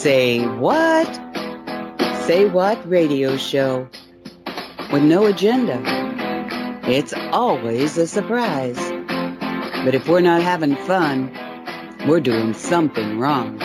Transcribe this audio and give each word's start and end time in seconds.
Say 0.00 0.46
what? 0.46 1.14
Say 2.24 2.48
what 2.48 2.78
radio 2.88 3.36
show 3.36 3.86
with 4.90 5.02
no 5.02 5.26
agenda. 5.26 5.78
It's 6.84 7.12
always 7.32 7.98
a 7.98 8.06
surprise. 8.06 8.78
But 9.84 9.94
if 9.94 10.08
we're 10.08 10.22
not 10.22 10.40
having 10.40 10.74
fun, 10.74 11.30
we're 12.08 12.20
doing 12.20 12.54
something 12.54 13.18
wrong. 13.18 13.58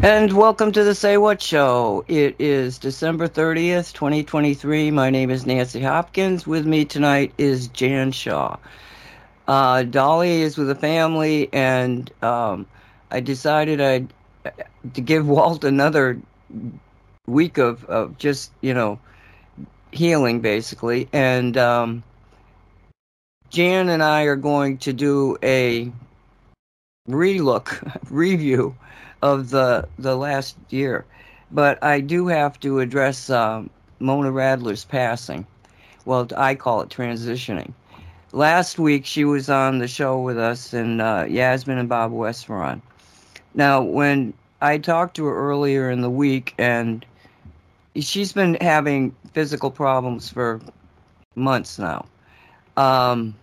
And 0.00 0.32
welcome 0.32 0.70
to 0.72 0.84
the 0.84 0.94
Say 0.94 1.16
What 1.16 1.42
Show. 1.42 2.04
It 2.06 2.36
is 2.38 2.78
December 2.78 3.26
30th, 3.26 3.92
2023. 3.94 4.92
My 4.92 5.10
name 5.10 5.28
is 5.28 5.44
Nancy 5.44 5.80
Hopkins. 5.80 6.46
With 6.46 6.64
me 6.64 6.84
tonight 6.84 7.32
is 7.36 7.66
Jan 7.66 8.12
Shaw. 8.12 8.58
Uh, 9.48 9.82
Dolly 9.82 10.42
is 10.42 10.56
with 10.56 10.68
the 10.68 10.76
family, 10.76 11.48
and 11.52 12.12
um, 12.22 12.64
I 13.10 13.18
decided 13.18 13.80
I'd 13.80 14.12
to 14.94 15.00
give 15.00 15.26
Walt 15.28 15.64
another 15.64 16.16
week 17.26 17.58
of, 17.58 17.84
of 17.86 18.16
just, 18.18 18.52
you 18.60 18.74
know, 18.74 19.00
healing, 19.90 20.38
basically. 20.38 21.08
And 21.12 21.56
um, 21.56 22.04
Jan 23.50 23.88
and 23.88 24.04
I 24.04 24.22
are 24.22 24.36
going 24.36 24.78
to 24.78 24.92
do 24.92 25.36
a 25.42 25.90
relook, 27.08 28.00
review 28.10 28.76
of 29.22 29.50
the 29.50 29.88
the 29.98 30.16
last 30.16 30.56
year. 30.70 31.04
But 31.50 31.82
I 31.82 32.00
do 32.00 32.26
have 32.28 32.60
to 32.60 32.80
address 32.80 33.30
um, 33.30 33.70
Mona 34.00 34.30
Radler's 34.30 34.84
passing. 34.84 35.46
Well, 36.04 36.28
I 36.36 36.54
call 36.54 36.82
it 36.82 36.88
transitioning. 36.88 37.72
Last 38.32 38.78
week 38.78 39.06
she 39.06 39.24
was 39.24 39.48
on 39.48 39.78
the 39.78 39.88
show 39.88 40.20
with 40.20 40.38
us, 40.38 40.72
and 40.72 41.00
uh, 41.00 41.26
Yasmin 41.28 41.78
and 41.78 41.88
Bob 41.88 42.12
West 42.12 42.48
were 42.48 42.62
on. 42.62 42.82
Now, 43.54 43.82
when 43.82 44.34
I 44.60 44.78
talked 44.78 45.16
to 45.16 45.24
her 45.24 45.34
earlier 45.34 45.90
in 45.90 46.02
the 46.02 46.10
week, 46.10 46.54
and 46.58 47.04
she's 47.96 48.32
been 48.32 48.56
having 48.60 49.14
physical 49.32 49.70
problems 49.70 50.28
for 50.28 50.60
months 51.34 51.78
now. 51.78 52.06
Um, 52.76 53.34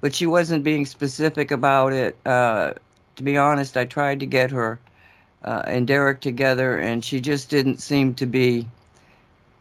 but 0.00 0.14
she 0.14 0.26
wasn't 0.26 0.64
being 0.64 0.86
specific 0.86 1.50
about 1.50 1.92
it. 1.92 2.16
Uh, 2.26 2.74
to 3.16 3.22
be 3.22 3.36
honest, 3.36 3.76
I 3.76 3.84
tried 3.84 4.20
to 4.20 4.26
get 4.26 4.50
her 4.50 4.78
uh, 5.44 5.62
and 5.66 5.86
Derek 5.86 6.20
together, 6.20 6.78
and 6.78 7.04
she 7.04 7.20
just 7.20 7.50
didn't 7.50 7.80
seem 7.80 8.14
to 8.14 8.26
be. 8.26 8.66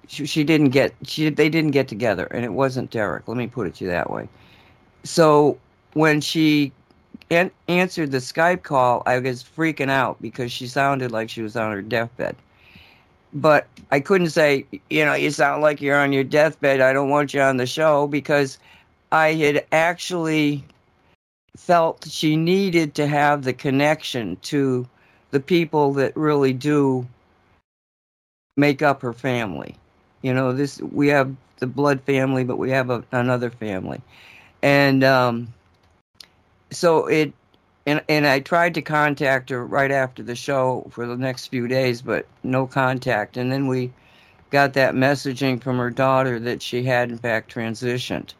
She, 0.07 0.25
she 0.25 0.43
didn't 0.43 0.69
get. 0.69 0.93
She 1.03 1.29
they 1.29 1.49
didn't 1.49 1.71
get 1.71 1.87
together, 1.87 2.25
and 2.31 2.43
it 2.43 2.53
wasn't 2.53 2.91
Derek. 2.91 3.27
Let 3.27 3.37
me 3.37 3.47
put 3.47 3.67
it 3.67 3.75
to 3.75 3.85
you 3.85 3.91
that 3.91 4.09
way. 4.09 4.27
So 5.03 5.57
when 5.93 6.21
she 6.21 6.71
an- 7.29 7.51
answered 7.67 8.11
the 8.11 8.17
Skype 8.17 8.63
call, 8.63 9.03
I 9.05 9.19
was 9.19 9.43
freaking 9.43 9.89
out 9.89 10.21
because 10.21 10.51
she 10.51 10.67
sounded 10.67 11.11
like 11.11 11.29
she 11.29 11.41
was 11.41 11.55
on 11.55 11.71
her 11.71 11.81
deathbed. 11.81 12.35
But 13.33 13.67
I 13.91 13.99
couldn't 13.99 14.29
say, 14.29 14.65
you 14.89 15.03
know, 15.05 15.15
you 15.15 15.31
sound 15.31 15.61
like 15.63 15.81
you're 15.81 15.99
on 15.99 16.13
your 16.13 16.23
deathbed. 16.23 16.81
I 16.81 16.93
don't 16.93 17.09
want 17.09 17.33
you 17.33 17.41
on 17.41 17.57
the 17.57 17.65
show 17.65 18.07
because 18.07 18.59
I 19.11 19.33
had 19.33 19.65
actually 19.71 20.63
felt 21.57 22.07
she 22.09 22.35
needed 22.35 22.95
to 22.95 23.07
have 23.07 23.43
the 23.43 23.53
connection 23.53 24.37
to 24.43 24.87
the 25.33 25.39
people 25.39 25.93
that 25.93 26.15
really 26.15 26.53
do 26.53 27.07
make 28.55 28.83
up 28.83 29.01
her 29.01 29.13
family. 29.13 29.75
You 30.21 30.31
know, 30.33 30.53
this 30.53 30.79
we 30.79 31.07
have 31.07 31.35
the 31.57 31.65
blood 31.65 32.01
family, 32.01 32.43
but 32.43 32.57
we 32.57 32.69
have 32.69 32.91
a, 32.91 33.03
another 33.11 33.49
family, 33.49 33.99
and 34.61 35.03
um, 35.03 35.53
so 36.69 37.07
it. 37.07 37.33
And 37.85 38.01
and 38.07 38.25
I 38.25 38.39
tried 38.39 38.75
to 38.75 38.81
contact 38.81 39.49
her 39.49 39.65
right 39.65 39.91
after 39.91 40.23
the 40.23 40.35
show 40.35 40.87
for 40.91 41.05
the 41.05 41.17
next 41.17 41.47
few 41.47 41.67
days, 41.67 42.01
but 42.01 42.25
no 42.43 42.65
contact. 42.65 43.35
And 43.35 43.51
then 43.51 43.67
we 43.67 43.91
got 44.51 44.73
that 44.73 44.93
messaging 44.93 45.61
from 45.61 45.79
her 45.79 45.89
daughter 45.89 46.39
that 46.39 46.61
she 46.61 46.83
had 46.83 47.09
in 47.09 47.17
fact 47.17 47.53
transitioned. 47.53 48.33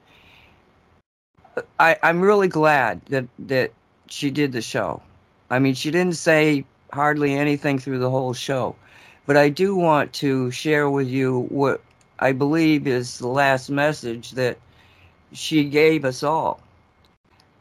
I, 1.80 1.98
I'm 2.04 2.22
really 2.22 2.48
glad 2.48 3.02
that 3.08 3.26
that 3.40 3.72
she 4.08 4.32
did 4.32 4.54
the 4.54 4.62
show. 4.62 5.02
I 5.50 5.60
mean, 5.60 5.74
she 5.74 5.92
didn't 5.92 6.16
say 6.16 6.64
hardly 6.94 7.34
anything 7.34 7.80
through 7.80 8.00
the 8.00 8.10
whole 8.10 8.34
show. 8.34 8.76
But 9.26 9.38
I 9.38 9.50
do 9.50 9.76
want 9.76 10.14
to 10.14 10.52
share 10.52 10.90
with 10.90 11.08
you 11.08 11.42
what 11.50 11.82
I 12.20 12.32
believe 12.32 12.88
is 12.88 13.18
the 13.18 13.28
last 13.28 13.70
message 13.70 14.32
that 14.32 14.58
she 15.32 15.64
gave 15.66 16.06
us 16.06 16.24
all. 16.24 16.62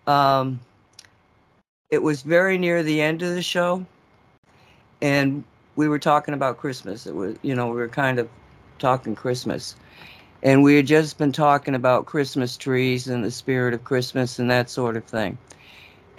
Um, 0.07 0.61
it 1.91 2.03
was 2.03 2.23
very 2.23 2.59
near 2.59 2.83
the 2.83 3.01
end 3.01 3.23
of 3.23 3.35
the 3.35 3.43
show, 3.43 3.87
and 5.01 5.45
we 5.77 5.89
were 5.89 5.99
talking 5.99 6.35
about 6.35 6.59
Christmas. 6.59 7.07
It 7.07 7.15
was, 7.15 7.37
you 7.43 7.55
know, 7.55 7.69
we 7.69 7.77
were 7.77 7.89
kind 7.89 8.19
of 8.19 8.29
talking 8.79 9.15
Christmas. 9.15 9.77
And 10.43 10.65
we 10.65 10.75
had 10.75 10.87
just 10.87 11.19
been 11.19 11.31
talking 11.31 11.75
about 11.77 12.07
Christmas 12.07 12.57
trees 12.57 13.07
and 13.07 13.25
the 13.25 13.31
spirit 13.31 13.75
of 13.75 13.85
Christmas 13.85 14.41
and 14.41 14.51
that 14.51 14.69
sort 14.69 14.97
of 14.97 15.05
thing 15.05 15.39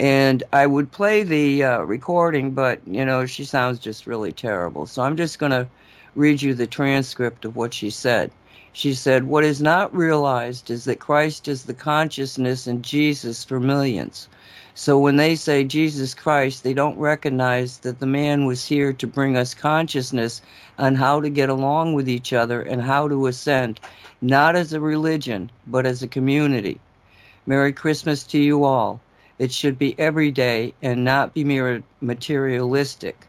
and 0.00 0.42
I 0.52 0.66
would 0.66 0.90
play 0.90 1.22
the 1.22 1.62
uh, 1.62 1.78
recording, 1.82 2.50
but 2.50 2.80
you 2.86 3.04
know 3.04 3.26
she 3.26 3.44
sounds 3.44 3.78
just 3.78 4.06
really 4.06 4.32
terrible. 4.32 4.86
So 4.86 5.02
I'm 5.02 5.16
just 5.16 5.38
going 5.38 5.52
to 5.52 5.68
read 6.16 6.42
you 6.42 6.54
the 6.54 6.66
transcript 6.66 7.44
of 7.44 7.54
what 7.54 7.72
she 7.72 7.90
said. 7.90 8.32
She 8.72 8.92
said, 8.92 9.24
"What 9.24 9.44
is 9.44 9.62
not 9.62 9.94
realized 9.94 10.68
is 10.68 10.84
that 10.86 10.98
Christ 10.98 11.46
is 11.46 11.64
the 11.64 11.74
consciousness 11.74 12.66
and 12.66 12.82
Jesus 12.82 13.44
for 13.44 13.60
millions. 13.60 14.28
So 14.74 14.98
when 14.98 15.16
they 15.16 15.36
say 15.36 15.62
Jesus 15.62 16.12
Christ, 16.12 16.64
they 16.64 16.74
don't 16.74 16.98
recognize 16.98 17.78
that 17.78 18.00
the 18.00 18.06
man 18.06 18.46
was 18.46 18.66
here 18.66 18.92
to 18.92 19.06
bring 19.06 19.36
us 19.36 19.54
consciousness 19.54 20.42
on 20.76 20.96
how 20.96 21.20
to 21.20 21.30
get 21.30 21.48
along 21.48 21.94
with 21.94 22.08
each 22.08 22.32
other 22.32 22.60
and 22.60 22.82
how 22.82 23.06
to 23.06 23.28
ascend, 23.28 23.78
not 24.20 24.56
as 24.56 24.72
a 24.72 24.80
religion, 24.80 25.52
but 25.68 25.86
as 25.86 26.02
a 26.02 26.08
community." 26.08 26.80
Merry 27.46 27.72
Christmas 27.72 28.24
to 28.24 28.38
you 28.38 28.64
all. 28.64 29.00
It 29.38 29.52
should 29.52 29.78
be 29.78 29.98
every 29.98 30.30
day 30.30 30.74
and 30.82 31.04
not 31.04 31.34
be 31.34 31.44
mere 31.44 31.82
materialistic. 32.00 33.26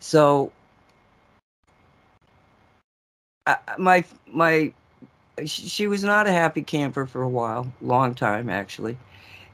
So, 0.00 0.52
my 3.78 4.04
my 4.32 4.72
she 5.44 5.86
was 5.86 6.04
not 6.04 6.26
a 6.26 6.32
happy 6.32 6.62
camper 6.62 7.06
for 7.06 7.22
a 7.22 7.28
while, 7.28 7.72
long 7.80 8.14
time 8.14 8.48
actually, 8.48 8.96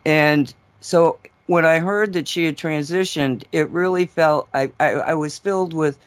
and 0.05 0.53
so 0.81 1.19
when 1.47 1.65
I 1.65 1.79
heard 1.79 2.13
that 2.15 2.29
she 2.29 2.45
had 2.45 2.57
transitioned, 2.57 3.45
it 3.53 3.69
really 3.71 4.07
felt 4.07 4.49
I 4.55 4.71
I, 4.81 4.93
I 4.93 5.15
was 5.15 5.39
filled 5.39 5.73
with 5.75 5.99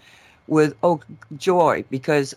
with 0.48 0.76
oh 0.84 1.02
joy 1.38 1.84
because 1.90 2.36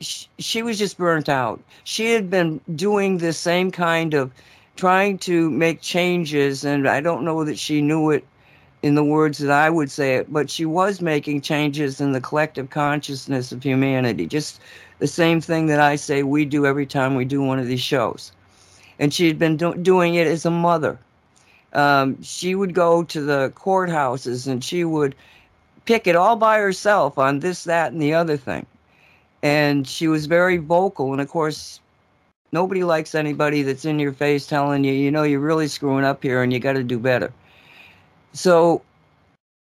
she 0.00 0.62
was 0.62 0.78
just 0.78 0.98
burnt 0.98 1.28
out. 1.28 1.60
She 1.84 2.12
had 2.12 2.30
been 2.30 2.60
doing 2.74 3.18
the 3.18 3.32
same 3.32 3.70
kind 3.70 4.14
of 4.14 4.30
trying 4.78 5.18
to 5.18 5.50
make 5.50 5.80
changes, 5.80 6.64
and 6.64 6.88
I 6.88 7.00
don't 7.00 7.24
know 7.24 7.44
that 7.44 7.58
she 7.58 7.82
knew 7.82 8.10
it 8.10 8.24
in 8.82 8.94
the 8.94 9.02
words 9.02 9.38
that 9.38 9.50
I 9.50 9.68
would 9.68 9.90
say 9.90 10.14
it, 10.14 10.32
but 10.32 10.48
she 10.48 10.64
was 10.64 11.02
making 11.02 11.40
changes 11.40 12.00
in 12.00 12.12
the 12.12 12.20
collective 12.20 12.70
consciousness 12.70 13.50
of 13.50 13.64
humanity. 13.64 14.24
Just 14.24 14.60
the 15.00 15.08
same 15.08 15.40
thing 15.40 15.66
that 15.66 15.80
I 15.80 15.96
say 15.96 16.22
we 16.22 16.44
do 16.44 16.64
every 16.64 16.86
time 16.86 17.16
we 17.16 17.24
do 17.24 17.42
one 17.42 17.58
of 17.58 17.66
these 17.66 17.80
shows. 17.80 18.30
And 19.00 19.12
she 19.12 19.26
had 19.26 19.36
been 19.36 19.56
do- 19.56 19.74
doing 19.74 20.14
it 20.14 20.28
as 20.28 20.46
a 20.46 20.50
mother. 20.50 20.96
Um, 21.72 22.22
she 22.22 22.54
would 22.54 22.72
go 22.72 23.02
to 23.02 23.20
the 23.20 23.52
courthouses 23.56 24.46
and 24.46 24.62
she 24.62 24.84
would 24.84 25.16
pick 25.86 26.06
it 26.06 26.14
all 26.14 26.36
by 26.36 26.58
herself 26.58 27.18
on 27.18 27.40
this, 27.40 27.64
that, 27.64 27.90
and 27.90 28.00
the 28.00 28.14
other 28.14 28.36
thing. 28.36 28.64
And 29.42 29.88
she 29.88 30.06
was 30.06 30.26
very 30.26 30.58
vocal. 30.58 31.10
And 31.12 31.20
of 31.20 31.28
course, 31.28 31.80
Nobody 32.52 32.84
likes 32.84 33.14
anybody 33.14 33.62
that's 33.62 33.84
in 33.84 33.98
your 33.98 34.12
face 34.12 34.46
telling 34.46 34.84
you, 34.84 34.92
you 34.92 35.10
know, 35.10 35.22
you're 35.22 35.40
really 35.40 35.68
screwing 35.68 36.04
up 36.04 36.22
here 36.22 36.42
and 36.42 36.52
you 36.52 36.58
got 36.58 36.72
to 36.74 36.82
do 36.82 36.98
better. 36.98 37.32
So 38.32 38.82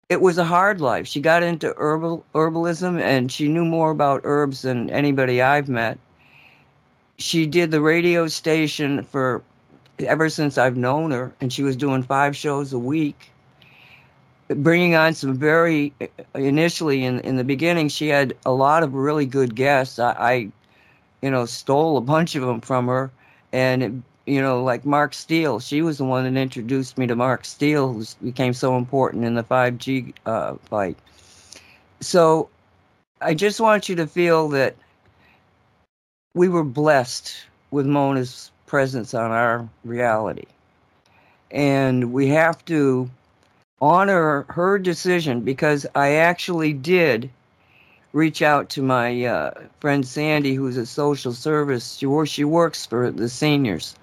it 0.09 0.20
was 0.20 0.38
a 0.38 0.44
hard 0.44 0.81
life. 0.81 1.06
She 1.06 1.20
got 1.20 1.43
into 1.43 1.75
herbal 1.76 2.25
herbalism 2.35 3.00
and 3.00 3.31
she 3.31 3.49
knew 3.49 3.65
more 3.65 3.91
about 3.91 4.23
herbs 4.25 4.62
than 4.62 4.91
anybody 4.91 5.43
I've 5.43 5.69
met. 5.69 5.99
She 7.19 7.47
did 7.47 7.70
the 7.70 7.81
radio 7.81 8.26
station 8.29 9.03
for 9.03 9.43
ever 9.99 10.29
since 10.29 10.56
I've 10.59 10.76
known 10.76 11.11
her, 11.11 11.32
and 11.41 11.53
she 11.53 11.62
was 11.62 11.76
doing 11.76 12.03
five 12.03 12.37
shows 12.37 12.73
a 12.73 12.79
week, 12.79 13.31
bringing 14.49 14.94
on 14.94 15.15
some 15.15 15.35
very 15.35 15.93
initially 16.35 17.05
in 17.05 17.20
in 17.20 17.37
the 17.37 17.44
beginning. 17.44 17.88
She 17.88 18.09
had 18.09 18.35
a 18.47 18.53
lot 18.53 18.82
of 18.82 18.94
really 18.94 19.26
good 19.26 19.55
guests. 19.55 19.99
I, 19.99 20.12
I 20.12 20.53
you 21.23 21.31
know, 21.31 21.47
stole 21.47 21.97
a 21.97 22.03
bunch 22.03 22.35
of 22.35 22.43
them 22.43 22.61
from 22.61 22.87
her. 22.87 23.11
And, 23.53 23.82
it, 23.82 23.93
you 24.26 24.43
know, 24.43 24.62
like 24.62 24.85
Mark 24.85 25.15
Steele, 25.15 25.59
she 25.59 25.82
was 25.82 25.99
the 25.99 26.05
one 26.05 26.25
that 26.25 26.41
introduced 26.41 26.99
me 26.99 27.06
to 27.06 27.17
Mark 27.17 27.44
Steele, 27.44 27.93
who 27.93 28.05
became 28.23 28.53
so 28.53 28.76
important 28.76 29.25
in 29.25 29.35
the 29.35 29.43
5G 29.43 30.15
uh, 30.26 30.55
fight. 30.69 30.99
So 32.00 32.50
I 33.20 33.35
just 33.35 33.61
want 33.61 33.88
you 33.88 33.97
to 33.97 34.06
feel 34.06 34.49
that 34.50 34.76
we 36.35 36.49
were 36.49 36.65
blessed 36.65 37.35
with 37.70 37.87
Mona's 37.87 38.50
presence 38.67 39.15
on 39.15 39.31
our 39.31 39.69
reality. 39.85 40.47
And 41.50 42.12
we 42.12 42.29
have 42.29 42.65
to 42.67 43.11
honor 43.81 44.44
her 44.50 44.79
decision 44.79 45.41
because 45.41 45.87
I 45.94 46.15
actually 46.15 46.73
did 46.73 47.31
reach 48.12 48.43
out 48.43 48.69
to 48.70 48.82
my 48.82 49.25
uh, 49.25 49.50
friend 49.81 50.06
Sandy, 50.06 50.55
who's 50.55 50.76
a 50.76 50.87
social 50.87 51.32
service. 51.32 51.96
She, 51.96 52.06
she 52.26 52.44
works 52.44 52.87
for 52.87 53.10
the 53.10 53.28
seniors. 53.28 53.94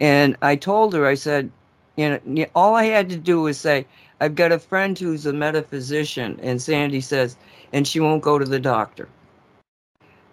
And 0.00 0.36
I 0.42 0.56
told 0.56 0.94
her, 0.94 1.06
I 1.06 1.14
said, 1.14 1.50
you 1.96 2.20
know, 2.24 2.46
all 2.54 2.74
I 2.74 2.84
had 2.84 3.08
to 3.10 3.16
do 3.16 3.42
was 3.42 3.58
say, 3.58 3.86
I've 4.20 4.34
got 4.34 4.52
a 4.52 4.58
friend 4.58 4.98
who's 4.98 5.26
a 5.26 5.32
metaphysician. 5.32 6.38
And 6.42 6.60
Sandy 6.60 7.00
says, 7.00 7.36
and 7.72 7.86
she 7.86 8.00
won't 8.00 8.22
go 8.22 8.38
to 8.38 8.44
the 8.44 8.60
doctor. 8.60 9.08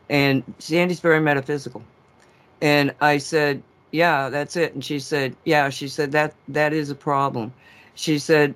And 0.10 0.44
Sandy's 0.60 1.00
very 1.00 1.20
metaphysical. 1.20 1.84
And 2.62 2.94
I 3.02 3.18
said, 3.18 3.62
yeah, 3.92 4.30
that's 4.30 4.56
it. 4.56 4.74
And 4.74 4.84
she 4.84 5.00
said, 5.00 5.36
yeah, 5.46 5.70
she 5.70 5.88
said 5.88 6.12
that 6.12 6.34
that 6.48 6.74
is 6.74 6.90
a 6.90 6.96
problem. 6.96 7.54
She 7.96 8.20
said, 8.20 8.56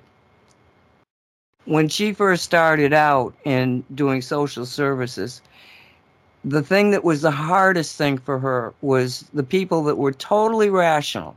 when 1.68 1.86
she 1.86 2.14
first 2.14 2.44
started 2.44 2.94
out 2.94 3.34
in 3.44 3.84
doing 3.94 4.22
social 4.22 4.64
services, 4.64 5.42
the 6.42 6.62
thing 6.62 6.92
that 6.92 7.04
was 7.04 7.20
the 7.20 7.30
hardest 7.30 7.96
thing 7.96 8.16
for 8.16 8.38
her 8.38 8.72
was 8.80 9.26
the 9.34 9.42
people 9.42 9.82
that 9.84 9.98
were 9.98 10.12
totally 10.12 10.70
rational 10.70 11.36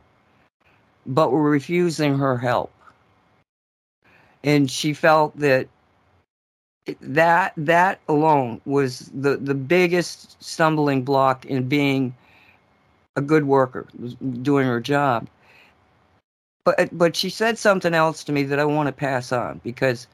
but 1.06 1.32
were 1.32 1.50
refusing 1.50 2.18
her 2.18 2.38
help. 2.38 2.72
And 4.44 4.72
she 4.72 4.94
felt 4.94 5.38
that 5.38 5.68
that 7.02 7.54
that 7.58 8.00
alone 8.08 8.62
was 8.66 9.12
the, 9.14 9.36
the 9.36 9.54
biggest 9.54 10.42
stumbling 10.42 11.04
block 11.04 11.46
in 11.46 11.68
being 11.68 12.16
a 13.18 13.22
good 13.22 13.44
worker, 13.46 13.86
doing 14.42 14.66
her 14.66 14.80
job. 14.80 15.28
But 16.64 16.90
but 16.98 17.18
she 17.18 17.30
said 17.30 17.58
something 17.58 17.94
else 17.94 18.24
to 18.24 18.32
me 18.32 18.44
that 18.44 18.60
I 18.60 18.66
want 18.66 18.88
to 18.88 18.94
pass 18.94 19.34
on 19.34 19.60
because 19.64 20.08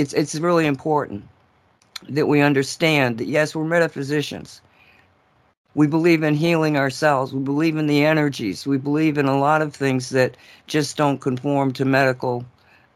it's 0.00 0.14
it's 0.14 0.34
really 0.36 0.66
important 0.66 1.22
that 2.08 2.26
we 2.26 2.40
understand 2.40 3.18
that 3.18 3.26
yes, 3.26 3.54
we're 3.54 3.64
metaphysicians. 3.64 4.62
We 5.74 5.86
believe 5.86 6.22
in 6.22 6.34
healing 6.34 6.76
ourselves. 6.76 7.32
We 7.32 7.42
believe 7.42 7.76
in 7.76 7.86
the 7.86 8.04
energies. 8.04 8.66
We 8.66 8.78
believe 8.78 9.18
in 9.18 9.26
a 9.26 9.38
lot 9.38 9.62
of 9.62 9.74
things 9.74 10.08
that 10.10 10.36
just 10.66 10.96
don't 10.96 11.20
conform 11.20 11.72
to 11.74 11.84
medical, 11.84 12.44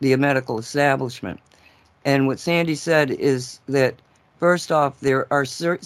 the 0.01 0.17
medical 0.17 0.59
establishment. 0.59 1.41
And 2.05 2.27
what 2.27 2.41
Sandy 2.41 2.75
said 2.75 3.11
is 3.11 3.61
that 3.69 3.95
first 4.41 4.73
off, 4.73 5.01
there 5.01 5.27
are 5.31 5.45
ser- 5.45 5.79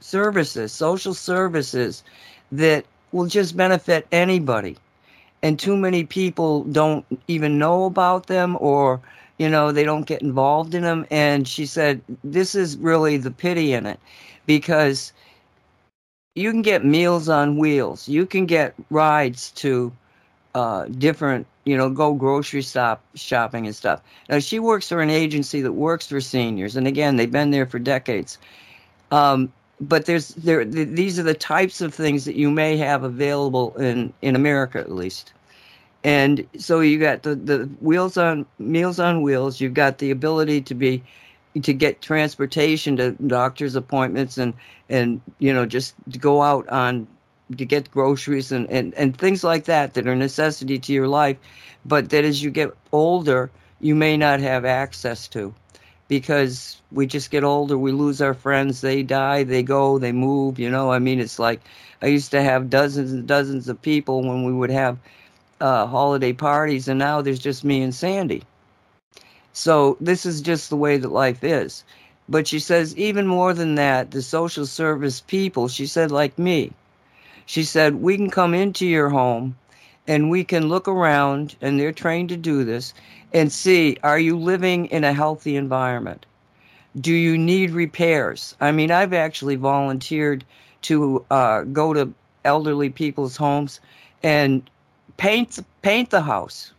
services, 0.00 0.72
social 0.72 1.14
services, 1.14 2.02
that 2.50 2.84
will 3.12 3.26
just 3.26 3.56
benefit 3.56 4.06
anybody, 4.10 4.76
and 5.42 5.58
too 5.58 5.76
many 5.76 6.04
people 6.04 6.64
don't 6.64 7.04
even 7.28 7.58
know 7.58 7.84
about 7.84 8.26
them 8.26 8.56
or 8.60 9.00
you 9.38 9.48
know 9.48 9.72
they 9.72 9.84
don't 9.84 10.06
get 10.06 10.22
involved 10.22 10.74
in 10.74 10.82
them 10.82 11.06
and 11.10 11.46
she 11.48 11.66
said 11.66 12.00
this 12.22 12.54
is 12.54 12.76
really 12.76 13.16
the 13.16 13.30
pity 13.30 13.72
in 13.72 13.86
it 13.86 13.98
because 14.46 15.12
you 16.34 16.50
can 16.50 16.62
get 16.62 16.84
meals 16.84 17.28
on 17.28 17.58
wheels. 17.58 18.08
You 18.08 18.26
can 18.26 18.46
get 18.46 18.74
rides 18.90 19.52
to 19.52 19.92
uh, 20.54 20.86
different 20.86 21.46
you 21.64 21.76
know 21.76 21.88
go 21.90 22.14
grocery 22.14 22.62
stop 22.62 23.02
shopping 23.14 23.66
and 23.66 23.74
stuff. 23.74 24.00
Now 24.28 24.38
she 24.38 24.58
works 24.58 24.88
for 24.88 25.00
an 25.00 25.10
agency 25.10 25.62
that 25.62 25.72
works 25.72 26.08
for 26.08 26.20
seniors 26.20 26.76
and 26.76 26.86
again 26.86 27.16
they've 27.16 27.30
been 27.30 27.50
there 27.50 27.66
for 27.66 27.78
decades. 27.78 28.38
Um, 29.10 29.52
but 29.80 30.06
there's 30.06 30.28
there 30.28 30.64
these 30.64 31.18
are 31.18 31.24
the 31.24 31.34
types 31.34 31.80
of 31.80 31.92
things 31.92 32.24
that 32.24 32.36
you 32.36 32.50
may 32.50 32.76
have 32.76 33.02
available 33.02 33.76
in 33.76 34.12
in 34.22 34.36
america 34.36 34.78
at 34.78 34.92
least 34.92 35.32
and 36.04 36.46
so 36.58 36.80
you 36.80 36.98
got 36.98 37.22
the, 37.22 37.34
the 37.34 37.64
wheels 37.80 38.18
on 38.18 38.44
meals 38.58 39.00
on 39.00 39.22
wheels. 39.22 39.60
You've 39.60 39.74
got 39.74 39.98
the 39.98 40.10
ability 40.10 40.60
to 40.62 40.74
be 40.74 41.02
to 41.62 41.72
get 41.72 42.02
transportation 42.02 42.96
to 42.98 43.12
doctor's 43.12 43.74
appointments 43.74 44.38
and 44.38 44.54
and 44.88 45.20
you 45.38 45.52
know 45.52 45.64
just 45.64 45.94
to 46.12 46.18
go 46.18 46.42
out 46.42 46.68
on 46.68 47.06
to 47.56 47.64
get 47.64 47.90
groceries 47.90 48.52
and, 48.52 48.68
and 48.70 48.92
and 48.94 49.16
things 49.16 49.42
like 49.42 49.64
that 49.64 49.94
that 49.94 50.06
are 50.06 50.16
necessity 50.16 50.78
to 50.78 50.92
your 50.92 51.08
life 51.08 51.38
but 51.84 52.10
that 52.10 52.24
as 52.24 52.42
you 52.42 52.50
get 52.50 52.70
older 52.92 53.50
you 53.80 53.94
may 53.94 54.16
not 54.16 54.40
have 54.40 54.64
access 54.64 55.28
to 55.28 55.54
because 56.08 56.80
we 56.92 57.06
just 57.06 57.30
get 57.30 57.44
older. 57.44 57.76
We 57.78 57.92
lose 57.92 58.20
our 58.20 58.34
friends. 58.34 58.80
They 58.80 59.02
die. 59.02 59.44
They 59.44 59.62
go. 59.62 59.98
They 59.98 60.12
move. 60.12 60.58
You 60.58 60.70
know 60.70 60.90
i 60.90 60.98
mean 60.98 61.20
it's 61.20 61.38
like 61.38 61.60
i 62.02 62.06
used 62.06 62.32
to 62.32 62.42
have 62.42 62.68
dozens 62.68 63.12
and 63.12 63.26
dozens 63.26 63.68
of 63.68 63.80
people 63.80 64.22
when 64.22 64.44
we 64.44 64.52
would 64.52 64.70
have 64.70 64.98
uh, 65.60 65.86
holiday 65.86 66.32
parties, 66.32 66.88
and 66.88 66.98
now 66.98 67.20
there's 67.20 67.38
just 67.38 67.64
me 67.64 67.82
and 67.82 67.94
Sandy. 67.94 68.42
So 69.52 69.96
this 70.00 70.26
is 70.26 70.40
just 70.40 70.70
the 70.70 70.76
way 70.76 70.96
that 70.96 71.12
life 71.12 71.44
is. 71.44 71.84
But 72.28 72.48
she 72.48 72.58
says, 72.58 72.96
even 72.96 73.26
more 73.26 73.52
than 73.52 73.74
that, 73.74 74.10
the 74.10 74.22
social 74.22 74.66
service 74.66 75.20
people, 75.20 75.68
she 75.68 75.86
said, 75.86 76.10
like 76.10 76.38
me, 76.38 76.72
she 77.46 77.62
said, 77.62 77.96
we 77.96 78.16
can 78.16 78.30
come 78.30 78.54
into 78.54 78.86
your 78.86 79.10
home 79.10 79.56
and 80.06 80.30
we 80.30 80.44
can 80.44 80.68
look 80.68 80.86
around, 80.86 81.56
and 81.62 81.80
they're 81.80 81.92
trained 81.92 82.28
to 82.28 82.36
do 82.36 82.64
this, 82.64 82.92
and 83.32 83.50
see 83.50 83.96
are 84.02 84.18
you 84.18 84.38
living 84.38 84.86
in 84.86 85.04
a 85.04 85.12
healthy 85.14 85.56
environment? 85.56 86.26
Do 87.00 87.12
you 87.12 87.38
need 87.38 87.70
repairs? 87.70 88.54
I 88.60 88.70
mean, 88.72 88.90
I've 88.90 89.14
actually 89.14 89.56
volunteered 89.56 90.44
to 90.82 91.24
uh, 91.30 91.62
go 91.62 91.94
to 91.94 92.12
elderly 92.44 92.90
people's 92.90 93.36
homes 93.36 93.80
and 94.22 94.68
paint 95.16 95.58
paint 95.82 96.10
the 96.10 96.22
house. 96.22 96.72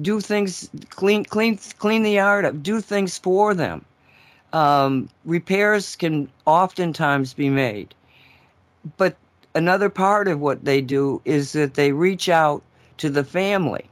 Do 0.00 0.20
things 0.20 0.70
clean 0.90 1.24
clean 1.24 1.58
clean 1.78 2.02
the 2.02 2.12
yard 2.12 2.44
up. 2.44 2.62
Do 2.62 2.80
things 2.80 3.18
for 3.18 3.54
them. 3.54 3.84
Um, 4.52 5.08
repairs 5.24 5.96
can 5.96 6.28
oftentimes 6.46 7.34
be 7.34 7.50
made. 7.50 7.94
But 8.96 9.16
another 9.54 9.88
part 9.88 10.28
of 10.28 10.40
what 10.40 10.64
they 10.64 10.80
do 10.80 11.20
is 11.24 11.52
that 11.52 11.74
they 11.74 11.92
reach 11.92 12.28
out 12.28 12.62
to 12.98 13.10
the 13.10 13.24
family. 13.24 13.84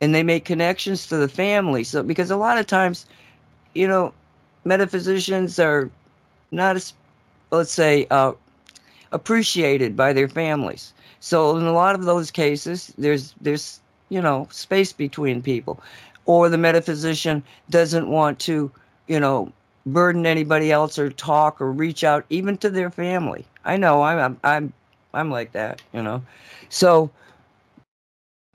And 0.00 0.14
they 0.14 0.22
make 0.22 0.44
connections 0.44 1.08
to 1.08 1.16
the 1.16 1.28
family. 1.28 1.82
So 1.82 2.02
because 2.02 2.30
a 2.30 2.36
lot 2.36 2.58
of 2.58 2.66
times 2.66 3.06
you 3.74 3.86
know 3.86 4.12
metaphysicians 4.64 5.58
are 5.58 5.90
not 6.50 6.76
as 6.76 6.92
let's 7.50 7.72
say 7.72 8.06
uh, 8.10 8.32
appreciated 9.12 9.96
by 9.96 10.12
their 10.12 10.28
families 10.28 10.92
so 11.20 11.56
in 11.56 11.64
a 11.64 11.72
lot 11.72 11.94
of 11.94 12.04
those 12.04 12.30
cases, 12.30 12.92
there's 12.98 13.34
there's 13.40 13.80
you 14.08 14.20
know 14.20 14.48
space 14.50 14.92
between 14.92 15.42
people, 15.42 15.80
or 16.26 16.48
the 16.48 16.58
metaphysician 16.58 17.42
doesn't 17.70 18.08
want 18.08 18.38
to 18.40 18.70
you 19.06 19.20
know 19.20 19.52
burden 19.86 20.26
anybody 20.26 20.70
else 20.70 20.98
or 20.98 21.10
talk 21.10 21.60
or 21.60 21.72
reach 21.72 22.04
out 22.04 22.24
even 22.30 22.56
to 22.58 22.70
their 22.70 22.90
family. 22.90 23.44
I 23.64 23.76
know 23.76 24.02
I'm 24.02 24.38
I'm 24.44 24.72
I'm 25.14 25.30
like 25.30 25.52
that, 25.52 25.82
you 25.92 26.02
know. 26.02 26.22
So 26.68 27.10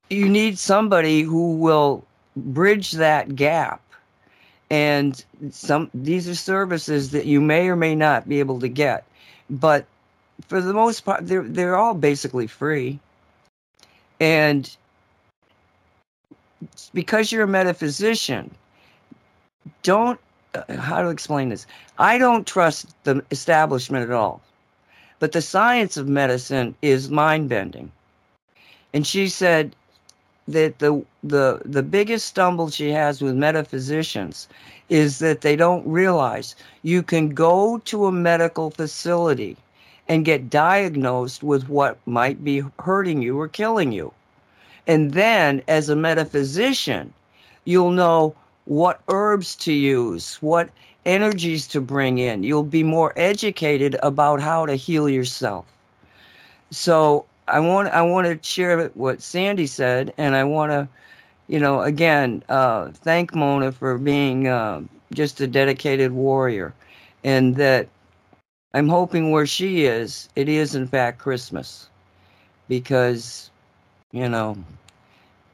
you 0.09 0.29
need 0.29 0.57
somebody 0.57 1.21
who 1.21 1.55
will 1.55 2.05
bridge 2.35 2.91
that 2.93 3.35
gap. 3.35 3.81
And 4.69 5.23
some 5.51 5.89
these 5.93 6.27
are 6.27 6.35
services 6.35 7.11
that 7.11 7.25
you 7.25 7.41
may 7.41 7.67
or 7.67 7.75
may 7.75 7.95
not 7.95 8.27
be 8.27 8.39
able 8.39 8.59
to 8.59 8.67
get. 8.67 9.05
But 9.49 9.85
for 10.47 10.61
the 10.61 10.73
most 10.73 11.01
part, 11.01 11.27
they're 11.27 11.43
they're 11.43 11.75
all 11.75 11.93
basically 11.93 12.47
free, 12.47 12.99
and 14.19 14.75
because 16.93 17.31
you're 17.31 17.43
a 17.43 17.47
metaphysician, 17.47 18.53
don't 19.83 20.19
uh, 20.55 20.75
how 20.77 21.01
to 21.01 21.09
explain 21.09 21.49
this. 21.49 21.65
I 21.97 22.17
don't 22.17 22.47
trust 22.47 22.87
the 23.03 23.23
establishment 23.31 24.03
at 24.03 24.15
all, 24.15 24.41
but 25.19 25.31
the 25.31 25.41
science 25.41 25.97
of 25.97 26.07
medicine 26.07 26.75
is 26.81 27.09
mind 27.09 27.49
bending, 27.49 27.91
and 28.93 29.05
she 29.05 29.27
said 29.27 29.75
that 30.47 30.79
the 30.79 31.03
the 31.23 31.61
the 31.63 31.83
biggest 31.83 32.27
stumble 32.27 32.69
she 32.69 32.91
has 32.91 33.21
with 33.21 33.35
metaphysicians 33.35 34.49
is 34.89 35.19
that 35.19 35.41
they 35.41 35.55
don't 35.55 35.87
realize 35.87 36.55
you 36.81 37.01
can 37.01 37.29
go 37.29 37.77
to 37.85 38.05
a 38.07 38.11
medical 38.11 38.69
facility 38.69 39.55
and 40.07 40.25
get 40.25 40.49
diagnosed 40.49 41.43
with 41.43 41.69
what 41.69 41.97
might 42.05 42.43
be 42.43 42.63
hurting 42.79 43.21
you 43.21 43.39
or 43.39 43.47
killing 43.47 43.91
you. 43.91 44.11
And 44.85 45.13
then, 45.13 45.61
as 45.67 45.89
a 45.89 45.95
metaphysician, 45.95 47.13
you'll 47.65 47.91
know 47.91 48.35
what 48.65 49.01
herbs 49.07 49.55
to 49.55 49.73
use, 49.73 50.35
what 50.41 50.69
energies 51.05 51.67
to 51.67 51.81
bring 51.81 52.17
in. 52.17 52.43
You'll 52.43 52.63
be 52.63 52.83
more 52.83 53.13
educated 53.15 53.95
about 54.03 54.41
how 54.41 54.65
to 54.65 54.75
heal 54.75 55.09
yourself. 55.09 55.65
So 56.71 57.25
I 57.47 57.59
want 57.59 57.89
I 57.89 58.01
want 58.01 58.27
to 58.27 58.47
share 58.47 58.87
what 58.95 59.21
Sandy 59.21 59.67
said, 59.67 60.13
and 60.17 60.35
I 60.35 60.43
want 60.43 60.71
to, 60.71 60.87
you 61.47 61.59
know, 61.59 61.81
again 61.81 62.43
uh, 62.49 62.89
thank 62.93 63.35
Mona 63.35 63.71
for 63.71 63.97
being 63.97 64.47
uh, 64.47 64.81
just 65.13 65.41
a 65.41 65.47
dedicated 65.47 66.11
warrior, 66.11 66.73
and 67.23 67.55
that 67.57 67.87
I'm 68.73 68.89
hoping 68.89 69.31
where 69.31 69.45
she 69.45 69.85
is, 69.85 70.29
it 70.35 70.49
is 70.49 70.75
in 70.75 70.87
fact 70.87 71.19
Christmas. 71.19 71.89
Because, 72.67 73.51
you 74.11 74.27
know, 74.27 74.57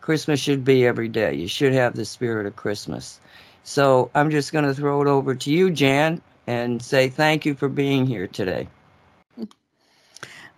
Christmas 0.02 0.40
should 0.40 0.64
be 0.64 0.86
every 0.86 1.08
day. 1.08 1.34
You 1.34 1.48
should 1.48 1.74
have 1.74 1.96
the 1.96 2.06
spirit 2.06 2.46
of 2.46 2.56
Christmas. 2.56 3.20
So 3.64 4.10
I'm 4.16 4.30
just 4.30 4.54
going 4.54 4.66
to 4.66 4.74
throw 4.74 5.02
it 5.02 5.08
over 5.08 5.36
to 5.36 5.52
you, 5.52 5.70
Jan, 5.70 6.22
and 6.48 6.82
say 6.82 7.10
thank 7.10 7.46
you 7.46 7.56
for 7.56 7.68
being 7.68 8.06
here 8.06 8.28
today. 8.28 8.68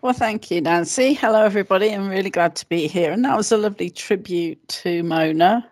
Well, 0.02 0.14
thank 0.14 0.50
you, 0.50 0.62
Nancy. 0.62 1.14
Hello, 1.14 1.44
everybody. 1.44 1.94
I'm 1.94 2.10
really 2.10 2.30
glad 2.30 2.56
to 2.56 2.70
be 2.70 2.88
here. 2.88 3.12
And 3.12 3.24
that 3.26 3.38
was 3.38 3.52
a 3.52 3.58
lovely 3.58 3.90
tribute 3.90 4.68
to 4.70 5.04
Mona. 5.04 5.68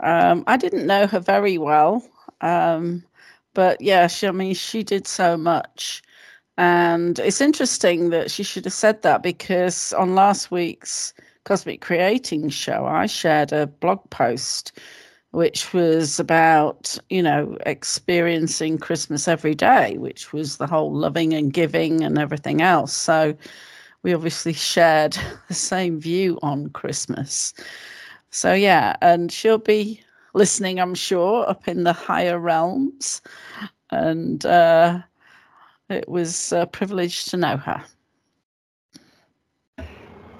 Um, 0.00 0.44
I 0.46 0.56
didn't 0.56 0.86
know 0.86 1.06
her 1.06 1.18
very 1.18 1.58
well, 1.58 2.04
um, 2.40 3.02
but 3.54 3.80
yeah, 3.80 4.06
she, 4.06 4.28
I 4.28 4.30
mean, 4.30 4.54
she 4.54 4.84
did 4.84 5.08
so 5.08 5.36
much. 5.36 6.02
And 6.58 7.20
it's 7.20 7.40
interesting 7.40 8.10
that 8.10 8.30
she 8.30 8.42
should 8.42 8.64
have 8.64 8.74
said 8.74 9.02
that 9.02 9.22
because 9.22 9.92
on 9.92 10.16
last 10.16 10.50
week's 10.50 11.14
Cosmic 11.44 11.80
Creating 11.80 12.48
show, 12.50 12.84
I 12.84 13.06
shared 13.06 13.52
a 13.52 13.68
blog 13.68 14.10
post 14.10 14.72
which 15.30 15.72
was 15.72 16.18
about, 16.18 16.98
you 17.10 17.22
know, 17.22 17.56
experiencing 17.66 18.78
Christmas 18.78 19.28
every 19.28 19.54
day, 19.54 19.96
which 19.98 20.32
was 20.32 20.56
the 20.56 20.66
whole 20.66 20.92
loving 20.92 21.34
and 21.34 21.52
giving 21.52 22.02
and 22.02 22.18
everything 22.18 22.62
else. 22.62 22.94
So 22.94 23.36
we 24.02 24.14
obviously 24.14 24.52
shared 24.52 25.16
the 25.48 25.54
same 25.54 26.00
view 26.00 26.38
on 26.42 26.70
Christmas. 26.70 27.54
So, 28.30 28.52
yeah, 28.52 28.96
and 29.00 29.30
she'll 29.30 29.58
be 29.58 30.02
listening, 30.34 30.80
I'm 30.80 30.94
sure, 30.94 31.48
up 31.48 31.68
in 31.68 31.84
the 31.84 31.92
higher 31.92 32.38
realms. 32.38 33.20
And 33.90 34.44
uh, 34.44 35.00
it 35.90 36.08
was 36.08 36.52
a 36.52 36.66
privilege 36.66 37.24
to 37.26 37.36
know 37.36 37.56
her. 37.56 37.82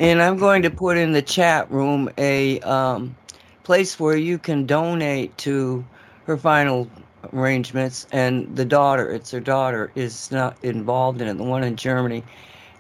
And 0.00 0.22
I'm 0.22 0.38
going 0.38 0.62
to 0.62 0.70
put 0.70 0.96
in 0.96 1.12
the 1.12 1.22
chat 1.22 1.70
room 1.70 2.08
a 2.18 2.60
um, 2.60 3.16
place 3.64 3.98
where 3.98 4.16
you 4.16 4.38
can 4.38 4.64
donate 4.66 5.36
to 5.38 5.84
her 6.26 6.36
final 6.36 6.88
arrangements. 7.32 8.06
And 8.12 8.54
the 8.56 8.64
daughter 8.64 9.10
it's 9.10 9.30
her 9.32 9.40
daughter 9.40 9.90
is 9.96 10.30
not 10.30 10.56
involved 10.62 11.20
in 11.20 11.28
it 11.28 11.34
the 11.34 11.44
one 11.44 11.64
in 11.64 11.76
germany. 11.76 12.22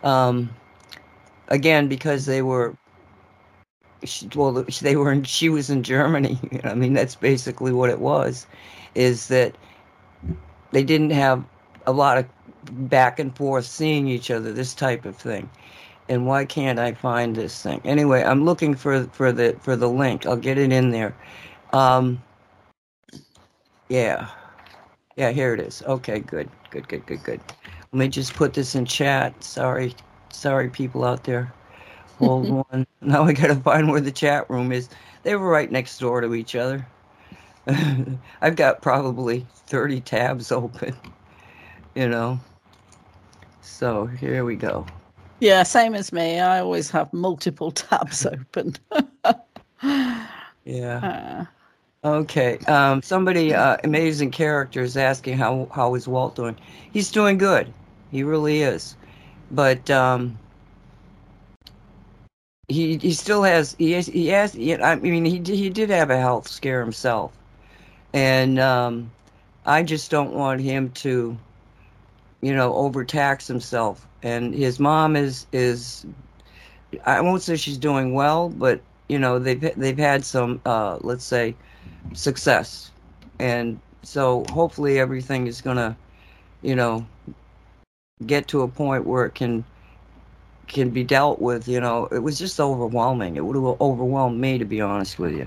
Um, 0.04 0.50
again 1.48 1.88
because 1.88 2.26
they 2.26 2.42
were 2.42 2.76
she, 4.04 4.28
well 4.36 4.64
they 4.80 4.94
were 4.94 5.10
in, 5.10 5.24
she 5.24 5.48
was 5.48 5.70
in 5.70 5.82
germany. 5.82 6.38
I 6.64 6.74
mean 6.74 6.92
that's 6.92 7.16
basically 7.16 7.72
what 7.72 7.90
it 7.90 7.98
was 7.98 8.46
is 8.94 9.26
that 9.28 9.56
they 10.70 10.84
didn't 10.84 11.10
have 11.10 11.44
a 11.86 11.92
lot 11.92 12.18
of 12.18 12.26
back 12.72 13.18
and 13.18 13.36
forth 13.36 13.64
seeing 13.64 14.08
each 14.08 14.30
other 14.30 14.52
this 14.52 14.74
type 14.74 15.04
of 15.04 15.16
thing 15.16 15.48
and 16.08 16.26
why 16.26 16.44
can't 16.44 16.78
I 16.78 16.92
find 16.92 17.36
this 17.36 17.62
thing? 17.62 17.80
Anyway, 17.84 18.22
I'm 18.22 18.44
looking 18.44 18.74
for 18.74 19.04
for 19.08 19.32
the 19.32 19.56
for 19.60 19.76
the 19.76 19.88
link. 19.88 20.26
I'll 20.26 20.36
get 20.36 20.58
it 20.58 20.72
in 20.72 20.90
there. 20.90 21.14
Um, 21.72 22.22
yeah, 23.88 24.28
yeah, 25.16 25.30
here 25.30 25.54
it 25.54 25.60
is. 25.60 25.82
Okay, 25.86 26.20
good, 26.20 26.48
good, 26.70 26.88
good, 26.88 27.06
good, 27.06 27.22
good. 27.22 27.40
Let 27.92 27.98
me 27.98 28.08
just 28.08 28.34
put 28.34 28.54
this 28.54 28.74
in 28.74 28.86
chat. 28.86 29.42
Sorry, 29.42 29.94
sorry, 30.30 30.70
people 30.70 31.04
out 31.04 31.24
there. 31.24 31.52
Hold 32.18 32.66
on. 32.72 32.86
Now 33.00 33.24
I 33.24 33.32
gotta 33.32 33.56
find 33.56 33.90
where 33.90 34.00
the 34.00 34.12
chat 34.12 34.48
room 34.48 34.72
is. 34.72 34.88
They 35.22 35.36
were 35.36 35.48
right 35.48 35.70
next 35.70 35.98
door 35.98 36.20
to 36.20 36.34
each 36.34 36.56
other. 36.56 36.86
I've 38.40 38.56
got 38.56 38.80
probably 38.80 39.46
30 39.66 40.00
tabs 40.00 40.50
open, 40.50 40.96
you 41.94 42.08
know. 42.08 42.40
So 43.68 44.06
here 44.06 44.44
we 44.44 44.56
go. 44.56 44.86
Yeah, 45.40 45.62
same 45.62 45.94
as 45.94 46.12
me. 46.12 46.40
I 46.40 46.60
always 46.60 46.90
have 46.90 47.12
multiple 47.12 47.70
tabs 47.72 48.26
open. 48.26 48.74
yeah. 50.64 51.46
Uh, 52.02 52.08
okay. 52.08 52.58
Um, 52.66 53.02
somebody, 53.02 53.54
uh, 53.54 53.76
amazing 53.84 54.32
character, 54.32 54.82
is 54.82 54.96
asking 54.96 55.38
how 55.38 55.68
how 55.72 55.94
is 55.94 56.08
Walt 56.08 56.34
doing. 56.34 56.56
He's 56.92 57.10
doing 57.10 57.38
good. 57.38 57.72
He 58.10 58.22
really 58.24 58.62
is. 58.62 58.96
But 59.50 59.88
um, 59.90 60.36
he 62.68 62.96
he 62.96 63.12
still 63.12 63.42
has 63.42 63.76
he 63.78 63.92
has 63.92 64.06
he 64.06 64.28
has. 64.28 64.56
I 64.56 64.96
mean, 64.96 65.24
he 65.24 65.38
he 65.38 65.70
did 65.70 65.90
have 65.90 66.10
a 66.10 66.18
health 66.18 66.48
scare 66.48 66.80
himself, 66.80 67.32
and 68.12 68.58
um, 68.58 69.10
I 69.64 69.82
just 69.82 70.10
don't 70.10 70.32
want 70.32 70.60
him 70.60 70.90
to, 70.92 71.36
you 72.40 72.54
know, 72.54 72.74
overtax 72.74 73.46
himself 73.46 74.08
and 74.22 74.54
his 74.54 74.80
mom 74.80 75.16
is 75.16 75.46
is 75.52 76.06
I 77.04 77.20
won't 77.20 77.42
say 77.42 77.56
she's 77.56 77.78
doing 77.78 78.14
well, 78.14 78.48
but 78.48 78.80
you 79.08 79.18
know 79.18 79.38
they've 79.38 79.60
they've 79.76 79.98
had 79.98 80.24
some 80.24 80.60
uh, 80.64 80.98
let's 81.00 81.24
say 81.24 81.54
success, 82.14 82.90
and 83.38 83.80
so 84.02 84.44
hopefully 84.50 84.98
everything 84.98 85.46
is 85.46 85.60
gonna 85.60 85.96
you 86.62 86.74
know 86.74 87.06
get 88.26 88.48
to 88.48 88.62
a 88.62 88.68
point 88.68 89.06
where 89.06 89.24
it 89.24 89.34
can 89.34 89.64
can 90.66 90.90
be 90.90 91.04
dealt 91.04 91.40
with. 91.40 91.68
You 91.68 91.80
know, 91.80 92.06
it 92.06 92.20
was 92.20 92.38
just 92.38 92.58
overwhelming. 92.58 93.36
It 93.36 93.44
would 93.44 93.56
have 93.56 93.80
overwhelmed 93.80 94.40
me 94.40 94.58
to 94.58 94.64
be 94.64 94.80
honest 94.80 95.18
with 95.18 95.34
you. 95.34 95.46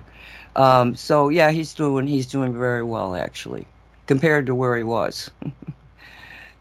Um, 0.56 0.96
so 0.96 1.30
yeah, 1.30 1.52
he's 1.52 1.74
doing 1.74 2.08
he's 2.08 2.28
doing 2.28 2.54
very 2.54 2.84
well 2.84 3.16
actually 3.16 3.68
compared 4.08 4.46
to 4.46 4.56
where 4.56 4.78
he 4.78 4.84
was. 4.84 5.30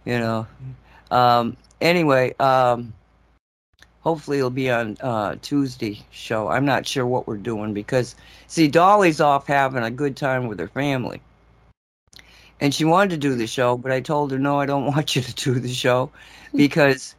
you 0.04 0.19
know. 0.19 0.47
Um, 1.11 1.57
anyway, 1.80 2.35
um, 2.38 2.92
hopefully 4.00 4.38
it'll 4.38 4.50
be 4.50 4.71
on 4.71 4.97
uh, 5.00 5.37
Tuesday 5.42 6.02
show. 6.11 6.49
I'm 6.49 6.64
not 6.64 6.87
sure 6.87 7.07
what 7.07 7.26
we're 7.26 7.37
doing 7.37 7.75
because 7.75 8.14
see, 8.47 8.69
Dolly's 8.69 9.21
off 9.21 9.47
having 9.47 9.83
a 9.83 9.90
good 9.90 10.16
time 10.16 10.47
with 10.47 10.59
her 10.59 10.69
family. 10.69 11.21
And 12.62 12.75
she 12.75 12.85
wanted 12.85 13.11
to 13.11 13.16
do 13.16 13.35
the 13.35 13.47
show, 13.47 13.78
but 13.78 13.90
I 13.90 14.00
told 14.00 14.30
her, 14.33 14.38
no, 14.38 14.61
I 14.61 14.66
don't 14.66 14.85
want 14.95 15.16
you 15.16 15.23
to 15.23 15.35
do 15.35 15.59
the 15.59 15.73
show 15.73 16.11
because 16.54 17.14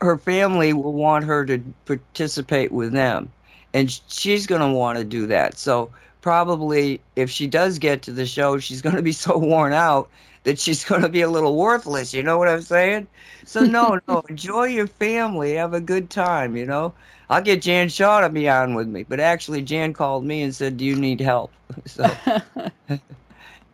her 0.00 0.18
family 0.18 0.72
will 0.72 0.92
want 0.92 1.24
her 1.24 1.44
to 1.46 1.58
participate 1.86 2.72
with 2.72 2.92
them. 2.92 3.30
And 3.74 3.90
she's 4.08 4.46
going 4.46 4.60
to 4.60 4.76
want 4.76 4.98
to 4.98 5.04
do 5.04 5.26
that. 5.28 5.56
So 5.56 5.90
probably 6.20 7.00
if 7.16 7.30
she 7.30 7.46
does 7.46 7.78
get 7.78 8.02
to 8.02 8.12
the 8.12 8.26
show, 8.26 8.58
she's 8.58 8.82
going 8.82 8.96
to 8.96 9.02
be 9.02 9.12
so 9.26 9.38
worn 9.38 9.72
out 9.72 10.08
that 10.44 10.58
she's 10.58 10.84
going 10.88 11.02
to 11.02 11.08
be 11.08 11.22
a 11.22 11.30
little 11.30 11.56
worthless. 11.56 12.12
You 12.14 12.22
know 12.22 12.38
what 12.38 12.48
I'm 12.48 12.62
saying? 12.62 13.06
So 13.44 13.64
no, 13.64 13.98
no, 14.08 14.22
enjoy 14.28 14.64
your 14.64 14.86
family, 14.86 15.54
have 15.54 15.74
a 15.74 15.80
good 15.80 16.10
time. 16.10 16.56
You 16.56 16.66
know, 16.66 16.94
I'll 17.30 17.42
get 17.42 17.62
Jan 17.62 17.88
Shaw 17.88 18.20
to 18.20 18.28
be 18.28 18.48
on 18.48 18.74
with 18.74 18.88
me, 18.88 19.04
but 19.04 19.20
actually 19.20 19.62
Jan 19.62 19.92
called 19.92 20.24
me 20.24 20.42
and 20.42 20.54
said, 20.54 20.76
"Do 20.76 20.84
you 20.84 20.96
need 20.96 21.20
help?" 21.20 21.52
So 21.86 22.06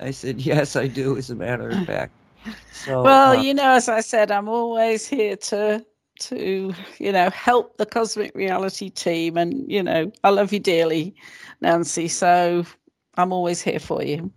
I 0.00 0.12
said, 0.12 0.40
"Yes, 0.40 0.76
I 0.76 0.86
do." 0.86 1.16
As 1.16 1.30
a 1.30 1.34
matter 1.34 1.68
of 1.68 1.84
fact. 1.84 2.12
So 2.70 3.02
well, 3.02 3.30
uh, 3.30 3.42
you 3.42 3.54
know, 3.54 3.72
as 3.72 3.88
I 3.88 4.00
said, 4.00 4.30
I'm 4.30 4.48
always 4.48 5.06
here 5.08 5.36
to 5.36 5.84
to 6.20 6.74
you 6.98 7.12
know 7.12 7.30
help 7.30 7.76
the 7.76 7.86
cosmic 7.86 8.34
reality 8.34 8.90
team 8.90 9.36
and 9.36 9.70
you 9.70 9.82
know 9.82 10.10
i 10.24 10.30
love 10.30 10.52
you 10.52 10.58
dearly 10.58 11.14
nancy 11.60 12.08
so 12.08 12.64
i'm 13.16 13.32
always 13.32 13.62
here 13.62 13.78
for 13.78 14.02
you 14.02 14.30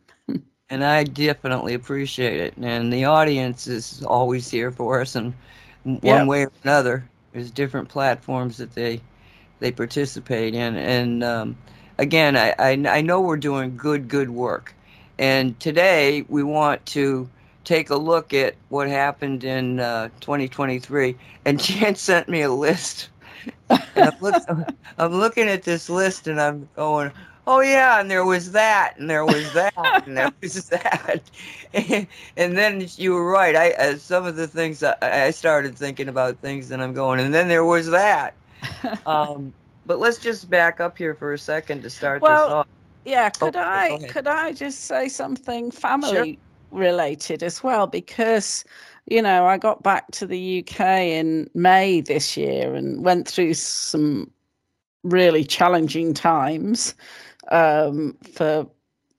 and 0.72 0.86
I 0.86 1.04
definitely 1.04 1.74
appreciate 1.74 2.40
it. 2.40 2.54
And 2.58 2.92
the 2.92 3.04
audience 3.04 3.68
is 3.68 4.02
always 4.04 4.50
here 4.50 4.72
for 4.72 5.02
us, 5.02 5.16
and 5.16 5.34
one 5.84 6.00
yep. 6.02 6.28
way 6.28 6.46
or 6.46 6.52
another, 6.64 7.08
there's 7.34 7.52
different 7.52 7.90
platforms 7.90 8.58
that 8.58 8.74
they 8.74 9.02
they 9.60 9.72
participate 9.72 10.56
in. 10.56 10.78
And 10.78 11.24
um, 11.24 11.58
again, 11.98 12.36
I, 12.38 12.56
I, 12.58 12.72
I 12.88 13.02
know 13.02 13.20
we're 13.22 13.38
doing 13.38 13.76
good 13.76 14.08
good 14.08 14.30
work, 14.30 14.74
and 15.20 15.60
today 15.60 16.24
we 16.30 16.42
want 16.42 16.84
to 16.88 17.30
take 17.66 17.90
a 17.90 17.98
look 17.98 18.34
at 18.34 18.56
what 18.70 18.88
happened 18.88 19.44
in 19.44 19.82
uh, 19.82 20.08
2023. 20.22 21.16
And 21.46 21.60
Jan 21.64 21.96
sent 21.96 22.30
me 22.30 22.42
a 22.42 22.52
list. 22.52 23.10
I'm, 23.70 24.14
look, 24.22 24.42
I'm 24.98 25.14
looking 25.14 25.50
at 25.50 25.64
this 25.64 25.90
list, 25.90 26.28
and 26.28 26.40
I'm 26.40 26.70
going 26.78 27.12
oh 27.48 27.62
yeah, 27.62 28.00
and 28.00 28.10
there 28.10 28.26
was 28.26 28.52
that, 28.52 28.96
and 28.98 29.10
there 29.10 29.26
was 29.26 29.52
that, 29.54 30.04
and 30.08 30.18
there 30.18 30.32
was 30.42 30.66
that, 30.70 31.22
and, 31.74 32.58
then 32.58 32.88
you 32.96 33.14
were 33.14 33.30
right. 33.30 33.56
I 33.56 33.72
uh, 33.72 33.98
some 33.98 34.26
of 34.26 34.36
the 34.36 34.48
things 34.48 34.84
I, 34.84 34.96
I, 35.02 35.32
started 35.32 35.78
thinking 35.78 36.08
about 36.08 36.38
things, 36.40 36.72
and 36.72 36.82
I'm 36.82 36.94
going, 36.94 37.20
and 37.20 37.34
then 37.34 37.48
there 37.48 37.66
was 37.66 37.90
that. 37.90 38.34
Um, 39.06 39.54
but 39.86 40.00
let's 40.00 40.18
just 40.18 40.50
back 40.50 40.80
up 40.80 40.98
here 40.98 41.16
for 41.16 41.34
a 41.34 41.38
second 41.38 41.84
to 41.84 41.90
start 41.90 42.22
well, 42.22 42.48
this 42.48 42.54
off. 42.54 42.68
Yeah, 43.06 43.30
could 43.30 43.56
oh, 43.56 43.60
I 43.60 44.08
could 44.10 44.28
I 44.28 44.54
just 44.54 44.82
say 44.82 45.10
something 45.10 45.72
family 45.72 46.12
sure. 46.12 46.80
related 46.80 47.42
as 47.42 47.64
well 47.64 47.88
because 47.88 48.64
you 49.08 49.22
know 49.22 49.46
I 49.48 49.58
got 49.58 49.82
back 49.82 50.12
to 50.12 50.28
the 50.28 50.60
UK 50.60 50.80
in 50.80 51.50
May 51.56 52.02
this 52.02 52.38
year 52.38 52.76
and 52.76 53.04
went 53.04 53.28
through 53.28 53.56
some 53.56 54.30
really 55.04 55.44
challenging 55.44 56.14
times 56.14 56.94
um, 57.52 58.18
for 58.34 58.68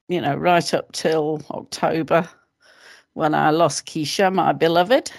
you 0.09 0.21
know 0.21 0.35
right 0.35 0.75
up 0.75 0.91
till 0.93 1.43
October 1.51 2.29
when 3.15 3.35
I 3.35 3.51
lost 3.51 3.87
Keisha, 3.87 4.33
my 4.33 4.53
beloved. 4.53 5.13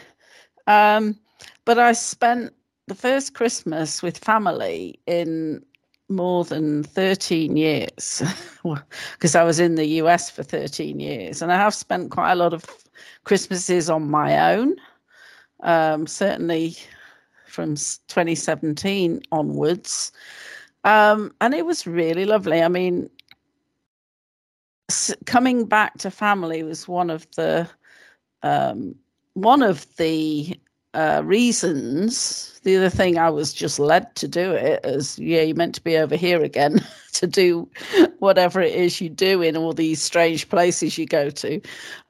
Um, 0.68 1.18
but 1.66 1.80
I 1.80 1.94
spent 1.94 2.54
the 2.88 2.96
first 2.96 3.34
Christmas 3.34 4.02
with 4.02 4.18
family 4.18 5.00
in 5.06 5.64
more 6.10 6.44
than 6.44 6.84
13 6.84 7.56
years 7.56 8.22
because 9.14 9.36
I 9.36 9.44
was 9.44 9.60
in 9.60 9.76
the 9.76 9.86
US 10.02 10.30
for 10.30 10.44
13 10.44 11.00
years. 11.00 11.42
And 11.42 11.52
I 11.52 11.58
have 11.58 11.74
spent 11.74 12.12
quite 12.12 12.34
a 12.34 12.36
lot 12.36 12.54
of 12.54 12.66
Christmases 13.24 13.90
on 13.90 14.10
my 14.10 14.54
own, 14.54 14.76
um, 15.62 16.08
certainly 16.08 16.76
from 17.48 17.76
2017 17.76 19.22
onwards. 19.32 20.12
Um, 20.84 21.34
and 21.40 21.54
it 21.54 21.66
was 21.66 21.88
really 21.88 22.26
lovely. 22.26 22.62
I 22.62 22.68
mean, 22.68 23.10
coming 25.26 25.66
back 25.66 25.98
to 26.00 26.12
family 26.12 26.64
was 26.64 26.88
one 26.88 27.10
of 27.10 27.28
the 27.36 27.68
um, 28.42 28.96
one 29.34 29.64
of 29.64 29.86
the 29.98 30.60
uh, 30.94 31.22
reasons. 31.26 32.60
The 32.64 32.78
other 32.78 32.90
thing 32.90 33.18
I 33.18 33.30
was 33.30 33.54
just 33.54 33.80
led 33.80 34.16
to 34.16 34.28
do 34.28 34.52
it 34.54 34.80
as 34.86 35.20
yeah, 35.20 35.42
you're 35.42 35.56
meant 35.56 35.76
to 35.76 35.84
be 35.84 35.98
over 35.98 36.16
here 36.16 36.42
again 36.42 36.80
to 37.14 37.28
do 37.28 37.70
whatever 38.20 38.62
it 38.62 38.74
is 38.74 39.02
you 39.02 39.10
do 39.10 39.42
in 39.42 39.58
all 39.58 39.74
these 39.74 40.02
strange 40.02 40.48
places 40.50 40.98
you 40.98 41.06
go 41.06 41.30
to, 41.30 41.60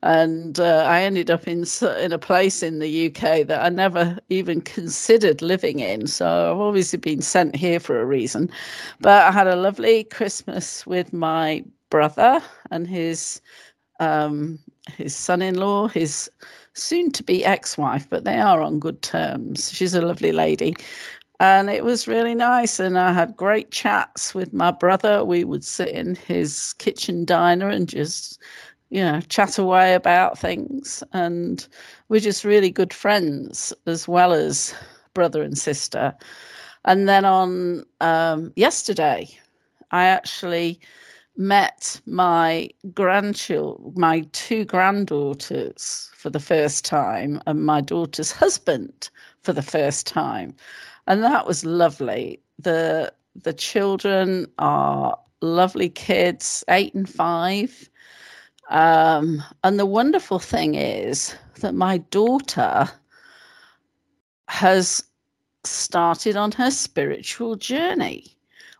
and 0.03 0.59
uh, 0.59 0.85
I 0.87 1.01
ended 1.01 1.31
up 1.31 1.47
in 1.47 1.65
in 1.99 2.11
a 2.13 2.19
place 2.19 2.61
in 2.61 2.79
the 2.79 3.07
UK 3.07 3.47
that 3.47 3.63
I 3.63 3.69
never 3.69 4.19
even 4.29 4.61
considered 4.61 5.41
living 5.41 5.79
in. 5.79 6.07
So 6.07 6.51
I've 6.51 6.59
obviously 6.59 6.99
been 6.99 7.21
sent 7.21 7.55
here 7.55 7.79
for 7.79 7.99
a 7.99 8.05
reason, 8.05 8.49
but 8.99 9.23
I 9.23 9.31
had 9.31 9.47
a 9.47 9.55
lovely 9.55 10.03
Christmas 10.03 10.85
with 10.85 11.13
my 11.13 11.63
brother 11.89 12.41
and 12.71 12.87
his 12.87 13.41
um, 13.99 14.59
his 14.97 15.15
son-in-law, 15.15 15.87
his 15.87 16.29
soon-to-be 16.73 17.45
ex-wife, 17.45 18.07
but 18.09 18.23
they 18.23 18.39
are 18.39 18.61
on 18.61 18.79
good 18.79 19.01
terms. 19.01 19.71
She's 19.71 19.93
a 19.93 20.01
lovely 20.01 20.31
lady, 20.31 20.75
and 21.39 21.69
it 21.69 21.83
was 21.83 22.07
really 22.07 22.35
nice. 22.35 22.79
And 22.79 22.97
I 22.97 23.13
had 23.13 23.35
great 23.35 23.71
chats 23.71 24.33
with 24.33 24.53
my 24.53 24.71
brother. 24.71 25.23
We 25.23 25.43
would 25.43 25.63
sit 25.63 25.89
in 25.89 26.15
his 26.15 26.73
kitchen 26.73 27.25
diner 27.25 27.69
and 27.69 27.87
just 27.87 28.39
you 28.89 29.01
know 29.03 29.21
chat 29.21 29.57
away 29.57 29.93
about 29.93 30.37
things, 30.37 31.03
and 31.13 31.67
we're 32.09 32.19
just 32.19 32.43
really 32.43 32.69
good 32.69 32.93
friends 32.93 33.73
as 33.85 34.07
well 34.07 34.33
as 34.33 34.73
brother 35.13 35.43
and 35.43 35.57
sister. 35.57 36.13
And 36.85 37.07
then 37.07 37.23
on 37.25 37.85
um, 38.01 38.51
yesterday, 38.55 39.29
I 39.91 40.05
actually 40.05 40.79
met 41.37 41.99
my 42.05 42.69
grandchildren, 42.93 43.93
my 43.95 44.21
two 44.31 44.65
granddaughters 44.65 46.11
for 46.15 46.29
the 46.29 46.39
first 46.39 46.85
time, 46.85 47.41
and 47.47 47.65
my 47.65 47.81
daughter's 47.81 48.31
husband 48.31 49.09
for 49.41 49.53
the 49.53 49.61
first 49.61 50.07
time, 50.07 50.55
and 51.07 51.23
that 51.23 51.47
was 51.47 51.65
lovely. 51.65 52.39
the 52.59 53.13
The 53.43 53.53
children 53.53 54.47
are 54.59 55.17
lovely 55.41 55.89
kids, 55.89 56.63
eight 56.69 56.93
and 56.93 57.09
five. 57.09 57.89
Um, 58.69 59.43
and 59.63 59.77
the 59.77 59.85
wonderful 59.85 60.39
thing 60.39 60.75
is 60.75 61.35
that 61.59 61.75
my 61.75 61.97
daughter 61.97 62.89
has 64.47 65.03
started 65.63 66.35
on 66.35 66.51
her 66.53 66.71
spiritual 66.71 67.55
journey 67.55 68.32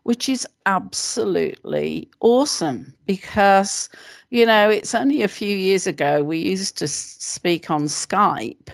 which 0.04 0.30
is 0.30 0.48
absolutely 0.66 2.10
awesome 2.20 2.94
because, 3.06 3.90
you 4.30 4.46
know, 4.46 4.70
it's 4.70 4.94
only 4.94 5.24
a 5.24 5.28
few 5.28 5.56
years 5.56 5.88
ago 5.88 6.24
we 6.24 6.38
used 6.38 6.78
to 6.78 6.88
speak 6.88 7.70
on 7.72 7.84
Skype, 7.84 8.70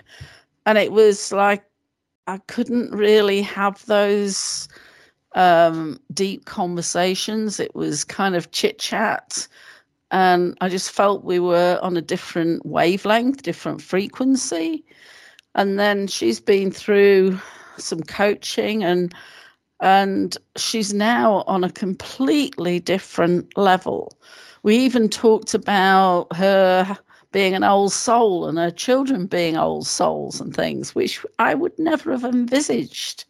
and 0.66 0.78
it 0.78 0.92
was 0.92 1.32
like 1.32 1.64
I 2.26 2.38
couldn't 2.46 2.92
really 2.92 3.42
have 3.42 3.84
those 3.86 4.68
um, 5.34 6.00
deep 6.12 6.44
conversations. 6.44 7.60
It 7.60 7.74
was 7.74 8.04
kind 8.04 8.36
of 8.36 8.50
chit 8.52 8.78
chat. 8.78 9.48
And 10.12 10.56
I 10.60 10.68
just 10.68 10.90
felt 10.90 11.24
we 11.24 11.38
were 11.38 11.78
on 11.82 11.96
a 11.96 12.02
different 12.02 12.66
wavelength, 12.66 13.42
different 13.42 13.80
frequency. 13.80 14.84
And 15.54 15.78
then 15.78 16.06
she's 16.06 16.40
been 16.40 16.70
through 16.70 17.38
some 17.78 18.02
coaching 18.02 18.84
and 18.84 19.14
and 19.80 20.36
she's 20.56 20.92
now 20.92 21.42
on 21.46 21.64
a 21.64 21.72
completely 21.72 22.80
different 22.80 23.56
level. 23.56 24.16
We 24.62 24.76
even 24.76 25.08
talked 25.08 25.54
about 25.54 26.34
her 26.36 26.98
being 27.32 27.54
an 27.54 27.64
old 27.64 27.92
soul 27.92 28.46
and 28.46 28.58
her 28.58 28.70
children 28.70 29.26
being 29.26 29.56
old 29.56 29.86
souls 29.86 30.40
and 30.40 30.54
things, 30.54 30.94
which 30.94 31.24
I 31.38 31.54
would 31.54 31.78
never 31.78 32.12
have 32.12 32.24
envisaged 32.24 33.24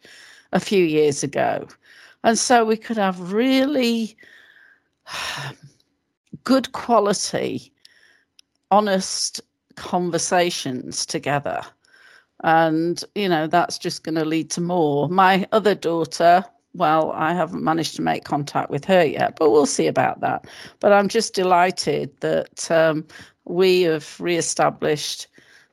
a 0.51 0.59
few 0.59 0.83
years 0.83 1.23
ago. 1.23 1.67
And 2.23 2.37
so 2.37 2.65
we 2.65 2.77
could 2.77 2.97
have 2.97 3.31
really 3.31 4.17
good 6.43 6.71
quality, 6.73 7.71
honest 8.71 9.39
conversations 9.75 11.05
together 11.05 11.61
and 12.43 13.03
you 13.15 13.29
know 13.29 13.47
that's 13.47 13.77
just 13.77 14.03
going 14.03 14.15
to 14.15 14.25
lead 14.25 14.49
to 14.51 14.61
more. 14.61 15.09
My 15.09 15.47
other 15.51 15.75
daughter 15.75 16.45
well 16.73 17.11
i 17.11 17.33
haven't 17.33 17.63
managed 17.63 17.95
to 17.95 18.01
make 18.01 18.23
contact 18.23 18.69
with 18.69 18.85
her 18.85 19.03
yet 19.03 19.35
but 19.37 19.51
we'll 19.51 19.65
see 19.65 19.87
about 19.87 20.21
that. 20.21 20.45
But 20.79 20.93
i'm 20.93 21.07
just 21.07 21.33
delighted 21.33 22.11
that 22.21 22.69
um, 22.71 23.05
we 23.45 23.81
have 23.83 24.19
reestablished 24.19 25.27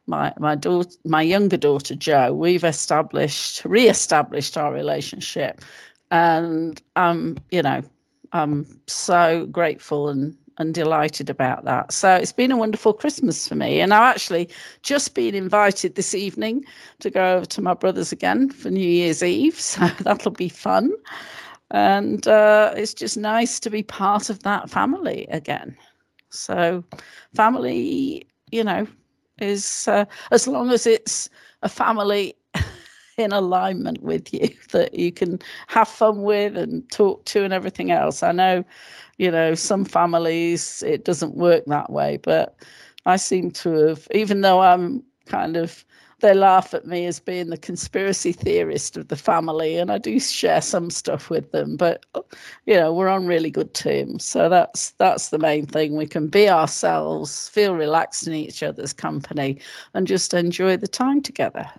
my 0.06 0.32
my 0.38 0.54
daughter 0.54 0.90
my 1.04 1.22
younger 1.22 1.56
daughter 1.56 1.94
joe 1.94 2.32
we've 2.32 2.64
established 2.64 3.64
reestablished 3.64 4.56
our 4.56 4.72
relationship. 4.72 5.60
And 6.10 6.80
um 6.96 7.36
you 7.50 7.62
know 7.62 7.82
i'm 8.32 8.66
so 8.86 9.46
grateful 9.46 10.08
and 10.08 10.36
and 10.58 10.74
delighted 10.74 11.30
about 11.30 11.64
that. 11.64 11.92
So 11.92 12.14
it's 12.14 12.32
been 12.32 12.52
a 12.52 12.56
wonderful 12.56 12.92
Christmas 12.92 13.48
for 13.48 13.54
me. 13.54 13.80
And 13.80 13.94
I've 13.94 14.14
actually 14.14 14.48
just 14.82 15.14
been 15.14 15.34
invited 15.34 15.94
this 15.94 16.14
evening 16.14 16.64
to 17.00 17.10
go 17.10 17.36
over 17.36 17.46
to 17.46 17.62
my 17.62 17.74
brother's 17.74 18.12
again 18.12 18.50
for 18.50 18.70
New 18.70 18.88
Year's 18.88 19.22
Eve. 19.22 19.58
So 19.78 19.86
that'll 20.00 20.32
be 20.32 20.48
fun. 20.48 20.92
And 21.70 22.26
uh, 22.26 22.72
it's 22.76 22.94
just 22.94 23.16
nice 23.16 23.60
to 23.60 23.70
be 23.70 23.82
part 23.82 24.30
of 24.30 24.42
that 24.42 24.70
family 24.70 25.26
again. 25.30 25.76
So, 26.30 26.82
family, 27.34 28.26
you 28.50 28.64
know, 28.64 28.86
is 29.38 29.86
uh, 29.86 30.06
as 30.30 30.48
long 30.48 30.70
as 30.70 30.86
it's 30.86 31.28
a 31.62 31.68
family 31.68 32.34
in 33.18 33.32
alignment 33.32 34.02
with 34.02 34.32
you 34.32 34.48
that 34.72 34.94
you 34.94 35.12
can 35.12 35.38
have 35.68 35.88
fun 35.88 36.22
with 36.22 36.56
and 36.56 36.90
talk 36.90 37.24
to 37.26 37.44
and 37.44 37.52
everything 37.52 37.90
else. 37.90 38.22
I 38.22 38.32
know 38.32 38.64
you 39.18 39.30
know, 39.30 39.54
some 39.54 39.84
families 39.84 40.82
it 40.86 41.04
doesn't 41.04 41.36
work 41.36 41.64
that 41.66 41.90
way, 41.90 42.18
but 42.22 42.56
I 43.06 43.16
seem 43.16 43.50
to 43.52 43.72
have, 43.88 44.08
even 44.12 44.40
though 44.40 44.60
I'm 44.60 45.02
kind 45.26 45.56
of, 45.56 45.84
they 46.20 46.34
laugh 46.34 46.74
at 46.74 46.86
me 46.86 47.06
as 47.06 47.20
being 47.20 47.50
the 47.50 47.56
conspiracy 47.56 48.32
theorist 48.32 48.96
of 48.96 49.06
the 49.06 49.16
family, 49.16 49.76
and 49.76 49.92
I 49.92 49.98
do 49.98 50.18
share 50.18 50.60
some 50.60 50.90
stuff 50.90 51.30
with 51.30 51.52
them, 51.52 51.76
but 51.76 52.04
you 52.66 52.74
know, 52.74 52.92
we're 52.92 53.08
on 53.08 53.26
really 53.26 53.50
good 53.50 53.72
terms. 53.74 54.24
So 54.24 54.48
that's 54.48 54.90
that's 54.92 55.28
the 55.28 55.38
main 55.38 55.66
thing. 55.66 55.96
We 55.96 56.06
can 56.06 56.26
be 56.26 56.48
ourselves, 56.48 57.48
feel 57.48 57.74
relaxed 57.74 58.26
in 58.26 58.32
each 58.32 58.64
other's 58.64 58.92
company, 58.92 59.60
and 59.94 60.08
just 60.08 60.34
enjoy 60.34 60.76
the 60.76 60.88
time 60.88 61.22
together. 61.22 61.70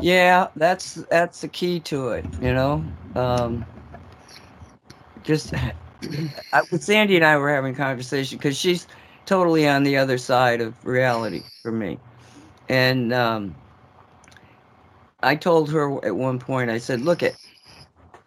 Yeah, 0.00 0.48
that's 0.54 0.94
that's 1.10 1.40
the 1.40 1.48
key 1.48 1.80
to 1.80 2.10
it, 2.10 2.26
you 2.40 2.52
know. 2.54 2.84
Um, 3.16 3.66
just 5.26 5.54
I, 6.52 6.62
with 6.70 6.82
Sandy 6.84 7.16
and 7.16 7.26
I 7.26 7.36
were 7.38 7.50
having 7.50 7.74
conversation 7.74 8.38
because 8.38 8.56
she's 8.56 8.88
totally 9.26 9.68
on 9.68 9.84
the 9.84 9.98
other 9.98 10.18
side 10.18 10.62
of 10.62 10.86
reality 10.86 11.44
for 11.62 11.72
me, 11.72 11.98
and 12.68 13.12
um, 13.12 13.56
I 15.22 15.36
told 15.36 15.70
her 15.72 16.04
at 16.04 16.16
one 16.16 16.38
point, 16.38 16.70
I 16.70 16.78
said, 16.78 17.02
"Look 17.02 17.22
at." 17.22 17.34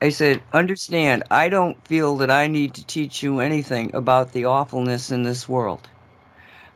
I 0.02 0.10
said, 0.10 0.44
understand, 0.54 1.24
I 1.32 1.50
don't 1.50 1.86
feel 1.88 2.16
that 2.18 2.32
I 2.32 2.48
need 2.48 2.74
to 2.76 2.86
teach 2.86 3.22
you 3.24 3.42
anything 3.42 3.94
about 3.94 4.32
the 4.32 4.46
awfulness 4.46 5.12
in 5.12 5.24
this 5.24 5.50
world. 5.50 5.90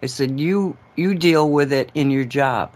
I 0.03 0.07
said, 0.07 0.39
you 0.39 0.77
you 0.97 1.15
deal 1.15 1.49
with 1.49 1.71
it 1.73 1.91
in 1.95 2.11
your 2.11 2.25
job. 2.25 2.73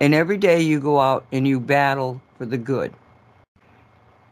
And 0.00 0.14
every 0.14 0.38
day 0.38 0.60
you 0.60 0.80
go 0.80 1.00
out 1.00 1.26
and 1.32 1.48
you 1.48 1.60
battle 1.60 2.20
for 2.38 2.46
the 2.46 2.58
good. 2.58 2.92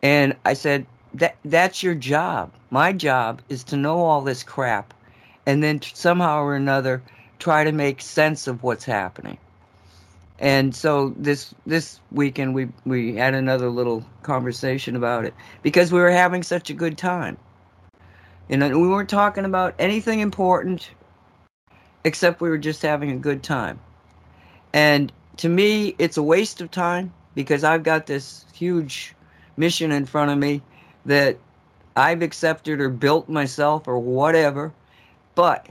And 0.02 0.36
I 0.44 0.54
said, 0.54 0.86
that 1.14 1.36
that's 1.44 1.82
your 1.82 1.94
job. 1.94 2.52
My 2.70 2.92
job 2.92 3.40
is 3.48 3.64
to 3.64 3.76
know 3.76 4.00
all 4.00 4.20
this 4.20 4.42
crap 4.42 4.92
and 5.46 5.62
then 5.62 5.80
somehow 5.82 6.42
or 6.42 6.54
another 6.54 7.02
try 7.38 7.64
to 7.64 7.72
make 7.72 8.00
sense 8.00 8.46
of 8.46 8.62
what's 8.62 8.84
happening. 8.84 9.38
And 10.40 10.74
so 10.74 11.14
this 11.16 11.54
this 11.64 12.00
weekend 12.10 12.54
we 12.54 12.68
we 12.84 13.14
had 13.14 13.34
another 13.34 13.70
little 13.70 14.04
conversation 14.22 14.96
about 14.96 15.24
it 15.24 15.34
because 15.62 15.92
we 15.92 16.00
were 16.00 16.10
having 16.10 16.42
such 16.42 16.70
a 16.70 16.74
good 16.74 16.98
time. 16.98 17.36
You 18.48 18.56
know, 18.56 18.78
we 18.78 18.88
weren't 18.88 19.08
talking 19.08 19.44
about 19.44 19.74
anything 19.78 20.20
important 20.20 20.90
except 22.04 22.40
we 22.40 22.50
were 22.50 22.58
just 22.58 22.82
having 22.82 23.10
a 23.10 23.16
good 23.16 23.42
time. 23.42 23.78
And 24.74 25.12
to 25.38 25.48
me, 25.48 25.94
it's 25.98 26.16
a 26.16 26.22
waste 26.22 26.60
of 26.60 26.70
time 26.70 27.12
because 27.34 27.64
I've 27.64 27.82
got 27.84 28.06
this 28.06 28.44
huge 28.52 29.14
mission 29.56 29.92
in 29.92 30.04
front 30.04 30.30
of 30.30 30.38
me 30.38 30.62
that 31.06 31.38
I've 31.96 32.22
accepted 32.22 32.80
or 32.80 32.88
built 32.88 33.28
myself 33.28 33.86
or 33.86 33.98
whatever. 33.98 34.72
But 35.34 35.68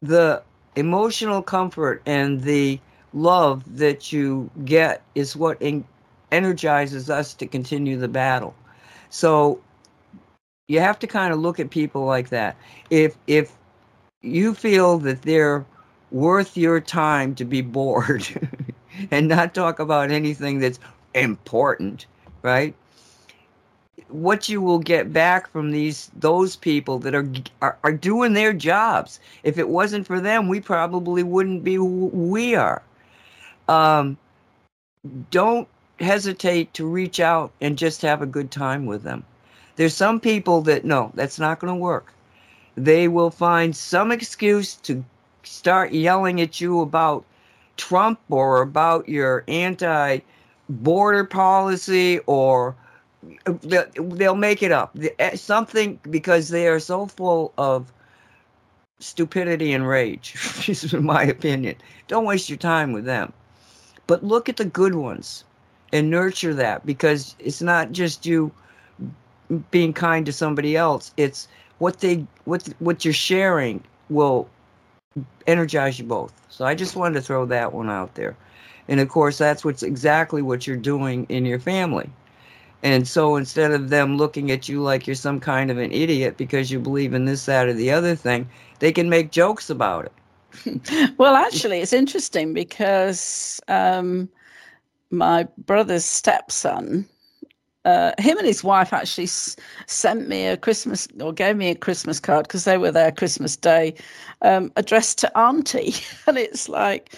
the 0.00 0.42
emotional 0.76 1.42
comfort 1.42 2.02
and 2.06 2.42
the 2.42 2.80
love 3.12 3.78
that 3.78 4.12
you 4.12 4.50
get 4.64 5.02
is 5.14 5.36
what 5.36 5.62
energizes 6.30 7.10
us 7.10 7.34
to 7.34 7.46
continue 7.46 7.98
the 7.98 8.08
battle. 8.08 8.54
So 9.10 9.60
you 10.68 10.80
have 10.80 10.98
to 11.00 11.06
kind 11.06 11.32
of 11.32 11.40
look 11.40 11.58
at 11.58 11.70
people 11.70 12.04
like 12.04 12.28
that. 12.28 12.56
If 12.90 13.16
if 13.26 13.56
you 14.22 14.54
feel 14.54 14.98
that 14.98 15.22
they're 15.22 15.64
worth 16.10 16.56
your 16.56 16.80
time 16.80 17.34
to 17.36 17.44
be 17.44 17.60
bored 17.62 18.26
and 19.10 19.28
not 19.28 19.54
talk 19.54 19.78
about 19.78 20.10
anything 20.10 20.58
that's 20.58 20.78
important, 21.14 22.06
right? 22.42 22.74
What 24.08 24.48
you 24.48 24.60
will 24.62 24.78
get 24.78 25.12
back 25.12 25.50
from 25.50 25.70
these 25.70 26.10
those 26.16 26.56
people 26.56 26.98
that 27.00 27.14
are, 27.14 27.28
are 27.62 27.76
are 27.82 27.92
doing 27.92 28.32
their 28.32 28.52
jobs. 28.52 29.20
If 29.42 29.58
it 29.58 29.68
wasn't 29.68 30.06
for 30.06 30.20
them, 30.20 30.48
we 30.48 30.60
probably 30.60 31.22
wouldn't 31.22 31.64
be 31.64 31.74
who 31.74 32.06
we 32.06 32.54
are. 32.54 32.82
Um, 33.68 34.16
don't 35.30 35.68
hesitate 36.00 36.72
to 36.74 36.86
reach 36.86 37.20
out 37.20 37.52
and 37.60 37.76
just 37.76 38.02
have 38.02 38.22
a 38.22 38.26
good 38.26 38.50
time 38.50 38.86
with 38.86 39.02
them. 39.02 39.24
There's 39.76 39.94
some 39.94 40.20
people 40.20 40.62
that 40.62 40.84
no, 40.84 41.12
that's 41.14 41.38
not 41.38 41.60
going 41.60 41.72
to 41.72 41.78
work. 41.78 42.12
They 42.76 43.08
will 43.08 43.30
find 43.30 43.74
some 43.74 44.12
excuse 44.12 44.76
to 44.76 45.04
start 45.42 45.92
yelling 45.92 46.40
at 46.40 46.60
you 46.60 46.80
about 46.80 47.24
Trump 47.76 48.20
or 48.30 48.62
about 48.62 49.08
your 49.08 49.44
anti 49.48 50.18
border 50.68 51.24
policy 51.24 52.18
or 52.26 52.74
they'll 53.62 54.36
make 54.36 54.62
it 54.62 54.72
up. 54.72 54.96
Eh, 55.18 55.36
something 55.36 55.98
because 56.10 56.48
they 56.48 56.68
are 56.68 56.78
so 56.78 57.06
full 57.06 57.52
of 57.58 57.92
stupidity 59.00 59.72
and 59.72 59.86
rage 59.86 60.34
this 60.66 60.84
is 60.84 60.92
my 60.94 61.22
opinion. 61.22 61.76
Don't 62.08 62.24
waste 62.24 62.48
your 62.48 62.58
time 62.58 62.92
with 62.92 63.04
them. 63.04 63.32
But 64.06 64.24
look 64.24 64.48
at 64.48 64.56
the 64.56 64.64
good 64.64 64.94
ones 64.94 65.44
and 65.92 66.10
nurture 66.10 66.54
that 66.54 66.84
because 66.86 67.34
it's 67.38 67.62
not 67.62 67.92
just 67.92 68.24
you 68.26 68.52
being 69.70 69.92
kind 69.92 70.24
to 70.26 70.32
somebody 70.32 70.76
else. 70.76 71.12
It's 71.16 71.48
what 71.78 72.00
they 72.00 72.26
what 72.44 72.68
what 72.78 73.04
you're 73.04 73.14
sharing 73.14 73.82
will 74.10 74.48
energize 75.46 75.98
you 75.98 76.04
both. 76.04 76.32
So 76.48 76.64
i 76.64 76.74
just 76.74 76.96
wanted 76.96 77.14
to 77.14 77.20
throw 77.20 77.46
that 77.46 77.72
one 77.72 77.90
out 77.90 78.14
there. 78.14 78.36
And 78.88 79.00
of 79.00 79.08
course 79.08 79.38
that's 79.38 79.64
what's 79.64 79.82
exactly 79.82 80.42
what 80.42 80.66
you're 80.66 80.76
doing 80.76 81.26
in 81.28 81.44
your 81.44 81.58
family 81.58 82.10
and 82.82 83.06
so 83.08 83.36
instead 83.36 83.72
of 83.72 83.90
them 83.90 84.16
looking 84.16 84.50
at 84.50 84.68
you 84.68 84.80
like 84.82 85.06
you're 85.06 85.16
some 85.16 85.40
kind 85.40 85.70
of 85.70 85.78
an 85.78 85.92
idiot 85.92 86.36
because 86.36 86.70
you 86.70 86.78
believe 86.78 87.14
in 87.14 87.24
this 87.24 87.46
that 87.46 87.68
or 87.68 87.72
the 87.74 87.90
other 87.90 88.14
thing 88.14 88.48
they 88.78 88.92
can 88.92 89.08
make 89.08 89.30
jokes 89.30 89.70
about 89.70 90.06
it. 90.06 90.12
Well 91.18 91.34
actually 91.34 91.80
it's 91.80 91.92
interesting 91.92 92.54
because 92.54 93.60
um, 93.68 94.28
my 95.10 95.46
brother's 95.58 96.04
stepson 96.04 97.08
uh, 97.84 98.12
him 98.18 98.36
and 98.38 98.46
his 98.46 98.62
wife 98.62 98.92
actually 98.92 99.24
s- 99.24 99.56
sent 99.86 100.28
me 100.28 100.46
a 100.46 100.56
Christmas 100.56 101.08
or 101.20 101.32
gave 101.32 101.56
me 101.56 101.70
a 101.70 101.74
Christmas 101.74 102.20
card 102.20 102.46
because 102.46 102.64
they 102.64 102.76
were 102.76 102.90
there 102.90 103.10
Christmas 103.10 103.56
Day, 103.56 103.94
um, 104.42 104.70
addressed 104.76 105.18
to 105.20 105.38
Auntie, 105.38 105.94
and 106.26 106.36
it's 106.36 106.68
like 106.68 107.14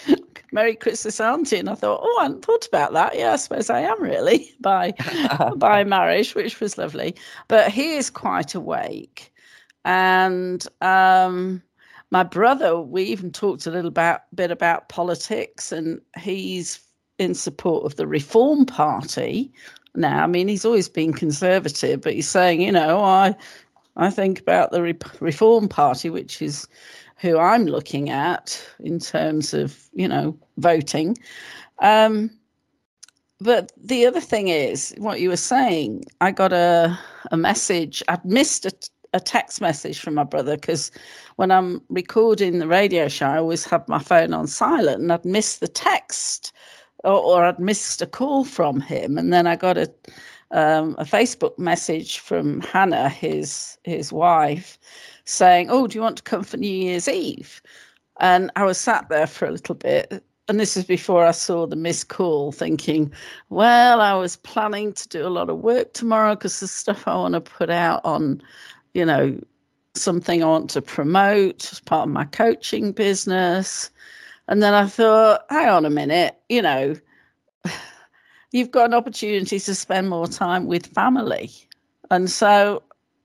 Merry 0.52 0.74
Christmas, 0.74 1.20
Auntie. 1.20 1.58
And 1.58 1.70
I 1.70 1.74
thought, 1.74 2.00
oh, 2.02 2.18
I 2.20 2.24
hadn't 2.24 2.44
thought 2.44 2.66
about 2.66 2.92
that. 2.92 3.16
Yeah, 3.16 3.32
I 3.32 3.36
suppose 3.36 3.70
I 3.70 3.80
am 3.80 4.02
really 4.02 4.54
by 4.60 4.92
by 5.56 5.84
marriage, 5.84 6.34
which 6.34 6.60
was 6.60 6.78
lovely. 6.78 7.14
But 7.48 7.70
he 7.70 7.94
is 7.94 8.10
quite 8.10 8.54
awake, 8.54 9.32
and 9.84 10.66
um, 10.80 11.62
my 12.10 12.22
brother. 12.22 12.80
We 12.80 13.04
even 13.04 13.32
talked 13.32 13.66
a 13.66 13.70
little 13.70 13.88
about, 13.88 14.22
bit 14.34 14.50
about 14.50 14.88
politics, 14.88 15.72
and 15.72 16.00
he's 16.18 16.80
in 17.18 17.34
support 17.34 17.84
of 17.84 17.96
the 17.96 18.06
Reform 18.06 18.66
Party 18.66 19.52
now. 19.94 20.24
I 20.24 20.26
mean, 20.26 20.48
he's 20.48 20.64
always 20.64 20.88
been 20.88 21.12
conservative, 21.12 22.00
but 22.00 22.14
he's 22.14 22.28
saying, 22.28 22.62
you 22.62 22.72
know, 22.72 23.00
I 23.02 23.34
I 23.96 24.10
think 24.10 24.40
about 24.40 24.70
the 24.70 24.82
Re- 24.82 24.98
Reform 25.20 25.68
Party, 25.68 26.10
which 26.10 26.40
is 26.40 26.66
who 27.20 27.38
I'm 27.38 27.66
looking 27.66 28.11
at 28.11 28.64
in 28.80 28.98
terms 28.98 29.52
of, 29.52 29.78
you 29.92 30.09
know, 30.09 30.37
voting. 30.56 31.18
Um, 31.80 32.30
but 33.40 33.72
the 33.76 34.06
other 34.06 34.20
thing 34.20 34.48
is 34.48 34.94
what 34.98 35.20
you 35.20 35.28
were 35.28 35.37
saying. 35.37 36.04
I 36.20 36.30
got 36.30 36.52
a 36.52 36.98
a 37.30 37.37
message. 37.37 38.02
I'd 38.09 38.24
missed 38.24 38.66
a, 38.66 38.72
a 39.12 39.20
text 39.20 39.61
message 39.61 39.98
from 40.00 40.14
my 40.14 40.24
brother 40.24 40.56
because 40.56 40.90
when 41.37 41.50
I'm 41.50 41.83
recording 41.88 42.59
the 42.59 42.68
radio 42.68 43.09
show, 43.09 43.26
I 43.26 43.38
always 43.38 43.64
have 43.64 43.88
my 43.88 43.98
phone 43.98 44.35
on 44.35 44.46
silent, 44.46 45.00
and 45.00 45.12
I'd 45.12 45.24
missed 45.24 45.61
the 45.61 45.68
text 45.68 46.52
or, 47.04 47.12
or 47.12 47.44
I'd 47.44 47.59
missed 47.59 48.02
a 48.02 48.06
call 48.06 48.44
from 48.44 48.80
him, 48.80 49.18
and 49.18 49.33
then 49.33 49.46
I 49.46 49.56
got 49.56 49.78
a 49.78 49.92
um, 50.52 50.96
a 50.98 51.04
Facebook 51.04 51.59
message 51.59 52.18
from 52.18 52.61
Hannah, 52.61 53.09
his 53.09 53.78
his 53.85 54.12
wife, 54.12 54.78
saying, 55.24 55.68
"Oh, 55.70 55.87
do 55.87 55.96
you 55.96 56.02
want 56.02 56.16
to 56.18 56.22
come 56.22 56.44
for 56.44 56.56
New 56.56 56.68
Year's 56.68 57.09
Eve?" 57.09 57.62
And 58.20 58.50
I 58.56 58.64
was 58.64 58.78
sat 58.78 59.09
there 59.09 59.26
for 59.26 59.46
a 59.46 59.50
little 59.52 59.74
bit, 59.74 60.22
and 60.48 60.61
this 60.61 60.76
is 60.76 60.85
before 60.85 61.24
I 61.24 61.30
saw 61.33 61.66
the 61.66 61.76
missed 61.76 62.09
call, 62.09 62.52
thinking, 62.52 63.12
"Well, 63.48 64.00
I 64.00 64.14
was 64.14 64.37
planning 64.37 64.92
to 64.94 65.09
do 65.09 65.26
a 65.26 65.28
lot 65.28 65.50
of 65.50 65.59
work 65.59 65.92
tomorrow 65.94 66.35
because 66.35 66.61
the 66.61 66.68
stuff 66.68 67.06
I 67.06 67.14
want 67.16 67.35
to 67.35 67.40
put 67.40 67.70
out 67.70 68.00
on, 68.04 68.42
you 68.94 69.04
know, 69.04 69.38
something 69.94 70.42
I 70.42 70.46
want 70.46 70.70
to 70.70 70.83
promote 70.83 71.72
as 71.72 71.80
part 71.80 72.09
of 72.09 72.12
my 72.12 72.24
coaching 72.24 72.92
business." 72.92 73.90
And 74.50 74.62
then 74.62 74.74
I 74.74 74.87
thought, 74.87 75.46
hang 75.48 75.68
on 75.68 75.87
a 75.87 75.90
minute, 75.90 76.37
you 76.48 76.61
know, 76.61 76.96
you've 78.52 78.72
got 78.72 78.87
an 78.87 78.94
opportunity 78.94 79.61
to 79.61 79.74
spend 79.76 80.11
more 80.11 80.26
time 80.26 80.66
with 80.66 80.87
family. 80.87 81.52
And 82.11 82.28
so 82.28 82.83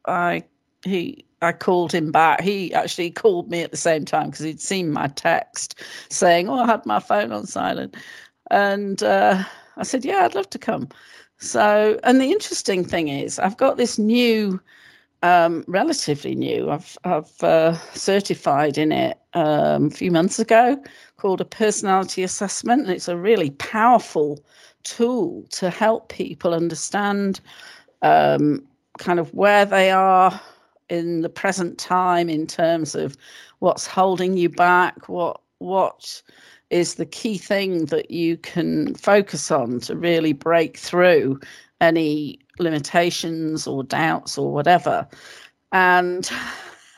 I 0.08 0.44
he 0.84 1.26
I 1.46 1.54
called 1.54 1.92
him 1.92 2.12
back. 2.12 2.42
He 2.42 2.74
actually 2.74 3.12
called 3.12 3.50
me 3.50 3.62
at 3.62 3.72
the 3.72 3.78
same 3.78 4.06
time 4.06 4.30
because 4.30 4.46
he'd 4.46 4.62
seen 4.62 4.92
my 4.92 5.08
text 5.08 5.80
saying, 6.10 6.50
"Oh, 6.50 6.60
I 6.60 6.68
had 6.68 6.86
my 6.86 7.00
phone 7.00 7.32
on 7.32 7.46
silent," 7.46 7.96
and 8.52 9.02
uh, 9.04 9.44
I 9.78 9.84
said, 9.84 10.06
"Yeah, 10.06 10.26
I'd 10.26 10.36
love 10.36 10.50
to 10.52 10.60
come." 10.60 10.90
So, 11.38 12.00
and 12.04 12.20
the 12.22 12.32
interesting 12.32 12.84
thing 12.84 13.10
is, 13.10 13.40
I've 13.40 13.58
got 13.58 13.78
this 13.78 14.00
new 14.00 14.60
um, 15.24 15.64
relatively 15.68 16.36
new. 16.36 16.70
I've 16.70 16.98
I've 17.04 17.44
uh, 17.44 17.74
certified 17.94 18.78
in 18.78 18.92
it 18.92 19.18
um, 19.34 19.88
a 19.88 19.92
few 19.92 20.12
months 20.12 20.40
ago, 20.40 20.82
called 21.18 21.42
a 21.42 21.46
personality 21.46 22.24
assessment, 22.24 22.84
and 22.84 22.92
it's 22.92 23.08
a 23.08 23.18
really 23.18 23.52
powerful 23.52 24.40
tool 24.84 25.44
to 25.50 25.70
help 25.70 26.10
people 26.10 26.54
understand 26.54 27.42
um, 28.02 28.64
kind 29.00 29.20
of 29.20 29.34
where 29.34 29.66
they 29.66 29.92
are 29.92 30.40
in 30.90 31.22
the 31.22 31.30
present 31.30 31.78
time 31.78 32.30
in 32.30 32.48
terms 32.48 32.96
of 32.96 33.18
what's 33.60 33.88
holding 33.88 34.38
you 34.38 34.50
back, 34.50 35.10
what 35.10 35.42
what 35.60 36.22
is 36.70 36.96
the 36.96 37.06
key 37.06 37.38
thing 37.38 37.86
that 37.86 38.12
you 38.12 38.38
can 38.38 38.94
focus 38.96 39.52
on 39.52 39.80
to 39.80 39.96
really 39.96 40.34
break 40.34 40.78
through 40.78 41.40
any 41.82 42.40
limitations 42.60 43.68
or 43.68 43.84
doubts 43.84 44.38
or 44.38 44.52
whatever. 44.52 45.08
And 45.72 46.30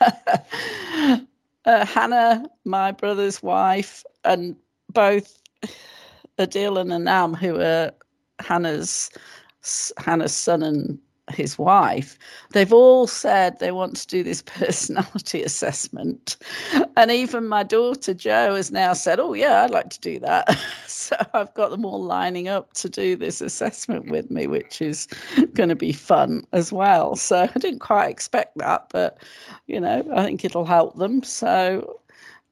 uh, 0.00 1.18
Hannah, 1.64 2.44
my 2.64 2.92
brother's 2.92 3.42
wife, 3.42 4.04
and 4.24 4.56
both 4.92 5.40
Adil 6.38 6.80
and 6.80 6.92
Anam, 6.92 7.34
who 7.34 7.60
are 7.60 7.92
Hannah's 8.40 9.10
Hannah's 9.98 10.34
son 10.34 10.62
and 10.62 10.98
his 11.30 11.58
wife, 11.58 12.18
they've 12.52 12.72
all 12.72 13.06
said 13.06 13.58
they 13.58 13.72
want 13.72 13.96
to 13.96 14.06
do 14.06 14.22
this 14.22 14.42
personality 14.46 15.42
assessment. 15.42 16.36
And 16.96 17.10
even 17.10 17.48
my 17.48 17.62
daughter 17.62 18.14
Jo 18.14 18.54
has 18.54 18.70
now 18.70 18.92
said, 18.92 19.20
Oh, 19.20 19.32
yeah, 19.34 19.64
I'd 19.64 19.70
like 19.70 19.90
to 19.90 20.00
do 20.00 20.18
that. 20.20 20.58
so 20.86 21.16
I've 21.34 21.52
got 21.54 21.70
them 21.70 21.84
all 21.84 22.02
lining 22.02 22.48
up 22.48 22.72
to 22.74 22.88
do 22.88 23.16
this 23.16 23.40
assessment 23.40 24.10
with 24.10 24.30
me, 24.30 24.46
which 24.46 24.80
is 24.80 25.06
going 25.54 25.68
to 25.68 25.76
be 25.76 25.92
fun 25.92 26.44
as 26.52 26.72
well. 26.72 27.16
So 27.16 27.48
I 27.54 27.58
didn't 27.58 27.80
quite 27.80 28.08
expect 28.08 28.58
that, 28.58 28.86
but, 28.90 29.18
you 29.66 29.80
know, 29.80 30.04
I 30.14 30.24
think 30.24 30.44
it'll 30.44 30.64
help 30.64 30.96
them. 30.96 31.22
So 31.22 32.00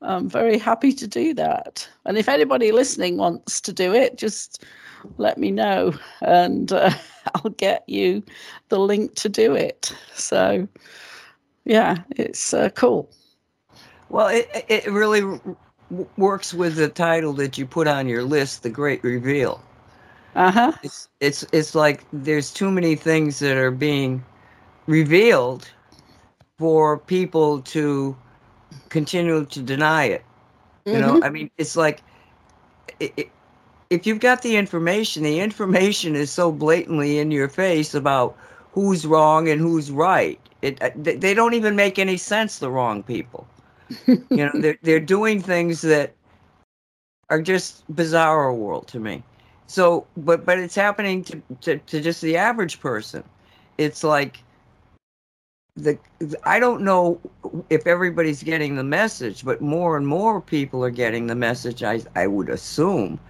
I'm 0.02 0.28
very 0.28 0.58
happy 0.58 0.92
to 0.92 1.06
do 1.06 1.34
that. 1.34 1.88
And 2.04 2.18
if 2.18 2.28
anybody 2.28 2.72
listening 2.72 3.16
wants 3.16 3.60
to 3.62 3.72
do 3.72 3.94
it, 3.94 4.18
just 4.18 4.64
let 5.18 5.38
me 5.38 5.50
know 5.50 5.94
and 6.20 6.72
uh, 6.72 6.90
I'll 7.34 7.50
get 7.52 7.84
you 7.88 8.22
the 8.68 8.78
link 8.78 9.14
to 9.16 9.28
do 9.28 9.54
it. 9.54 9.94
So, 10.14 10.68
yeah, 11.64 11.98
it's 12.10 12.54
uh, 12.54 12.70
cool. 12.70 13.10
Well, 14.08 14.28
it, 14.28 14.48
it 14.68 14.86
really 14.86 15.20
w- 15.20 16.08
works 16.16 16.54
with 16.54 16.76
the 16.76 16.88
title 16.88 17.32
that 17.34 17.58
you 17.58 17.66
put 17.66 17.88
on 17.88 18.08
your 18.08 18.22
list, 18.22 18.62
The 18.62 18.70
Great 18.70 19.02
Reveal. 19.02 19.60
Uh-huh. 20.34 20.72
It's 20.82 21.08
it's 21.20 21.44
it's 21.52 21.74
like 21.74 22.04
there's 22.12 22.52
too 22.52 22.70
many 22.70 22.94
things 22.94 23.38
that 23.38 23.56
are 23.56 23.70
being 23.70 24.22
revealed 24.86 25.68
for 26.58 26.98
people 26.98 27.62
to 27.62 28.16
continue 28.90 29.44
to 29.46 29.62
deny 29.62 30.04
it. 30.04 30.24
You 30.86 31.00
know, 31.00 31.18
I 31.22 31.30
mean, 31.30 31.50
it's 31.58 31.76
like 31.76 32.02
it, 33.00 33.12
it, 33.16 33.30
if 33.90 34.06
you've 34.06 34.20
got 34.20 34.42
the 34.42 34.56
information, 34.56 35.22
the 35.22 35.40
information 35.40 36.16
is 36.16 36.30
so 36.30 36.50
blatantly 36.50 37.18
in 37.18 37.30
your 37.30 37.48
face 37.48 37.94
about 37.94 38.36
who's 38.72 39.06
wrong 39.06 39.48
and 39.48 39.60
who's 39.60 39.90
right. 39.90 40.40
It 40.62 40.82
uh, 40.82 40.90
they 40.96 41.34
don't 41.34 41.54
even 41.54 41.76
make 41.76 41.98
any 41.98 42.16
sense. 42.16 42.58
The 42.58 42.70
wrong 42.70 43.02
people, 43.02 43.46
you 44.06 44.24
know, 44.30 44.50
they're 44.54 44.78
they're 44.82 45.00
doing 45.00 45.40
things 45.40 45.82
that 45.82 46.14
are 47.28 47.42
just 47.42 47.84
bizarre 47.94 48.52
world 48.52 48.88
to 48.88 49.00
me. 49.00 49.22
So, 49.66 50.06
but 50.16 50.44
but 50.46 50.58
it's 50.58 50.74
happening 50.74 51.22
to 51.24 51.42
to, 51.60 51.78
to 51.78 52.00
just 52.00 52.22
the 52.22 52.36
average 52.36 52.80
person. 52.80 53.22
It's 53.78 54.02
like 54.02 54.38
the 55.76 55.98
I 56.44 56.58
don't 56.58 56.82
know 56.82 57.20
if 57.68 57.86
everybody's 57.86 58.42
getting 58.42 58.76
the 58.76 58.84
message, 58.84 59.44
but 59.44 59.60
more 59.60 59.96
and 59.96 60.06
more 60.06 60.40
people 60.40 60.82
are 60.82 60.90
getting 60.90 61.26
the 61.26 61.34
message. 61.34 61.82
I 61.82 62.00
I 62.14 62.26
would 62.26 62.48
assume 62.48 63.20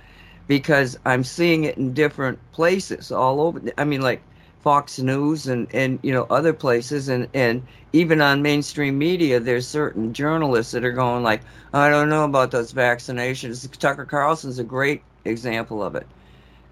because 0.47 0.99
I'm 1.05 1.25
seeing 1.25 1.65
it 1.65 1.77
in 1.77 1.93
different 1.95 2.41
places 2.53 3.11
all 3.11 3.41
over. 3.41 3.61
I 3.79 3.85
mean, 3.85 4.03
like 4.03 4.27
Fox 4.59 4.99
News 4.99 5.47
and 5.47 5.69
and 5.73 5.99
you 6.03 6.13
know 6.13 6.25
other 6.31 6.53
places, 6.53 7.09
and 7.09 7.29
and 7.35 7.67
even 7.93 8.21
on 8.21 8.43
mainstream 8.43 8.99
media, 8.99 9.41
there's 9.41 9.69
certain 9.69 10.13
journalists 10.13 10.73
that 10.73 10.85
are 10.85 10.93
going 10.93 11.23
like, 11.23 11.45
I 11.73 11.89
don't 11.89 12.09
know 12.09 12.25
about 12.25 12.51
those 12.51 12.73
vaccinations. 12.73 13.69
Tucker 13.79 14.07
Carlson's 14.07 14.59
a 14.59 14.65
great 14.65 15.05
example 15.25 15.83
of 15.83 15.95
it. 15.95 16.13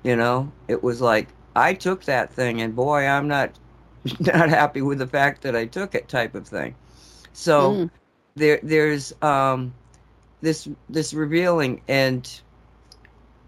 You 0.05 0.17
know, 0.17 0.55
it 0.69 0.83
was 0.83 1.01
like 1.01 1.35
I 1.55 1.75
took 1.75 2.05
that 2.05 2.33
thing, 2.33 2.61
and 2.61 2.75
boy, 2.75 3.07
I'm 3.07 3.29
not 3.29 3.59
not 4.21 4.49
happy 4.51 4.83
with 4.83 4.99
the 4.99 5.07
fact 5.07 5.43
that 5.43 5.57
I 5.57 5.67
took 5.67 5.95
it, 5.95 6.09
type 6.09 6.35
of 6.35 6.47
thing. 6.47 6.77
So 7.33 7.83
Mm. 7.83 7.91
there 8.37 8.61
there's 8.63 9.13
um, 9.23 9.77
this 10.41 10.69
this 10.89 11.15
revealing, 11.15 11.83
and 11.89 12.43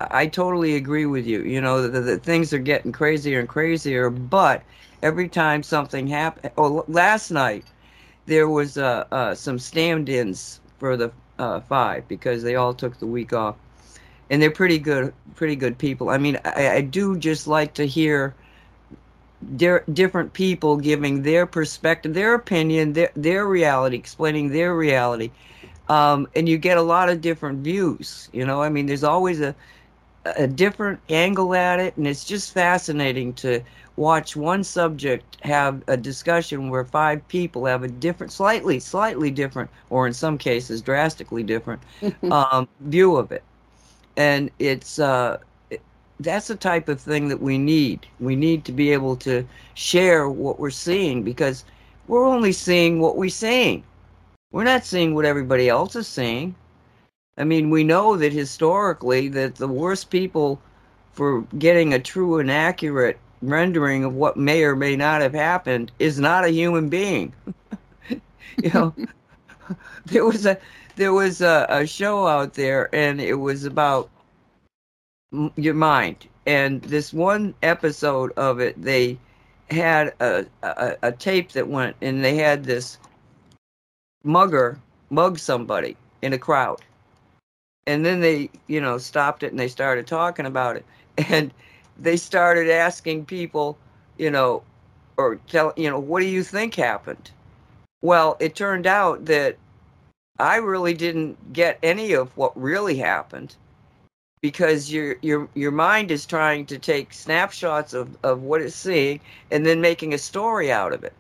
I 0.01 0.27
totally 0.27 0.77
agree 0.77 1.07
with 1.07 1.27
you. 1.27 1.43
You 1.43 1.61
know, 1.61 1.89
the, 1.89 2.01
the 2.01 2.19
things 2.19 2.53
are 2.53 2.59
getting 2.59 2.93
crazier 2.93 3.41
and 3.41 3.49
crazier, 3.49 4.11
but 4.11 4.63
every 5.03 5.29
time 5.29 5.63
something 5.63 6.07
happens, 6.07 6.53
oh, 6.59 6.85
last 6.89 7.31
night 7.31 7.65
there 8.27 8.49
was 8.49 8.77
uh, 8.77 9.07
uh, 9.11 9.35
some 9.35 9.59
stand-ins 9.59 10.61
for 10.79 10.97
the 10.97 11.13
uh, 11.39 11.61
five 11.61 12.07
because 12.09 12.43
they 12.43 12.57
all 12.57 12.75
took 12.75 12.99
the 12.99 13.07
week 13.07 13.33
off, 13.33 13.57
and 14.31 14.43
they're 14.43 14.51
pretty 14.51 14.79
good, 14.79 15.15
pretty 15.35 15.57
good 15.57 15.79
people. 15.79 16.11
I 16.11 16.19
mean, 16.19 16.39
I, 16.45 16.69
I 16.69 16.81
do 16.83 17.17
just 17.17 17.47
like 17.47 17.75
to 17.75 17.87
hear 17.87 18.35
di- 19.57 19.81
different 19.93 20.33
people 20.33 20.77
giving 20.77 21.23
their 21.23 21.47
perspective, 21.47 22.13
their 22.13 22.35
opinion, 22.35 22.93
their 22.93 23.11
their 23.15 23.47
reality, 23.47 23.97
explaining 23.97 24.51
their 24.51 24.75
reality, 24.75 25.31
um, 25.89 26.29
and 26.37 26.49
you 26.49 26.59
get 26.59 26.77
a 26.77 26.83
lot 26.83 27.09
of 27.09 27.21
different 27.23 27.61
views. 27.61 28.29
You 28.33 28.45
know, 28.45 28.63
I 28.63 28.69
mean, 28.69 28.87
there's 28.87 29.05
always 29.05 29.41
a 29.41 29.55
a 30.37 30.47
different 30.47 31.01
angle 31.09 31.55
at 31.55 31.81
it, 31.81 31.97
and 31.97 32.07
it's 32.07 32.25
just 32.25 32.53
fascinating 32.53 33.33
to 33.35 33.61
watch 33.97 34.37
one 34.37 34.63
subject 34.63 35.39
have 35.43 35.83
a 35.89 35.97
discussion 35.97 36.69
where 36.69 36.85
five 36.85 37.27
people 37.29 37.65
have 37.65 37.83
a 37.83 37.89
different, 37.89 38.33
slightly, 38.33 38.79
slightly 38.79 39.31
different, 39.31 39.71
or 39.91 40.07
in 40.07 40.13
some 40.13 40.37
cases 40.37 40.83
drastically 40.83 41.43
different 41.43 41.81
um, 42.31 42.69
view 42.81 43.17
of 43.17 43.33
it, 43.33 43.43
and 44.17 44.51
it's 44.59 44.99
uh, 44.99 45.39
that's 46.21 46.49
the 46.49 46.57
type 46.57 46.89
of 46.89 47.01
thing 47.01 47.29
that 47.29 47.41
we 47.41 47.59
need. 47.59 48.07
We 48.21 48.37
need 48.37 48.65
to 48.67 48.73
be 48.73 48.93
able 48.93 49.17
to 49.17 49.47
share 49.75 50.29
what 50.29 50.59
we're 50.59 50.71
seeing 50.71 51.23
because 51.23 51.65
we're 52.09 52.27
only 52.27 52.53
seeing 52.53 53.01
what 53.01 53.17
we're 53.17 53.29
seeing. 53.29 53.83
We're 54.53 54.65
not 54.65 54.85
seeing 54.85 55.15
what 55.15 55.25
everybody 55.25 55.69
else 55.69 55.97
is 55.97 56.07
seeing. 56.07 56.55
I 57.39 57.45
mean, 57.45 57.69
we 57.71 57.85
know 57.85 58.17
that 58.17 58.33
historically 58.33 59.29
that 59.29 59.57
the 59.57 59.69
worst 59.69 60.11
people 60.11 60.61
for 61.13 61.43
getting 61.59 61.93
a 61.93 61.99
true 61.99 62.39
and 62.39 62.51
accurate 62.51 63.19
rendering 63.43 64.05
of 64.05 64.15
what 64.15 64.37
may 64.37 64.65
or 64.65 64.75
may 64.75 64.97
not 64.97 65.21
have 65.21 65.35
happened 65.35 65.93
is 65.99 66.19
not 66.19 66.45
a 66.45 66.51
human 66.51 66.89
being. 66.89 67.35
you 68.63 68.71
know, 68.73 68.95
there 70.07 70.25
was 70.25 70.47
a 70.47 70.59
there 70.97 71.13
was 71.13 71.43
a, 71.43 71.67
a 71.69 71.87
show 71.87 72.27
out 72.27 72.55
there, 72.55 72.89
and 72.95 73.21
it 73.21 73.35
was 73.35 73.65
about 73.65 74.09
m- 75.33 75.53
your 75.57 75.75
mind. 75.75 76.27
And 76.47 76.81
this 76.83 77.13
one 77.13 77.55
episode 77.63 78.33
of 78.39 78.61
it, 78.61 78.81
they 78.81 79.19
had 79.71 80.15
a, 80.21 80.47
a 80.63 80.97
a 81.03 81.13
tape 81.13 81.53
that 81.53 81.69
went, 81.69 81.97
and 82.01 82.25
they 82.25 82.37
had 82.37 82.65
this 82.65 82.99
mugger 84.25 84.81
mug 85.11 85.39
somebody 85.39 85.97
in 86.23 86.33
a 86.33 86.39
crowd 86.39 86.81
and 87.87 88.05
then 88.05 88.21
they 88.21 88.51
you 88.67 88.81
know 88.81 88.99
stopped 88.99 89.43
it 89.43 89.51
and 89.51 89.59
they 89.59 89.69
started 89.69 90.07
talking 90.07 90.47
about 90.47 90.77
it. 90.77 90.85
And 91.31 91.51
they 91.99 92.19
started 92.19 92.69
asking 92.71 93.25
people 93.25 93.79
you 94.19 94.31
know 94.31 94.63
or 95.17 95.37
tell 95.49 95.73
you 95.77 95.89
know 95.91 95.99
what 95.99 96.21
do 96.21 96.27
you 96.27 96.43
think 96.43 96.75
happened? 96.75 97.31
Well 98.03 98.37
it 98.41 98.55
turned 98.55 98.87
out 98.87 99.25
that 99.27 99.57
i 100.39 100.57
really 100.57 100.95
didn't 100.95 101.53
get 101.53 101.79
any 101.83 102.13
of 102.13 102.37
what 102.37 102.61
really 102.61 102.97
happened 102.97 103.57
because 104.43 104.93
your 104.93 105.17
your 105.23 105.49
your 105.55 105.71
mind 105.71 106.11
is 106.11 106.27
trying 106.27 106.67
to 106.67 106.79
take 106.79 107.13
snapshots 107.13 107.95
of 107.95 108.17
of 108.23 108.43
what 108.43 108.61
it's 108.61 108.77
seeing 108.77 109.21
and 109.51 109.65
then 109.65 109.81
making 109.81 110.13
a 110.13 110.19
story 110.19 110.71
out 110.71 110.93
of 110.93 111.05
it 111.05 111.15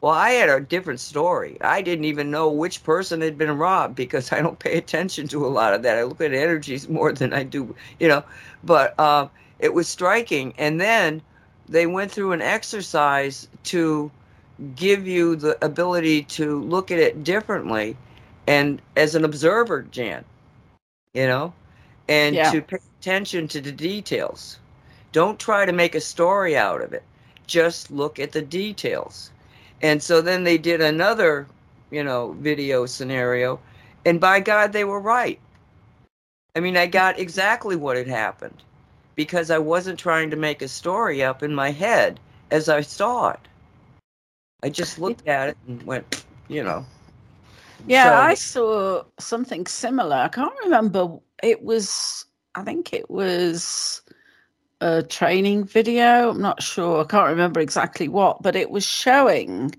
well, 0.00 0.12
I 0.12 0.30
had 0.30 0.48
a 0.48 0.60
different 0.60 1.00
story. 1.00 1.56
I 1.60 1.82
didn't 1.82 2.04
even 2.04 2.30
know 2.30 2.48
which 2.50 2.84
person 2.84 3.20
had 3.20 3.36
been 3.36 3.56
robbed 3.58 3.96
because 3.96 4.32
I 4.32 4.40
don't 4.40 4.58
pay 4.58 4.76
attention 4.78 5.26
to 5.28 5.44
a 5.44 5.48
lot 5.48 5.74
of 5.74 5.82
that. 5.82 5.98
I 5.98 6.04
look 6.04 6.20
at 6.20 6.32
energies 6.32 6.88
more 6.88 7.12
than 7.12 7.32
I 7.32 7.42
do, 7.42 7.74
you 7.98 8.08
know. 8.08 8.22
But 8.62 8.98
um, 9.00 9.30
it 9.58 9.74
was 9.74 9.88
striking. 9.88 10.54
And 10.58 10.80
then 10.80 11.20
they 11.68 11.86
went 11.86 12.12
through 12.12 12.32
an 12.32 12.42
exercise 12.42 13.48
to 13.64 14.10
give 14.76 15.06
you 15.06 15.36
the 15.36 15.62
ability 15.64 16.22
to 16.24 16.60
look 16.62 16.90
at 16.90 16.98
it 16.98 17.24
differently 17.24 17.96
and 18.46 18.80
as 18.96 19.14
an 19.14 19.24
observer, 19.24 19.82
Jan, 19.82 20.24
you 21.12 21.26
know, 21.26 21.52
and 22.08 22.34
Yeah. 22.36 22.50
to 22.50 22.62
pay 22.62 22.78
attention 23.00 23.46
to 23.48 23.60
the 23.60 23.72
details. 23.72 24.58
Don't 25.12 25.38
try 25.38 25.64
to 25.66 25.72
make 25.72 25.94
a 25.94 26.00
story 26.00 26.56
out 26.56 26.80
of 26.80 26.92
it. 26.92 27.02
Just 27.46 27.90
look 27.90 28.18
at 28.18 28.32
the 28.32 28.42
details. 28.42 29.30
And 29.82 30.02
so 30.02 30.20
then 30.20 30.44
they 30.44 30.58
did 30.58 30.80
another, 30.80 31.46
you 31.90 32.02
know, 32.02 32.32
video 32.40 32.86
scenario, 32.86 33.60
and 34.04 34.20
by 34.20 34.40
God, 34.40 34.72
they 34.72 34.84
were 34.84 35.00
right. 35.00 35.38
I 36.56 36.60
mean, 36.60 36.76
I 36.76 36.86
got 36.86 37.18
exactly 37.18 37.76
what 37.76 37.96
had 37.96 38.08
happened 38.08 38.62
because 39.14 39.50
I 39.50 39.58
wasn't 39.58 39.98
trying 39.98 40.30
to 40.30 40.36
make 40.36 40.62
a 40.62 40.68
story 40.68 41.22
up 41.22 41.42
in 41.42 41.54
my 41.54 41.70
head 41.70 42.18
as 42.50 42.68
I 42.68 42.80
saw 42.80 43.30
it. 43.30 43.40
I 44.62 44.70
just 44.70 44.98
looked 44.98 45.28
at 45.28 45.50
it 45.50 45.56
and 45.68 45.82
went, 45.84 46.24
you 46.48 46.64
know. 46.64 46.84
Yeah, 47.86 48.04
So- 48.04 48.14
I 48.14 48.34
saw 48.34 49.04
something 49.20 49.66
similar. 49.66 50.16
I 50.16 50.28
can't 50.28 50.54
remember. 50.64 51.18
It 51.42 51.62
was, 51.62 52.24
I 52.56 52.64
think 52.64 52.92
it 52.92 53.08
was 53.08 54.02
a 54.80 55.02
training 55.02 55.64
video. 55.64 56.30
I'm 56.30 56.40
not 56.40 56.62
sure. 56.62 57.02
I 57.02 57.04
can't 57.04 57.28
remember 57.28 57.60
exactly 57.60 58.08
what, 58.08 58.42
but 58.42 58.56
it 58.56 58.70
was 58.70 58.84
showing 58.84 59.74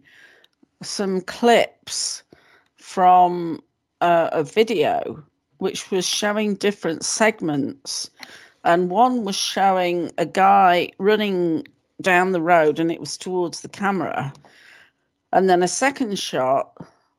some 0.81 1.21
clips 1.21 2.23
from 2.77 3.62
uh, 4.01 4.29
a 4.31 4.43
video 4.43 5.23
which 5.57 5.91
was 5.91 6.05
showing 6.05 6.55
different 6.55 7.03
segments. 7.03 8.09
And 8.63 8.89
one 8.89 9.23
was 9.23 9.35
showing 9.35 10.12
a 10.17 10.25
guy 10.25 10.91
running 10.97 11.65
down 12.01 12.31
the 12.31 12.41
road 12.41 12.79
and 12.79 12.91
it 12.91 12.99
was 12.99 13.17
towards 13.17 13.62
the 13.62 13.69
camera. 13.69 14.33
And 15.31 15.49
then 15.49 15.62
a 15.62 15.67
second 15.67 16.17
shot 16.17 16.75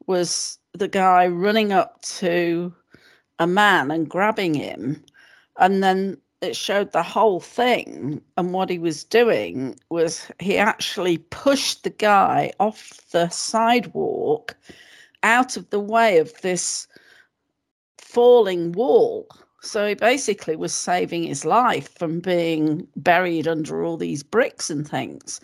was 0.07 0.59
the 0.73 0.89
guy 0.89 1.27
running 1.27 1.73
up 1.73 2.01
to 2.03 2.75
a 3.39 3.47
man 3.47 3.91
and 3.91 4.09
grabbing 4.09 4.55
him. 4.55 5.03
And 5.59 5.83
then 5.83 6.17
it 6.41 6.57
showed 6.57 6.93
the 6.93 7.03
whole 7.03 7.41
thing. 7.41 8.21
And 8.37 8.53
what 8.53 8.71
he 8.71 8.79
was 8.79 9.05
doing 9.05 9.79
was 9.91 10.27
he 10.39 10.57
actually 10.57 11.19
pushed 11.19 11.85
the 11.85 11.91
guy 11.91 12.53
off 12.59 13.01
the 13.11 13.29
sidewalk 13.29 14.57
out 15.23 15.57
of 15.57 15.69
the 15.71 15.81
way 15.81 16.19
of 16.19 16.33
this 16.41 16.87
falling 17.99 18.73
wall. 18.73 19.29
So 19.63 19.87
he 19.87 19.95
basically 19.95 20.57
was 20.57 20.73
saving 20.73 21.25
his 21.25 21.45
life 21.45 21.97
from 21.99 22.21
being 22.21 22.89
buried 22.97 23.47
under 23.47 23.85
all 23.85 23.99
these 23.99 24.23
bricks 24.23 24.71
and 24.71 24.89
things. 24.89 25.41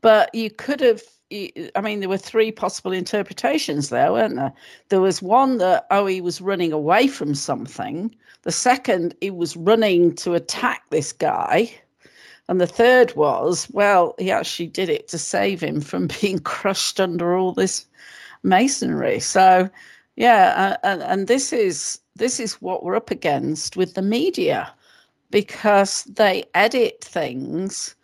But 0.00 0.34
you 0.34 0.50
could 0.50 0.80
have 0.80 1.02
I 1.30 1.82
mean, 1.82 2.00
there 2.00 2.08
were 2.08 2.16
three 2.16 2.50
possible 2.50 2.90
interpretations 2.90 3.90
there, 3.90 4.12
weren't 4.12 4.36
there? 4.36 4.52
There 4.88 5.02
was 5.02 5.20
one 5.20 5.58
that, 5.58 5.86
oh, 5.90 6.06
he 6.06 6.22
was 6.22 6.40
running 6.40 6.72
away 6.72 7.06
from 7.06 7.34
something. 7.34 8.14
The 8.42 8.52
second, 8.52 9.14
he 9.20 9.30
was 9.30 9.56
running 9.56 10.14
to 10.16 10.34
attack 10.34 10.82
this 10.90 11.12
guy. 11.12 11.72
And 12.48 12.60
the 12.60 12.66
third 12.66 13.14
was, 13.14 13.68
well, 13.70 14.14
he 14.18 14.30
actually 14.30 14.68
did 14.68 14.88
it 14.88 15.08
to 15.08 15.18
save 15.18 15.60
him 15.60 15.80
from 15.80 16.08
being 16.20 16.38
crushed 16.38 17.00
under 17.00 17.36
all 17.36 17.52
this 17.52 17.86
masonry. 18.42 19.20
So, 19.20 19.68
yeah, 20.16 20.76
and, 20.82 21.02
and 21.02 21.26
this 21.28 21.52
is 21.52 22.00
this 22.16 22.40
is 22.40 22.54
what 22.54 22.82
we're 22.82 22.96
up 22.96 23.12
against 23.12 23.76
with 23.76 23.94
the 23.94 24.02
media 24.02 24.72
because 25.30 26.02
they 26.04 26.44
edit 26.54 27.04
things 27.04 27.94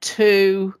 to 0.00 0.74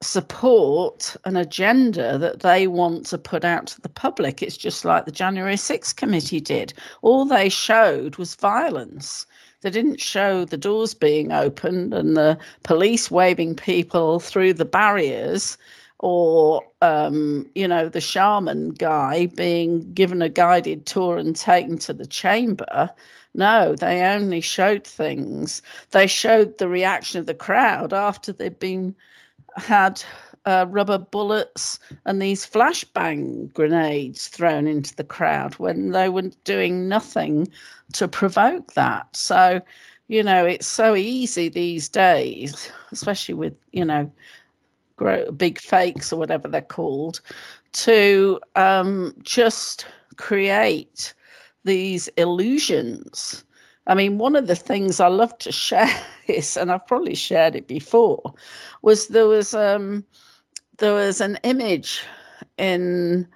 support 0.00 1.16
an 1.24 1.36
agenda 1.36 2.18
that 2.18 2.40
they 2.40 2.66
want 2.66 3.06
to 3.06 3.18
put 3.18 3.44
out 3.44 3.66
to 3.66 3.80
the 3.80 3.88
public. 3.88 4.42
It's 4.42 4.56
just 4.56 4.84
like 4.84 5.04
the 5.04 5.12
January 5.12 5.56
6th 5.56 5.96
committee 5.96 6.40
did. 6.40 6.72
All 7.02 7.24
they 7.24 7.48
showed 7.48 8.16
was 8.16 8.36
violence. 8.36 9.26
They 9.60 9.70
didn't 9.70 10.00
show 10.00 10.44
the 10.44 10.56
doors 10.56 10.94
being 10.94 11.32
opened 11.32 11.92
and 11.92 12.16
the 12.16 12.38
police 12.62 13.10
waving 13.10 13.56
people 13.56 14.20
through 14.20 14.54
the 14.54 14.64
barriers 14.64 15.58
or, 15.98 16.62
um, 16.80 17.50
you 17.56 17.66
know, 17.66 17.88
the 17.88 18.00
shaman 18.00 18.70
guy 18.70 19.26
being 19.26 19.92
given 19.94 20.22
a 20.22 20.28
guided 20.28 20.86
tour 20.86 21.18
and 21.18 21.34
taken 21.34 21.76
to 21.78 21.92
the 21.92 22.06
chamber. 22.06 22.88
No, 23.34 23.74
they 23.74 24.02
only 24.02 24.40
showed 24.40 24.86
things. 24.86 25.60
They 25.90 26.06
showed 26.06 26.58
the 26.58 26.68
reaction 26.68 27.18
of 27.18 27.26
the 27.26 27.34
crowd 27.34 27.92
after 27.92 28.32
they'd 28.32 28.60
been 28.60 28.94
had 29.58 30.02
uh, 30.44 30.66
rubber 30.68 30.98
bullets 30.98 31.78
and 32.06 32.22
these 32.22 32.46
flashbang 32.46 33.52
grenades 33.52 34.28
thrown 34.28 34.66
into 34.66 34.94
the 34.96 35.04
crowd 35.04 35.54
when 35.54 35.90
they 35.90 36.08
were 36.08 36.30
doing 36.44 36.88
nothing 36.88 37.48
to 37.92 38.08
provoke 38.08 38.72
that. 38.74 39.14
So, 39.14 39.60
you 40.08 40.22
know, 40.22 40.46
it's 40.46 40.66
so 40.66 40.94
easy 40.94 41.48
these 41.48 41.88
days, 41.88 42.70
especially 42.92 43.34
with, 43.34 43.54
you 43.72 43.84
know, 43.84 44.10
big 45.36 45.60
fakes 45.60 46.12
or 46.12 46.18
whatever 46.18 46.48
they're 46.48 46.62
called, 46.62 47.20
to 47.72 48.40
um, 48.56 49.14
just 49.22 49.86
create 50.16 51.14
these 51.64 52.08
illusions. 52.16 53.44
I 53.88 53.94
mean, 53.94 54.18
one 54.18 54.36
of 54.36 54.46
the 54.46 54.54
things 54.54 55.00
I 55.00 55.08
love 55.08 55.36
to 55.38 55.50
share 55.50 55.90
is, 56.28 56.56
and 56.56 56.70
I've 56.70 56.86
probably 56.86 57.14
shared 57.14 57.56
it 57.56 57.66
before, 57.66 58.34
was 58.82 59.08
there 59.08 59.26
was 59.26 59.54
um, 59.54 60.04
there 60.78 60.94
was 60.94 61.20
an 61.20 61.38
image 61.42 62.02
in 62.56 63.26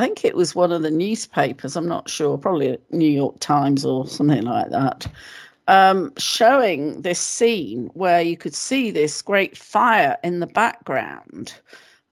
I 0.00 0.04
think 0.04 0.24
it 0.24 0.34
was 0.34 0.54
one 0.54 0.72
of 0.72 0.80
the 0.80 0.90
newspapers, 0.90 1.76
I'm 1.76 1.86
not 1.86 2.08
sure, 2.08 2.38
probably 2.38 2.78
New 2.90 3.10
York 3.10 3.38
Times 3.40 3.84
or 3.84 4.06
something 4.06 4.44
like 4.44 4.70
that, 4.70 5.06
um, 5.68 6.10
showing 6.16 7.02
this 7.02 7.20
scene 7.20 7.90
where 7.92 8.22
you 8.22 8.34
could 8.34 8.54
see 8.54 8.90
this 8.90 9.20
great 9.20 9.58
fire 9.58 10.16
in 10.24 10.40
the 10.40 10.46
background. 10.46 11.52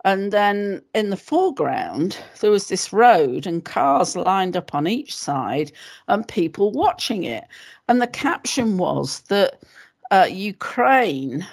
And 0.05 0.33
then 0.33 0.83
in 0.95 1.11
the 1.11 1.17
foreground, 1.17 2.17
there 2.41 2.51
was 2.51 2.69
this 2.69 2.93
road 2.93 3.47
and 3.47 3.65
cars 3.65 4.15
lined 4.15 4.57
up 4.57 4.75
on 4.75 4.87
each 4.87 5.15
side 5.15 5.73
and 6.07 6.27
people 6.27 6.71
watching 6.71 7.25
it. 7.25 7.45
And 7.89 8.01
the 8.01 8.07
caption 8.07 8.79
was 8.79 9.21
that 9.23 9.61
uh, 10.11 10.29
Ukraine 10.31 11.47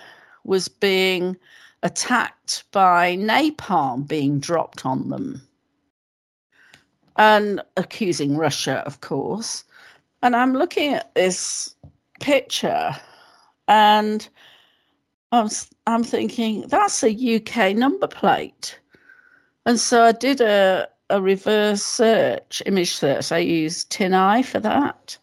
was 0.44 0.68
being 0.68 1.38
attacked 1.82 2.64
by 2.72 3.16
napalm 3.16 4.08
being 4.08 4.40
dropped 4.40 4.86
on 4.86 5.10
them 5.10 5.42
and 7.18 7.62
accusing 7.78 8.38
Russia, 8.38 8.84
of 8.86 9.02
course. 9.02 9.64
And 10.22 10.36
I'm 10.36 10.54
looking 10.54 10.94
at 10.94 11.14
this 11.16 11.76
picture 12.20 12.96
and 13.68 14.28
I'm, 15.32 15.50
I'm 15.88 16.04
thinking, 16.04 16.62
that's 16.68 17.04
a 17.04 17.36
UK 17.36 17.76
number 17.76 18.08
plate. 18.08 18.80
And 19.66 19.80
so 19.80 20.04
I 20.04 20.12
did 20.12 20.42
a, 20.42 20.88
a 21.10 21.22
reverse 21.22 21.84
search, 21.84 22.62
image 22.66 22.94
search. 22.94 23.32
I 23.32 23.40
used 23.40 23.92
TinEye 23.92 24.46
for 24.46 24.60
that. 24.60 25.18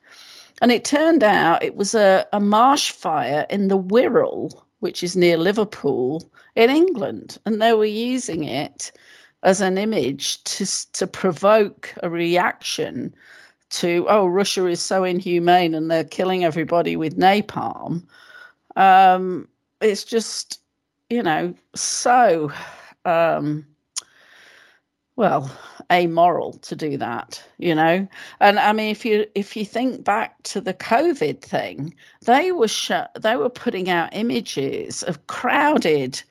And 0.61 0.71
it 0.71 0.85
turned 0.85 1.25
out 1.25 1.63
it 1.63 1.75
was 1.75 1.95
a, 1.95 2.27
a 2.33 2.39
marsh 2.39 2.93
fire 2.93 3.47
in 3.51 3.69
the 3.69 3.79
Wirral, 3.79 4.63
which 4.81 5.03
is 5.03 5.17
near 5.17 5.37
Liverpool 5.37 6.31
in 6.55 6.71
England. 6.71 7.39
And 7.45 7.61
they 7.61 7.73
were 7.73 7.85
using 7.85 8.45
it 8.45 8.93
as 9.43 9.61
an 9.61 9.77
image 9.77 10.43
to, 10.45 10.93
to 10.93 11.07
provoke 11.07 11.93
a 12.03 12.11
reaction 12.11 13.13
to, 13.71 14.07
oh, 14.09 14.27
Russia 14.27 14.67
is 14.67 14.81
so 14.81 15.03
inhumane 15.03 15.75
and 15.75 15.91
they're 15.91 16.05
killing 16.05 16.45
everybody 16.45 16.95
with 16.95 17.19
napalm. 17.19 18.05
Um, 18.77 19.49
it's 19.83 20.05
just, 20.05 20.61
you 21.11 21.23
know, 21.23 21.55
so, 21.75 22.53
um, 23.05 23.67
well, 25.17 25.51
amoral 25.91 26.55
to 26.55 26.75
do 26.75 26.97
that, 26.97 27.43
you 27.59 27.75
know. 27.75 28.09
And 28.41 28.59
I 28.59 28.73
mean, 28.73 28.91
if 28.91 29.05
you 29.05 29.27
if 29.35 29.57
you 29.57 29.65
think 29.65 30.05
back 30.05 30.43
to 30.45 30.61
the 30.61 30.73
COVID 30.75 31.43
thing, 31.43 31.95
they 32.23 32.53
were 32.53 32.69
sh- 32.69 33.13
they 33.21 33.37
were 33.37 33.51
putting 33.51 33.91
out 33.91 34.15
images 34.15 35.03
of 35.03 35.27
crowded 35.27 36.23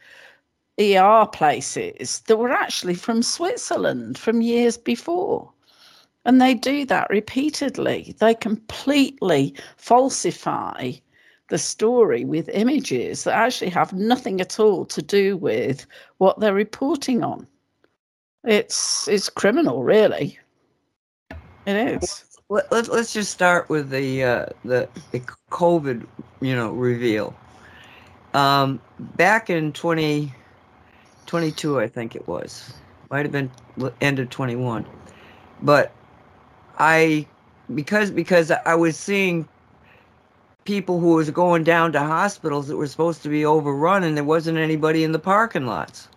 ER 0.79 1.27
places 1.31 2.21
that 2.21 2.37
were 2.37 2.51
actually 2.51 2.95
from 2.95 3.21
Switzerland 3.21 4.17
from 4.17 4.41
years 4.41 4.77
before. 4.77 5.51
And 6.25 6.41
they 6.41 6.53
do 6.53 6.85
that 6.85 7.09
repeatedly. 7.09 8.15
They 8.19 8.33
completely 8.35 9.53
falsify 9.77 10.93
the 11.51 11.57
story 11.57 12.23
with 12.23 12.47
images 12.53 13.25
that 13.25 13.33
actually 13.33 13.69
have 13.69 13.91
nothing 13.91 14.39
at 14.39 14.57
all 14.57 14.85
to 14.85 15.01
do 15.01 15.35
with 15.35 15.85
what 16.17 16.39
they're 16.39 16.53
reporting 16.53 17.23
on. 17.23 17.45
It's 18.45 19.05
it's 19.09 19.27
criminal, 19.29 19.83
really. 19.83 20.39
It 21.65 21.75
is. 21.75 22.23
Let, 22.47 22.71
let, 22.71 22.87
let's 22.87 23.11
just 23.11 23.31
start 23.31 23.67
with 23.67 23.89
the 23.89 24.23
uh, 24.23 24.45
the, 24.63 24.87
the 25.11 25.19
COVID, 25.51 26.07
you 26.39 26.55
know, 26.55 26.71
reveal. 26.71 27.35
Um, 28.33 28.79
back 29.17 29.49
in 29.49 29.73
20, 29.73 30.33
22, 31.25 31.81
I 31.81 31.87
think 31.87 32.15
it 32.15 32.25
was. 32.29 32.73
Might 33.09 33.25
have 33.25 33.33
been 33.33 33.51
end 33.99 34.19
of 34.19 34.29
21. 34.29 34.85
But 35.61 35.91
I 36.79 37.27
because 37.75 38.09
because 38.09 38.51
I 38.51 38.73
was 38.73 38.95
seeing 38.95 39.49
people 40.63 40.99
who 40.99 41.15
was 41.15 41.29
going 41.29 41.63
down 41.63 41.91
to 41.93 41.99
hospitals 41.99 42.67
that 42.67 42.77
were 42.77 42.87
supposed 42.87 43.23
to 43.23 43.29
be 43.29 43.45
overrun 43.45 44.03
and 44.03 44.15
there 44.15 44.23
wasn't 44.23 44.57
anybody 44.57 45.03
in 45.03 45.11
the 45.11 45.19
parking 45.19 45.65
lots. 45.65 46.07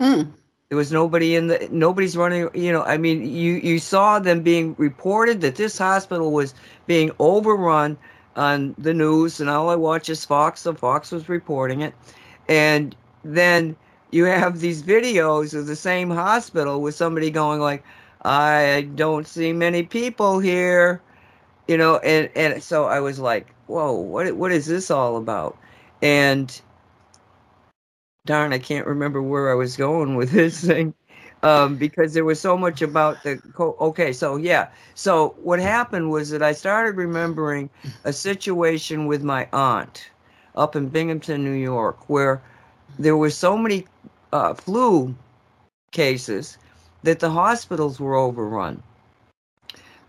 Mm. 0.00 0.32
There 0.68 0.78
was 0.78 0.92
nobody 0.92 1.36
in 1.36 1.46
the 1.46 1.68
nobody's 1.70 2.16
running, 2.16 2.48
you 2.54 2.72
know, 2.72 2.82
I 2.82 2.96
mean 2.96 3.24
you 3.24 3.54
you 3.54 3.78
saw 3.78 4.18
them 4.18 4.42
being 4.42 4.74
reported 4.78 5.40
that 5.40 5.56
this 5.56 5.78
hospital 5.78 6.32
was 6.32 6.54
being 6.86 7.10
overrun 7.18 7.96
on 8.34 8.74
the 8.76 8.92
news 8.92 9.40
and 9.40 9.48
all 9.48 9.70
I 9.70 9.76
watch 9.76 10.08
is 10.08 10.24
Fox, 10.24 10.60
so 10.60 10.74
Fox 10.74 11.10
was 11.12 11.28
reporting 11.28 11.80
it. 11.80 11.94
And 12.48 12.94
then 13.24 13.76
you 14.10 14.24
have 14.24 14.60
these 14.60 14.82
videos 14.82 15.54
of 15.54 15.66
the 15.66 15.76
same 15.76 16.10
hospital 16.10 16.80
with 16.80 16.94
somebody 16.94 17.30
going 17.30 17.60
like, 17.60 17.84
I 18.22 18.88
don't 18.94 19.26
see 19.26 19.52
many 19.52 19.82
people 19.82 20.38
here, 20.38 21.00
you 21.68 21.76
know, 21.76 21.98
and, 21.98 22.30
and 22.34 22.62
so 22.62 22.86
I 22.86 23.00
was 23.00 23.18
like, 23.18 23.46
whoa, 23.66 23.92
what 23.92 24.36
what 24.36 24.52
is 24.52 24.66
this 24.66 24.90
all 24.90 25.16
about? 25.16 25.56
And 26.02 26.60
darn, 28.26 28.52
I 28.52 28.58
can't 28.58 28.86
remember 28.86 29.22
where 29.22 29.50
I 29.50 29.54
was 29.54 29.76
going 29.76 30.16
with 30.16 30.30
this 30.32 30.64
thing. 30.64 30.94
Um, 31.42 31.76
because 31.76 32.14
there 32.14 32.24
was 32.24 32.40
so 32.40 32.56
much 32.56 32.82
about 32.82 33.22
the 33.22 33.36
co- 33.54 33.76
okay 33.80 34.12
so 34.12 34.36
yeah 34.36 34.68
so 34.94 35.36
what 35.42 35.60
happened 35.60 36.10
was 36.10 36.30
that 36.30 36.42
i 36.42 36.52
started 36.52 36.96
remembering 36.96 37.70
a 38.04 38.12
situation 38.12 39.06
with 39.06 39.22
my 39.22 39.46
aunt 39.52 40.10
up 40.56 40.74
in 40.74 40.88
binghamton 40.88 41.44
new 41.44 41.52
york 41.52 42.08
where 42.08 42.42
there 42.98 43.16
were 43.16 43.30
so 43.30 43.56
many 43.56 43.86
uh, 44.32 44.54
flu 44.54 45.14
cases 45.92 46.58
that 47.02 47.20
the 47.20 47.30
hospitals 47.30 48.00
were 48.00 48.14
overrun. 48.16 48.82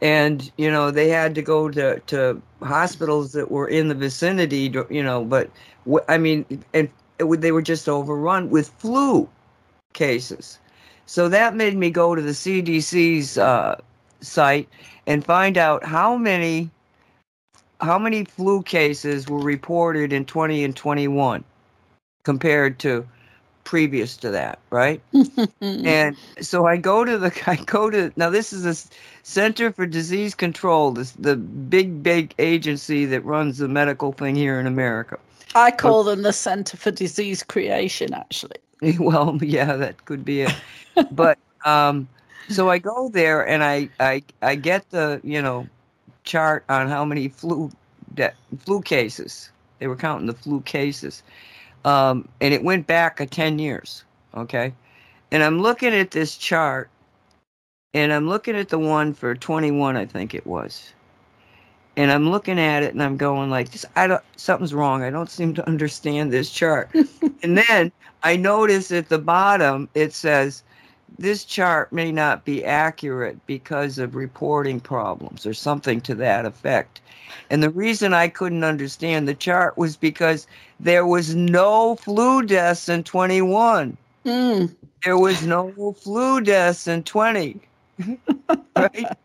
And, 0.01 0.51
you 0.57 0.69
know, 0.69 0.91
they 0.91 1.09
had 1.09 1.33
to 1.35 1.41
go 1.41 1.69
to, 1.69 1.99
to 2.07 2.41
hospitals 2.61 3.31
that 3.33 3.49
were 3.49 3.67
in 3.67 3.87
the 3.87 3.95
vicinity, 3.95 4.71
you 4.89 5.03
know, 5.03 5.23
but 5.25 5.49
I 6.07 6.17
mean, 6.17 6.45
and 6.73 6.89
it, 7.19 7.41
they 7.41 7.51
were 7.51 7.61
just 7.61 7.89
overrun 7.89 8.49
with 8.49 8.69
flu 8.69 9.27
cases. 9.93 10.59
So 11.05 11.29
that 11.29 11.55
made 11.55 11.75
me 11.75 11.89
go 11.89 12.15
to 12.15 12.21
the 12.21 12.31
CDC's 12.31 13.37
uh, 13.37 13.79
site 14.21 14.67
and 15.07 15.23
find 15.23 15.57
out 15.57 15.83
how 15.83 16.17
many 16.17 16.69
how 17.79 17.99
many 17.99 18.25
flu 18.25 18.63
cases 18.63 19.27
were 19.27 19.39
reported 19.39 20.11
in 20.11 20.25
20 20.25 20.63
and 20.63 20.75
21 20.75 21.43
compared 22.23 22.79
to 22.79 23.07
previous 23.63 24.17
to 24.17 24.31
that, 24.31 24.59
right? 24.71 24.99
and 25.61 26.17
so 26.41 26.65
I 26.65 26.77
go 26.77 27.05
to 27.05 27.17
the 27.17 27.31
I 27.47 27.55
go 27.55 27.89
to 27.89 28.11
now 28.15 28.29
this 28.29 28.51
is 28.51 28.65
a 28.65 29.16
Center 29.27 29.73
for 29.73 29.85
Disease 29.85 30.33
Control, 30.33 30.91
this 30.91 31.11
the 31.11 31.35
big 31.35 32.01
big 32.01 32.33
agency 32.39 33.03
that 33.07 33.25
runs 33.25 33.57
the 33.57 33.67
medical 33.67 34.13
thing 34.13 34.37
here 34.37 34.57
in 34.57 34.65
America. 34.65 35.19
I 35.53 35.69
call 35.71 36.05
them 36.05 36.21
the 36.21 36.31
Center 36.31 36.77
for 36.77 36.91
Disease 36.91 37.43
Creation, 37.43 38.13
actually. 38.13 38.55
Well, 38.99 39.37
yeah, 39.41 39.75
that 39.75 40.05
could 40.05 40.23
be 40.23 40.43
it. 40.43 40.55
but 41.11 41.37
um, 41.65 42.07
so 42.47 42.69
I 42.69 42.77
go 42.77 43.09
there 43.09 43.45
and 43.45 43.65
I, 43.65 43.89
I 43.99 44.23
I 44.41 44.55
get 44.55 44.89
the 44.91 45.19
you 45.25 45.41
know 45.41 45.67
chart 46.23 46.63
on 46.69 46.87
how 46.87 47.03
many 47.03 47.27
flu 47.27 47.69
de- 48.13 48.33
flu 48.59 48.81
cases 48.81 49.51
they 49.79 49.87
were 49.87 49.97
counting 49.97 50.27
the 50.27 50.35
flu 50.35 50.61
cases, 50.61 51.21
um, 51.83 52.29
and 52.39 52.53
it 52.53 52.63
went 52.63 52.87
back 52.87 53.19
a 53.19 53.25
ten 53.25 53.59
years. 53.59 54.05
Okay, 54.35 54.73
and 55.31 55.43
I'm 55.43 55.61
looking 55.61 55.93
at 55.93 56.11
this 56.11 56.37
chart, 56.37 56.89
and 57.93 58.13
I'm 58.13 58.27
looking 58.27 58.55
at 58.55 58.69
the 58.69 58.79
one 58.79 59.13
for 59.13 59.33
21, 59.35 59.97
I 59.97 60.05
think 60.05 60.33
it 60.33 60.45
was, 60.45 60.93
and 61.97 62.11
I'm 62.11 62.29
looking 62.29 62.59
at 62.59 62.83
it 62.83 62.93
and 62.93 63.01
I'm 63.01 63.17
going 63.17 63.49
like 63.49 63.71
this. 63.71 63.85
I 63.95 64.07
don't 64.07 64.23
something's 64.35 64.73
wrong. 64.73 65.03
I 65.03 65.09
don't 65.09 65.31
seem 65.31 65.53
to 65.55 65.67
understand 65.67 66.31
this 66.31 66.51
chart. 66.51 66.89
and 67.43 67.57
then 67.57 67.91
I 68.23 68.35
notice 68.35 68.91
at 68.91 69.09
the 69.09 69.17
bottom 69.17 69.89
it 69.95 70.13
says 70.13 70.63
this 71.17 71.43
chart 71.43 71.91
may 71.91 72.11
not 72.11 72.45
be 72.45 72.63
accurate 72.63 73.43
because 73.47 73.97
of 73.97 74.15
reporting 74.15 74.79
problems 74.79 75.45
or 75.47 75.53
something 75.55 75.99
to 76.01 76.13
that 76.15 76.45
effect. 76.45 77.01
And 77.49 77.63
the 77.63 77.71
reason 77.71 78.13
I 78.13 78.27
couldn't 78.27 78.63
understand 78.63 79.27
the 79.27 79.33
chart 79.33 79.77
was 79.77 79.97
because 79.97 80.45
there 80.79 81.05
was 81.05 81.33
no 81.33 81.95
flu 81.95 82.43
deaths 82.43 82.89
in 82.89 83.03
21. 83.03 83.97
Mm. 84.25 84.75
There 85.03 85.17
was 85.17 85.45
no 85.45 85.93
flu 85.93 86.41
deaths 86.41 86.87
in 86.87 87.03
20. 87.03 87.59
Right? 88.75 89.17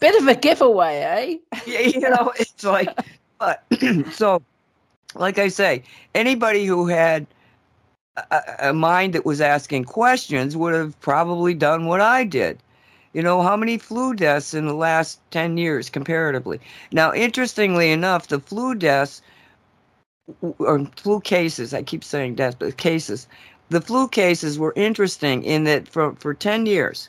Bit 0.00 0.22
of 0.22 0.28
a 0.28 0.34
giveaway, 0.34 0.96
eh? 0.98 1.58
yeah, 1.66 1.80
you 1.80 2.00
know, 2.00 2.32
it's 2.38 2.64
like, 2.64 2.88
but 3.38 3.64
so, 4.12 4.42
like 5.14 5.38
I 5.38 5.48
say, 5.48 5.82
anybody 6.14 6.66
who 6.66 6.86
had 6.86 7.26
a, 8.30 8.42
a 8.70 8.72
mind 8.72 9.14
that 9.14 9.24
was 9.24 9.40
asking 9.40 9.84
questions 9.84 10.56
would 10.56 10.74
have 10.74 10.98
probably 11.00 11.54
done 11.54 11.86
what 11.86 12.00
I 12.00 12.24
did. 12.24 12.58
You 13.14 13.22
know, 13.22 13.42
how 13.42 13.56
many 13.56 13.78
flu 13.78 14.14
deaths 14.14 14.54
in 14.54 14.66
the 14.66 14.74
last 14.74 15.20
10 15.32 15.58
years 15.58 15.90
comparatively? 15.90 16.60
Now, 16.92 17.12
interestingly 17.12 17.90
enough, 17.92 18.28
the 18.28 18.40
flu 18.40 18.74
deaths 18.74 19.22
or 20.58 20.86
flu 20.96 21.20
cases, 21.20 21.74
I 21.74 21.82
keep 21.82 22.04
saying 22.04 22.36
deaths, 22.36 22.56
but 22.58 22.76
cases, 22.76 23.26
the 23.70 23.80
flu 23.80 24.08
cases 24.08 24.58
were 24.58 24.72
interesting 24.76 25.42
in 25.42 25.64
that 25.64 25.88
for, 25.88 26.14
for 26.16 26.34
10 26.34 26.66
years, 26.66 27.08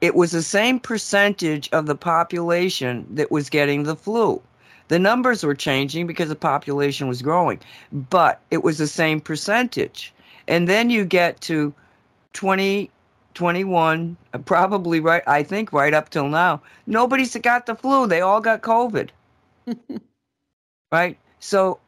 it 0.00 0.14
was 0.14 0.32
the 0.32 0.42
same 0.42 0.78
percentage 0.78 1.68
of 1.72 1.86
the 1.86 1.94
population 1.94 3.06
that 3.10 3.30
was 3.30 3.48
getting 3.48 3.84
the 3.84 3.96
flu. 3.96 4.40
The 4.88 4.98
numbers 4.98 5.42
were 5.42 5.54
changing 5.54 6.06
because 6.06 6.28
the 6.28 6.36
population 6.36 7.08
was 7.08 7.22
growing, 7.22 7.60
but 7.92 8.40
it 8.50 8.62
was 8.62 8.78
the 8.78 8.86
same 8.86 9.20
percentage. 9.20 10.12
And 10.48 10.68
then 10.68 10.90
you 10.90 11.04
get 11.04 11.40
to 11.42 11.74
20, 12.34 12.90
21, 13.34 14.16
uh, 14.32 14.38
probably 14.38 15.00
right, 15.00 15.22
I 15.26 15.42
think 15.42 15.72
right 15.72 15.92
up 15.92 16.10
till 16.10 16.28
now, 16.28 16.62
nobody's 16.86 17.36
got 17.36 17.66
the 17.66 17.74
flu. 17.74 18.06
They 18.06 18.20
all 18.20 18.40
got 18.40 18.62
COVID. 18.62 19.08
right? 20.92 21.18
So, 21.40 21.80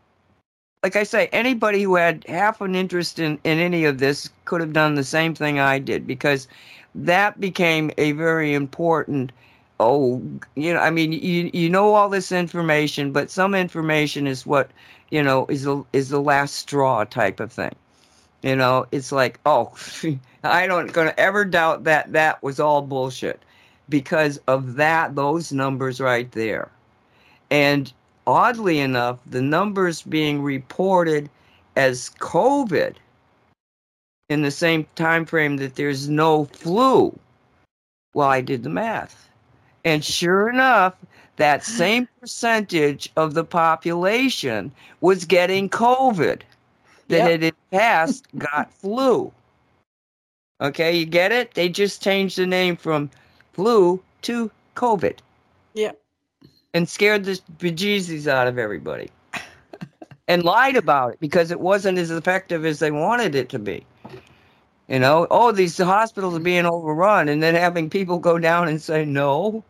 like 0.82 0.96
I 0.96 1.02
say, 1.02 1.28
anybody 1.32 1.82
who 1.82 1.96
had 1.96 2.24
half 2.28 2.60
an 2.60 2.74
interest 2.74 3.18
in, 3.18 3.38
in 3.44 3.58
any 3.58 3.84
of 3.84 3.98
this 3.98 4.30
could 4.44 4.60
have 4.60 4.72
done 4.72 4.94
the 4.94 5.04
same 5.04 5.34
thing 5.34 5.58
I 5.58 5.78
did 5.78 6.06
because 6.06 6.48
that 6.94 7.40
became 7.40 7.90
a 7.98 8.12
very 8.12 8.54
important 8.54 9.32
oh 9.80 10.20
you 10.56 10.74
know 10.74 10.80
i 10.80 10.90
mean 10.90 11.12
you 11.12 11.48
you 11.54 11.68
know 11.68 11.94
all 11.94 12.08
this 12.08 12.32
information 12.32 13.12
but 13.12 13.30
some 13.30 13.54
information 13.54 14.26
is 14.26 14.44
what 14.44 14.72
you 15.10 15.22
know 15.22 15.46
is 15.48 15.62
the 15.62 15.84
is 15.92 16.08
the 16.08 16.20
last 16.20 16.54
straw 16.56 17.04
type 17.04 17.38
of 17.38 17.52
thing 17.52 17.72
you 18.42 18.54
know, 18.54 18.86
it's 18.92 19.10
like, 19.12 19.40
oh, 19.46 19.72
I 20.44 20.66
don't 20.66 20.92
gonna 20.92 21.14
ever 21.18 21.44
doubt 21.44 21.84
that 21.84 22.12
that 22.12 22.42
was 22.42 22.60
all 22.60 22.82
bullshit 22.82 23.42
because 23.88 24.38
of 24.46 24.76
that 24.76 25.16
those 25.16 25.52
numbers 25.52 26.00
right 26.00 26.30
there. 26.32 26.70
And 27.50 27.92
oddly 28.28 28.78
enough, 28.78 29.18
the 29.24 29.40
numbers 29.40 30.02
being 30.02 30.42
reported 30.42 31.30
as 31.76 32.10
COVID 32.20 32.94
in 34.28 34.42
the 34.42 34.50
same 34.50 34.86
time 34.96 35.24
frame 35.24 35.56
that 35.56 35.76
there's 35.76 36.10
no 36.10 36.44
flu. 36.44 37.18
Well, 38.12 38.28
I 38.28 38.42
did 38.42 38.62
the 38.62 38.68
math. 38.68 39.30
And 39.86 40.04
sure 40.04 40.50
enough, 40.50 40.94
that 41.36 41.64
same 41.80 42.06
percentage 42.20 43.10
of 43.16 43.32
the 43.32 43.44
population 43.44 44.72
was 45.00 45.24
getting 45.24 45.70
COVID 45.70 46.42
that 47.08 47.16
yep. 47.16 47.30
had 47.30 47.42
in 47.42 47.54
past 47.72 48.26
got 48.36 48.72
flu. 48.82 49.32
Okay, 50.60 50.94
you 50.94 51.06
get 51.06 51.32
it? 51.32 51.54
They 51.54 51.70
just 51.70 52.02
changed 52.02 52.36
the 52.36 52.46
name 52.46 52.76
from 52.76 53.10
flu 53.54 54.02
to 54.22 54.50
COVID. 54.76 55.18
And 56.74 56.88
scared 56.88 57.24
the 57.24 57.40
bejesus 57.58 58.26
out 58.26 58.46
of 58.46 58.58
everybody. 58.58 59.10
and 60.28 60.44
lied 60.44 60.76
about 60.76 61.14
it 61.14 61.20
because 61.20 61.50
it 61.50 61.60
wasn't 61.60 61.98
as 61.98 62.10
effective 62.10 62.64
as 62.64 62.78
they 62.78 62.90
wanted 62.90 63.34
it 63.34 63.48
to 63.50 63.58
be. 63.58 63.84
You 64.88 64.98
know, 64.98 65.26
oh, 65.30 65.52
these 65.52 65.76
hospitals 65.76 66.34
are 66.36 66.40
being 66.40 66.64
overrun, 66.64 67.28
and 67.28 67.42
then 67.42 67.54
having 67.54 67.90
people 67.90 68.18
go 68.18 68.38
down 68.38 68.68
and 68.68 68.80
say, 68.80 69.04
no, 69.04 69.62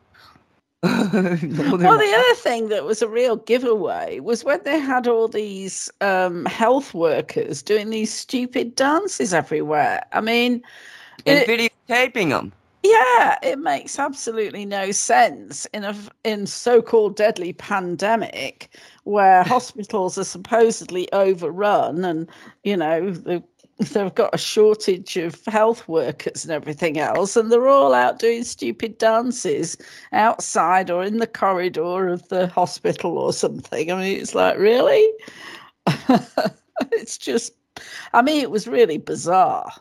well, 0.83 1.11
the 1.11 2.15
other 2.17 2.35
thing 2.37 2.69
that 2.69 2.85
was 2.85 3.03
a 3.03 3.09
real 3.09 3.35
giveaway 3.35 4.21
was 4.21 4.45
when 4.45 4.61
they 4.63 4.79
had 4.79 5.09
all 5.09 5.27
these 5.27 5.91
um, 6.01 6.45
health 6.45 6.95
workers 6.95 7.63
doing 7.63 7.91
these 7.91 8.15
stupid 8.15 8.77
dances 8.77 9.35
everywhere. 9.35 10.05
I 10.13 10.21
mean, 10.21 10.63
and 11.27 11.41
it, 11.41 11.73
videotaping 11.89 12.29
them. 12.29 12.53
Yeah, 12.89 13.39
it 13.43 13.59
makes 13.59 13.99
absolutely 13.99 14.65
no 14.65 14.93
sense 14.93 15.67
in 15.75 15.85
a 15.85 15.95
in 16.25 16.47
so-called 16.47 17.17
deadly 17.17 17.53
pandemic 17.53 18.77
where 19.05 19.43
hospitals 19.55 20.17
are 20.17 20.25
supposedly 20.25 21.13
overrun 21.13 22.05
and 22.05 22.29
you 22.65 22.77
know 22.77 23.11
the 23.11 23.43
they've 23.79 24.15
got 24.15 24.35
a 24.35 24.39
shortage 24.39 25.17
of 25.17 25.45
health 25.47 25.87
workers 25.87 26.45
and 26.45 26.53
everything 26.53 26.99
else, 26.99 27.37
and 27.37 27.53
they're 27.53 27.69
all 27.69 27.95
out 27.95 28.19
doing 28.19 28.43
stupid 28.43 28.99
dances 28.99 29.77
outside 30.13 30.91
or 30.91 31.05
in 31.05 31.19
the 31.19 31.27
corridor 31.27 32.09
of 32.09 32.27
the 32.29 32.49
hospital 32.49 33.19
or 33.19 33.33
something. 33.33 33.93
I 33.93 33.95
mean, 33.97 34.21
it's 34.21 34.35
like, 34.35 34.59
really? 34.59 35.09
it's 36.93 37.19
just, 37.19 37.53
I 38.13 38.23
mean, 38.23 38.41
it 38.43 38.51
was 38.51 38.67
really 38.67 38.99
bizarre 38.99 39.73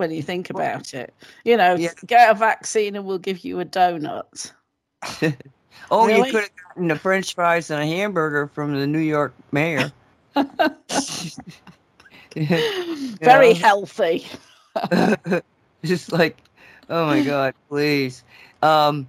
when 0.00 0.10
you 0.10 0.22
think 0.22 0.48
about 0.48 0.94
it. 0.94 1.12
You 1.44 1.58
know, 1.58 1.76
yeah. 1.76 1.90
get 2.06 2.30
a 2.30 2.34
vaccine 2.34 2.96
and 2.96 3.04
we'll 3.04 3.18
give 3.18 3.44
you 3.44 3.60
a 3.60 3.66
donut. 3.66 4.50
oh, 5.90 6.06
really? 6.06 6.26
you 6.26 6.32
could 6.32 6.42
have 6.42 6.56
gotten 6.68 6.90
a 6.90 6.96
French 6.96 7.34
fries 7.34 7.70
and 7.70 7.82
a 7.82 7.86
hamburger 7.86 8.46
from 8.48 8.74
the 8.80 8.86
New 8.86 8.98
York 8.98 9.34
mayor. 9.52 9.92
Very 12.34 13.52
healthy. 13.52 14.26
Just 15.84 16.12
like, 16.12 16.38
oh 16.88 17.06
my 17.06 17.22
god, 17.22 17.54
please. 17.68 18.24
Um, 18.62 19.06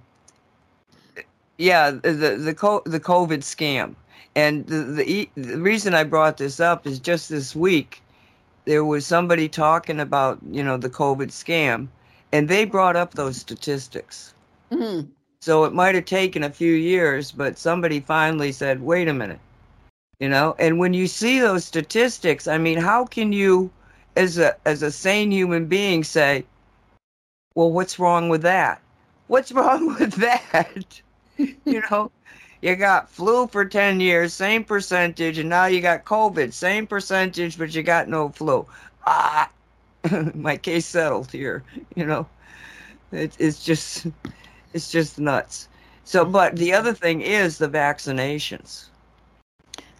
yeah, 1.56 1.90
the 1.90 2.12
the 2.12 2.82
the 2.84 3.00
COVID 3.00 3.38
scam, 3.38 3.94
and 4.36 4.66
the, 4.66 4.82
the 4.82 5.30
the 5.36 5.58
reason 5.58 5.94
I 5.94 6.04
brought 6.04 6.36
this 6.36 6.60
up 6.60 6.86
is 6.86 6.98
just 6.98 7.30
this 7.30 7.56
week 7.56 8.01
there 8.64 8.84
was 8.84 9.06
somebody 9.06 9.48
talking 9.48 10.00
about 10.00 10.38
you 10.50 10.62
know 10.62 10.76
the 10.76 10.90
COVID 10.90 11.28
scam, 11.28 11.88
and 12.32 12.48
they 12.48 12.64
brought 12.64 12.96
up 12.96 13.14
those 13.14 13.36
statistics. 13.36 14.34
Mm-hmm. 14.70 15.08
So 15.40 15.64
it 15.64 15.72
might 15.72 15.94
have 15.94 16.04
taken 16.04 16.44
a 16.44 16.50
few 16.50 16.72
years, 16.72 17.32
but 17.32 17.58
somebody 17.58 18.00
finally 18.00 18.52
said, 18.52 18.82
"Wait 18.82 19.08
a 19.08 19.14
minute." 19.14 19.40
you 20.22 20.28
know 20.28 20.54
and 20.60 20.78
when 20.78 20.94
you 20.94 21.08
see 21.08 21.40
those 21.40 21.64
statistics 21.64 22.46
i 22.46 22.56
mean 22.56 22.78
how 22.78 23.04
can 23.04 23.32
you 23.32 23.68
as 24.16 24.38
a 24.38 24.54
as 24.64 24.82
a 24.82 24.90
sane 24.90 25.32
human 25.32 25.66
being 25.66 26.04
say 26.04 26.44
well 27.56 27.72
what's 27.72 27.98
wrong 27.98 28.28
with 28.28 28.42
that 28.42 28.80
what's 29.26 29.50
wrong 29.58 29.94
with 29.98 30.12
that 30.14 31.02
you 31.36 31.82
know 31.90 32.08
you 32.62 32.76
got 32.76 33.10
flu 33.10 33.46
for 33.48 33.64
10 33.64 34.00
years 34.00 34.32
same 34.32 34.64
percentage 34.64 35.38
and 35.38 35.48
now 35.48 35.66
you 35.66 35.80
got 35.80 36.04
covid 36.04 36.52
same 36.52 36.86
percentage 36.86 37.58
but 37.58 37.74
you 37.74 37.82
got 37.82 38.08
no 38.08 38.30
flu 38.30 38.64
ah 39.06 39.50
my 40.34 40.56
case 40.56 40.86
settled 40.86 41.30
here 41.30 41.62
you 41.94 42.06
know 42.06 42.26
it, 43.10 43.36
it's 43.38 43.62
just 43.64 44.06
it's 44.72 44.90
just 44.90 45.18
nuts 45.18 45.68
so 46.04 46.24
but 46.24 46.56
the 46.56 46.72
other 46.72 46.94
thing 46.94 47.20
is 47.20 47.58
the 47.58 47.68
vaccinations 47.68 48.86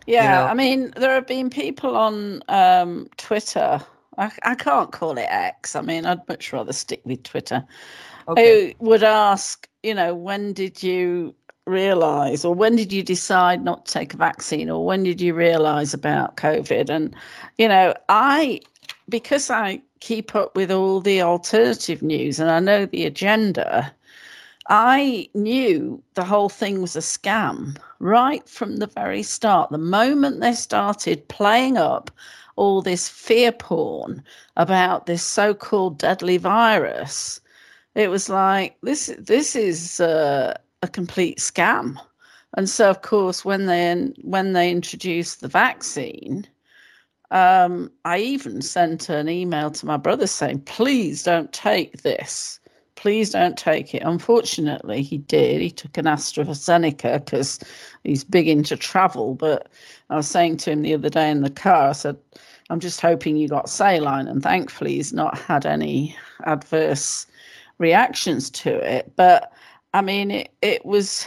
Yeah, 0.06 0.22
you 0.22 0.28
know? 0.30 0.50
I 0.50 0.54
mean, 0.54 0.92
there 0.96 1.14
have 1.14 1.26
been 1.26 1.50
people 1.50 1.96
on 1.96 2.42
um, 2.48 3.08
Twitter. 3.18 3.80
I, 4.18 4.32
I 4.42 4.54
can't 4.56 4.90
call 4.90 5.16
it 5.16 5.28
X. 5.28 5.76
I 5.76 5.80
mean, 5.80 6.06
I'd 6.06 6.26
much 6.28 6.52
rather 6.52 6.72
stick 6.72 7.02
with 7.04 7.22
Twitter. 7.22 7.64
Okay. 8.28 8.74
Who 8.78 8.86
would 8.86 9.04
ask, 9.04 9.68
you 9.82 9.94
know, 9.94 10.14
when 10.14 10.52
did 10.52 10.82
you 10.82 11.34
realize 11.66 12.44
or 12.44 12.54
when 12.54 12.76
did 12.76 12.92
you 12.92 13.02
decide 13.02 13.62
not 13.62 13.86
to 13.86 13.92
take 13.92 14.14
a 14.14 14.16
vaccine 14.16 14.68
or 14.68 14.84
when 14.84 15.02
did 15.04 15.20
you 15.20 15.32
realize 15.34 15.94
about 15.94 16.36
covid? 16.36 16.90
And 16.90 17.14
you 17.58 17.68
know 17.68 17.94
i 18.08 18.60
because 19.08 19.50
i 19.50 19.80
keep 20.00 20.34
up 20.34 20.56
with 20.56 20.72
all 20.72 21.00
the 21.00 21.22
alternative 21.22 22.02
news 22.02 22.40
and 22.40 22.50
i 22.50 22.58
know 22.58 22.86
the 22.86 23.06
agenda 23.06 23.94
i 24.68 25.28
knew 25.34 26.02
the 26.14 26.24
whole 26.24 26.48
thing 26.48 26.80
was 26.80 26.96
a 26.96 27.00
scam 27.00 27.76
right 28.00 28.48
from 28.48 28.78
the 28.78 28.88
very 28.88 29.22
start. 29.22 29.70
The 29.70 29.78
moment 29.78 30.40
they 30.40 30.54
started 30.54 31.28
playing 31.28 31.76
up 31.76 32.10
all 32.56 32.82
this 32.82 33.08
fear 33.08 33.52
porn 33.52 34.22
about 34.56 35.06
this 35.06 35.22
so-called 35.22 35.98
deadly 35.98 36.36
virus 36.38 37.40
it 37.94 38.10
was 38.10 38.28
like 38.28 38.76
this 38.82 39.14
this 39.18 39.54
is 39.54 40.00
uh, 40.00 40.56
a 40.82 40.88
complete 40.88 41.38
scam. 41.38 41.96
And 42.54 42.68
so, 42.68 42.90
of 42.90 43.02
course, 43.02 43.44
when 43.44 43.66
they 43.66 44.12
when 44.22 44.52
they 44.52 44.70
introduced 44.70 45.40
the 45.40 45.48
vaccine, 45.48 46.46
um, 47.30 47.90
I 48.04 48.18
even 48.18 48.60
sent 48.60 49.08
an 49.08 49.28
email 49.28 49.70
to 49.70 49.86
my 49.86 49.96
brother 49.96 50.26
saying, 50.26 50.60
"Please 50.62 51.22
don't 51.22 51.52
take 51.52 52.02
this. 52.02 52.60
Please 52.94 53.30
don't 53.30 53.56
take 53.56 53.94
it." 53.94 54.02
Unfortunately, 54.04 55.02
he 55.02 55.18
did. 55.18 55.62
He 55.62 55.70
took 55.70 55.96
an 55.96 56.04
AstraZeneca 56.04 57.24
because 57.24 57.58
he's 58.04 58.24
big 58.24 58.48
into 58.48 58.76
travel. 58.76 59.34
But 59.34 59.68
I 60.10 60.16
was 60.16 60.28
saying 60.28 60.58
to 60.58 60.72
him 60.72 60.82
the 60.82 60.94
other 60.94 61.08
day 61.08 61.30
in 61.30 61.40
the 61.42 61.50
car, 61.50 61.88
I 61.88 61.92
said, 61.92 62.16
"I'm 62.68 62.80
just 62.80 63.00
hoping 63.00 63.36
you 63.38 63.48
got 63.48 63.70
saline," 63.70 64.28
and 64.28 64.42
thankfully, 64.42 64.96
he's 64.96 65.12
not 65.14 65.38
had 65.38 65.64
any 65.64 66.14
adverse 66.44 67.26
reactions 67.78 68.50
to 68.50 68.76
it. 68.76 69.12
But 69.16 69.52
I 69.94 70.00
mean, 70.00 70.30
it, 70.30 70.50
it 70.62 70.84
was 70.86 71.26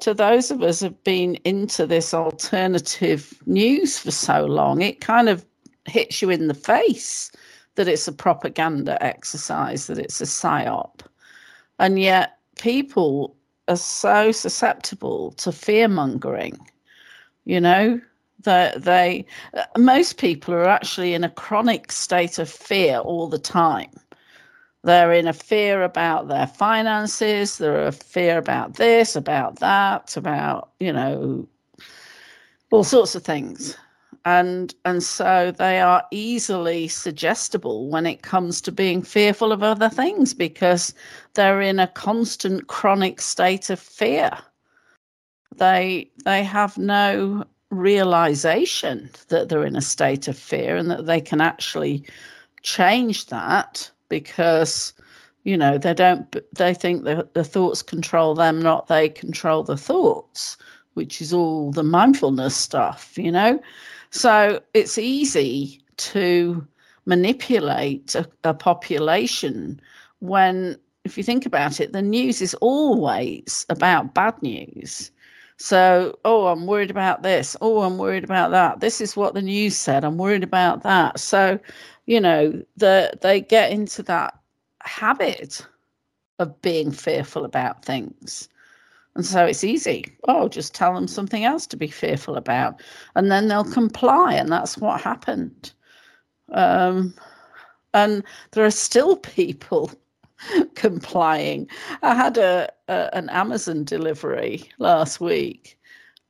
to 0.00 0.14
those 0.14 0.50
of 0.50 0.62
us 0.62 0.80
who've 0.80 1.04
been 1.04 1.36
into 1.44 1.86
this 1.86 2.12
alternative 2.14 3.34
news 3.46 3.98
for 3.98 4.10
so 4.10 4.44
long, 4.46 4.82
it 4.82 5.00
kind 5.00 5.28
of 5.28 5.44
hits 5.86 6.22
you 6.22 6.30
in 6.30 6.48
the 6.48 6.54
face 6.54 7.30
that 7.76 7.88
it's 7.88 8.08
a 8.08 8.12
propaganda 8.12 9.02
exercise, 9.04 9.86
that 9.86 9.98
it's 9.98 10.20
a 10.20 10.24
psyop. 10.24 11.00
And 11.78 11.98
yet 11.98 12.38
people 12.58 13.36
are 13.68 13.76
so 13.76 14.32
susceptible 14.32 15.32
to 15.32 15.52
fear 15.52 15.88
mongering, 15.88 16.58
you 17.44 17.60
know, 17.60 18.00
that 18.40 18.82
they, 18.82 19.26
uh, 19.54 19.64
most 19.78 20.16
people 20.16 20.54
are 20.54 20.68
actually 20.68 21.14
in 21.14 21.24
a 21.24 21.30
chronic 21.30 21.92
state 21.92 22.38
of 22.38 22.48
fear 22.48 22.98
all 22.98 23.28
the 23.28 23.38
time 23.38 23.90
they're 24.82 25.12
in 25.12 25.28
a 25.28 25.32
fear 25.32 25.82
about 25.82 26.28
their 26.28 26.46
finances. 26.46 27.58
They're 27.58 27.86
a 27.86 27.92
fear 27.92 28.38
about 28.38 28.74
this, 28.74 29.14
about 29.14 29.58
that, 29.60 30.16
about, 30.16 30.70
you 30.80 30.92
know, 30.92 31.46
all 32.70 32.84
sorts 32.84 33.14
of 33.14 33.22
things. 33.22 33.76
And 34.24 34.74
and 34.84 35.02
so 35.02 35.50
they 35.50 35.80
are 35.80 36.04
easily 36.10 36.88
suggestible 36.88 37.88
when 37.88 38.06
it 38.06 38.22
comes 38.22 38.60
to 38.62 38.72
being 38.72 39.02
fearful 39.02 39.50
of 39.50 39.62
other 39.62 39.88
things 39.88 40.34
because 40.34 40.94
they're 41.34 41.62
in 41.62 41.78
a 41.78 41.86
constant 41.86 42.66
chronic 42.68 43.20
state 43.20 43.70
of 43.70 43.80
fear. 43.80 44.30
They 45.56 46.10
they 46.24 46.42
have 46.44 46.76
no 46.76 47.44
realization 47.70 49.10
that 49.28 49.48
they're 49.48 49.64
in 49.64 49.76
a 49.76 49.80
state 49.80 50.28
of 50.28 50.38
fear 50.38 50.76
and 50.76 50.90
that 50.90 51.06
they 51.06 51.20
can 51.20 51.40
actually 51.40 52.04
change 52.62 53.26
that 53.26 53.90
because 54.10 54.92
you 55.44 55.56
know 55.56 55.78
they 55.78 55.94
don't 55.94 56.36
they 56.52 56.74
think 56.74 57.04
the, 57.04 57.26
the 57.32 57.44
thoughts 57.44 57.80
control 57.80 58.34
them 58.34 58.60
not 58.60 58.88
they 58.88 59.08
control 59.08 59.62
the 59.62 59.76
thoughts 59.76 60.58
which 60.94 61.22
is 61.22 61.32
all 61.32 61.70
the 61.72 61.82
mindfulness 61.82 62.54
stuff 62.54 63.16
you 63.16 63.32
know? 63.32 63.58
So 64.10 64.60
it's 64.74 64.98
easy 64.98 65.80
to 65.96 66.66
manipulate 67.06 68.14
a, 68.14 68.28
a 68.44 68.52
population 68.52 69.80
when 70.18 70.76
if 71.04 71.16
you 71.16 71.24
think 71.24 71.46
about 71.46 71.80
it 71.80 71.92
the 71.92 72.02
news 72.02 72.42
is 72.42 72.52
always 72.54 73.64
about 73.70 74.12
bad 74.12 74.40
news 74.42 75.10
so, 75.60 76.18
oh, 76.24 76.46
I'm 76.46 76.66
worried 76.66 76.90
about 76.90 77.22
this. 77.22 77.54
Oh, 77.60 77.82
I'm 77.82 77.98
worried 77.98 78.24
about 78.24 78.50
that. 78.50 78.80
This 78.80 78.98
is 78.98 79.14
what 79.14 79.34
the 79.34 79.42
news 79.42 79.76
said. 79.76 80.04
I'm 80.04 80.16
worried 80.16 80.42
about 80.42 80.82
that. 80.84 81.20
So, 81.20 81.60
you 82.06 82.18
know, 82.18 82.62
the, 82.78 83.12
they 83.20 83.42
get 83.42 83.70
into 83.70 84.02
that 84.04 84.38
habit 84.80 85.66
of 86.38 86.62
being 86.62 86.90
fearful 86.90 87.44
about 87.44 87.84
things. 87.84 88.48
And 89.14 89.26
so 89.26 89.44
it's 89.44 89.62
easy. 89.62 90.06
Oh, 90.26 90.48
just 90.48 90.74
tell 90.74 90.94
them 90.94 91.06
something 91.06 91.44
else 91.44 91.66
to 91.66 91.76
be 91.76 91.88
fearful 91.88 92.36
about. 92.36 92.80
And 93.14 93.30
then 93.30 93.48
they'll 93.48 93.62
comply. 93.62 94.32
And 94.32 94.50
that's 94.50 94.78
what 94.78 95.02
happened. 95.02 95.74
Um, 96.52 97.12
and 97.92 98.24
there 98.52 98.64
are 98.64 98.70
still 98.70 99.16
people 99.36 99.90
complying. 100.74 101.68
I 102.02 102.14
had 102.14 102.38
a, 102.38 102.70
a, 102.88 103.10
an 103.14 103.28
Amazon 103.30 103.84
delivery 103.84 104.70
last 104.78 105.20
week, 105.20 105.78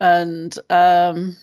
and 0.00 0.56
um, 0.70 1.36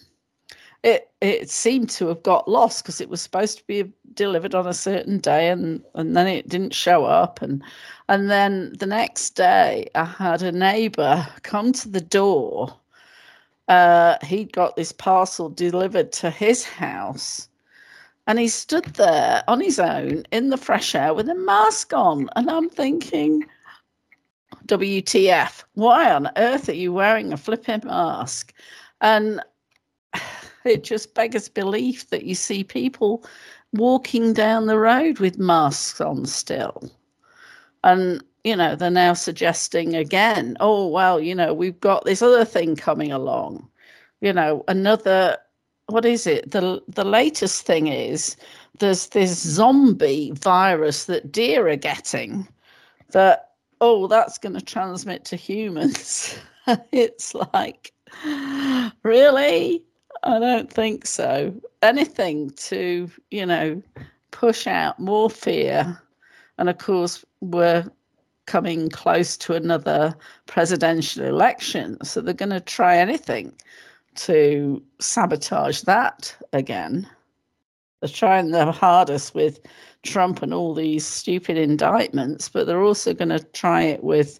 it 0.84 1.10
it 1.22 1.50
seemed 1.50 1.90
to 1.90 2.08
have 2.08 2.24
got 2.24 2.48
lost 2.48 2.84
because 2.84 3.02
it 3.02 3.10
was 3.10 3.22
supposed 3.22 3.58
to 3.58 3.68
be 3.68 3.92
delivered 4.14 4.56
on 4.56 4.68
a 4.68 4.74
certain 4.74 5.20
day 5.20 5.50
and 5.50 5.84
and 5.96 6.16
then 6.16 6.28
it 6.28 6.48
didn't 6.48 6.74
show 6.74 7.06
up 7.06 7.42
and 7.42 7.64
and 8.10 8.30
then 8.30 8.74
the 8.80 8.86
next 8.86 9.32
day 9.32 9.88
I 9.96 10.06
had 10.06 10.42
a 10.42 10.52
neighbor 10.52 11.28
come 11.44 11.72
to 11.74 11.90
the 11.90 12.02
door 12.02 12.74
uh, 13.68 14.18
he'd 14.24 14.54
got 14.54 14.76
this 14.76 14.92
parcel 14.92 15.50
delivered 15.50 16.12
to 16.14 16.30
his 16.30 16.64
house 16.64 17.50
and 18.28 18.40
he 18.40 18.48
stood 18.48 18.86
there 18.96 19.44
on 19.48 19.60
his 19.62 19.80
own 19.80 20.24
in 20.32 20.50
the 20.50 20.58
fresh 20.58 20.94
air 20.94 21.14
with 21.14 21.30
a 21.30 21.36
mask 21.36 21.94
on 21.94 22.30
and 22.36 22.50
I'm 22.50 22.70
thinking 22.70 23.46
WTF 24.68 25.64
why 25.74 26.12
on 26.12 26.30
earth 26.38 26.70
are 26.70 26.74
you 26.74 26.94
wearing 26.94 27.34
a 27.34 27.38
flipping 27.38 27.82
mask 27.86 28.54
and 29.02 29.42
it 30.66 30.84
just 30.84 31.14
beggars 31.16 31.50
belief 31.50 32.10
that 32.10 32.24
you 32.24 32.36
see 32.36 32.64
people 32.64 33.26
walking 33.74 34.34
down 34.34 34.66
the 34.66 34.80
road 34.80 35.20
with 35.20 35.38
masks 35.38 36.02
on 36.02 36.26
still. 36.26 36.90
And, 37.84 38.24
you 38.44 38.56
know, 38.56 38.76
they're 38.76 38.90
now 38.90 39.14
suggesting 39.14 39.96
again, 39.96 40.58
oh, 40.60 40.88
well, 40.88 41.20
you 41.20 41.36
know, 41.36 41.54
we've 41.54 41.80
got 41.80 42.06
this 42.06 42.22
other 42.22 42.46
thing 42.46 42.76
coming 42.76 43.12
along. 43.12 43.68
You 44.22 44.34
know, 44.34 44.64
another, 44.68 45.38
what 45.88 46.06
is 46.06 46.28
it? 46.28 46.52
The, 46.52 46.82
the 46.88 47.06
latest 47.06 47.66
thing 47.66 47.88
is 47.88 48.36
there's 48.80 49.08
this 49.08 49.40
zombie 49.40 50.32
virus 50.32 51.06
that 51.06 51.32
deer 51.32 51.68
are 51.68 51.76
getting 51.76 52.48
that, 53.12 53.52
oh, 53.82 54.08
that's 54.08 54.38
going 54.38 54.56
to 54.56 54.62
transmit 54.62 55.26
to 55.26 55.36
humans. 55.36 56.38
it's 56.92 57.34
like, 57.54 57.94
really? 59.04 59.84
I 60.24 60.40
don't 60.40 60.72
think 60.72 61.06
so. 61.06 61.54
Anything 61.82 62.52
to, 62.52 63.10
you 63.32 63.46
know, 63.46 63.82
push 64.32 64.68
out 64.68 65.00
more 65.00 65.30
fear. 65.30 66.02
And 66.58 66.70
of 66.70 66.80
course, 66.80 67.24
we're 67.40 67.90
coming 68.46 68.90
close 68.90 69.38
to 69.38 69.54
another 69.54 70.16
presidential 70.48 71.24
election. 71.24 71.98
So 72.04 72.20
they're 72.20 72.34
going 72.34 72.50
to 72.50 72.60
try 72.60 72.98
anything 72.98 73.54
to 74.18 74.84
sabotage 75.00 75.82
that 75.82 76.36
again. 76.54 77.08
They're 78.02 78.10
trying 78.10 78.52
their 78.52 78.72
hardest 78.72 79.34
with 79.34 79.60
Trump 80.04 80.44
and 80.44 80.54
all 80.54 80.74
these 80.74 81.06
stupid 81.06 81.58
indictments, 81.58 82.50
but 82.50 82.68
they're 82.68 82.84
also 82.84 83.14
going 83.14 83.30
to 83.30 83.40
try 83.54 83.82
it 83.82 84.04
with 84.04 84.40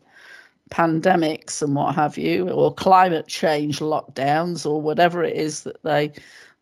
pandemics 0.70 1.62
and 1.62 1.76
what 1.76 1.96
have 1.96 2.18
you, 2.18 2.50
or 2.50 2.74
climate 2.74 3.28
change 3.28 3.80
lockdowns, 3.80 4.66
or 4.66 4.82
whatever 4.82 5.24
it 5.24 5.36
is 5.36 5.64
that 5.64 5.82
they 5.84 6.12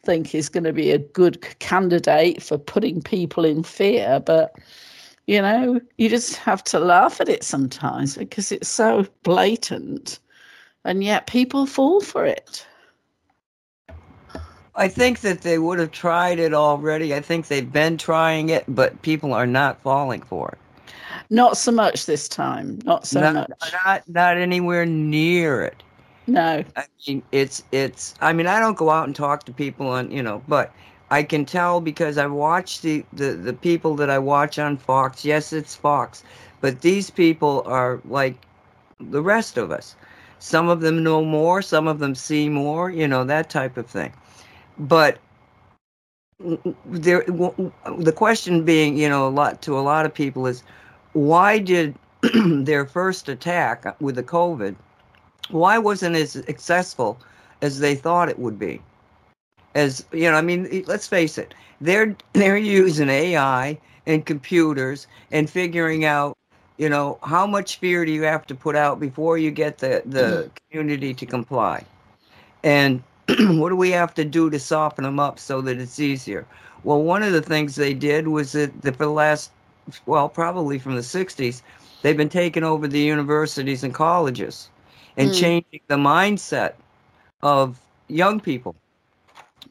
think 0.04 0.36
is 0.36 0.48
going 0.48 0.64
to 0.64 0.72
be 0.72 0.92
a 0.92 1.00
good 1.00 1.42
candidate 1.60 2.42
for 2.42 2.58
putting 2.58 3.02
people 3.02 3.44
in 3.44 3.64
fear. 3.64 4.22
But, 4.24 4.56
you 5.28 5.42
know, 5.42 5.82
you 5.98 6.08
just 6.08 6.36
have 6.38 6.64
to 6.66 6.80
laugh 6.80 7.20
at 7.20 7.28
it 7.28 7.44
sometimes 7.44 8.16
because 8.16 8.52
it's 8.52 8.70
so 8.70 9.06
blatant, 9.24 10.20
and 10.86 11.04
yet 11.04 11.28
people 11.28 11.66
fall 11.66 12.00
for 12.00 12.26
it. 12.26 12.66
I 14.78 14.88
think 14.88 15.22
that 15.22 15.42
they 15.42 15.58
would 15.58 15.80
have 15.80 15.92
tried 15.92 16.40
it 16.40 16.54
already. 16.54 17.16
I 17.16 17.22
think 17.22 17.48
they've 17.48 17.72
been 17.72 17.98
trying 17.98 18.50
it, 18.50 18.66
but 18.68 19.02
people 19.02 19.34
are 19.34 19.48
not 19.48 19.82
falling 19.82 20.22
for 20.22 20.50
it. 20.50 20.58
Not 21.30 21.58
so 21.58 21.72
much 21.72 22.06
this 22.06 22.28
time. 22.28 22.80
Not 22.84 23.08
so 23.08 23.22
not, 23.22 23.50
much. 23.50 23.74
Not 23.86 24.10
not 24.10 24.38
anywhere 24.38 24.86
near 24.86 25.62
it. 25.62 25.82
No. 26.28 26.64
I 26.76 26.84
mean, 27.08 27.24
it's 27.32 27.64
it's. 27.72 28.16
I 28.22 28.34
mean, 28.34 28.48
I 28.48 28.60
don't 28.60 28.78
go 28.78 28.90
out 28.90 29.08
and 29.08 29.16
talk 29.16 29.44
to 29.46 29.54
people 29.54 29.88
on 29.88 30.12
you 30.12 30.22
know, 30.22 30.44
but 30.48 30.74
I 31.10 31.24
can 31.24 31.46
tell 31.46 31.80
because 31.82 32.18
I 32.18 32.26
watch 32.28 32.82
the 32.82 33.06
the 33.14 33.32
the 33.32 33.54
people 33.54 33.96
that 33.96 34.10
I 34.10 34.20
watch 34.20 34.60
on 34.60 34.78
Fox. 34.78 35.24
Yes, 35.24 35.54
it's 35.54 35.76
Fox, 35.76 36.24
but 36.62 36.82
these 36.82 37.10
people 37.10 37.64
are 37.66 38.02
like 38.06 38.36
the 39.00 39.22
rest 39.22 39.58
of 39.58 39.72
us. 39.72 39.96
Some 40.40 40.68
of 40.68 40.82
them 40.82 41.04
know 41.04 41.24
more, 41.24 41.62
some 41.62 41.88
of 41.88 42.00
them 42.00 42.14
see 42.14 42.50
more, 42.50 42.92
you 42.92 43.08
know, 43.08 43.24
that 43.24 43.50
type 43.50 43.78
of 43.78 43.88
thing. 43.88 44.14
But 44.78 45.20
there 46.86 47.24
the 47.24 48.14
question 48.16 48.66
being, 48.66 48.98
you 48.98 49.10
know, 49.10 49.28
a 49.28 49.30
lot 49.30 49.62
to 49.64 49.78
a 49.78 49.82
lot 49.82 50.06
of 50.06 50.14
people 50.14 50.48
is 50.48 50.64
why 51.14 51.60
did 51.60 51.96
their 52.46 52.86
first 52.86 53.30
attack 53.30 54.00
with 54.02 54.16
the 54.16 54.24
COVID 54.24 54.76
why 55.50 55.78
wasn't 55.78 56.16
it 56.16 56.22
as 56.22 56.32
successful 56.32 57.20
as 57.62 57.80
they 57.80 57.96
thought 57.96 58.30
it 58.30 58.40
would 58.40 58.58
be? 58.58 58.82
As 59.74 60.06
you 60.12 60.30
know, 60.32 60.38
I 60.38 60.42
mean, 60.42 60.84
let's 60.88 61.08
face 61.08 61.38
it, 61.38 61.54
they're 61.82 62.16
they're 62.34 62.58
using 62.58 63.10
AI 63.10 63.80
and 64.06 64.26
computers 64.26 65.08
and 65.32 65.50
figuring 65.50 66.06
out, 66.06 66.38
you 66.78 66.90
know, 66.90 67.18
how 67.24 67.48
much 67.48 67.78
fear 67.78 68.06
do 68.06 68.12
you 68.12 68.24
have 68.24 68.46
to 68.48 68.56
put 68.56 68.76
out 68.76 69.00
before 69.00 69.38
you 69.38 69.52
get 69.52 69.78
the 69.80 70.02
the 70.06 70.22
mm-hmm. 70.22 70.50
community 70.70 71.14
to 71.14 71.26
comply, 71.26 71.84
and 72.64 73.04
what 73.40 73.70
do 73.70 73.76
we 73.76 73.92
have 73.92 74.14
to 74.16 74.26
do 74.26 74.50
to 74.50 74.60
soften 74.60 75.04
them 75.04 75.20
up 75.20 75.40
so 75.40 75.62
that 75.62 75.80
it's 75.80 76.00
easier? 76.00 76.46
Well, 76.84 77.02
one 77.02 77.24
of 77.24 77.34
the 77.34 77.42
things 77.42 77.76
they 77.76 77.94
did 77.94 78.28
was 78.28 78.52
that 78.52 78.82
the, 78.82 78.92
for 78.92 79.06
the 79.06 79.10
last, 79.10 79.52
well, 80.06 80.30
probably 80.30 80.78
from 80.78 80.96
the 80.96 81.02
'60s, 81.02 81.62
they've 82.02 82.18
been 82.18 82.30
taking 82.30 82.64
over 82.64 82.88
the 82.88 83.00
universities 83.00 83.84
and 83.84 83.94
colleges 83.94 84.70
and 85.18 85.32
mm. 85.32 85.40
changing 85.40 85.82
the 85.88 85.96
mindset 85.96 86.74
of 87.42 87.80
young 88.08 88.40
people 88.40 88.76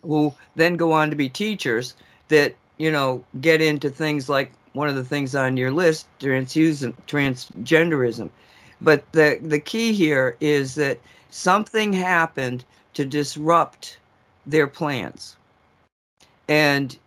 who 0.02 0.34
then 0.56 0.76
go 0.76 0.92
on 0.92 1.10
to 1.10 1.16
be 1.16 1.28
teachers 1.28 1.94
that 2.28 2.54
you 2.78 2.90
know 2.90 3.24
get 3.40 3.62
into 3.62 3.90
things 3.90 4.28
like 4.28 4.50
one 4.72 4.88
of 4.88 4.96
the 4.96 5.04
things 5.04 5.36
on 5.36 5.56
your 5.56 5.70
list 5.70 6.08
transgenderism 6.20 8.30
but 8.80 9.12
the 9.12 9.38
the 9.42 9.60
key 9.60 9.92
here 9.92 10.36
is 10.40 10.74
that 10.74 10.98
something 11.30 11.92
happened 11.92 12.64
to 12.94 13.04
disrupt 13.04 13.98
their 14.46 14.66
plans 14.66 15.36
and 16.48 16.98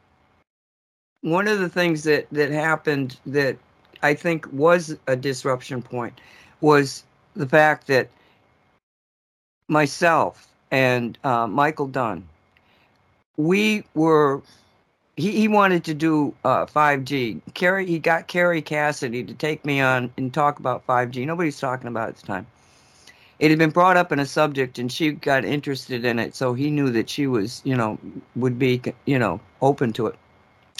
one 1.21 1.47
of 1.47 1.59
the 1.59 1.69
things 1.69 2.03
that 2.03 2.27
that 2.31 2.49
happened 2.51 3.17
that 3.25 3.57
i 4.03 4.13
think 4.13 4.47
was 4.51 4.97
a 5.07 5.15
disruption 5.15 5.81
point 5.81 6.19
was 6.61 7.03
the 7.35 7.47
fact 7.47 7.88
that 7.88 8.09
myself 9.67 10.47
and 10.71 11.17
uh, 11.23 11.47
Michael 11.47 11.88
Dunn, 11.88 12.27
we 13.38 13.83
were. 13.93 14.41
He, 15.15 15.31
he 15.31 15.47
wanted 15.47 15.83
to 15.85 15.95
do 15.95 16.35
uh, 16.43 16.67
5G. 16.67 17.41
Kerry, 17.55 17.88
he 17.88 17.97
got 17.97 18.27
Kerry 18.27 18.61
Cassidy 18.61 19.23
to 19.23 19.33
take 19.33 19.65
me 19.65 19.81
on 19.81 20.13
and 20.15 20.31
talk 20.31 20.59
about 20.59 20.85
5G. 20.85 21.25
Nobody's 21.25 21.59
talking 21.59 21.88
about 21.88 22.09
it 22.09 22.11
at 22.11 22.15
the 22.17 22.27
time. 22.27 22.47
It 23.39 23.51
had 23.51 23.59
been 23.59 23.69
brought 23.69 23.97
up 23.97 24.11
in 24.11 24.19
a 24.19 24.25
subject, 24.25 24.79
and 24.79 24.91
she 24.91 25.11
got 25.11 25.45
interested 25.45 26.03
in 26.03 26.17
it. 26.19 26.35
So 26.35 26.53
he 26.53 26.71
knew 26.71 26.89
that 26.91 27.09
she 27.09 27.27
was, 27.27 27.61
you 27.63 27.75
know, 27.75 27.99
would 28.35 28.57
be, 28.57 28.81
you 29.05 29.19
know, 29.19 29.39
open 29.61 29.93
to 29.93 30.07
it, 30.07 30.15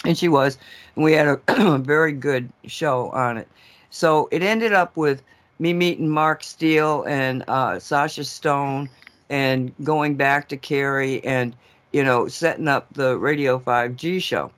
and 0.04 0.18
she 0.18 0.28
was. 0.28 0.58
And 0.96 1.04
we 1.04 1.12
had 1.12 1.26
a 1.28 1.78
very 1.78 2.12
good 2.12 2.50
show 2.66 3.10
on 3.10 3.38
it. 3.38 3.48
So 3.90 4.28
it 4.32 4.42
ended 4.42 4.72
up 4.72 4.96
with 4.96 5.22
me 5.58 5.72
meeting 5.72 6.08
Mark 6.08 6.42
Steele 6.42 7.04
and 7.04 7.44
uh, 7.48 7.78
Sasha 7.78 8.24
Stone 8.24 8.88
and 9.30 9.72
going 9.84 10.14
back 10.16 10.48
to 10.48 10.56
Kerry 10.56 11.24
and, 11.24 11.54
you 11.92 12.02
know, 12.02 12.28
setting 12.28 12.68
up 12.68 12.86
the 12.92 13.18
Radio 13.18 13.58
5G 13.58 14.22
show. 14.22 14.50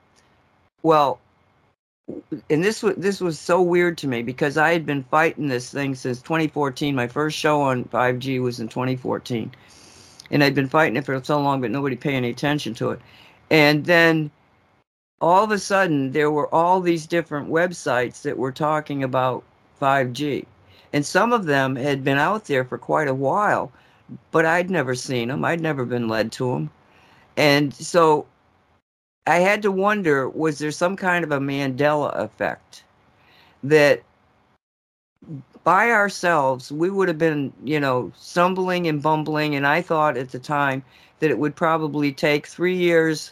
Well, 0.83 1.20
and 2.49 2.63
this 2.63 2.83
was 2.83 2.95
this 2.95 3.21
was 3.21 3.39
so 3.39 3.61
weird 3.61 3.97
to 3.99 4.07
me 4.07 4.23
because 4.23 4.57
I 4.57 4.71
had 4.73 4.85
been 4.85 5.03
fighting 5.03 5.47
this 5.47 5.71
thing 5.71 5.95
since 5.95 6.21
2014. 6.21 6.95
My 6.95 7.07
first 7.07 7.37
show 7.37 7.61
on 7.61 7.85
5G 7.85 8.41
was 8.41 8.59
in 8.59 8.67
2014, 8.67 9.51
and 10.31 10.43
I'd 10.43 10.55
been 10.55 10.69
fighting 10.69 10.97
it 10.97 11.05
for 11.05 11.23
so 11.23 11.39
long, 11.39 11.61
but 11.61 11.71
nobody 11.71 11.95
paid 11.95 12.15
any 12.15 12.29
attention 12.29 12.73
to 12.75 12.91
it. 12.91 12.99
And 13.49 13.85
then 13.85 14.31
all 15.19 15.43
of 15.43 15.51
a 15.51 15.59
sudden, 15.59 16.11
there 16.11 16.31
were 16.31 16.53
all 16.53 16.81
these 16.81 17.05
different 17.05 17.49
websites 17.49 18.21
that 18.23 18.37
were 18.37 18.51
talking 18.51 19.03
about 19.03 19.43
5G, 19.81 20.45
and 20.93 21.05
some 21.05 21.33
of 21.33 21.45
them 21.45 21.75
had 21.75 22.03
been 22.03 22.17
out 22.17 22.45
there 22.45 22.63
for 22.63 22.77
quite 22.77 23.07
a 23.07 23.13
while, 23.13 23.71
but 24.31 24.45
I'd 24.45 24.69
never 24.69 24.95
seen 24.95 25.27
them. 25.27 25.45
I'd 25.45 25.61
never 25.61 25.85
been 25.85 26.07
led 26.07 26.31
to 26.33 26.51
them. 26.51 26.69
And 27.37 27.73
so 27.73 28.25
I 29.27 29.37
had 29.37 29.61
to 29.63 29.71
wonder 29.71 30.27
was 30.29 30.59
there 30.59 30.71
some 30.71 30.95
kind 30.95 31.23
of 31.23 31.31
a 31.31 31.39
Mandela 31.39 32.15
effect 32.17 32.83
that 33.63 34.01
by 35.63 35.91
ourselves 35.91 36.71
we 36.71 36.89
would 36.89 37.07
have 37.07 37.17
been, 37.17 37.53
you 37.63 37.79
know, 37.79 38.11
stumbling 38.17 38.87
and 38.87 39.01
bumbling. 39.01 39.55
And 39.55 39.67
I 39.67 39.81
thought 39.81 40.17
at 40.17 40.31
the 40.31 40.39
time 40.39 40.83
that 41.19 41.29
it 41.29 41.37
would 41.37 41.55
probably 41.55 42.11
take 42.11 42.47
three 42.47 42.75
years 42.75 43.31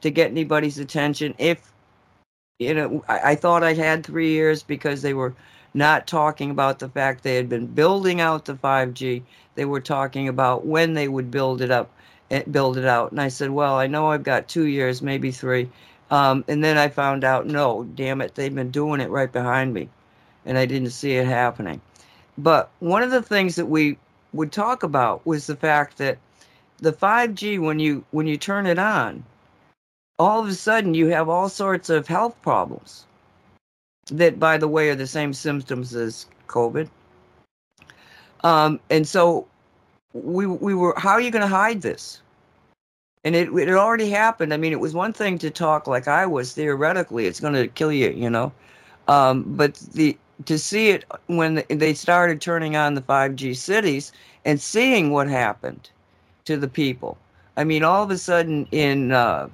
to 0.00 0.10
get 0.10 0.30
anybody's 0.30 0.78
attention. 0.78 1.34
If, 1.38 1.72
you 2.58 2.72
know, 2.72 3.04
I, 3.08 3.32
I 3.32 3.34
thought 3.34 3.62
I 3.62 3.74
had 3.74 4.04
three 4.04 4.30
years 4.30 4.62
because 4.62 5.02
they 5.02 5.14
were 5.14 5.34
not 5.74 6.06
talking 6.06 6.50
about 6.50 6.78
the 6.78 6.88
fact 6.88 7.22
they 7.22 7.36
had 7.36 7.50
been 7.50 7.66
building 7.66 8.20
out 8.20 8.46
the 8.46 8.54
5G. 8.54 9.22
They 9.54 9.64
were 9.66 9.80
talking 9.80 10.28
about 10.28 10.64
when 10.64 10.94
they 10.94 11.08
would 11.08 11.30
build 11.30 11.60
it 11.60 11.70
up, 11.70 11.90
eh, 12.30 12.42
build 12.50 12.76
it 12.78 12.84
out. 12.84 13.10
And 13.10 13.20
I 13.20 13.28
said, 13.28 13.50
well, 13.50 13.76
I 13.76 13.86
know 13.86 14.10
I've 14.10 14.22
got 14.22 14.48
two 14.48 14.66
years, 14.66 15.02
maybe 15.02 15.30
three. 15.30 15.68
Um, 16.10 16.44
and 16.48 16.62
then 16.62 16.78
I 16.78 16.88
found 16.88 17.24
out, 17.24 17.46
no, 17.46 17.84
damn 17.94 18.20
it, 18.20 18.34
they've 18.34 18.54
been 18.54 18.70
doing 18.70 19.00
it 19.00 19.10
right 19.10 19.30
behind 19.30 19.74
me, 19.74 19.88
and 20.44 20.56
I 20.56 20.64
didn't 20.64 20.90
see 20.90 21.12
it 21.16 21.26
happening. 21.26 21.80
But 22.38 22.70
one 22.78 23.02
of 23.02 23.10
the 23.10 23.22
things 23.22 23.56
that 23.56 23.66
we 23.66 23.98
would 24.32 24.52
talk 24.52 24.82
about 24.82 25.26
was 25.26 25.46
the 25.46 25.56
fact 25.56 25.98
that 25.98 26.18
the 26.78 26.92
5G, 26.92 27.58
when 27.58 27.80
you 27.80 28.04
when 28.10 28.26
you 28.26 28.36
turn 28.36 28.66
it 28.66 28.78
on, 28.78 29.24
all 30.18 30.40
of 30.40 30.48
a 30.48 30.54
sudden 30.54 30.94
you 30.94 31.06
have 31.08 31.28
all 31.28 31.48
sorts 31.48 31.90
of 31.90 32.06
health 32.06 32.40
problems 32.42 33.06
that, 34.10 34.38
by 34.38 34.56
the 34.58 34.68
way, 34.68 34.90
are 34.90 34.94
the 34.94 35.06
same 35.06 35.32
symptoms 35.32 35.94
as 35.94 36.26
COVID. 36.46 36.88
Um, 38.44 38.78
and 38.90 39.08
so 39.08 39.46
we 40.24 40.46
we 40.46 40.74
were, 40.74 40.94
how 40.96 41.12
are 41.12 41.20
you 41.20 41.30
going 41.30 41.42
to 41.42 41.48
hide 41.48 41.82
this? 41.82 42.20
And 43.24 43.34
it 43.34 43.48
it 43.52 43.70
already 43.70 44.10
happened. 44.10 44.54
I 44.54 44.56
mean, 44.56 44.72
it 44.72 44.80
was 44.80 44.94
one 44.94 45.12
thing 45.12 45.38
to 45.38 45.50
talk 45.50 45.86
like 45.86 46.06
I 46.08 46.26
was 46.26 46.52
theoretically, 46.52 47.26
it's 47.26 47.40
going 47.40 47.54
to 47.54 47.68
kill 47.68 47.92
you, 47.92 48.10
you 48.10 48.30
know. 48.30 48.52
Um, 49.08 49.44
but 49.56 49.74
the 49.94 50.16
to 50.44 50.58
see 50.58 50.90
it 50.90 51.04
when 51.26 51.62
they 51.68 51.94
started 51.94 52.40
turning 52.40 52.76
on 52.76 52.94
the 52.94 53.00
5G 53.00 53.56
cities 53.56 54.12
and 54.44 54.60
seeing 54.60 55.10
what 55.10 55.28
happened 55.28 55.90
to 56.44 56.56
the 56.56 56.68
people. 56.68 57.16
I 57.56 57.64
mean, 57.64 57.82
all 57.82 58.02
of 58.02 58.10
a 58.10 58.18
sudden 58.18 58.68
in 58.70 59.12
uh, 59.12 59.48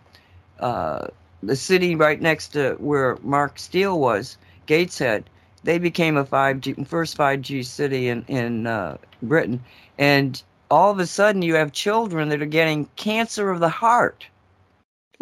uh, 0.59 1.07
the 1.43 1.57
city 1.57 1.95
right 1.95 2.21
next 2.21 2.49
to 2.49 2.75
where 2.79 3.17
Mark 3.23 3.59
Steele 3.59 3.99
was, 3.99 4.37
Gateshead, 4.67 5.25
they 5.65 5.79
became 5.79 6.17
a 6.17 6.25
5G 6.25 6.87
first 6.87 7.17
5G 7.17 7.65
city 7.65 8.09
in 8.09 8.25
in 8.29 8.67
uh, 8.67 8.97
Britain, 9.23 9.63
and 9.99 10.43
all 10.73 10.91
of 10.91 10.99
a 10.99 11.07
sudden 11.07 11.43
you 11.43 11.55
have 11.55 11.71
children 11.73 12.31
that 12.31 12.41
are 12.41 12.47
getting 12.47 12.89
cancer 12.97 13.51
of 13.51 13.61
the 13.61 13.69
heart. 13.69 14.27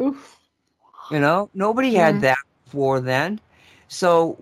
Oof. 0.00 0.38
You 1.10 1.18
know, 1.18 1.50
nobody 1.54 1.92
had 1.92 2.20
that 2.20 2.38
before 2.64 3.00
then, 3.00 3.40
so 3.88 4.38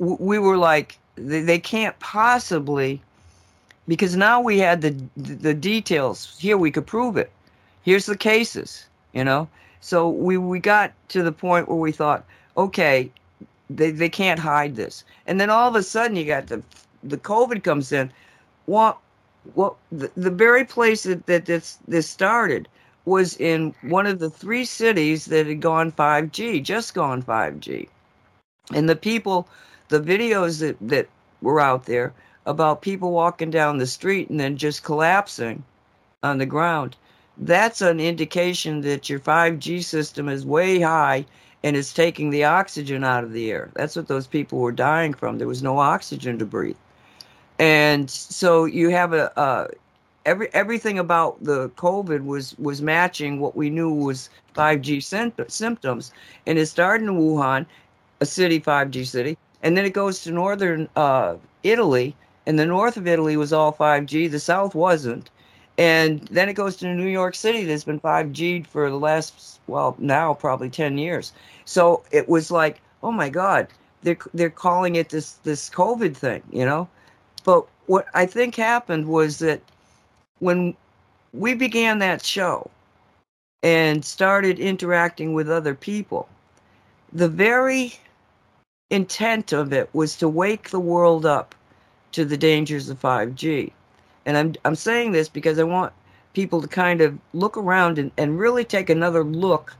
w- 0.00 0.16
we 0.18 0.40
were 0.40 0.56
like, 0.56 0.98
they, 1.14 1.40
they 1.40 1.60
can't 1.60 1.96
possibly, 2.00 3.00
because 3.86 4.16
now 4.16 4.40
we 4.40 4.58
had 4.58 4.80
the 4.80 4.92
the 5.16 5.54
details 5.54 6.36
here. 6.40 6.58
We 6.58 6.72
could 6.72 6.86
prove 6.86 7.16
it. 7.16 7.30
Here's 7.82 8.06
the 8.06 8.16
cases. 8.16 8.86
You 9.12 9.22
know, 9.22 9.48
so 9.80 10.10
we 10.10 10.36
we 10.36 10.58
got 10.58 10.92
to 11.10 11.22
the 11.22 11.30
point 11.30 11.68
where 11.68 11.78
we 11.78 11.92
thought, 11.92 12.24
okay, 12.56 13.08
they 13.70 13.92
they 13.92 14.08
can't 14.08 14.40
hide 14.40 14.74
this. 14.74 15.04
And 15.28 15.40
then 15.40 15.48
all 15.48 15.68
of 15.68 15.76
a 15.76 15.82
sudden 15.84 16.16
you 16.16 16.24
got 16.24 16.48
the 16.48 16.60
the 17.04 17.18
COVID 17.18 17.62
comes 17.62 17.92
in. 17.92 18.10
What 18.66 18.98
what 19.54 19.74
the, 19.92 20.10
the 20.16 20.30
very 20.30 20.64
place 20.64 21.02
that, 21.02 21.26
that 21.26 21.46
this 21.46 21.78
this 21.86 22.08
started 22.08 22.68
was 23.04 23.36
in 23.36 23.74
one 23.82 24.06
of 24.06 24.18
the 24.18 24.30
three 24.30 24.64
cities 24.64 25.26
that 25.26 25.46
had 25.46 25.60
gone 25.60 25.92
5G, 25.92 26.62
just 26.62 26.94
gone 26.94 27.22
5G. 27.22 27.88
And 28.72 28.88
the 28.88 28.96
people, 28.96 29.46
the 29.88 30.00
videos 30.00 30.60
that, 30.60 30.76
that 30.80 31.08
were 31.42 31.60
out 31.60 31.84
there 31.84 32.14
about 32.46 32.80
people 32.80 33.12
walking 33.12 33.50
down 33.50 33.76
the 33.76 33.86
street 33.86 34.30
and 34.30 34.40
then 34.40 34.56
just 34.56 34.84
collapsing 34.84 35.62
on 36.22 36.38
the 36.38 36.46
ground, 36.46 36.96
that's 37.36 37.82
an 37.82 38.00
indication 38.00 38.80
that 38.82 39.10
your 39.10 39.20
5G 39.20 39.84
system 39.84 40.28
is 40.28 40.46
way 40.46 40.80
high 40.80 41.26
and 41.62 41.76
it's 41.76 41.92
taking 41.92 42.30
the 42.30 42.44
oxygen 42.44 43.04
out 43.04 43.24
of 43.24 43.32
the 43.32 43.50
air. 43.50 43.70
That's 43.74 43.96
what 43.96 44.08
those 44.08 44.26
people 44.26 44.58
were 44.58 44.72
dying 44.72 45.12
from. 45.14 45.38
There 45.38 45.48
was 45.48 45.62
no 45.62 45.78
oxygen 45.78 46.38
to 46.38 46.46
breathe. 46.46 46.76
And 47.58 48.10
so 48.10 48.64
you 48.64 48.88
have 48.90 49.12
a, 49.12 49.68
every 50.26 50.48
everything 50.54 50.98
about 50.98 51.42
the 51.42 51.68
COVID 51.70 52.24
was 52.24 52.56
was 52.58 52.82
matching 52.82 53.40
what 53.40 53.56
we 53.56 53.70
knew 53.70 53.92
was 53.92 54.30
5G 54.54 55.02
symptoms, 55.50 56.12
and 56.46 56.58
it 56.58 56.66
started 56.66 57.08
in 57.08 57.18
Wuhan, 57.18 57.66
a 58.20 58.26
city 58.26 58.60
5G 58.60 59.06
city, 59.06 59.36
and 59.62 59.76
then 59.76 59.84
it 59.84 59.92
goes 59.92 60.22
to 60.22 60.30
northern 60.30 60.88
uh, 60.96 61.36
Italy, 61.62 62.16
and 62.46 62.58
the 62.58 62.66
north 62.66 62.96
of 62.96 63.06
Italy 63.06 63.36
was 63.36 63.52
all 63.52 63.72
5G, 63.72 64.30
the 64.30 64.40
south 64.40 64.74
wasn't, 64.74 65.30
and 65.78 66.20
then 66.28 66.48
it 66.48 66.54
goes 66.54 66.76
to 66.76 66.94
New 66.94 67.08
York 67.08 67.34
City 67.34 67.64
that's 67.64 67.84
been 67.84 68.00
5G 68.00 68.66
for 68.66 68.90
the 68.90 68.98
last 68.98 69.60
well 69.66 69.96
now 69.98 70.34
probably 70.34 70.70
10 70.70 70.98
years. 70.98 71.32
So 71.64 72.02
it 72.10 72.28
was 72.28 72.50
like, 72.50 72.80
oh 73.02 73.10
my 73.12 73.28
God, 73.28 73.68
they're 74.02 74.18
they're 74.34 74.50
calling 74.50 74.96
it 74.96 75.08
this 75.10 75.32
this 75.44 75.68
COVID 75.70 76.16
thing, 76.16 76.42
you 76.52 76.64
know. 76.64 76.88
But 77.44 77.66
what 77.86 78.06
I 78.14 78.26
think 78.26 78.56
happened 78.56 79.06
was 79.06 79.38
that 79.38 79.60
when 80.38 80.74
we 81.32 81.54
began 81.54 81.98
that 82.00 82.24
show 82.24 82.70
and 83.62 84.04
started 84.04 84.58
interacting 84.58 85.34
with 85.34 85.50
other 85.50 85.74
people, 85.74 86.28
the 87.12 87.28
very 87.28 87.94
intent 88.90 89.52
of 89.52 89.72
it 89.72 89.88
was 89.92 90.16
to 90.16 90.28
wake 90.28 90.70
the 90.70 90.80
world 90.80 91.24
up 91.26 91.54
to 92.12 92.24
the 92.24 92.36
dangers 92.36 92.88
of 92.88 93.00
5G. 93.00 93.72
And 94.26 94.36
I'm 94.36 94.54
I'm 94.64 94.74
saying 94.74 95.12
this 95.12 95.28
because 95.28 95.58
I 95.58 95.64
want 95.64 95.92
people 96.32 96.62
to 96.62 96.68
kind 96.68 97.00
of 97.00 97.18
look 97.32 97.56
around 97.56 97.98
and, 97.98 98.10
and 98.16 98.38
really 98.38 98.64
take 98.64 98.90
another 98.90 99.24
look 99.24 99.74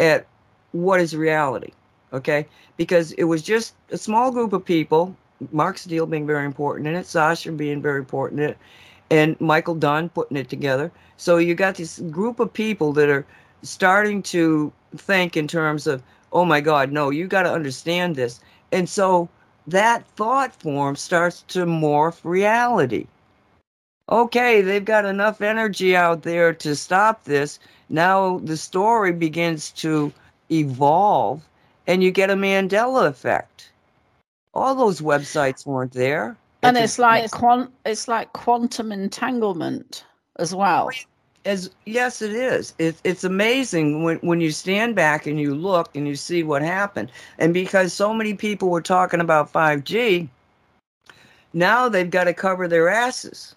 at 0.00 0.26
what 0.72 1.00
is 1.00 1.14
reality. 1.16 1.72
Okay? 2.12 2.46
Because 2.76 3.12
it 3.12 3.24
was 3.24 3.42
just 3.42 3.74
a 3.90 3.98
small 3.98 4.30
group 4.30 4.52
of 4.52 4.64
people, 4.64 5.16
Mark 5.50 5.78
Steele 5.78 6.06
being 6.06 6.26
very 6.26 6.46
important 6.46 6.86
in 6.86 6.94
it, 6.94 7.06
Sasha 7.06 7.52
being 7.52 7.82
very 7.82 7.98
important 7.98 8.40
in 8.40 8.50
it, 8.50 8.58
and 9.10 9.40
Michael 9.40 9.74
Dunn 9.74 10.08
putting 10.08 10.36
it 10.36 10.48
together. 10.48 10.92
So 11.16 11.38
you 11.38 11.54
got 11.54 11.76
this 11.76 11.98
group 12.10 12.40
of 12.40 12.52
people 12.52 12.92
that 12.94 13.08
are 13.08 13.26
starting 13.62 14.22
to 14.22 14.72
think 14.96 15.36
in 15.36 15.48
terms 15.48 15.86
of, 15.86 16.02
oh 16.32 16.44
my 16.44 16.60
God, 16.60 16.92
no, 16.92 17.10
you 17.10 17.26
got 17.26 17.42
to 17.42 17.52
understand 17.52 18.16
this. 18.16 18.40
And 18.72 18.88
so 18.88 19.28
that 19.66 20.06
thought 20.16 20.54
form 20.54 20.96
starts 20.96 21.42
to 21.48 21.66
morph 21.66 22.20
reality. 22.24 23.06
Okay, 24.08 24.60
they've 24.60 24.84
got 24.84 25.04
enough 25.04 25.40
energy 25.40 25.94
out 25.96 26.22
there 26.22 26.52
to 26.54 26.74
stop 26.74 27.24
this. 27.24 27.58
Now 27.88 28.38
the 28.38 28.56
story 28.56 29.12
begins 29.12 29.70
to 29.72 30.12
evolve 30.50 31.46
and 31.86 32.02
you 32.02 32.10
get 32.10 32.30
a 32.30 32.34
Mandela 32.34 33.06
effect. 33.06 33.71
All 34.54 34.74
those 34.74 35.00
websites 35.00 35.66
weren't 35.66 35.92
there. 35.92 36.36
And 36.62 36.76
it's, 36.76 36.84
it's 36.84 36.98
like 36.98 37.30
quant 37.30 37.72
it's 37.84 38.06
like 38.06 38.32
quantum 38.32 38.92
entanglement 38.92 40.04
as 40.38 40.54
well. 40.54 40.90
As 41.44 41.70
yes 41.86 42.22
it 42.22 42.32
is. 42.32 42.74
It, 42.78 42.96
it's 43.02 43.24
amazing 43.24 44.04
when, 44.04 44.18
when 44.18 44.40
you 44.40 44.52
stand 44.52 44.94
back 44.94 45.26
and 45.26 45.40
you 45.40 45.54
look 45.54 45.96
and 45.96 46.06
you 46.06 46.14
see 46.14 46.42
what 46.44 46.62
happened. 46.62 47.10
And 47.38 47.52
because 47.52 47.92
so 47.92 48.14
many 48.14 48.34
people 48.34 48.68
were 48.68 48.82
talking 48.82 49.20
about 49.20 49.52
5g 49.52 50.28
now 51.52 51.88
they've 51.88 52.10
got 52.10 52.24
to 52.24 52.34
cover 52.34 52.66
their 52.66 52.88
asses. 52.88 53.54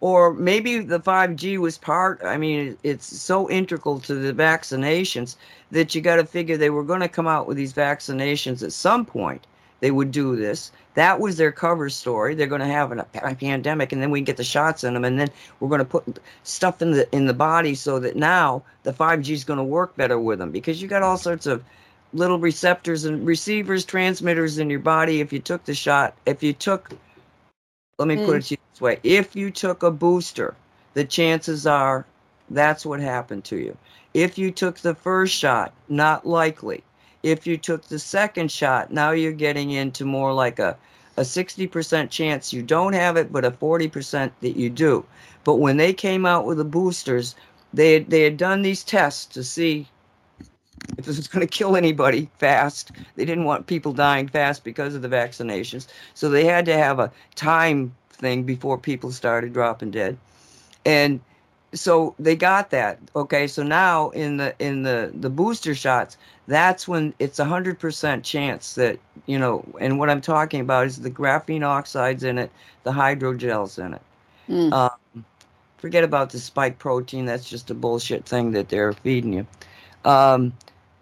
Or 0.00 0.32
maybe 0.32 0.78
the 0.78 0.98
5g 0.98 1.58
was 1.58 1.76
part 1.76 2.22
i 2.24 2.38
mean 2.38 2.78
it's 2.82 3.04
so 3.04 3.50
integral 3.50 4.00
to 4.00 4.14
the 4.14 4.32
vaccinations 4.32 5.36
that 5.70 5.94
you 5.94 6.00
got 6.00 6.16
to 6.16 6.24
figure 6.24 6.56
they 6.56 6.70
were 6.70 6.84
going 6.84 7.00
to 7.00 7.08
come 7.08 7.26
out 7.26 7.46
with 7.46 7.58
these 7.58 7.74
vaccinations 7.74 8.62
at 8.62 8.72
some 8.72 9.04
point 9.04 9.46
they 9.80 9.90
would 9.90 10.10
do 10.10 10.36
this. 10.36 10.70
That 10.94 11.20
was 11.20 11.36
their 11.36 11.52
cover 11.52 11.88
story. 11.88 12.34
They're 12.34 12.46
going 12.46 12.60
to 12.60 12.66
have 12.66 12.92
a 12.92 13.34
pandemic, 13.34 13.92
and 13.92 14.02
then 14.02 14.10
we 14.10 14.20
get 14.20 14.36
the 14.36 14.44
shots 14.44 14.84
in 14.84 14.94
them, 14.94 15.04
and 15.04 15.18
then 15.18 15.28
we're 15.58 15.68
going 15.68 15.80
to 15.80 15.84
put 15.84 16.18
stuff 16.42 16.82
in 16.82 16.92
the 16.92 17.08
in 17.14 17.26
the 17.26 17.34
body 17.34 17.74
so 17.74 17.98
that 17.98 18.16
now 18.16 18.62
the 18.82 18.92
5G 18.92 19.30
is 19.30 19.44
going 19.44 19.58
to 19.58 19.64
work 19.64 19.96
better 19.96 20.18
with 20.18 20.38
them 20.38 20.50
because 20.50 20.82
you 20.82 20.88
got 20.88 21.02
all 21.02 21.16
sorts 21.16 21.46
of 21.46 21.64
little 22.12 22.38
receptors 22.38 23.04
and 23.04 23.26
receivers, 23.26 23.84
transmitters 23.84 24.58
in 24.58 24.68
your 24.68 24.80
body. 24.80 25.20
If 25.20 25.32
you 25.32 25.38
took 25.38 25.64
the 25.64 25.74
shot, 25.74 26.14
if 26.26 26.42
you 26.42 26.52
took, 26.52 26.90
let 27.98 28.08
me 28.08 28.16
mm. 28.16 28.26
put 28.26 28.36
it 28.36 28.42
to 28.44 28.54
you 28.54 28.60
this 28.72 28.80
way: 28.80 28.98
if 29.02 29.34
you 29.34 29.50
took 29.50 29.82
a 29.82 29.90
booster, 29.90 30.54
the 30.94 31.04
chances 31.04 31.66
are 31.66 32.04
that's 32.50 32.84
what 32.84 33.00
happened 33.00 33.44
to 33.44 33.56
you. 33.56 33.76
If 34.12 34.36
you 34.36 34.50
took 34.50 34.80
the 34.80 34.94
first 34.94 35.34
shot, 35.34 35.72
not 35.88 36.26
likely 36.26 36.82
if 37.22 37.46
you 37.46 37.56
took 37.56 37.84
the 37.84 37.98
second 37.98 38.50
shot, 38.50 38.92
now 38.92 39.10
you're 39.10 39.32
getting 39.32 39.70
into 39.70 40.04
more 40.04 40.32
like 40.32 40.58
a, 40.58 40.76
a 41.16 41.22
60% 41.22 42.10
chance 42.10 42.52
you 42.52 42.62
don't 42.62 42.94
have 42.94 43.16
it, 43.16 43.32
but 43.32 43.44
a 43.44 43.50
40% 43.50 44.30
that 44.40 44.56
you 44.56 44.70
do. 44.70 45.04
But 45.44 45.56
when 45.56 45.76
they 45.76 45.92
came 45.92 46.26
out 46.26 46.46
with 46.46 46.58
the 46.58 46.64
boosters, 46.64 47.34
they 47.72 47.94
had, 47.94 48.10
they 48.10 48.22
had 48.22 48.36
done 48.36 48.62
these 48.62 48.82
tests 48.82 49.26
to 49.34 49.44
see 49.44 49.88
if 50.98 51.04
this 51.04 51.16
was 51.16 51.28
going 51.28 51.46
to 51.46 51.50
kill 51.50 51.76
anybody 51.76 52.28
fast. 52.38 52.92
They 53.16 53.24
didn't 53.24 53.44
want 53.44 53.66
people 53.66 53.92
dying 53.92 54.28
fast 54.28 54.64
because 54.64 54.94
of 54.94 55.02
the 55.02 55.08
vaccinations. 55.08 55.86
So 56.14 56.28
they 56.28 56.44
had 56.44 56.64
to 56.66 56.76
have 56.76 56.98
a 56.98 57.12
time 57.34 57.94
thing 58.10 58.44
before 58.44 58.78
people 58.78 59.12
started 59.12 59.52
dropping 59.52 59.90
dead. 59.90 60.18
And 60.84 61.20
so 61.72 62.14
they 62.18 62.36
got 62.36 62.70
that. 62.70 62.98
Okay, 63.14 63.46
so 63.46 63.62
now 63.62 64.10
in 64.10 64.38
the 64.38 64.54
in 64.58 64.82
the 64.82 65.12
the 65.14 65.30
booster 65.30 65.74
shots, 65.74 66.16
that's 66.50 66.88
when 66.88 67.14
it's 67.20 67.38
a 67.38 67.44
hundred 67.44 67.78
percent 67.78 68.24
chance 68.24 68.74
that 68.74 68.98
you 69.26 69.38
know. 69.38 69.64
And 69.80 70.00
what 70.00 70.10
I'm 70.10 70.20
talking 70.20 70.60
about 70.60 70.86
is 70.86 70.96
the 70.96 71.10
graphene 71.10 71.62
oxides 71.62 72.24
in 72.24 72.38
it, 72.38 72.50
the 72.82 72.90
hydrogels 72.90 73.78
in 73.84 73.94
it. 73.94 74.02
Mm. 74.48 74.72
Um, 74.72 75.24
forget 75.78 76.02
about 76.02 76.30
the 76.30 76.40
spike 76.40 76.78
protein. 76.80 77.24
That's 77.24 77.48
just 77.48 77.70
a 77.70 77.74
bullshit 77.74 78.26
thing 78.26 78.50
that 78.50 78.68
they're 78.68 78.92
feeding 78.92 79.32
you. 79.32 79.46
Um, 80.04 80.52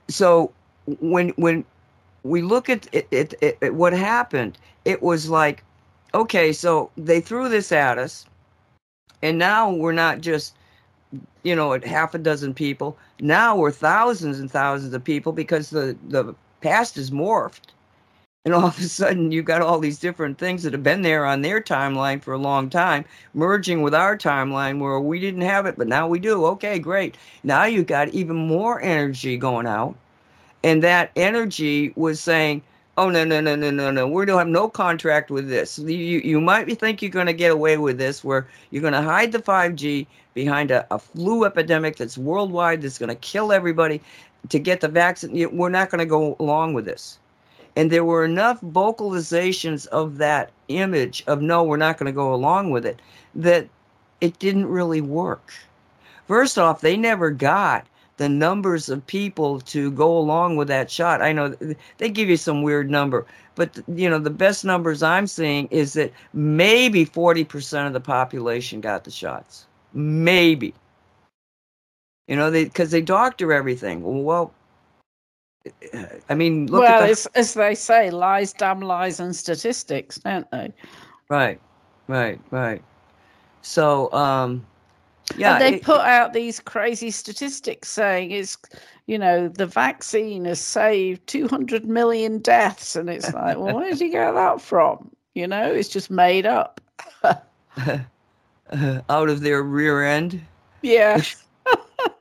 so 0.09 0.53
when 1.01 1.31
when 1.31 1.65
we 2.25 2.43
look 2.43 2.69
at 2.69 2.87
it, 2.93 3.09
it, 3.11 3.35
it, 3.41 3.59
it, 3.63 3.75
what 3.75 3.95
happened, 3.95 4.59
it 4.85 5.03
was 5.03 5.31
like, 5.31 5.65
okay, 6.13 6.53
so 6.53 6.91
they 6.99 7.23
threw 7.23 7.49
this 7.49 7.73
at 7.73 7.97
us, 7.97 8.27
and 9.23 9.39
now 9.39 9.71
we're 9.71 9.93
not 9.93 10.21
just 10.21 10.55
you 11.43 11.57
know, 11.57 11.73
at 11.73 11.85
half 11.85 12.15
a 12.15 12.19
dozen 12.19 12.53
people. 12.53 12.99
Now 13.21 13.57
we're 13.57 13.71
thousands 13.73 14.39
and 14.39 14.51
thousands 14.51 14.95
of 14.95 15.03
people 15.03 15.33
because 15.33 15.71
the, 15.71 15.97
the 16.09 16.35
past 16.61 16.97
is 16.97 17.11
morphed. 17.11 17.73
And 18.45 18.55
all 18.55 18.67
of 18.67 18.79
a 18.79 18.83
sudden, 18.83 19.33
you've 19.33 19.45
got 19.45 19.61
all 19.61 19.79
these 19.79 19.99
different 19.99 20.39
things 20.39 20.63
that 20.63 20.73
have 20.73 20.83
been 20.83 21.03
there 21.03 21.27
on 21.27 21.43
their 21.43 21.61
timeline 21.61 22.23
for 22.23 22.33
a 22.33 22.39
long 22.39 22.71
time, 22.71 23.05
merging 23.35 23.83
with 23.83 23.95
our 23.95 24.17
timeline 24.17 24.79
where 24.79 25.01
we 25.01 25.21
didn't 25.21 25.43
have 25.43 25.67
it, 25.67 25.77
but 25.77 25.89
now 25.89 26.09
we 26.09 26.19
do. 26.19 26.47
Okay, 26.47 26.79
great. 26.79 27.17
Now 27.43 27.65
you've 27.65 27.89
got 27.89 28.09
even 28.11 28.37
more 28.37 28.81
energy 28.81 29.37
going 29.37 29.67
out. 29.67 29.97
And 30.65 30.83
that 30.83 31.11
energy 31.15 31.93
was 31.95 32.21
saying, 32.21 32.63
oh, 32.99 33.11
no, 33.11 33.25
no, 33.25 33.41
no, 33.41 33.57
no, 33.57 33.71
no, 33.71 33.91
no. 33.91 34.09
We 34.09 34.27
don't 34.27 34.39
have 34.39 34.49
no 34.49 34.69
contract 34.69 35.31
with 35.31 35.49
this. 35.49 35.79
You, 35.79 36.21
you 36.23 36.41
might 36.41 36.79
think 36.79 37.01
you're 37.01 37.11
going 37.11 37.27
to 37.27 37.33
get 37.33 37.51
away 37.51 37.79
with 37.79 37.99
this 37.99 38.23
where 38.23 38.47
you're 38.71 38.83
going 38.83 38.93
to 38.93 39.03
hide 39.03 39.33
the 39.33 39.39
5G, 39.39 40.07
behind 40.39 40.71
a, 40.71 40.87
a 40.95 40.99
flu 41.01 41.45
epidemic 41.45 41.97
that's 41.97 42.17
worldwide 42.17 42.81
that's 42.81 42.97
going 42.97 43.09
to 43.09 43.15
kill 43.17 43.51
everybody 43.51 44.01
to 44.51 44.59
get 44.61 44.81
the 44.81 44.87
vaccine. 44.87 45.57
We're 45.57 45.69
not 45.69 45.91
going 45.91 45.99
to 45.99 46.07
go 46.07 46.37
along 46.39 46.75
with 46.75 46.85
this. 46.85 47.19
And 47.75 47.91
there 47.91 48.05
were 48.05 48.25
enough 48.25 48.61
vocalizations 48.61 49.89
of 49.89 50.19
that 50.19 50.51
image 50.69 51.25
of 51.27 51.43
no, 51.43 51.65
we're 51.65 51.77
not 51.77 51.99
going 51.99 52.07
to 52.07 52.13
go 52.13 52.33
along 52.33 52.71
with 52.71 52.87
it 52.87 53.03
that 53.35 53.69
it 54.21 54.39
didn't 54.39 54.67
really 54.67 55.01
work. 55.01 55.53
First 56.29 56.57
off, 56.57 56.83
they 56.83 56.97
never 56.97 57.31
got 57.31 57.85
the 58.19 58.29
numbers 58.29 58.89
of 58.89 59.07
people 59.07 59.61
to 59.61 59.91
go 59.93 60.17
along 60.19 60.57
with 60.57 60.69
that 60.69 60.91
shot. 60.91 61.23
I 61.23 61.33
know 61.33 61.57
they 61.97 62.11
give 62.11 62.29
you 62.29 62.37
some 62.37 62.63
weird 62.63 62.91
number, 62.91 63.27
but 63.55 63.79
you 63.89 64.11
know 64.11 64.19
the 64.19 64.31
best 64.31 64.65
numbers 64.65 65.03
I'm 65.03 65.27
seeing 65.27 65.67
is 65.69 65.95
that 65.95 66.13
maybe 66.35 67.07
40% 67.07 67.87
of 67.87 67.93
the 67.93 68.01
population 68.01 68.81
got 68.81 69.05
the 69.05 69.11
shots. 69.11 69.67
Maybe. 69.95 70.75
You 72.27 72.37
know, 72.37 72.51
they 72.51 72.65
because 72.65 72.91
they 72.91 73.01
doctor 73.01 73.53
everything. 73.53 74.25
Well, 74.25 74.53
I 76.29 76.35
mean, 76.35 76.67
look 76.67 76.83
well, 76.83 77.03
at 77.03 77.17
the, 77.17 77.31
as 77.39 77.55
they 77.55 77.75
say, 77.75 78.11
lies, 78.11 78.53
damn 78.53 78.81
lies, 78.81 79.21
and 79.21 79.35
statistics, 79.35 80.19
don't 80.19 80.51
they? 80.51 80.73
Right, 81.29 81.61
right, 82.07 82.41
right. 82.51 82.83
So, 83.63 84.13
um, 84.13 84.67
yeah, 85.37 85.55
and 85.55 85.63
they 85.63 85.75
it, 85.77 85.83
put 85.83 86.01
out 86.01 86.33
these 86.33 86.61
crazy 86.61 87.11
statistics 87.11 87.89
saying 87.89 88.31
it's, 88.31 88.57
you 89.07 89.19
know, 89.19 89.49
the 89.49 89.67
vaccine 89.67 90.45
has 90.45 90.61
saved 90.61 91.27
200 91.27 91.87
million 91.87 92.39
deaths, 92.39 92.97
and 92.97 93.11
it's 93.11 93.33
like, 93.33 93.59
well, 93.59 93.75
where 93.75 93.91
did 93.91 94.01
you 94.01 94.11
get 94.11 94.33
that 94.33 94.61
from? 94.61 95.11
You 95.35 95.47
know, 95.47 95.73
it's 95.73 95.89
just 95.89 96.11
made 96.11 96.47
up. 96.47 96.81
uh, 97.23 97.37
out 99.09 99.29
of 99.29 99.41
their 99.41 99.63
rear 99.63 100.03
end. 100.05 100.41
Yeah. 100.83 101.23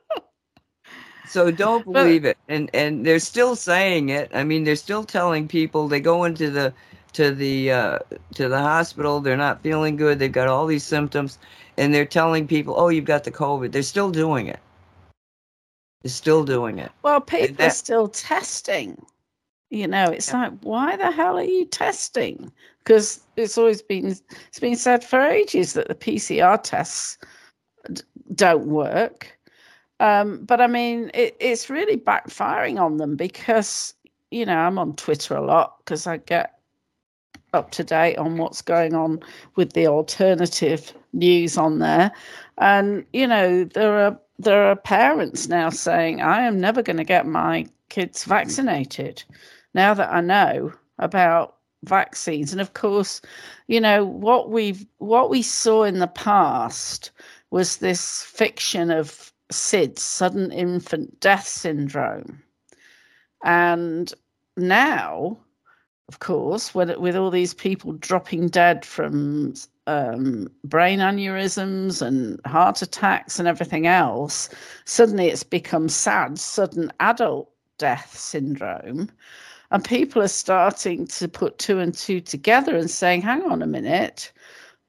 so 1.28 1.50
don't 1.50 1.84
believe 1.84 2.22
but, 2.22 2.30
it. 2.30 2.38
And 2.48 2.70
and 2.74 3.06
they're 3.06 3.18
still 3.18 3.56
saying 3.56 4.08
it. 4.08 4.30
I 4.34 4.44
mean, 4.44 4.64
they're 4.64 4.76
still 4.76 5.04
telling 5.04 5.48
people 5.48 5.88
they 5.88 6.00
go 6.00 6.24
into 6.24 6.50
the 6.50 6.72
to 7.14 7.34
the 7.34 7.72
uh, 7.72 7.98
to 8.34 8.48
the 8.48 8.58
hospital. 8.58 9.20
They're 9.20 9.36
not 9.36 9.62
feeling 9.62 9.96
good. 9.96 10.18
They've 10.18 10.32
got 10.32 10.48
all 10.48 10.66
these 10.66 10.84
symptoms, 10.84 11.38
and 11.78 11.94
they're 11.94 12.04
telling 12.04 12.46
people, 12.46 12.74
"Oh, 12.76 12.88
you've 12.88 13.04
got 13.04 13.24
the 13.24 13.30
COVID." 13.30 13.72
They're 13.72 13.82
still 13.82 14.10
doing 14.10 14.48
it. 14.48 14.60
They're 16.02 16.10
still 16.10 16.44
doing 16.44 16.78
it. 16.78 16.92
Well, 17.02 17.20
people 17.20 17.56
that, 17.56 17.68
are 17.68 17.70
still 17.70 18.08
testing. 18.08 19.04
You 19.70 19.86
know, 19.86 20.06
it's 20.06 20.28
yeah. 20.28 20.48
like, 20.48 20.52
why 20.62 20.96
the 20.96 21.10
hell 21.10 21.38
are 21.38 21.42
you 21.42 21.66
testing? 21.66 22.50
Because 22.78 23.20
it's 23.36 23.58
always 23.58 23.82
been 23.82 24.06
it's 24.06 24.60
been 24.60 24.76
said 24.76 25.04
for 25.04 25.20
ages 25.20 25.74
that 25.74 25.88
the 25.88 25.94
PCR 25.94 26.62
tests 26.62 27.18
d- 27.92 28.02
don't 28.34 28.66
work. 28.66 29.38
Um, 30.00 30.44
but 30.44 30.60
I 30.60 30.68
mean, 30.68 31.10
it, 31.12 31.36
it's 31.40 31.68
really 31.68 31.96
backfiring 31.96 32.80
on 32.80 32.96
them 32.96 33.16
because 33.16 33.94
you 34.30 34.46
know 34.46 34.56
I'm 34.56 34.78
on 34.78 34.96
Twitter 34.96 35.36
a 35.36 35.44
lot 35.44 35.78
because 35.78 36.06
I 36.06 36.18
get 36.18 36.57
up 37.52 37.70
to 37.72 37.84
date 37.84 38.16
on 38.16 38.36
what's 38.36 38.62
going 38.62 38.94
on 38.94 39.20
with 39.56 39.72
the 39.72 39.86
alternative 39.86 40.92
news 41.12 41.56
on 41.56 41.78
there. 41.78 42.12
And, 42.58 43.04
you 43.12 43.26
know, 43.26 43.64
there 43.64 43.98
are 43.98 44.18
there 44.38 44.64
are 44.68 44.76
parents 44.76 45.48
now 45.48 45.68
saying, 45.70 46.20
I 46.22 46.42
am 46.42 46.60
never 46.60 46.82
going 46.82 46.98
to 46.98 47.04
get 47.04 47.26
my 47.26 47.66
kids 47.88 48.24
vaccinated 48.24 49.24
now 49.74 49.94
that 49.94 50.12
I 50.12 50.20
know 50.20 50.72
about 50.98 51.56
vaccines. 51.84 52.52
And 52.52 52.60
of 52.60 52.74
course, 52.74 53.20
you 53.66 53.80
know, 53.80 54.04
what 54.04 54.50
we've 54.50 54.86
what 54.98 55.30
we 55.30 55.42
saw 55.42 55.84
in 55.84 55.98
the 55.98 56.06
past 56.06 57.10
was 57.50 57.78
this 57.78 58.22
fiction 58.22 58.90
of 58.90 59.32
SIDS, 59.50 60.00
sudden 60.00 60.52
infant 60.52 61.18
death 61.20 61.48
syndrome. 61.48 62.42
And 63.44 64.12
now 64.56 65.38
of 66.08 66.20
course, 66.20 66.74
with, 66.74 66.96
with 66.96 67.16
all 67.16 67.30
these 67.30 67.52
people 67.52 67.92
dropping 67.92 68.48
dead 68.48 68.84
from 68.84 69.54
um, 69.86 70.48
brain 70.64 71.00
aneurysms 71.00 72.00
and 72.00 72.40
heart 72.46 72.80
attacks 72.80 73.38
and 73.38 73.46
everything 73.46 73.86
else, 73.86 74.48
suddenly 74.86 75.28
it's 75.28 75.42
become 75.42 75.88
sad, 75.88 76.38
sudden 76.38 76.90
adult 77.00 77.50
death 77.76 78.16
syndrome. 78.16 79.10
And 79.70 79.84
people 79.84 80.22
are 80.22 80.28
starting 80.28 81.06
to 81.08 81.28
put 81.28 81.58
two 81.58 81.78
and 81.78 81.94
two 81.94 82.20
together 82.20 82.74
and 82.74 82.90
saying, 82.90 83.20
hang 83.20 83.42
on 83.42 83.60
a 83.60 83.66
minute, 83.66 84.32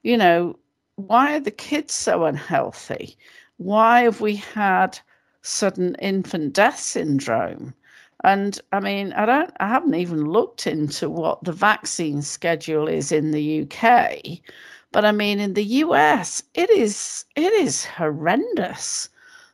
you 0.02 0.16
know, 0.16 0.58
why 0.96 1.36
are 1.36 1.40
the 1.40 1.50
kids 1.50 1.92
so 1.92 2.24
unhealthy? 2.24 3.16
Why 3.58 4.02
have 4.02 4.22
we 4.22 4.36
had 4.36 4.98
sudden 5.42 5.96
infant 5.96 6.54
death 6.54 6.78
syndrome? 6.78 7.74
And 8.22 8.60
I 8.72 8.80
mean, 8.80 9.12
I 9.14 9.24
don't, 9.24 9.50
I 9.60 9.68
haven't 9.68 9.94
even 9.94 10.30
looked 10.30 10.66
into 10.66 11.08
what 11.08 11.42
the 11.42 11.52
vaccine 11.52 12.22
schedule 12.22 12.86
is 12.88 13.12
in 13.12 13.30
the 13.30 13.62
UK, 13.62 14.40
but 14.92 15.04
I 15.04 15.12
mean, 15.12 15.40
in 15.40 15.54
the 15.54 15.64
US, 15.64 16.42
it 16.54 16.68
is, 16.70 17.24
it 17.36 17.52
is 17.52 17.84
horrendous. 17.84 19.08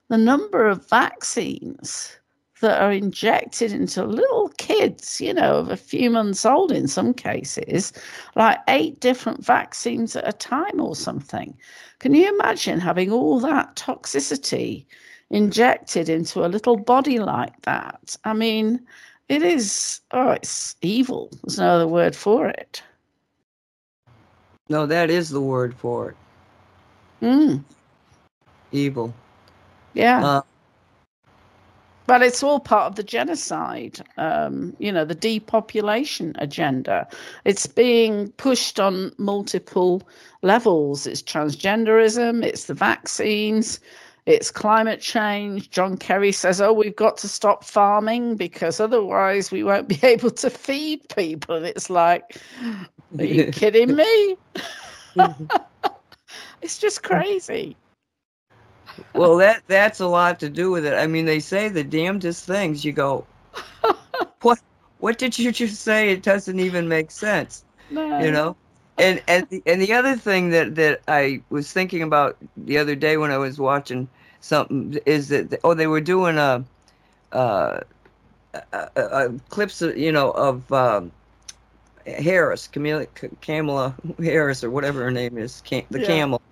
The 0.09 0.19
number 0.19 0.67
of 0.67 0.89
vaccines 0.89 2.17
that 2.61 2.81
are 2.81 2.93
injected 2.93 3.71
into 3.73 4.05
little 4.05 4.49
kids, 4.57 5.21
you 5.21 5.35
know, 5.35 5.57
of 5.57 5.71
a 5.71 5.77
few 5.77 6.11
months 6.11 6.47
old 6.47 6.73
in 6.73 6.89
some 6.89 7.13
cases, 7.13 7.93
like 8.35 8.59
eight 8.69 8.99
different 9.01 9.45
vaccines 9.45 10.17
at 10.17 10.27
a 10.27 10.33
time 10.33 10.81
or 10.81 10.97
something. 10.97 11.57
Can 11.99 12.15
you 12.15 12.29
imagine 12.29 12.81
having 12.81 13.13
all 13.13 13.39
that 13.41 13.77
toxicity 13.77 14.87
injected 15.31 16.09
into 16.09 16.45
a 16.45 16.49
little 16.49 16.77
body 16.77 17.19
like 17.19 17.63
that. 17.63 18.17
I 18.25 18.33
mean, 18.33 18.81
it 19.29 19.43
is, 19.43 20.01
oh, 20.13 20.31
it's 20.31 20.77
evil. 20.83 21.31
There's 21.43 21.59
no 21.59 21.71
other 21.71 21.89
word 21.89 22.15
for 22.15 22.49
it. 22.49 22.83
No, 24.69 24.87
that 24.87 25.11
is 25.11 25.31
the 25.31 25.41
word 25.41 25.75
for 25.75 26.11
it. 26.11 26.17
Mm. 27.23 27.65
Evil. 28.73 29.15
Yeah. 29.95 30.25
Uh, 30.25 30.43
but 32.07 32.23
it's 32.23 32.43
all 32.43 32.61
part 32.61 32.87
of 32.87 32.95
the 32.95 33.03
genocide, 33.03 34.01
um, 34.17 34.77
you 34.79 34.93
know, 34.93 35.05
the 35.05 35.15
depopulation 35.15 36.35
agenda. 36.39 37.09
It's 37.45 37.67
being 37.67 38.31
pushed 38.33 38.79
on 38.79 39.13
multiple 39.19 40.03
levels. 40.43 41.07
It's 41.07 41.23
transgenderism, 41.23 42.45
it's 42.45 42.67
the 42.67 42.75
vaccines, 42.75 43.81
it's 44.27 44.51
climate 44.51 45.01
change. 45.01 45.71
John 45.71 45.97
Kerry 45.97 46.33
says, 46.33 46.61
oh, 46.61 46.73
we've 46.73 46.97
got 46.97 47.17
to 47.19 47.29
stop 47.29 47.65
farming 47.65 48.35
because 48.37 48.81
otherwise 48.81 49.53
we 49.53 49.63
won't 49.63 49.89
be 50.01 50.01
able 50.03 50.31
to 50.33 50.51
feed 50.51 51.09
people. 51.15 51.57
And 51.57 51.67
it's 51.67 51.89
like, 51.89 52.37
are 53.19 53.25
you 53.25 53.47
kidding 53.53 53.95
me? 53.95 54.37
Mm-hmm. 55.15 55.47
it's 56.63 56.79
just 56.79 57.05
crazy. 57.05 57.77
well, 59.15 59.37
that 59.37 59.63
that's 59.69 60.01
a 60.01 60.07
lot 60.07 60.41
to 60.41 60.51
do 60.51 60.71
with 60.71 60.85
it. 60.85 60.95
I 60.95 61.07
mean, 61.07 61.25
they 61.25 61.41
say 61.41 61.69
the 61.69 61.85
damnedest 61.85 62.47
things. 62.47 62.85
You 62.85 62.93
go, 62.93 63.27
what? 64.43 64.61
What 64.99 65.19
did 65.19 65.39
you 65.39 65.53
just 65.53 65.83
say? 65.83 66.11
It 66.11 66.23
doesn't 66.23 66.59
even 66.59 66.89
make 66.89 67.11
sense. 67.11 67.65
No. 67.91 68.19
You 68.19 68.33
know. 68.33 68.57
And 68.99 69.23
and 69.29 69.47
the, 69.51 69.63
and 69.67 69.81
the 69.81 69.93
other 69.93 70.17
thing 70.17 70.51
that 70.51 70.75
that 70.77 71.03
I 71.07 71.43
was 71.51 71.73
thinking 71.73 72.03
about 72.03 72.37
the 72.57 72.79
other 72.79 72.95
day 72.95 73.17
when 73.17 73.31
I 73.31 73.39
was 73.39 73.59
watching 73.59 74.09
something 74.41 74.99
is 75.05 75.29
that 75.29 75.59
oh 75.65 75.75
they 75.75 75.87
were 75.87 76.01
doing 76.01 76.39
a, 76.39 76.65
uh, 77.33 77.81
a, 78.55 78.63
a, 78.97 79.03
a 79.03 79.33
clips 79.51 79.83
of, 79.83 79.97
you 79.99 80.13
know 80.13 80.31
of 80.33 80.71
um, 80.73 81.13
Harris 82.07 82.69
Camilla 82.69 83.07
Kamala 83.43 83.95
Harris 84.19 84.65
or 84.65 84.71
whatever 84.71 85.03
her 85.03 85.11
name 85.11 85.37
is 85.37 85.61
Cam, 85.63 85.85
the 85.91 86.01
yeah. 86.01 86.07
camel 86.07 86.43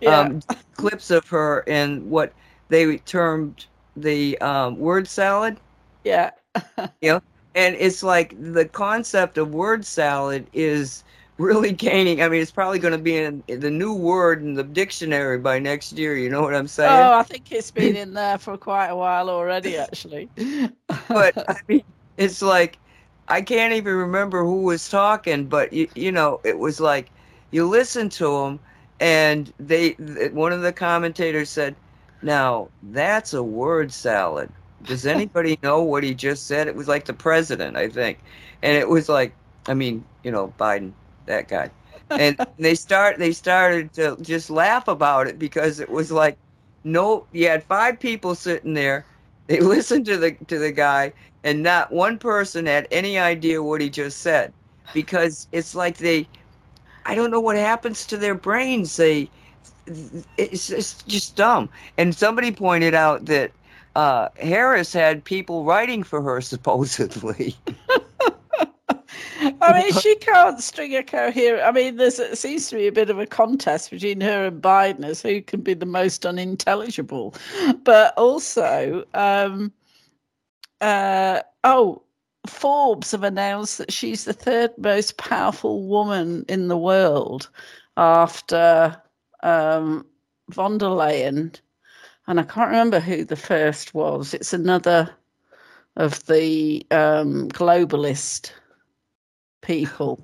yeah. 0.00 0.20
Um, 0.20 0.40
clips 0.76 1.10
of 1.10 1.26
her 1.28 1.64
and 1.66 2.10
what 2.10 2.32
they 2.68 2.98
termed 2.98 3.66
the 3.96 4.38
um, 4.40 4.78
word 4.78 5.08
salad 5.08 5.56
yeah 6.04 6.30
you 7.00 7.10
know 7.10 7.22
and 7.54 7.74
it's 7.76 8.02
like 8.02 8.34
the 8.38 8.66
concept 8.66 9.38
of 9.38 9.54
word 9.54 9.84
salad 9.84 10.46
is 10.52 11.02
really 11.38 11.72
gaining. 11.72 12.22
I 12.22 12.28
mean, 12.28 12.40
it's 12.40 12.50
probably 12.50 12.78
going 12.78 12.92
to 12.92 12.98
be 12.98 13.16
in, 13.16 13.42
in, 13.48 13.60
the 13.60 13.70
new 13.70 13.92
word 13.92 14.42
in 14.42 14.54
the 14.54 14.64
dictionary 14.64 15.38
by 15.38 15.58
next 15.58 15.92
year. 15.92 16.16
You 16.16 16.30
know 16.30 16.42
what 16.42 16.54
I'm 16.54 16.68
saying? 16.68 16.90
Oh, 16.90 17.18
I 17.18 17.22
think 17.22 17.52
it's 17.52 17.70
been 17.70 17.96
in 17.96 18.14
there 18.14 18.38
for 18.38 18.56
quite 18.56 18.88
a 18.88 18.96
while 18.96 19.28
already, 19.28 19.76
actually. 19.76 20.28
but 21.08 21.36
I 21.50 21.60
mean, 21.68 21.84
it's 22.16 22.42
like 22.42 22.78
I 23.28 23.42
can't 23.42 23.72
even 23.72 23.94
remember 23.94 24.44
who 24.44 24.62
was 24.62 24.88
talking, 24.88 25.46
but 25.46 25.72
you, 25.72 25.88
you 25.94 26.12
know, 26.12 26.40
it 26.44 26.58
was 26.58 26.80
like 26.80 27.10
you 27.50 27.68
listen 27.68 28.08
to 28.10 28.42
them, 28.42 28.60
and 29.00 29.52
they 29.58 29.90
one 30.32 30.52
of 30.52 30.62
the 30.62 30.72
commentators 30.72 31.50
said, 31.50 31.76
"Now 32.22 32.68
that's 32.82 33.34
a 33.34 33.42
word 33.42 33.92
salad." 33.92 34.50
Does 34.84 35.06
anybody 35.06 35.58
know 35.62 35.82
what 35.82 36.04
he 36.04 36.14
just 36.14 36.46
said? 36.46 36.68
It 36.68 36.76
was 36.76 36.86
like 36.88 37.06
the 37.06 37.12
president, 37.12 37.76
I 37.76 37.88
think, 37.88 38.20
and 38.62 38.76
it 38.76 38.88
was 38.88 39.08
like, 39.08 39.34
I 39.66 39.74
mean, 39.74 40.04
you 40.22 40.30
know, 40.30 40.52
Biden 40.58 40.92
that 41.26 41.48
guy. 41.48 41.70
And 42.10 42.38
they 42.58 42.76
start 42.76 43.18
they 43.18 43.32
started 43.32 43.92
to 43.94 44.16
just 44.22 44.48
laugh 44.50 44.86
about 44.88 45.26
it 45.26 45.38
because 45.38 45.80
it 45.80 45.90
was 45.90 46.12
like 46.12 46.38
no 46.84 47.26
you 47.32 47.48
had 47.48 47.64
five 47.64 47.98
people 47.98 48.34
sitting 48.36 48.74
there. 48.74 49.04
They 49.48 49.60
listened 49.74 50.06
to 50.06 50.16
the 50.16 50.32
to 50.46 50.58
the 50.58 50.72
guy 50.72 51.12
and 51.42 51.62
not 51.62 51.92
one 51.92 52.18
person 52.18 52.66
had 52.66 52.86
any 52.92 53.18
idea 53.18 53.62
what 53.62 53.80
he 53.80 53.90
just 53.90 54.20
said 54.20 54.52
because 54.92 55.48
it's 55.52 55.74
like 55.74 55.98
they 55.98 56.28
I 57.04 57.14
don't 57.14 57.30
know 57.30 57.40
what 57.40 57.56
happens 57.56 58.06
to 58.06 58.16
their 58.16 58.34
brains. 58.34 58.96
They 58.96 59.30
it's, 60.36 60.70
it's 60.70 61.02
just 61.04 61.36
dumb. 61.36 61.68
And 61.96 62.14
somebody 62.14 62.52
pointed 62.52 62.94
out 62.94 63.26
that 63.26 63.52
uh, 63.94 64.28
Harris 64.36 64.92
had 64.92 65.24
people 65.24 65.64
writing 65.64 66.02
for 66.02 66.20
her 66.22 66.40
supposedly. 66.42 67.56
I 69.60 69.82
mean, 69.82 69.92
she 70.00 70.16
can't 70.16 70.60
string 70.60 70.94
a 70.96 71.02
coherent. 71.02 71.64
I 71.64 71.72
mean, 71.72 71.96
there 71.96 72.10
seems 72.10 72.68
to 72.68 72.76
be 72.76 72.86
a 72.86 72.92
bit 72.92 73.10
of 73.10 73.18
a 73.18 73.26
contest 73.26 73.90
between 73.90 74.20
her 74.20 74.46
and 74.46 74.62
Biden 74.62 75.04
as 75.04 75.22
who 75.22 75.42
can 75.42 75.60
be 75.60 75.74
the 75.74 75.86
most 75.86 76.26
unintelligible. 76.26 77.34
But 77.84 78.14
also, 78.16 79.04
um, 79.14 79.72
uh, 80.80 81.40
oh, 81.64 82.02
Forbes 82.46 83.10
have 83.12 83.24
announced 83.24 83.78
that 83.78 83.92
she's 83.92 84.24
the 84.24 84.32
third 84.32 84.70
most 84.78 85.16
powerful 85.16 85.86
woman 85.86 86.44
in 86.48 86.68
the 86.68 86.78
world 86.78 87.48
after 87.96 89.00
um, 89.42 90.06
von 90.50 90.78
der 90.78 90.86
Leyen, 90.86 91.58
and 92.26 92.40
I 92.40 92.42
can't 92.42 92.70
remember 92.70 93.00
who 93.00 93.24
the 93.24 93.36
first 93.36 93.94
was. 93.94 94.34
It's 94.34 94.52
another 94.52 95.10
of 95.96 96.24
the 96.26 96.86
um, 96.90 97.48
globalist 97.48 98.52
people. 99.60 100.20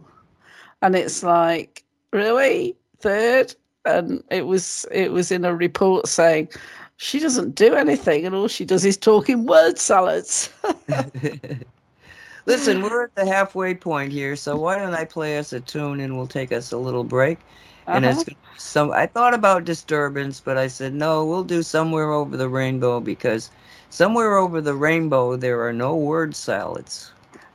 And 0.83 0.97
it's 0.97 1.22
like, 1.22 1.85
really? 2.12 2.76
Third? 3.01 3.55
And 3.85 4.22
it 4.30 4.47
was 4.47 4.87
it 4.93 5.11
was 5.12 5.33
in 5.33 5.45
a 5.45 5.55
report 5.55 6.07
saying 6.07 6.49
she 6.97 7.18
doesn't 7.18 7.57
do 7.57 7.74
anything 7.74 8.24
and 8.24 8.35
all 8.35 8.47
she 8.47 8.64
does 8.64 8.85
is 8.85 8.97
talk 8.97 9.28
in 9.28 9.45
word 9.45 9.78
salads. 9.78 10.51
Listen, 12.47 12.83
we're 12.83 13.05
at 13.05 13.14
the 13.14 13.26
halfway 13.26 13.74
point 13.74 14.12
here, 14.12 14.35
so 14.35 14.57
why 14.57 14.76
don't 14.76 14.95
I 14.95 15.05
play 15.05 15.39
us 15.39 15.53
a 15.53 15.61
tune 15.61 16.01
and 16.01 16.16
we'll 16.16 16.26
take 16.26 16.51
us 16.53 16.72
a 16.72 16.76
little 16.76 17.05
break? 17.05 17.39
Uh-huh. 17.87 17.97
And 17.97 18.05
it's 18.05 18.24
some. 18.57 18.93
I 18.93 19.07
thought 19.07 19.35
about 19.35 19.64
disturbance, 19.64 20.41
but 20.41 20.57
I 20.57 20.66
said 20.66 20.95
no. 20.95 21.24
We'll 21.24 21.45
do 21.45 21.62
somewhere 21.62 22.11
over 22.11 22.37
the 22.37 22.49
rainbow 22.49 23.01
because 23.01 23.51
somewhere 23.91 24.37
over 24.37 24.61
the 24.61 24.74
rainbow 24.74 25.37
there 25.37 25.64
are 25.66 25.72
no 25.72 25.97
word 25.97 26.35
salads. 26.35 27.12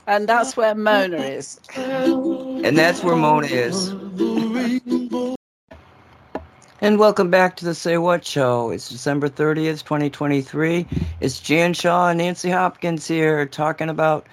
And 0.08 0.26
that's 0.26 0.56
where 0.56 0.74
Mona 0.74 1.18
is. 1.18 1.60
And 1.76 2.78
that's 2.78 3.04
where 3.04 3.18
Mona 3.18 3.48
is. 3.48 3.90
And 6.80 6.98
welcome 6.98 7.30
back 7.30 7.58
to 7.58 7.66
the 7.66 7.76
Say 7.76 7.98
What 7.98 8.26
Show. 8.26 8.72
It's 8.72 8.88
December 8.88 9.28
30th, 9.28 9.84
2023. 9.84 10.88
It's 11.20 11.42
Jan 11.42 11.74
Shaw 11.74 12.08
and 12.08 12.20
Nancy 12.20 12.50
Hopkins 12.50 13.06
here 13.06 13.46
talking 13.46 13.90
about 13.90 14.26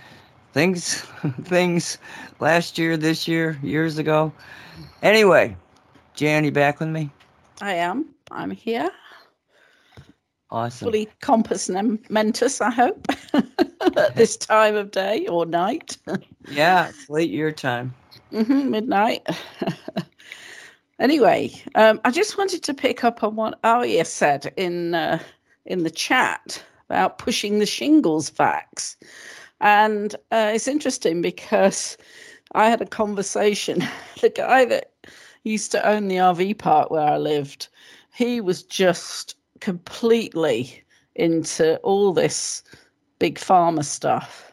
things 0.53 1.01
things 1.43 1.99
last 2.39 2.79
year, 2.79 2.97
this 2.97 3.27
year, 3.27 3.59
years 3.61 3.99
ago. 3.99 4.33
Anyway, 5.03 5.57
Jan, 6.14 6.45
you 6.45 6.53
back 6.53 6.79
with 6.79 6.89
me? 6.89 7.11
I 7.61 7.75
am. 7.75 8.14
I'm 8.31 8.53
here. 8.53 8.91
Awesome. 10.55 10.86
Fully 10.86 11.09
compos 11.20 11.68
and 11.68 11.98
mentis, 12.09 12.61
I 12.61 12.70
hope, 12.70 13.09
at 13.34 14.14
this 14.14 14.36
time 14.36 14.76
of 14.76 14.92
day 14.92 15.26
or 15.26 15.44
night. 15.44 15.98
yeah, 16.48 16.90
it's 16.90 17.11
late 17.11 17.30
your 17.30 17.50
time. 17.50 17.92
Mm-hmm, 18.32 18.70
midnight. 18.70 19.26
Anyway, 21.00 21.50
um, 21.74 22.00
I 22.05 22.12
just 22.12 22.38
wanted 22.38 22.62
to 22.62 22.72
pick 22.72 23.02
up 23.02 23.24
on 23.24 23.34
what 23.34 23.59
Aria 23.64 24.05
said 24.05 24.52
in 24.57 24.94
uh, 24.94 25.18
in 25.66 25.82
the 25.82 25.90
chat 25.90 26.64
about 26.88 27.18
pushing 27.18 27.59
the 27.59 27.66
shingles 27.66 28.30
vax, 28.30 28.94
and 29.61 30.14
uh, 30.30 30.52
it's 30.55 30.68
interesting 30.68 31.20
because 31.20 31.96
I 32.55 32.70
had 32.70 32.80
a 32.80 32.86
conversation. 32.86 33.84
The 34.20 34.30
guy 34.30 34.64
that 34.66 34.92
used 35.42 35.72
to 35.72 35.84
own 35.84 36.07
the 36.07 36.18
RV 36.18 36.59
park 36.59 36.92
where 36.92 37.02
I 37.02 37.18
lived, 37.18 37.66
he 38.14 38.40
was 38.40 38.62
just 38.62 39.34
completely 39.64 40.84
into 41.14 41.78
all 41.78 42.12
this 42.12 42.62
big 43.18 43.38
pharma 43.38 43.82
stuff. 43.82 44.52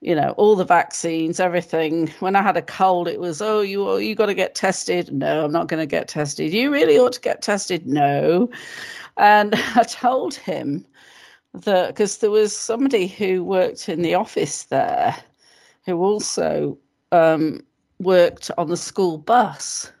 You 0.00 0.14
know 0.14 0.30
all 0.38 0.56
the 0.56 0.64
vaccines 0.64 1.38
everything. 1.38 2.08
When 2.20 2.34
i 2.34 2.42
had 2.42 2.56
a 2.56 2.62
cold 2.62 3.08
it 3.08 3.20
was 3.20 3.42
oh 3.42 3.60
you 3.60 3.86
oh, 3.86 3.98
you 3.98 4.14
got 4.14 4.26
to 4.26 4.34
get 4.34 4.54
tested. 4.54 5.12
No 5.12 5.44
i'm 5.44 5.52
not 5.52 5.68
going 5.68 5.82
to 5.82 5.96
get 5.96 6.08
tested. 6.08 6.52
You 6.52 6.72
really 6.72 6.98
ought 6.98 7.12
to 7.12 7.20
get 7.20 7.42
tested. 7.42 7.86
No. 7.86 8.48
And 9.18 9.54
i 9.76 9.82
told 9.82 10.34
him 10.34 10.86
that 11.52 11.88
because 11.88 12.18
there 12.18 12.30
was 12.30 12.56
somebody 12.56 13.06
who 13.06 13.44
worked 13.44 13.90
in 13.90 14.00
the 14.00 14.14
office 14.14 14.64
there 14.64 15.14
who 15.84 16.02
also 16.02 16.78
um, 17.12 17.60
worked 18.00 18.50
on 18.56 18.68
the 18.68 18.76
school 18.78 19.18
bus. 19.18 19.92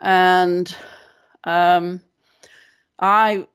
And 0.00 0.74
um, 1.44 2.00
i 3.02 3.46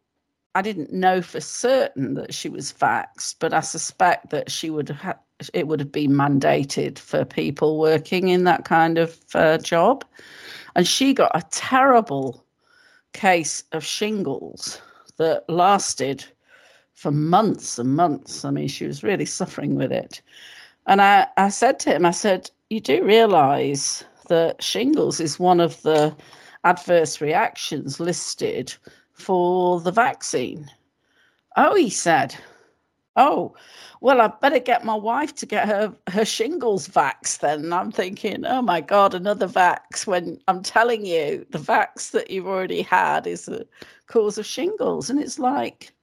I 0.55 0.61
didn't 0.63 0.91
know 0.91 1.21
for 1.21 1.39
certain 1.39 2.15
that 2.15 2.33
she 2.33 2.49
was 2.49 2.73
vaxxed, 2.73 3.35
but 3.39 3.53
I 3.53 3.59
suspect 3.59 4.31
that 4.31 4.49
she 4.49 4.71
would 4.71 4.89
have 4.89 5.19
it 5.53 5.67
would 5.67 5.79
have 5.79 5.91
been 5.91 6.11
mandated 6.13 6.97
for 6.97 7.23
people 7.23 7.77
working 7.77 8.29
in 8.29 8.43
that 8.45 8.65
kind 8.65 8.97
of 8.97 9.19
uh, 9.35 9.59
job. 9.59 10.03
And 10.75 10.87
she 10.87 11.13
got 11.13 11.31
a 11.35 11.43
terrible 11.51 12.43
case 13.13 13.63
of 13.71 13.85
shingles 13.85 14.81
that 15.17 15.47
lasted 15.47 16.25
for 16.95 17.11
months 17.11 17.77
and 17.77 17.95
months. 17.95 18.43
I 18.43 18.49
mean, 18.49 18.67
she 18.67 18.87
was 18.87 19.03
really 19.03 19.25
suffering 19.25 19.75
with 19.75 19.91
it. 19.91 20.23
And 20.87 21.03
I, 21.03 21.27
I 21.37 21.49
said 21.49 21.79
to 21.81 21.93
him, 21.95 22.05
I 22.05 22.11
said, 22.11 22.49
You 22.71 22.79
do 22.79 23.03
realize 23.03 24.03
that 24.29 24.63
shingles 24.63 25.19
is 25.19 25.39
one 25.39 25.59
of 25.59 25.79
the 25.83 26.15
adverse 26.63 27.21
reactions 27.21 27.99
listed 27.99 28.73
for 29.18 29.82
the 29.82 29.91
vaccine? 29.91 30.70
Oh, 31.55 31.76
he 31.76 31.89
said, 31.89 32.36
Oh, 33.15 33.55
well, 33.99 34.22
I 34.22 34.28
better 34.28 34.59
get 34.59 34.86
my 34.86 34.93
wife 34.93 35.34
to 35.36 35.47
get 35.47 35.68
her, 35.68 35.91
her 36.07 36.24
shingles 36.24 36.88
vax 36.88 37.39
then. 37.39 37.63
And 37.65 37.74
I'm 37.74 37.91
thinking, 37.91 38.45
oh 38.45 38.61
my 38.61 38.80
God, 38.80 39.15
another 39.15 39.47
vax. 39.47 40.05
When 40.05 40.39
I'm 40.47 40.61
telling 40.61 41.03
you, 41.03 41.43
the 41.49 41.57
vax 41.57 42.11
that 42.11 42.30
you've 42.30 42.45
already 42.45 42.84
had 42.84 43.26
is 43.26 43.47
a 43.47 43.65
cause 44.05 44.38
of 44.38 44.45
shingles. 44.45 45.09
And 45.09 45.20
it's 45.20 45.39
like, 45.39 45.93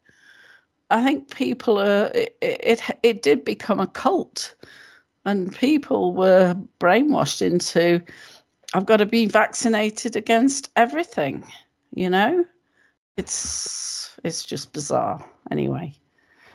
I 0.91 1.05
think 1.05 1.33
people 1.33 1.79
are, 1.79 2.11
it, 2.15 2.37
it, 2.43 2.83
it 3.05 3.23
did 3.23 3.45
become 3.45 3.79
a 3.79 3.87
cult. 3.87 4.57
And 5.25 5.55
people 5.55 6.15
were 6.15 6.57
brainwashed 6.81 7.43
into, 7.43 8.03
I've 8.75 8.87
got 8.87 8.97
to 8.97 9.07
be 9.07 9.27
vaccinated 9.27 10.17
against 10.17 10.71
everything, 10.75 11.47
you 11.95 12.11
know? 12.11 12.45
It's, 13.17 14.17
it's 14.25 14.45
just 14.45 14.73
bizarre. 14.73 15.25
Anyway 15.51 15.95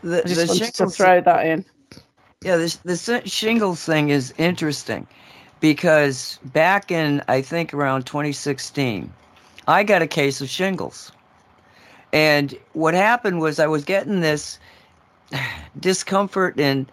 the, 0.03 0.24
I 0.24 0.28
just 0.28 0.41
the 0.41 0.47
wanted 0.47 0.74
to 0.76 0.88
throw 0.88 1.22
that 1.22 1.45
in. 1.45 1.66
Yeah, 2.41 2.57
this 2.57 2.78
the 2.78 3.22
shingles 3.26 3.84
thing 3.84 4.10
is 4.10 4.34
interesting 4.38 5.07
because 5.60 6.39
back 6.45 6.91
in 6.91 7.22
I 7.28 7.41
think 7.41 7.74
around 7.74 8.05
2016, 8.05 9.12
I 9.68 9.84
got 9.84 10.01
a 10.01 10.07
case 10.07 10.39
of 10.39 10.49
shingles, 10.49 11.12
and 12.14 12.57
what 12.74 12.93
happened 12.93 13.41
was 13.41 13.60
I 13.60 13.68
was 13.68 13.84
getting 13.84 14.22
this 14.22 14.57
discomfort 15.80 16.60
and 16.60 16.89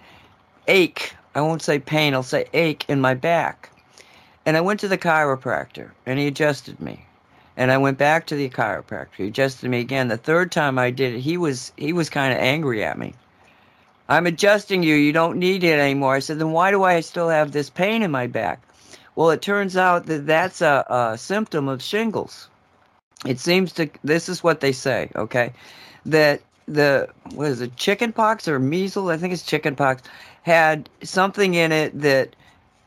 ache. 0.66 1.14
I 1.36 1.42
won't 1.42 1.62
say 1.62 1.78
pain. 1.78 2.14
I'll 2.14 2.22
say 2.22 2.46
ache 2.52 2.84
in 2.88 3.00
my 3.00 3.14
back, 3.14 3.70
and 4.46 4.56
I 4.56 4.60
went 4.60 4.80
to 4.80 4.88
the 4.88 4.98
chiropractor, 4.98 5.92
and 6.06 6.18
he 6.18 6.26
adjusted 6.26 6.80
me. 6.80 7.05
And 7.56 7.72
I 7.72 7.78
went 7.78 7.98
back 7.98 8.26
to 8.26 8.36
the 8.36 8.50
chiropractor. 8.50 9.14
He 9.16 9.26
adjusted 9.28 9.70
me 9.70 9.80
again. 9.80 10.08
The 10.08 10.16
third 10.16 10.52
time 10.52 10.78
I 10.78 10.90
did 10.90 11.14
it, 11.14 11.20
he 11.20 11.36
was 11.36 11.72
he 11.76 11.92
was 11.92 12.10
kind 12.10 12.32
of 12.32 12.38
angry 12.38 12.84
at 12.84 12.98
me. 12.98 13.14
I'm 14.08 14.26
adjusting 14.26 14.82
you. 14.82 14.94
You 14.94 15.12
don't 15.12 15.38
need 15.38 15.64
it 15.64 15.78
anymore. 15.78 16.14
I 16.14 16.20
said, 16.20 16.38
then 16.38 16.52
why 16.52 16.70
do 16.70 16.84
I 16.84 17.00
still 17.00 17.28
have 17.28 17.52
this 17.52 17.70
pain 17.70 18.02
in 18.02 18.10
my 18.10 18.26
back? 18.26 18.62
Well, 19.16 19.30
it 19.30 19.42
turns 19.42 19.76
out 19.76 20.06
that 20.06 20.26
that's 20.26 20.60
a, 20.60 20.84
a 20.88 21.18
symptom 21.18 21.68
of 21.68 21.82
shingles. 21.82 22.48
It 23.24 23.40
seems 23.40 23.72
to. 23.72 23.88
This 24.04 24.28
is 24.28 24.44
what 24.44 24.60
they 24.60 24.72
say. 24.72 25.10
Okay, 25.16 25.52
that 26.04 26.42
the 26.68 27.08
what 27.34 27.48
is 27.48 27.60
it, 27.62 27.76
chicken 27.76 28.12
pox 28.12 28.46
or 28.46 28.58
measles? 28.58 29.10
I 29.10 29.16
think 29.16 29.32
it's 29.32 29.42
chicken 29.42 29.74
pox. 29.74 30.02
Had 30.42 30.88
something 31.02 31.54
in 31.54 31.72
it 31.72 31.98
that 32.00 32.36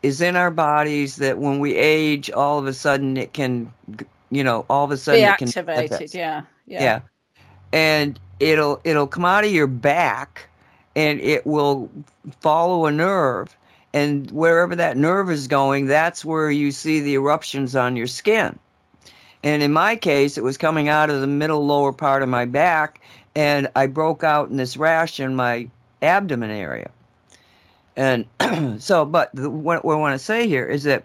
is 0.04 0.22
in 0.22 0.36
our 0.36 0.52
bodies 0.52 1.18
that 1.18 1.40
when 1.40 1.60
we 1.60 1.76
age, 1.76 2.30
all 2.32 2.60
of 2.60 2.68
a 2.68 2.74
sudden 2.74 3.18
it 3.18 3.34
can 3.34 3.74
you 4.32 4.44
know, 4.44 4.66
all 4.70 4.86
of 4.86 4.92
a 4.92 4.98
sudden 4.98 5.34
be 5.40 5.46
activated. 5.46 6.14
Yeah, 6.14 6.44
yeah, 6.66 6.82
yeah, 6.82 7.02
and 7.74 8.20
it'll 8.40 8.82
it'll 8.84 9.08
come 9.08 9.26
out 9.26 9.44
of 9.44 9.52
your 9.52 9.68
back, 9.68 10.48
and 10.96 11.20
it 11.22 11.46
will 11.46 11.90
follow 12.42 12.86
a 12.86 12.92
nerve, 12.92 13.56
and 13.94 14.30
wherever 14.32 14.76
that 14.76 14.98
nerve 14.98 15.32
is 15.32 15.48
going, 15.48 15.88
that's 15.88 16.24
where 16.24 16.52
you 16.52 16.72
see 16.72 17.00
the 17.00 17.14
eruptions 17.14 17.76
on 17.76 17.96
your 17.96 18.08
skin. 18.08 18.58
And 19.44 19.64
in 19.64 19.72
my 19.72 19.96
case, 19.96 20.38
it 20.38 20.44
was 20.44 20.58
coming 20.58 20.90
out 20.90 21.10
of 21.10 21.22
the 21.22 21.28
middle 21.28 21.66
lower 21.66 21.94
part 21.94 22.24
of 22.24 22.30
my 22.30 22.46
back, 22.46 23.02
and 23.36 23.70
I 23.76 23.88
broke 23.88 24.24
out 24.24 24.50
in 24.50 24.58
this 24.58 24.76
rash 24.76 25.20
in 25.20 25.36
my 25.36 25.70
abdomen 26.02 26.52
area. 26.52 26.92
And 27.96 28.26
so, 28.82 29.06
but 29.06 29.30
the, 29.34 29.50
what, 29.50 29.84
what 29.84 29.96
I 29.96 29.98
want 29.98 30.20
to 30.20 30.24
say 30.24 30.48
here 30.48 30.66
is 30.66 30.84
that 30.84 31.04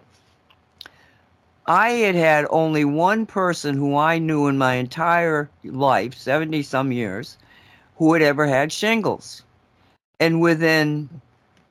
I 1.67 1.89
had 1.89 2.13
had 2.13 2.45
only 2.51 2.85
one 2.85 3.25
person 3.25 3.75
who 3.75 3.97
I 3.97 4.19
knew 4.19 4.45
in 4.45 4.55
my 4.55 4.75
entire 4.75 5.49
life, 5.63 6.13
70 6.13 6.61
some 6.61 6.91
years, 6.91 7.37
who 7.97 8.13
had 8.13 8.21
ever 8.21 8.45
had 8.45 8.71
shingles. 8.71 9.41
And 10.19 10.41
within 10.41 11.09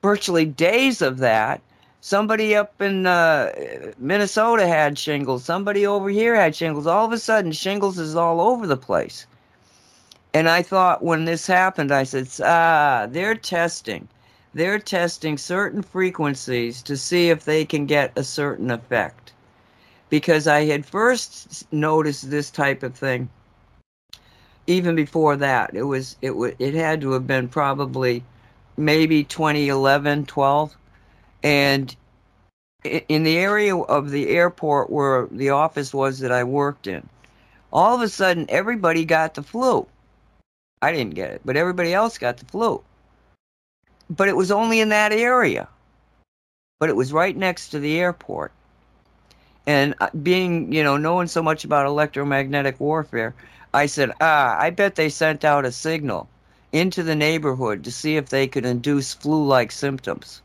virtually 0.02 0.46
days 0.46 1.00
of 1.00 1.18
that, 1.18 1.60
somebody 2.00 2.56
up 2.56 2.82
in 2.82 3.06
uh, 3.06 3.52
Minnesota 3.96 4.66
had 4.66 4.98
shingles, 4.98 5.44
somebody 5.44 5.86
over 5.86 6.08
here 6.08 6.34
had 6.34 6.56
shingles. 6.56 6.88
All 6.88 7.06
of 7.06 7.12
a 7.12 7.18
sudden, 7.18 7.52
shingles 7.52 7.96
is 7.96 8.16
all 8.16 8.40
over 8.40 8.66
the 8.66 8.76
place. 8.76 9.26
And 10.32 10.48
I 10.48 10.62
thought 10.62 11.04
when 11.04 11.24
this 11.24 11.46
happened, 11.46 11.92
I 11.92 12.02
said, 12.02 12.28
ah, 12.42 13.06
they're 13.08 13.36
testing. 13.36 14.08
They're 14.54 14.80
testing 14.80 15.38
certain 15.38 15.82
frequencies 15.82 16.82
to 16.82 16.96
see 16.96 17.30
if 17.30 17.44
they 17.44 17.64
can 17.64 17.86
get 17.86 18.10
a 18.16 18.24
certain 18.24 18.72
effect 18.72 19.23
because 20.14 20.46
I 20.46 20.64
had 20.66 20.86
first 20.86 21.72
noticed 21.72 22.30
this 22.30 22.50
type 22.50 22.84
of 22.84 22.94
thing 22.94 23.28
even 24.68 24.94
before 24.96 25.36
that. 25.38 25.74
It 25.74 25.82
was 25.82 26.16
it 26.22 26.28
w- 26.28 26.56
it 26.58 26.74
had 26.74 27.00
to 27.02 27.12
have 27.12 27.26
been 27.26 27.48
probably 27.48 28.24
maybe 28.76 29.24
2011, 29.24 30.26
12 30.26 30.76
and 31.44 31.96
in 33.08 33.24
the 33.24 33.38
area 33.38 33.76
of 33.76 34.10
the 34.10 34.28
airport 34.30 34.90
where 34.90 35.26
the 35.32 35.50
office 35.50 35.94
was 35.94 36.20
that 36.20 36.32
I 36.32 36.44
worked 36.44 36.86
in, 36.86 37.08
all 37.72 37.96
of 37.96 38.02
a 38.02 38.08
sudden 38.08 38.46
everybody 38.50 39.04
got 39.04 39.34
the 39.34 39.42
flu. 39.42 39.86
I 40.82 40.92
didn't 40.92 41.14
get 41.14 41.30
it, 41.32 41.42
but 41.44 41.56
everybody 41.56 41.94
else 41.94 42.18
got 42.18 42.38
the 42.38 42.46
flu. 42.46 42.82
but 44.10 44.28
it 44.28 44.36
was 44.36 44.50
only 44.52 44.80
in 44.80 44.90
that 44.90 45.12
area. 45.12 45.68
But 46.80 46.90
it 46.90 46.96
was 46.96 47.12
right 47.12 47.36
next 47.36 47.70
to 47.70 47.80
the 47.80 47.98
airport. 48.00 48.52
And 49.66 49.94
uh, 50.00 50.10
being, 50.22 50.72
you 50.72 50.82
know, 50.82 50.96
knowing 50.96 51.26
so 51.26 51.42
much 51.42 51.64
about 51.64 51.86
electromagnetic 51.86 52.78
warfare, 52.80 53.34
I 53.72 53.86
said, 53.86 54.12
ah, 54.20 54.56
I 54.58 54.70
bet 54.70 54.94
they 54.94 55.08
sent 55.08 55.44
out 55.44 55.64
a 55.64 55.72
signal 55.72 56.28
into 56.72 57.02
the 57.02 57.14
neighborhood 57.14 57.84
to 57.84 57.92
see 57.92 58.16
if 58.16 58.28
they 58.28 58.46
could 58.46 58.64
induce 58.66 59.14
flu 59.14 59.44
like 59.44 59.72
symptoms. 59.72 60.42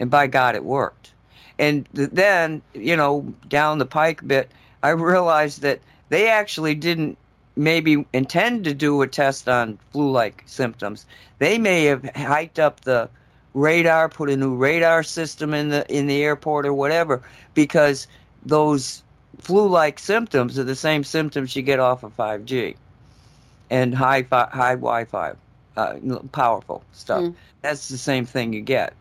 And 0.00 0.10
by 0.10 0.26
God, 0.26 0.54
it 0.54 0.64
worked. 0.64 1.12
And 1.58 1.86
then, 1.92 2.62
you 2.74 2.96
know, 2.96 3.32
down 3.48 3.78
the 3.78 3.86
pike 3.86 4.26
bit, 4.26 4.50
I 4.82 4.90
realized 4.90 5.62
that 5.62 5.80
they 6.08 6.28
actually 6.28 6.74
didn't 6.74 7.18
maybe 7.56 8.06
intend 8.12 8.64
to 8.64 8.74
do 8.74 9.02
a 9.02 9.06
test 9.06 9.48
on 9.48 9.78
flu 9.92 10.10
like 10.10 10.42
symptoms. 10.46 11.06
They 11.38 11.58
may 11.58 11.84
have 11.84 12.04
hiked 12.16 12.58
up 12.58 12.80
the 12.80 13.08
radar, 13.54 14.08
put 14.08 14.30
a 14.30 14.36
new 14.36 14.54
radar 14.54 15.02
system 15.02 15.52
in 15.52 15.68
the 15.68 15.86
in 15.94 16.06
the 16.06 16.22
airport 16.22 16.64
or 16.64 16.72
whatever, 16.72 17.22
because 17.54 18.06
those 18.44 19.02
flu-like 19.38 19.98
symptoms 19.98 20.58
are 20.58 20.64
the 20.64 20.76
same 20.76 21.04
symptoms 21.04 21.56
you 21.56 21.62
get 21.62 21.80
off 21.80 22.02
of 22.02 22.16
5G 22.16 22.76
and 23.70 23.94
high 23.94 24.22
fi- 24.22 24.50
high 24.52 24.74
Wi-Fi, 24.74 25.32
uh, 25.76 25.94
powerful 26.32 26.84
stuff. 26.92 27.22
Mm. 27.22 27.34
That's 27.62 27.88
the 27.88 27.98
same 27.98 28.26
thing 28.26 28.52
you 28.52 28.60
get. 28.60 28.92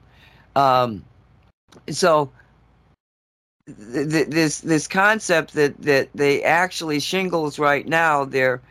Um, 0.55 1.03
so 1.89 2.31
th- 3.65 4.09
th- 4.09 4.27
this 4.27 4.61
this 4.61 4.87
concept 4.87 5.53
that 5.53 5.79
that 5.81 6.09
they 6.15 6.43
actually 6.43 6.99
shingles 6.99 7.59
right 7.59 7.87
now 7.87 8.25
they're 8.25 8.61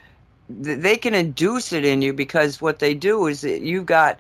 they 0.49 0.97
can 0.97 1.15
induce 1.15 1.73
it 1.73 1.85
in 1.85 2.03
you 2.03 2.13
because 2.13 2.61
what 2.61 2.81
they 2.81 2.93
do 2.93 3.27
is 3.27 3.41
that 3.43 3.61
you've 3.63 3.87
got 3.87 4.19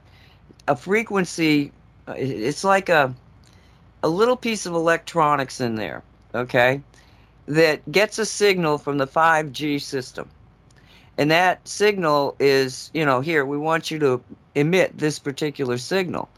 a 0.69 0.77
frequency 0.77 1.73
uh, 2.09 2.15
it's 2.17 2.65
like 2.65 2.89
a 2.89 3.15
a 4.03 4.09
little 4.09 4.37
piece 4.37 4.65
of 4.65 4.75
electronics 4.75 5.61
in 5.61 5.75
there 5.75 6.03
okay 6.35 6.81
that 7.51 7.91
gets 7.91 8.19
a 8.19 8.27
signal 8.27 8.79
from 8.79 8.99
the 8.99 9.07
5G 9.07 9.81
system. 9.81 10.29
And 11.19 11.31
that 11.31 11.67
signal 11.67 12.37
is, 12.39 12.91
you 12.95 13.05
know, 13.05 13.21
here, 13.21 13.45
we 13.45 13.59
want 13.59 13.91
you 13.91 13.99
to 13.99 14.23
emit 14.55 14.97
this 14.97 15.19
particular 15.19 15.77
signal. 15.77 16.29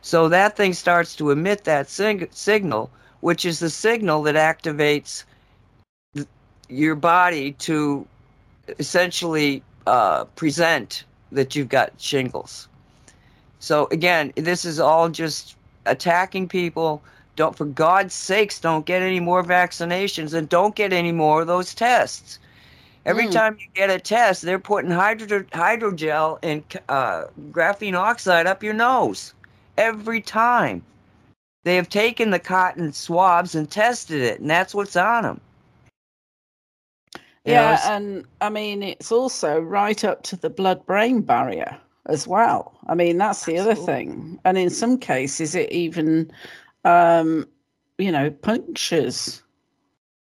So 0.00 0.28
that 0.30 0.56
thing 0.56 0.72
starts 0.72 1.14
to 1.16 1.30
emit 1.30 1.64
that 1.64 1.88
sig- 1.88 2.28
signal, 2.32 2.90
which 3.20 3.44
is 3.44 3.60
the 3.60 3.70
signal 3.70 4.22
that 4.22 4.34
activates 4.34 5.24
th- 6.14 6.26
your 6.68 6.94
body 6.94 7.52
to 7.52 8.06
essentially 8.78 9.62
uh, 9.86 10.24
present 10.36 11.04
that 11.32 11.54
you've 11.54 11.68
got 11.68 11.92
shingles. 11.98 12.66
So 13.58 13.88
again, 13.92 14.32
this 14.36 14.64
is 14.64 14.80
all 14.80 15.08
just 15.08 15.56
attacking 15.86 16.48
people 16.48 17.02
don't, 17.36 17.56
for 17.56 17.64
God's 17.64 18.14
sakes, 18.14 18.60
don't 18.60 18.86
get 18.86 19.02
any 19.02 19.20
more 19.20 19.42
vaccinations 19.42 20.34
and 20.34 20.48
don't 20.48 20.74
get 20.74 20.92
any 20.92 21.12
more 21.12 21.42
of 21.42 21.46
those 21.46 21.74
tests. 21.74 22.38
Every 23.04 23.26
mm. 23.26 23.32
time 23.32 23.56
you 23.58 23.66
get 23.74 23.90
a 23.90 23.98
test, 23.98 24.42
they're 24.42 24.58
putting 24.58 24.90
hydro, 24.90 25.40
hydrogel 25.44 26.38
and 26.42 26.62
uh, 26.88 27.24
graphene 27.50 27.94
oxide 27.94 28.46
up 28.46 28.62
your 28.62 28.74
nose. 28.74 29.34
Every 29.76 30.20
time. 30.20 30.84
They 31.64 31.76
have 31.76 31.88
taken 31.88 32.30
the 32.30 32.40
cotton 32.40 32.92
swabs 32.92 33.54
and 33.54 33.70
tested 33.70 34.20
it, 34.20 34.40
and 34.40 34.50
that's 34.50 34.74
what's 34.74 34.96
on 34.96 35.22
them. 35.22 35.40
You 37.44 37.52
yeah, 37.52 37.80
know, 37.84 37.94
and 37.94 38.24
I 38.40 38.50
mean, 38.50 38.82
it's 38.82 39.12
also 39.12 39.60
right 39.60 40.04
up 40.04 40.22
to 40.24 40.36
the 40.36 40.50
blood 40.50 40.84
brain 40.86 41.22
barrier 41.22 41.76
as 42.06 42.26
well. 42.26 42.72
I 42.88 42.94
mean, 42.94 43.18
that's 43.18 43.44
the 43.44 43.56
Absolutely. 43.56 43.82
other 43.82 43.86
thing. 43.86 44.40
And 44.44 44.58
in 44.58 44.70
some 44.70 44.98
cases, 44.98 45.54
it 45.54 45.70
even 45.70 46.32
um, 46.84 47.46
you 47.98 48.12
know, 48.12 48.30
punctures 48.30 49.42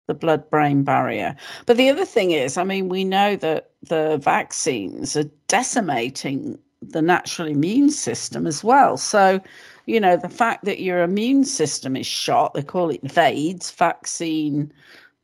the 0.07 0.15
blood 0.15 0.49
brain 0.51 0.83
barrier. 0.83 1.35
But 1.67 1.77
the 1.77 1.89
other 1.89 2.05
thing 2.05 2.33
is, 2.33 2.57
I 2.57 2.65
mean, 2.65 2.89
we 2.89 3.05
know 3.05 3.37
that 3.37 3.71
the 3.83 4.19
vaccines 4.19 5.17
are 5.17 5.31
decimating 5.49 6.59
the 6.83 7.03
natural 7.03 7.49
immune 7.49 7.91
system 7.91 8.47
as 8.47 8.63
well. 8.63 8.97
So, 8.97 9.41
you 9.87 9.99
know, 10.01 10.17
the 10.17 10.29
fact 10.29 10.65
that 10.67 10.81
your 10.81 11.03
immune 11.03 11.45
system 11.45 11.97
is 11.97 12.07
shot, 12.07 12.55
they 12.55 12.63
call 12.63 12.91
it 12.91 13.03
VAIDS, 13.03 13.71
vaccine, 13.71 14.73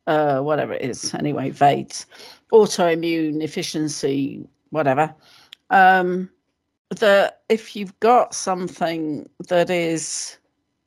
uh, 0.07 0.41
whatever 0.41 0.72
it 0.72 0.83
is, 0.83 1.12
anyway, 1.14 1.51
VAIDS, 1.51 2.07
autoimmune 2.53 3.43
efficiency, 3.43 4.47
whatever. 4.70 5.14
Um, 5.68 6.31
that 6.89 7.43
if 7.49 7.76
you've 7.76 7.99
got 8.01 8.35
something 8.35 9.28
that 9.49 9.70
is 9.70 10.39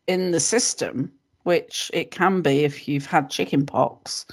in 0.07 0.31
the 0.31 0.39
system, 0.39 1.11
which 1.43 1.91
it 1.93 2.11
can 2.11 2.41
be 2.41 2.63
if 2.63 2.87
you've 2.87 3.05
had 3.05 3.29
chickenpox. 3.29 4.25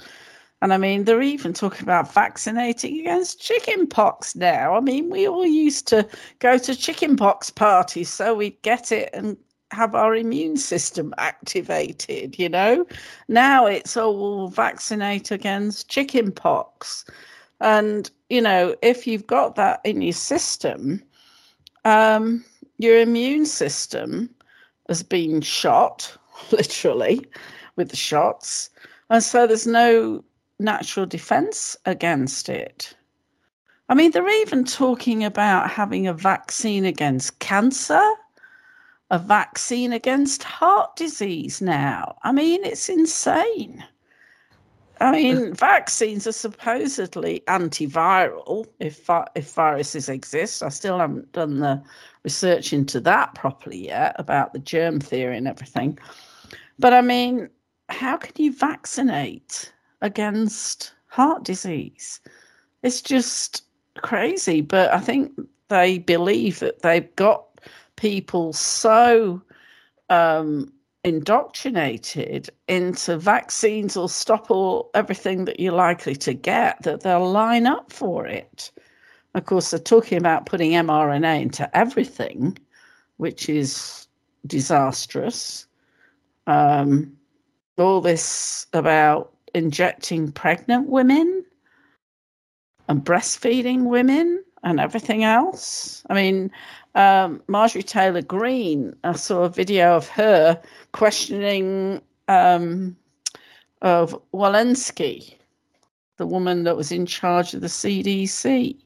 And 0.61 0.73
I 0.73 0.77
mean, 0.77 1.05
they're 1.05 1.21
even 1.23 1.53
talking 1.53 1.83
about 1.83 2.13
vaccinating 2.13 2.99
against 2.99 3.41
chickenpox 3.41 4.35
now. 4.35 4.75
I 4.75 4.79
mean, 4.79 5.09
we 5.09 5.27
all 5.27 5.45
used 5.45 5.87
to 5.87 6.07
go 6.39 6.57
to 6.59 6.75
chickenpox 6.75 7.49
parties 7.49 8.09
so 8.09 8.35
we'd 8.35 8.61
get 8.61 8.91
it 8.91 9.09
and 9.13 9.37
have 9.71 9.95
our 9.95 10.15
immune 10.15 10.57
system 10.57 11.13
activated, 11.17 12.37
you 12.37 12.49
know? 12.49 12.85
Now 13.27 13.65
it's 13.65 13.97
all 13.97 14.49
vaccinate 14.49 15.31
against 15.31 15.89
chickenpox. 15.89 17.05
And, 17.59 18.11
you 18.29 18.41
know, 18.41 18.75
if 18.83 19.07
you've 19.07 19.27
got 19.27 19.55
that 19.55 19.81
in 19.83 20.01
your 20.01 20.13
system, 20.13 21.01
um, 21.85 22.45
your 22.77 22.99
immune 22.99 23.45
system 23.45 24.29
has 24.91 25.03
been 25.03 25.39
shot, 25.39 26.17
literally, 26.51 27.25
with 27.77 27.89
the 27.89 27.95
shots. 27.95 28.69
And 29.09 29.23
so 29.23 29.47
there's 29.47 29.65
no 29.65 30.21
natural 30.59 31.05
defense 31.05 31.77
against 31.85 32.49
it. 32.49 32.93
I 33.87 33.93
mean, 33.93 34.11
they're 34.11 34.41
even 34.41 34.65
talking 34.65 35.23
about 35.23 35.69
having 35.69 36.07
a 36.07 36.13
vaccine 36.13 36.83
against 36.83 37.39
cancer, 37.39 38.03
a 39.09 39.17
vaccine 39.17 39.93
against 39.93 40.43
heart 40.43 40.97
disease 40.97 41.61
now. 41.61 42.17
I 42.23 42.33
mean, 42.33 42.63
it's 42.65 42.89
insane. 42.89 43.83
I 44.99 45.11
mean, 45.13 45.53
vaccines 45.71 46.27
are 46.27 46.33
supposedly 46.33 47.43
antiviral 47.47 48.67
if 48.79 49.09
if 49.35 49.53
viruses 49.53 50.09
exist. 50.09 50.61
I 50.63 50.69
still 50.69 50.99
haven't 50.99 51.31
done 51.31 51.59
the 51.59 51.81
research 52.23 52.73
into 52.73 52.99
that 53.01 53.33
properly 53.35 53.87
yet 53.87 54.15
about 54.19 54.53
the 54.53 54.59
germ 54.59 54.99
theory 54.99 55.37
and 55.37 55.47
everything. 55.47 55.97
But 56.79 56.93
I 56.93 57.01
mean, 57.01 57.49
how 57.89 58.17
can 58.17 58.33
you 58.37 58.53
vaccinate 58.53 59.71
against 60.01 60.93
heart 61.07 61.43
disease? 61.43 62.19
It's 62.83 63.01
just 63.01 63.63
crazy. 63.97 64.61
But 64.61 64.93
I 64.93 64.99
think 64.99 65.31
they 65.69 65.99
believe 65.99 66.59
that 66.59 66.81
they've 66.81 67.15
got 67.15 67.45
people 67.95 68.53
so 68.53 69.41
um, 70.09 70.71
indoctrinated 71.03 72.49
into 72.67 73.17
vaccines 73.17 73.95
will 73.95 74.07
stop 74.07 74.51
all 74.51 74.89
everything 74.93 75.45
that 75.45 75.59
you're 75.59 75.73
likely 75.73 76.15
to 76.15 76.33
get 76.33 76.81
that 76.83 77.01
they'll 77.01 77.31
line 77.31 77.67
up 77.67 77.91
for 77.91 78.27
it. 78.27 78.71
Of 79.33 79.45
course, 79.45 79.71
they're 79.71 79.79
talking 79.79 80.17
about 80.17 80.45
putting 80.45 80.71
mRNA 80.71 81.41
into 81.41 81.77
everything, 81.77 82.57
which 83.17 83.47
is 83.49 84.07
disastrous. 84.45 85.67
Um, 86.47 87.17
all 87.77 88.01
this 88.01 88.67
about 88.73 89.33
injecting 89.53 90.31
pregnant 90.31 90.87
women 90.87 91.43
and 92.87 93.03
breastfeeding 93.03 93.85
women 93.85 94.43
and 94.63 94.79
everything 94.79 95.23
else. 95.23 96.03
I 96.09 96.13
mean, 96.13 96.51
um, 96.95 97.41
Marjorie 97.47 97.83
Taylor 97.83 98.21
Greene, 98.21 98.95
I 99.03 99.13
saw 99.13 99.43
a 99.43 99.49
video 99.49 99.95
of 99.95 100.07
her 100.09 100.61
questioning 100.91 102.01
um, 102.27 102.95
of 103.81 104.15
Walensky, 104.33 105.35
the 106.17 106.27
woman 106.27 106.63
that 106.63 106.77
was 106.77 106.91
in 106.91 107.05
charge 107.05 107.53
of 107.53 107.61
the 107.61 107.67
CDC, 107.67 108.77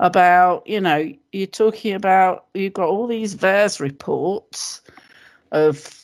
about, 0.00 0.66
you 0.66 0.80
know, 0.80 1.12
you're 1.32 1.46
talking 1.46 1.94
about, 1.94 2.46
you've 2.54 2.72
got 2.72 2.88
all 2.88 3.06
these 3.06 3.34
VAERS 3.34 3.80
reports 3.80 4.82
of 5.52 6.00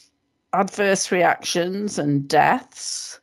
adverse 0.53 1.11
reactions 1.11 1.99
and 1.99 2.29
deaths, 2.29 3.21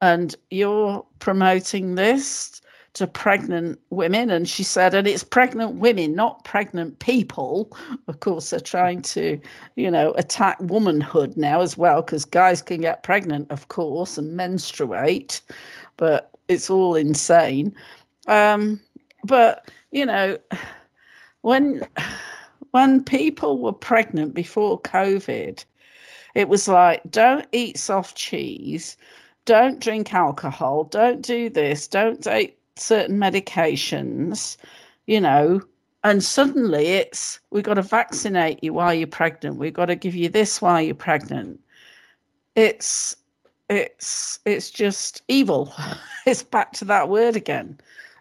and 0.00 0.34
you're 0.50 1.04
promoting 1.18 1.94
this 1.94 2.62
to 2.94 3.06
pregnant 3.06 3.78
women. 3.90 4.30
And 4.30 4.48
she 4.48 4.62
said, 4.64 4.94
and 4.94 5.06
it's 5.06 5.22
pregnant 5.22 5.76
women, 5.76 6.14
not 6.14 6.44
pregnant 6.44 6.98
people. 6.98 7.76
Of 8.08 8.20
course, 8.20 8.50
they're 8.50 8.60
trying 8.60 9.02
to, 9.02 9.38
you 9.76 9.90
know, 9.90 10.12
attack 10.12 10.56
womanhood 10.60 11.36
now 11.36 11.60
as 11.60 11.76
well, 11.76 12.02
because 12.02 12.24
guys 12.24 12.62
can 12.62 12.80
get 12.80 13.02
pregnant, 13.02 13.50
of 13.50 13.68
course, 13.68 14.18
and 14.18 14.34
menstruate, 14.34 15.40
but 15.98 16.30
it's 16.48 16.68
all 16.68 16.96
insane. 16.96 17.74
Um, 18.26 18.80
but, 19.24 19.70
you 19.90 20.06
know, 20.06 20.38
when 21.42 21.86
when 22.70 23.02
people 23.02 23.58
were 23.58 23.72
pregnant 23.72 24.34
before 24.34 24.80
COVID, 24.80 25.64
it 26.34 26.48
was 26.48 26.68
like, 26.68 27.02
don't 27.10 27.46
eat 27.52 27.78
soft 27.78 28.16
cheese, 28.16 28.96
don't 29.44 29.80
drink 29.80 30.14
alcohol, 30.14 30.84
don't 30.84 31.22
do 31.22 31.50
this, 31.50 31.88
don't 31.88 32.22
take 32.22 32.58
certain 32.76 33.18
medications, 33.18 34.56
you 35.06 35.20
know. 35.20 35.60
And 36.02 36.22
suddenly 36.22 36.86
it's, 36.86 37.40
we've 37.50 37.64
got 37.64 37.74
to 37.74 37.82
vaccinate 37.82 38.62
you 38.64 38.72
while 38.72 38.94
you're 38.94 39.06
pregnant. 39.06 39.56
We've 39.56 39.72
got 39.72 39.86
to 39.86 39.96
give 39.96 40.14
you 40.14 40.28
this 40.28 40.62
while 40.62 40.80
you're 40.80 40.94
pregnant. 40.94 41.60
It's, 42.54 43.16
it's, 43.68 44.38
it's 44.46 44.70
just 44.70 45.22
evil. 45.28 45.74
it's 46.26 46.42
back 46.42 46.72
to 46.74 46.84
that 46.86 47.08
word 47.08 47.36
again, 47.36 47.78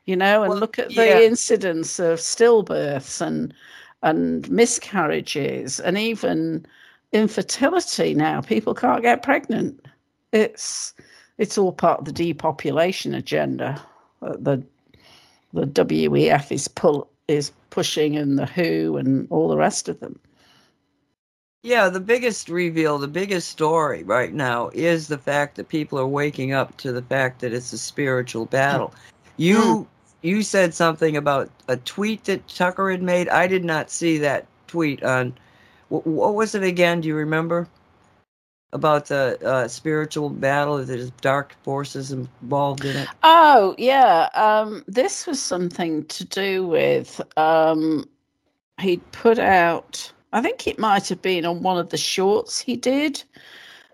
you 0.10 0.15
know, 0.15 0.41
and 0.41 0.49
well, 0.49 0.60
look 0.60 0.80
at 0.80 0.90
the 0.90 1.06
yeah. 1.06 1.19
incidence 1.19 1.99
of 1.99 2.18
stillbirths 2.18 3.22
and, 3.22 3.53
and 4.02 4.49
miscarriages 4.49 5.80
and 5.80 5.99
even 5.99 6.65
infertility 7.14 8.15
now. 8.15 8.41
People 8.41 8.73
can't 8.73 9.03
get 9.03 9.22
pregnant. 9.22 9.86
It's 10.31 10.95
it's 11.38 11.60
all 11.60 11.72
part 11.72 11.99
of 11.99 12.06
the 12.06 12.11
depopulation 12.11 13.14
agenda. 13.14 13.80
Uh, 14.23 14.36
the 14.40 14.64
the 15.53 15.68
WEF 15.68 16.52
is 16.52 16.68
pull 16.68 17.07
is 17.27 17.52
pushing, 17.69 18.18
and 18.18 18.40
the 18.40 18.48
WHO 18.48 18.98
and 18.98 19.27
all 19.30 19.48
the 19.48 19.57
rest 19.57 19.88
of 19.90 19.99
them. 19.99 20.19
Yeah, 21.61 21.90
the 21.90 21.99
biggest 21.99 22.49
reveal, 22.49 22.98
the 22.98 23.07
biggest 23.07 23.49
story 23.49 24.02
right 24.03 24.34
now 24.34 24.72
is 24.73 25.07
the 25.07 25.18
fact 25.19 25.56
that 25.57 25.69
people 25.69 25.99
are 25.99 26.07
waking 26.07 26.52
up 26.52 26.77
to 26.77 26.91
the 26.91 27.02
fact 27.03 27.41
that 27.41 27.53
it's 27.53 27.73
a 27.73 27.77
spiritual 27.77 28.45
battle. 28.45 28.94
You 29.38 29.57
mm. 29.57 29.88
You 30.22 30.41
said 30.41 30.74
something 30.74 31.16
about 31.16 31.50
a 31.68 31.78
tweet 31.78 32.26
that 32.26 32.48
Tucker 32.48 32.91
had 32.91 33.02
made. 33.02 33.30
I 33.30 33.48
did 33.48 33.64
not 33.64 33.90
see 33.90 34.18
that 34.20 34.46
tweet 34.68 35.04
on 35.04 35.34
what, 35.90 36.06
what 36.06 36.36
was 36.36 36.56
it 36.56 36.64
again? 36.64 37.02
Do 37.02 37.08
you 37.08 37.16
remember? 37.16 37.68
About 38.72 39.08
the 39.08 39.40
uh, 39.44 39.68
spiritual 39.68 40.30
battle, 40.30 40.86
there's 40.86 41.10
dark 41.22 41.56
forces 41.64 42.12
involved 42.12 42.86
in 42.86 42.96
it. 42.98 43.08
Oh 43.24 43.74
yeah, 43.80 44.30
um, 44.36 44.84
this 44.88 45.26
was 45.26 45.41
something 45.41 46.06
to 46.06 46.24
do 46.24 46.68
with 46.68 47.20
um, 47.36 48.08
he'd 48.80 49.12
put 49.12 49.40
out. 49.40 50.12
I 50.34 50.44
think 50.44 50.68
it 50.68 50.78
might 50.78 51.08
have 51.08 51.20
been 51.24 51.46
on 51.46 51.64
one 51.64 51.80
of 51.80 51.90
the 51.90 51.98
shorts 51.98 52.60
he 52.60 52.76
did 52.76 53.24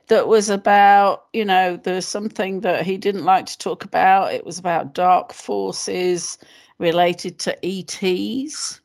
that 0.07 0.27
was 0.27 0.49
about, 0.49 1.25
you 1.33 1.45
know, 1.45 1.77
there's 1.77 2.07
something 2.07 2.61
that 2.61 2.85
he 2.85 2.97
didn't 2.97 3.25
like 3.25 3.45
to 3.47 3.57
talk 3.57 3.83
about. 3.83 4.33
It 4.33 4.45
was 4.45 4.59
about 4.59 4.93
dark 4.93 5.33
forces 5.33 6.37
related 6.79 7.39
to 7.39 7.57
ETs. 7.65 8.81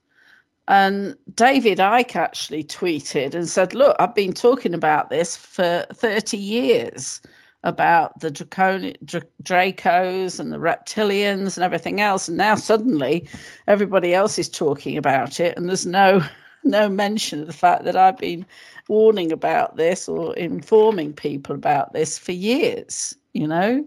And 0.68 1.16
David 1.34 1.78
Icke 1.78 2.16
actually 2.16 2.62
tweeted 2.64 3.34
and 3.34 3.48
said, 3.48 3.74
Look, 3.74 3.96
I've 3.98 4.14
been 4.14 4.32
talking 4.32 4.72
about 4.72 5.10
this 5.10 5.36
for 5.36 5.84
30 5.92 6.36
years 6.36 7.20
about 7.64 8.18
the 8.20 8.30
Draconi- 8.30 8.96
Dr- 9.04 9.26
Dracos 9.42 10.40
and 10.40 10.52
the 10.52 10.58
reptilians 10.58 11.56
and 11.56 11.64
everything 11.64 12.00
else. 12.00 12.28
And 12.28 12.38
now 12.38 12.54
suddenly 12.54 13.28
everybody 13.66 14.14
else 14.14 14.38
is 14.38 14.48
talking 14.48 14.96
about 14.96 15.40
it. 15.40 15.56
And 15.56 15.68
there's 15.68 15.86
no, 15.86 16.22
no 16.64 16.88
mention 16.88 17.40
of 17.40 17.46
the 17.46 17.52
fact 17.52 17.84
that 17.84 17.96
I've 17.96 18.18
been 18.18 18.44
warning 18.88 19.32
about 19.32 19.76
this 19.76 20.08
or 20.08 20.34
informing 20.36 21.12
people 21.12 21.54
about 21.54 21.92
this 21.92 22.18
for 22.18 22.32
years, 22.32 23.14
you 23.32 23.46
know? 23.46 23.86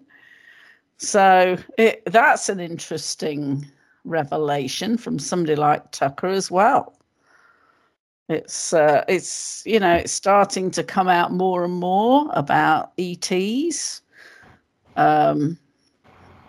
So 0.97 1.57
it, 1.77 2.03
that's 2.05 2.49
an 2.49 2.59
interesting 2.59 3.65
revelation 4.05 4.97
from 4.97 5.19
somebody 5.19 5.55
like 5.55 5.91
Tucker 5.91 6.27
as 6.27 6.49
well. 6.49 6.97
It's 8.29 8.71
uh, 8.73 9.03
it's 9.09 9.63
you 9.65 9.79
know 9.79 9.95
it's 9.95 10.13
starting 10.13 10.71
to 10.71 10.83
come 10.83 11.09
out 11.09 11.33
more 11.33 11.65
and 11.65 11.73
more 11.73 12.29
about 12.33 12.93
ETs, 12.97 14.01
um, 14.95 15.57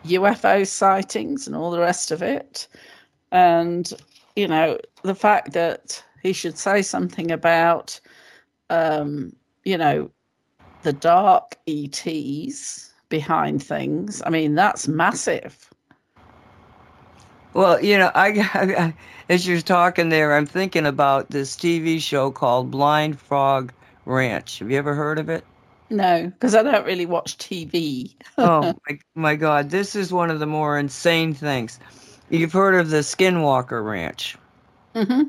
UFO 0.05 0.67
sightings, 0.67 1.49
and 1.49 1.57
all 1.57 1.73
the 1.73 1.81
rest 1.81 2.13
of 2.13 2.23
it. 2.23 2.69
And 3.33 3.93
you 4.37 4.47
know 4.47 4.79
the 5.03 5.17
fact 5.17 5.53
that 5.53 6.03
he 6.25 6.33
should 6.33 6.59
say 6.59 6.83
something 6.83 7.31
about 7.31 8.01
um, 8.71 9.33
you 9.65 9.79
know 9.79 10.11
the 10.83 10.93
dark 10.93 11.57
ETs 11.69 12.93
behind 13.09 13.63
things. 13.63 14.21
I 14.27 14.31
mean 14.31 14.57
that's 14.57 14.89
massive. 14.89 15.71
Well, 17.53 17.81
you 17.81 17.97
know, 17.97 18.11
I, 18.17 18.29
I, 18.55 18.95
as 19.29 19.47
you're 19.47 19.61
talking 19.61 20.09
there, 20.09 20.35
I'm 20.35 20.47
thinking 20.47 20.87
about 20.87 21.31
this 21.31 21.55
TV 21.55 22.01
show 22.01 22.33
called 22.33 22.73
Blind 22.73 23.21
Frog 23.21 23.73
Ranch. 24.07 24.59
Have 24.59 24.73
you 24.73 24.79
ever 24.79 24.95
heard 24.95 25.21
of 25.21 25.29
it? 25.29 25.45
No, 25.91 26.27
because 26.27 26.57
I 26.57 26.65
don't 26.65 26.85
really 26.85 27.07
watch 27.07 27.39
TV. 27.39 28.17
oh 28.39 28.75
my, 28.89 28.99
my 29.15 29.37
God, 29.37 29.71
this 29.71 29.95
is 29.95 30.13
one 30.13 30.31
of 30.31 30.41
the 30.41 30.47
more 30.47 30.77
insane 30.77 31.33
things. 31.33 31.79
You've 32.29 32.53
heard 32.53 32.75
of 32.75 32.91
the 32.91 32.99
Skinwalker 32.99 33.85
Ranch? 33.85 34.37
Mm-hmm. 34.97 35.23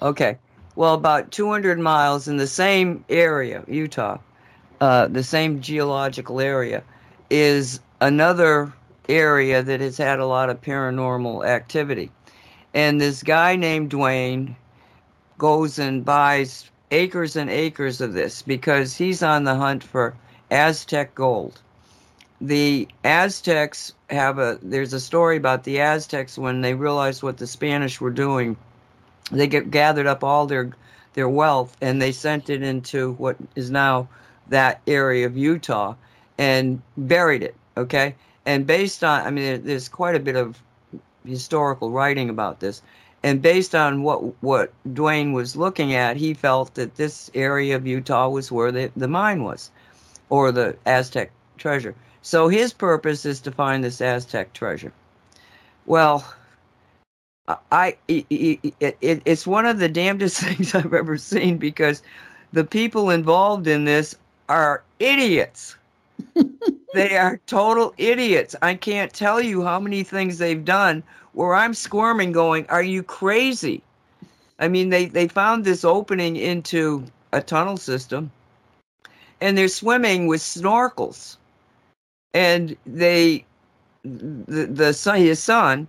Okay. 0.00 0.38
Well, 0.76 0.94
about 0.94 1.32
200 1.32 1.78
miles 1.80 2.28
in 2.28 2.36
the 2.36 2.46
same 2.46 3.04
area, 3.08 3.64
Utah, 3.66 4.18
uh, 4.80 5.08
the 5.08 5.24
same 5.24 5.60
geological 5.60 6.40
area, 6.40 6.84
is 7.30 7.80
another 8.00 8.72
area 9.08 9.62
that 9.62 9.80
has 9.80 9.96
had 9.96 10.20
a 10.20 10.26
lot 10.26 10.50
of 10.50 10.60
paranormal 10.60 11.44
activity. 11.44 12.12
And 12.74 13.00
this 13.00 13.22
guy 13.22 13.56
named 13.56 13.90
Dwayne 13.90 14.54
goes 15.36 15.78
and 15.78 16.04
buys 16.04 16.70
acres 16.90 17.36
and 17.36 17.50
acres 17.50 18.00
of 18.00 18.12
this 18.12 18.42
because 18.42 18.96
he's 18.96 19.22
on 19.22 19.44
the 19.44 19.56
hunt 19.56 19.82
for 19.82 20.14
Aztec 20.50 21.14
gold. 21.14 21.60
The 22.40 22.86
Aztecs 23.02 23.94
have 24.10 24.38
a 24.38 24.58
there's 24.62 24.92
a 24.92 25.00
story 25.00 25.36
about 25.36 25.64
the 25.64 25.80
Aztecs 25.80 26.38
when 26.38 26.60
they 26.60 26.74
realized 26.74 27.22
what 27.22 27.38
the 27.38 27.48
Spanish 27.48 28.00
were 28.00 28.10
doing. 28.10 28.56
They 29.30 29.46
get 29.46 29.70
gathered 29.70 30.06
up 30.06 30.24
all 30.24 30.46
their 30.46 30.70
their 31.14 31.28
wealth 31.28 31.76
and 31.80 32.00
they 32.00 32.12
sent 32.12 32.48
it 32.48 32.62
into 32.62 33.12
what 33.14 33.36
is 33.56 33.70
now 33.70 34.08
that 34.48 34.80
area 34.86 35.26
of 35.26 35.36
Utah 35.36 35.94
and 36.38 36.80
buried 36.96 37.42
it. 37.42 37.54
Okay, 37.76 38.14
and 38.46 38.66
based 38.66 39.04
on, 39.04 39.26
I 39.26 39.30
mean, 39.30 39.64
there's 39.64 39.88
quite 39.88 40.14
a 40.14 40.20
bit 40.20 40.36
of 40.36 40.62
historical 41.24 41.90
writing 41.90 42.30
about 42.30 42.60
this. 42.60 42.82
And 43.22 43.42
based 43.42 43.74
on 43.74 44.02
what 44.02 44.20
what 44.42 44.72
Dwayne 44.88 45.32
was 45.32 45.56
looking 45.56 45.92
at, 45.92 46.16
he 46.16 46.34
felt 46.34 46.74
that 46.74 46.94
this 46.96 47.30
area 47.34 47.76
of 47.76 47.86
Utah 47.86 48.28
was 48.28 48.52
where 48.52 48.70
the, 48.70 48.90
the 48.96 49.08
mine 49.08 49.42
was, 49.42 49.70
or 50.30 50.52
the 50.52 50.76
Aztec 50.86 51.30
treasure. 51.56 51.94
So 52.22 52.48
his 52.48 52.72
purpose 52.72 53.24
is 53.24 53.40
to 53.40 53.50
find 53.50 53.82
this 53.82 54.00
Aztec 54.00 54.52
treasure. 54.52 54.92
Well, 55.86 56.24
I 57.72 57.96
it, 58.08 58.26
it, 58.30 58.96
it, 59.00 59.22
it's 59.24 59.46
one 59.46 59.66
of 59.66 59.78
the 59.78 59.88
damnedest 59.88 60.40
things 60.44 60.74
I've 60.74 60.94
ever 60.94 61.16
seen 61.16 61.58
because 61.58 62.02
the 62.52 62.64
people 62.64 63.10
involved 63.10 63.66
in 63.66 63.84
this 63.84 64.14
are 64.48 64.82
idiots 64.98 65.76
they 66.94 67.16
are 67.16 67.40
total 67.46 67.94
idiots. 67.98 68.54
I 68.62 68.74
can't 68.74 69.12
tell 69.12 69.40
you 69.40 69.62
how 69.62 69.80
many 69.80 70.02
things 70.02 70.38
they've 70.38 70.64
done 70.64 71.02
where 71.32 71.54
I'm 71.54 71.74
squirming, 71.74 72.32
going, 72.32 72.66
Are 72.68 72.82
you 72.82 73.02
crazy? 73.02 73.82
I 74.58 74.68
mean, 74.68 74.88
they, 74.88 75.06
they 75.06 75.28
found 75.28 75.64
this 75.64 75.84
opening 75.84 76.36
into 76.36 77.04
a 77.32 77.40
tunnel 77.40 77.76
system 77.76 78.30
and 79.40 79.56
they're 79.56 79.68
swimming 79.68 80.26
with 80.26 80.40
snorkels. 80.40 81.36
And 82.34 82.76
they, 82.84 83.44
the, 84.02 84.66
the 84.66 84.92
son, 84.92 85.18
his 85.18 85.40
son, 85.40 85.86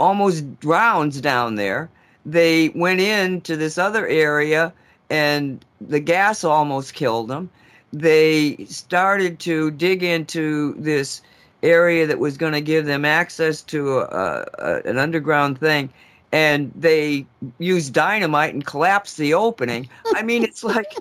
almost 0.00 0.58
drowns 0.60 1.20
down 1.20 1.54
there. 1.54 1.88
They 2.26 2.70
went 2.70 3.00
into 3.00 3.56
this 3.56 3.78
other 3.78 4.06
area 4.06 4.72
and 5.10 5.64
the 5.80 6.00
gas 6.00 6.44
almost 6.44 6.94
killed 6.94 7.28
them. 7.28 7.50
they 7.92 8.56
started 8.66 9.40
to 9.40 9.70
dig 9.72 10.02
into 10.02 10.74
this 10.78 11.22
area 11.62 12.06
that 12.06 12.18
was 12.18 12.36
going 12.36 12.52
to 12.52 12.60
give 12.60 12.86
them 12.86 13.04
access 13.04 13.62
to 13.62 13.98
a, 13.98 14.46
a, 14.58 14.82
an 14.84 14.96
underground 14.96 15.58
thing 15.58 15.90
and 16.32 16.72
they 16.76 17.26
used 17.58 17.92
dynamite 17.92 18.54
and 18.54 18.64
collapsed 18.64 19.16
the 19.16 19.34
opening 19.34 19.88
i 20.14 20.22
mean 20.22 20.44
it's 20.44 20.62
like 20.62 20.94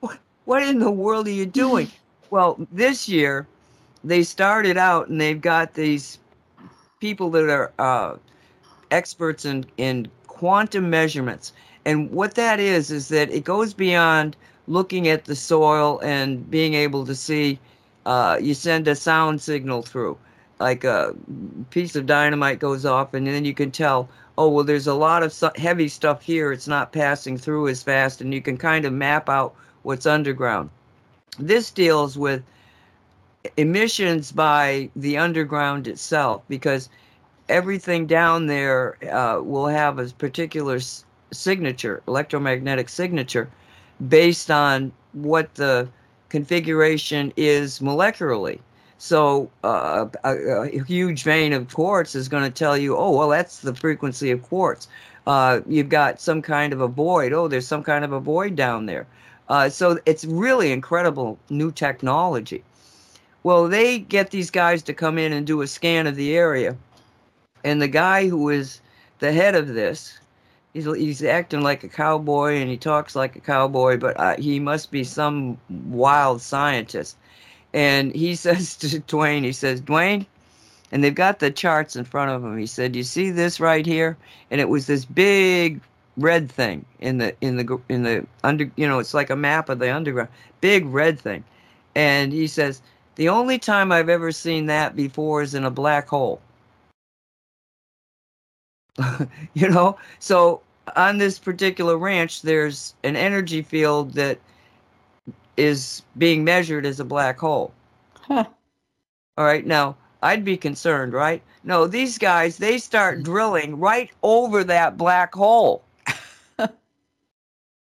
what, 0.00 0.18
what 0.44 0.62
in 0.62 0.78
the 0.78 0.90
world 0.90 1.26
are 1.26 1.32
you 1.32 1.44
doing 1.46 1.90
well 2.30 2.56
this 2.70 3.08
year 3.08 3.46
they 4.04 4.22
started 4.22 4.76
out 4.76 5.08
and 5.08 5.20
they've 5.20 5.40
got 5.40 5.74
these 5.74 6.18
people 7.02 7.30
that 7.30 7.50
are 7.50 7.72
uh, 7.80 8.16
experts 8.92 9.44
in, 9.44 9.66
in 9.76 10.08
quantum 10.28 10.88
measurements 10.88 11.52
and 11.84 12.10
what 12.12 12.36
that 12.36 12.60
is 12.60 12.90
is 12.90 13.08
that 13.08 13.28
it 13.30 13.44
goes 13.44 13.74
beyond 13.74 14.36
looking 14.68 15.08
at 15.08 15.24
the 15.24 15.34
soil 15.34 16.00
and 16.02 16.48
being 16.48 16.74
able 16.74 17.04
to 17.04 17.14
see. 17.14 17.58
Uh, 18.06 18.38
you 18.40 18.54
send 18.54 18.86
a 18.88 18.94
sound 18.94 19.40
signal 19.40 19.82
through. 19.82 20.16
like 20.60 20.84
a 20.84 21.12
piece 21.70 21.96
of 21.96 22.06
dynamite 22.06 22.60
goes 22.60 22.84
off, 22.84 23.14
and 23.14 23.26
then 23.26 23.44
you 23.44 23.54
can 23.54 23.72
tell, 23.72 24.08
oh 24.38 24.48
well, 24.48 24.64
there's 24.64 24.86
a 24.86 24.94
lot 24.94 25.24
of 25.24 25.56
heavy 25.56 25.88
stuff 25.88 26.22
here. 26.22 26.52
It's 26.52 26.68
not 26.68 26.92
passing 26.92 27.36
through 27.36 27.66
as 27.68 27.82
fast, 27.82 28.20
and 28.20 28.32
you 28.32 28.40
can 28.40 28.56
kind 28.56 28.84
of 28.84 28.92
map 28.92 29.28
out 29.28 29.54
what's 29.82 30.06
underground. 30.06 30.70
This 31.38 31.72
deals 31.72 32.16
with 32.16 32.42
emissions 33.56 34.32
by 34.32 34.88
the 34.96 35.18
underground 35.18 35.88
itself 35.88 36.42
because 36.48 36.88
everything 37.48 38.06
down 38.06 38.46
there 38.46 38.96
uh, 39.12 39.40
will 39.42 39.66
have 39.66 39.98
a 39.98 40.06
particular 40.10 40.76
s- 40.76 41.04
signature, 41.32 42.02
electromagnetic 42.08 42.88
signature, 42.88 43.50
based 44.08 44.50
on 44.50 44.92
what 45.12 45.54
the 45.54 45.88
configuration 46.28 47.32
is 47.36 47.80
molecularly. 47.80 48.58
So 48.98 49.50
uh, 49.64 50.06
a, 50.24 50.36
a, 50.36 50.84
huge 50.84 51.24
vein 51.24 51.52
of 51.52 51.74
quartz 51.74 52.14
is 52.14 52.28
going 52.28 52.44
to 52.44 52.50
tell 52.50 52.78
you, 52.78 52.96
oh, 52.96 53.10
well, 53.10 53.28
that's 53.28 53.58
the 53.58 53.74
frequency 53.74 54.30
of 54.30 54.42
quartz. 54.42 54.86
Uh, 55.26 55.60
you've 55.66 55.88
got 55.88 56.20
some 56.20 56.40
kind 56.40 56.72
of 56.72 56.80
a 56.80 56.86
void. 56.86 57.32
Oh, 57.32 57.48
there's 57.48 57.66
some 57.66 57.82
kind 57.82 58.04
of 58.04 58.12
a 58.12 58.20
void 58.20 58.54
down 58.54 58.86
there. 58.86 59.06
Uh, 59.48 59.68
so 59.68 59.98
it's 60.06 60.24
really 60.24 60.70
incredible 60.70 61.36
new 61.50 61.72
technology. 61.72 62.62
Well, 63.44 63.68
they 63.68 63.98
get 63.98 64.30
these 64.30 64.50
guys 64.50 64.82
to 64.84 64.94
come 64.94 65.18
in 65.18 65.32
and 65.32 65.46
do 65.46 65.62
a 65.62 65.66
scan 65.66 66.06
of 66.06 66.16
the 66.16 66.36
area. 66.36 66.76
And 67.64 67.80
the 67.80 67.88
guy 67.88 68.28
who 68.28 68.48
is 68.48 68.80
the 69.18 69.32
head 69.32 69.54
of 69.54 69.68
this, 69.68 70.18
he's, 70.74 70.84
he's 70.84 71.22
acting 71.22 71.62
like 71.62 71.84
a 71.84 71.88
cowboy 71.88 72.56
and 72.56 72.70
he 72.70 72.76
talks 72.76 73.16
like 73.16 73.36
a 73.36 73.40
cowboy, 73.40 73.96
but 73.96 74.18
uh, 74.18 74.36
he 74.36 74.60
must 74.60 74.90
be 74.90 75.04
some 75.04 75.58
wild 75.68 76.40
scientist 76.40 77.16
and 77.72 78.14
he 78.14 78.34
says 78.36 78.76
to 78.76 79.00
Dwayne, 79.00 79.44
he 79.44 79.52
says, 79.52 79.80
Dwayne, 79.80 80.26
and 80.90 81.02
they've 81.02 81.14
got 81.14 81.38
the 81.38 81.50
charts 81.50 81.96
in 81.96 82.04
front 82.04 82.30
of 82.30 82.44
him. 82.44 82.58
He 82.58 82.66
said, 82.66 82.94
"You 82.94 83.02
see 83.02 83.30
this 83.30 83.60
right 83.60 83.86
here?" 83.86 84.16
And 84.50 84.60
it 84.60 84.68
was 84.68 84.86
this 84.86 85.06
big 85.06 85.80
red 86.18 86.52
thing 86.52 86.84
in 87.00 87.16
the 87.16 87.34
in 87.40 87.56
the 87.56 87.80
in 87.88 88.02
the 88.02 88.26
under. 88.44 88.70
You 88.76 88.86
know, 88.86 88.98
it's 88.98 89.14
like 89.14 89.30
a 89.30 89.36
map 89.36 89.70
of 89.70 89.78
the 89.78 89.94
underground. 89.94 90.28
Big 90.60 90.84
red 90.84 91.18
thing, 91.18 91.44
and 91.94 92.30
he 92.30 92.46
says, 92.46 92.82
"The 93.16 93.28
only 93.28 93.58
time 93.58 93.92
I've 93.92 94.08
ever 94.08 94.32
seen 94.32 94.66
that 94.66 94.96
before 94.96 95.42
is 95.42 95.54
in 95.54 95.64
a 95.64 95.70
black 95.70 96.08
hole." 96.08 96.40
you 99.54 99.68
know, 99.68 99.96
so 100.18 100.60
on 100.96 101.18
this 101.18 101.38
particular 101.38 101.96
ranch, 101.96 102.42
there's 102.42 102.94
an 103.04 103.16
energy 103.16 103.62
field 103.62 104.12
that 104.14 104.38
is 105.56 106.02
being 106.18 106.44
measured 106.44 106.86
as 106.86 107.00
a 107.00 107.04
black 107.04 107.38
hole. 107.38 107.72
Huh. 108.14 108.44
All 109.36 109.44
right, 109.44 109.66
now 109.66 109.96
I'd 110.22 110.44
be 110.44 110.56
concerned, 110.56 111.12
right? 111.12 111.42
No, 111.64 111.86
these 111.86 112.18
guys, 112.18 112.56
they 112.56 112.78
start 112.78 113.20
mm. 113.20 113.24
drilling 113.24 113.78
right 113.78 114.10
over 114.22 114.64
that 114.64 114.96
black 114.96 115.34
hole. 115.34 115.82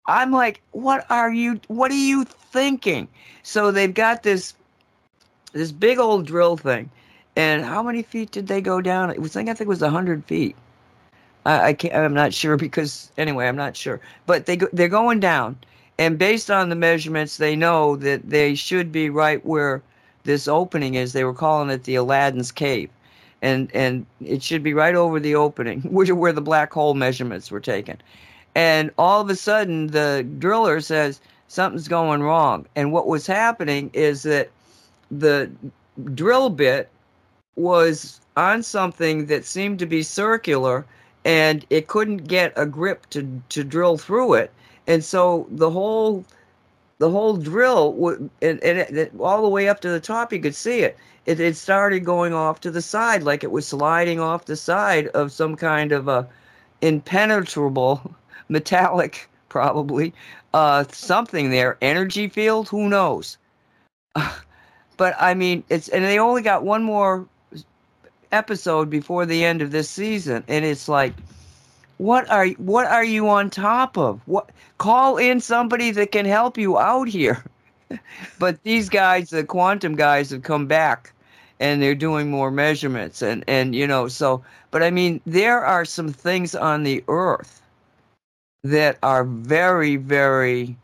I'm 0.06 0.32
like, 0.32 0.62
what 0.72 1.06
are 1.10 1.32
you 1.32 1.60
what 1.68 1.90
are 1.90 1.94
you 1.94 2.24
thinking? 2.24 3.08
So 3.42 3.70
they've 3.70 3.92
got 3.92 4.22
this 4.22 4.54
this 5.58 5.72
big 5.72 5.98
old 5.98 6.26
drill 6.26 6.56
thing. 6.56 6.90
And 7.36 7.64
how 7.64 7.82
many 7.82 8.02
feet 8.02 8.30
did 8.30 8.48
they 8.48 8.60
go 8.60 8.80
down? 8.80 9.10
It 9.10 9.20
was 9.20 9.36
I 9.36 9.44
think 9.44 9.60
it 9.60 9.68
was 9.68 9.80
hundred 9.80 10.24
feet. 10.24 10.56
I, 11.44 11.68
I 11.68 11.72
can't 11.72 11.94
I'm 11.94 12.14
not 12.14 12.32
sure 12.32 12.56
because 12.66 13.10
anyway, 13.18 13.46
I'm 13.48 13.56
not 13.56 13.76
sure. 13.76 14.00
But 14.26 14.46
they 14.46 14.56
go, 14.56 14.68
they're 14.72 14.88
going 14.88 15.20
down 15.20 15.56
and 15.98 16.16
based 16.16 16.50
on 16.50 16.68
the 16.68 16.76
measurements, 16.76 17.36
they 17.38 17.56
know 17.56 17.96
that 17.96 18.30
they 18.30 18.54
should 18.54 18.92
be 18.92 19.10
right 19.10 19.44
where 19.44 19.82
this 20.22 20.46
opening 20.46 20.94
is. 20.94 21.12
They 21.12 21.24
were 21.24 21.34
calling 21.34 21.70
it 21.70 21.84
the 21.84 21.96
Aladdin's 21.96 22.52
Cave, 22.52 22.88
and 23.42 23.68
and 23.74 24.06
it 24.24 24.42
should 24.42 24.62
be 24.62 24.74
right 24.74 24.94
over 24.94 25.18
the 25.18 25.34
opening, 25.34 25.80
which 25.84 26.10
where 26.10 26.32
the 26.32 26.40
black 26.40 26.72
hole 26.72 26.94
measurements 26.94 27.50
were 27.50 27.60
taken. 27.60 27.98
And 28.54 28.92
all 28.96 29.20
of 29.20 29.28
a 29.28 29.36
sudden, 29.36 29.88
the 29.88 30.26
driller 30.38 30.80
says 30.80 31.20
something's 31.48 31.88
going 31.88 32.22
wrong. 32.22 32.66
And 32.76 32.92
what 32.92 33.08
was 33.08 33.26
happening 33.26 33.90
is 33.92 34.22
that 34.22 34.50
the 35.10 35.50
drill 36.14 36.50
bit 36.50 36.88
was 37.56 38.20
on 38.36 38.62
something 38.62 39.26
that 39.26 39.44
seemed 39.44 39.78
to 39.80 39.86
be 39.86 40.02
circular, 40.02 40.86
and 41.24 41.66
it 41.70 41.88
couldn't 41.88 42.28
get 42.28 42.52
a 42.56 42.66
grip 42.66 43.06
to 43.10 43.42
to 43.48 43.64
drill 43.64 43.98
through 43.98 44.34
it. 44.34 44.52
And 44.86 45.04
so 45.04 45.46
the 45.50 45.70
whole 45.70 46.24
the 46.98 47.10
whole 47.10 47.36
drill 47.36 48.18
and, 48.42 48.62
and 48.62 48.78
it, 48.78 48.96
it, 48.96 49.12
all 49.20 49.42
the 49.42 49.48
way 49.48 49.68
up 49.68 49.80
to 49.80 49.88
the 49.88 50.00
top 50.00 50.32
you 50.32 50.40
could 50.40 50.54
see 50.54 50.80
it. 50.80 50.96
it 51.26 51.40
it 51.40 51.56
started 51.56 52.04
going 52.04 52.32
off 52.32 52.60
to 52.60 52.70
the 52.70 52.82
side 52.82 53.22
like 53.22 53.44
it 53.44 53.52
was 53.52 53.66
sliding 53.66 54.20
off 54.20 54.46
the 54.46 54.56
side 54.56 55.08
of 55.08 55.32
some 55.32 55.56
kind 55.56 55.92
of 55.92 56.08
a 56.08 56.28
impenetrable 56.80 58.14
metallic 58.48 59.28
probably 59.48 60.12
uh 60.54 60.84
something 60.90 61.50
there. 61.50 61.76
Energy 61.80 62.28
field? 62.28 62.68
Who 62.68 62.88
knows 62.88 63.38
but 64.98 65.16
i 65.18 65.32
mean 65.32 65.64
it's 65.70 65.88
and 65.88 66.04
they 66.04 66.18
only 66.18 66.42
got 66.42 66.62
one 66.62 66.82
more 66.82 67.26
episode 68.30 68.90
before 68.90 69.24
the 69.24 69.42
end 69.42 69.62
of 69.62 69.70
this 69.70 69.88
season 69.88 70.44
and 70.48 70.66
it's 70.66 70.86
like 70.86 71.14
what 71.98 72.30
are 72.30 72.46
what 72.58 72.86
are 72.86 73.04
you 73.04 73.28
on 73.28 73.50
top 73.50 73.98
of? 73.98 74.20
What 74.26 74.50
call 74.78 75.18
in 75.18 75.40
somebody 75.40 75.90
that 75.90 76.12
can 76.12 76.24
help 76.24 76.56
you 76.56 76.78
out 76.78 77.08
here. 77.08 77.44
but 78.38 78.62
these 78.62 78.88
guys, 78.88 79.30
the 79.30 79.44
quantum 79.44 79.96
guys, 79.96 80.30
have 80.30 80.42
come 80.44 80.66
back 80.66 81.12
and 81.60 81.82
they're 81.82 81.96
doing 81.96 82.30
more 82.30 82.50
measurements 82.50 83.20
and 83.20 83.44
and 83.48 83.74
you 83.74 83.86
know 83.86 84.06
so 84.06 84.42
but 84.70 84.82
I 84.82 84.90
mean 84.90 85.20
there 85.26 85.64
are 85.64 85.84
some 85.84 86.12
things 86.12 86.54
on 86.54 86.84
the 86.84 87.02
earth 87.08 87.60
that 88.62 88.96
are 89.02 89.24
very 89.24 89.96
very 89.96 90.76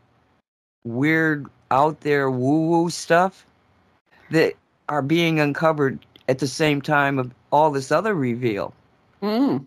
weird 0.83 1.45
out 1.71 2.01
there 2.01 2.29
woo 2.29 2.67
woo 2.67 2.89
stuff 2.89 3.45
that 4.35 4.53
are 4.89 5.01
being 5.01 5.39
uncovered 5.39 5.97
at 6.27 6.39
the 6.39 6.47
same 6.47 6.81
time 6.81 7.17
of 7.17 7.31
all 7.53 7.71
this 7.71 7.89
other 7.89 8.13
reveal. 8.13 8.73
Mm. 9.23 9.65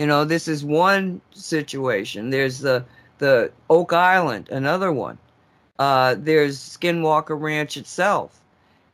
You 0.00 0.06
know, 0.06 0.24
this 0.24 0.48
is 0.48 0.64
one 0.64 1.20
situation. 1.30 2.30
There's 2.30 2.58
the 2.58 2.84
the 3.18 3.52
Oak 3.70 3.92
Island, 3.92 4.48
another 4.50 4.90
one. 4.90 5.16
Uh, 5.78 6.16
there's 6.18 6.58
Skinwalker 6.58 7.40
Ranch 7.40 7.76
itself. 7.76 8.40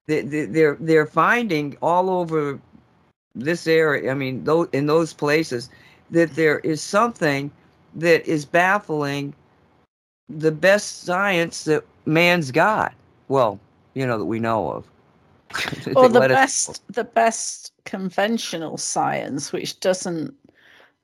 They, 0.06 0.20
they're 0.20 0.76
they're 0.78 1.06
finding 1.06 1.78
all 1.80 2.10
over 2.10 2.60
this 3.34 3.66
area. 3.66 4.10
I 4.10 4.14
mean, 4.14 4.44
those 4.44 4.68
in 4.72 4.84
those 4.84 5.14
places 5.14 5.70
that 6.10 6.34
there 6.34 6.58
is 6.58 6.82
something 6.82 7.50
that 7.94 8.26
is 8.26 8.44
baffling 8.44 9.32
the 10.28 10.52
best 10.52 11.04
science 11.04 11.64
that 11.64 11.84
man's 12.04 12.50
got. 12.50 12.92
Well, 13.28 13.58
you 13.94 14.06
know 14.06 14.18
that 14.18 14.26
we 14.26 14.38
know 14.38 14.70
of. 14.70 14.90
or 15.96 16.08
the 16.08 16.20
best, 16.20 16.82
the 16.92 17.04
best 17.04 17.72
conventional 17.84 18.76
science, 18.76 19.52
which 19.52 19.80
doesn't 19.80 20.32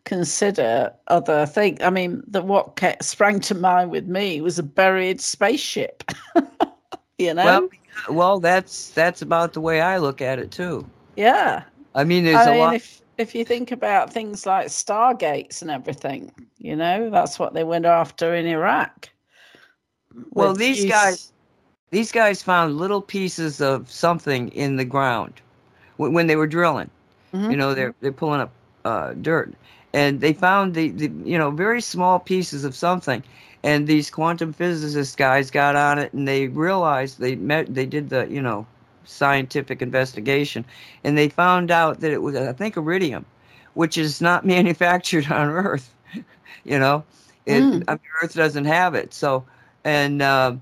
consider 0.04 0.92
other 1.08 1.46
things. 1.46 1.78
I 1.82 1.90
mean, 1.90 2.22
the 2.26 2.42
what 2.42 2.76
kept, 2.76 3.04
sprang 3.04 3.40
to 3.40 3.54
mind 3.54 3.90
with 3.90 4.06
me 4.06 4.40
was 4.40 4.58
a 4.58 4.62
buried 4.62 5.20
spaceship. 5.20 6.04
you 7.18 7.34
know. 7.34 7.44
Well, 7.44 7.68
well, 8.10 8.40
that's 8.40 8.90
that's 8.90 9.20
about 9.20 9.52
the 9.52 9.60
way 9.60 9.80
I 9.80 9.98
look 9.98 10.22
at 10.22 10.38
it 10.38 10.50
too. 10.50 10.88
Yeah. 11.16 11.64
I 11.94 12.04
mean, 12.04 12.24
there's 12.24 12.36
I 12.36 12.50
a 12.50 12.52
mean, 12.52 12.60
lot. 12.60 12.74
If, 12.74 13.02
if 13.18 13.34
you 13.34 13.44
think 13.44 13.72
about 13.72 14.12
things 14.12 14.46
like 14.46 14.68
stargates 14.68 15.62
and 15.62 15.70
everything, 15.70 16.30
you 16.58 16.76
know, 16.76 17.10
that's 17.10 17.38
what 17.38 17.54
they 17.54 17.64
went 17.64 17.86
after 17.86 18.34
in 18.34 18.46
Iraq. 18.46 19.08
Well, 20.30 20.54
these 20.54 20.84
guys, 20.84 21.32
these 21.90 22.12
guys 22.12 22.42
found 22.42 22.76
little 22.76 23.00
pieces 23.00 23.60
of 23.60 23.90
something 23.90 24.48
in 24.48 24.76
the 24.76 24.84
ground 24.84 25.34
when, 25.96 26.12
when 26.12 26.26
they 26.26 26.36
were 26.36 26.46
drilling. 26.46 26.90
Mm-hmm. 27.32 27.50
You 27.50 27.56
know, 27.56 27.74
they're 27.74 27.94
they're 28.00 28.12
pulling 28.12 28.40
up 28.40 28.50
uh, 28.84 29.14
dirt, 29.14 29.52
and 29.92 30.20
they 30.20 30.32
found 30.32 30.74
the, 30.74 30.90
the 30.90 31.10
you 31.24 31.38
know 31.38 31.50
very 31.50 31.80
small 31.80 32.18
pieces 32.18 32.64
of 32.64 32.74
something 32.74 33.22
and 33.66 33.88
these 33.88 34.10
quantum 34.10 34.52
physicist 34.52 35.18
guys 35.18 35.50
got 35.50 35.74
on 35.74 35.98
it 35.98 36.12
and 36.12 36.28
they 36.28 36.46
realized 36.48 37.18
they 37.18 37.34
met 37.34 37.74
they 37.74 37.84
did 37.84 38.08
the 38.10 38.26
you 38.30 38.40
know 38.40 38.66
scientific 39.04 39.82
investigation 39.82 40.64
and 41.02 41.18
they 41.18 41.28
found 41.28 41.70
out 41.70 42.00
that 42.00 42.12
it 42.12 42.22
was 42.22 42.36
i 42.36 42.52
think 42.52 42.76
iridium 42.76 43.24
which 43.74 43.98
is 43.98 44.20
not 44.20 44.46
manufactured 44.56 45.30
on 45.30 45.48
earth 45.48 45.92
you 46.64 46.78
know 46.78 47.04
it, 47.44 47.60
mm. 47.60 47.84
I 47.88 47.92
mean, 47.92 48.00
earth 48.22 48.34
doesn't 48.34 48.64
have 48.64 48.94
it 48.94 49.12
so 49.12 49.44
and 49.84 50.22
uh, 50.22 50.54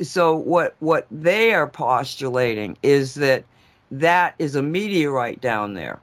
so 0.00 0.34
what 0.36 0.74
what 0.80 1.06
they 1.10 1.52
are 1.52 1.66
postulating 1.66 2.76
is 2.82 3.14
that 3.14 3.44
that 3.90 4.34
is 4.38 4.54
a 4.54 4.62
meteorite 4.62 5.40
down 5.40 5.74
there 5.74 6.00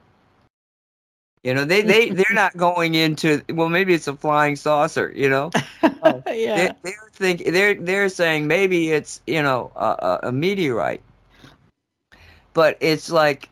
you 1.42 1.54
know, 1.54 1.64
they 1.64 1.80
they 1.80 2.10
they're 2.10 2.26
not 2.32 2.56
going 2.56 2.94
into 2.94 3.42
well, 3.50 3.68
maybe 3.68 3.94
it's 3.94 4.08
a 4.08 4.14
flying 4.14 4.56
saucer. 4.56 5.12
You 5.14 5.30
know, 5.30 5.50
oh, 5.82 6.22
yeah. 6.26 6.72
They, 6.82 6.90
are 6.90 7.10
think 7.12 7.44
they're 7.44 7.74
they're 7.74 8.08
saying 8.08 8.46
maybe 8.46 8.90
it's 8.90 9.20
you 9.26 9.42
know 9.42 9.72
a, 9.76 10.20
a 10.24 10.32
meteorite, 10.32 11.02
but 12.52 12.76
it's 12.80 13.10
like 13.10 13.48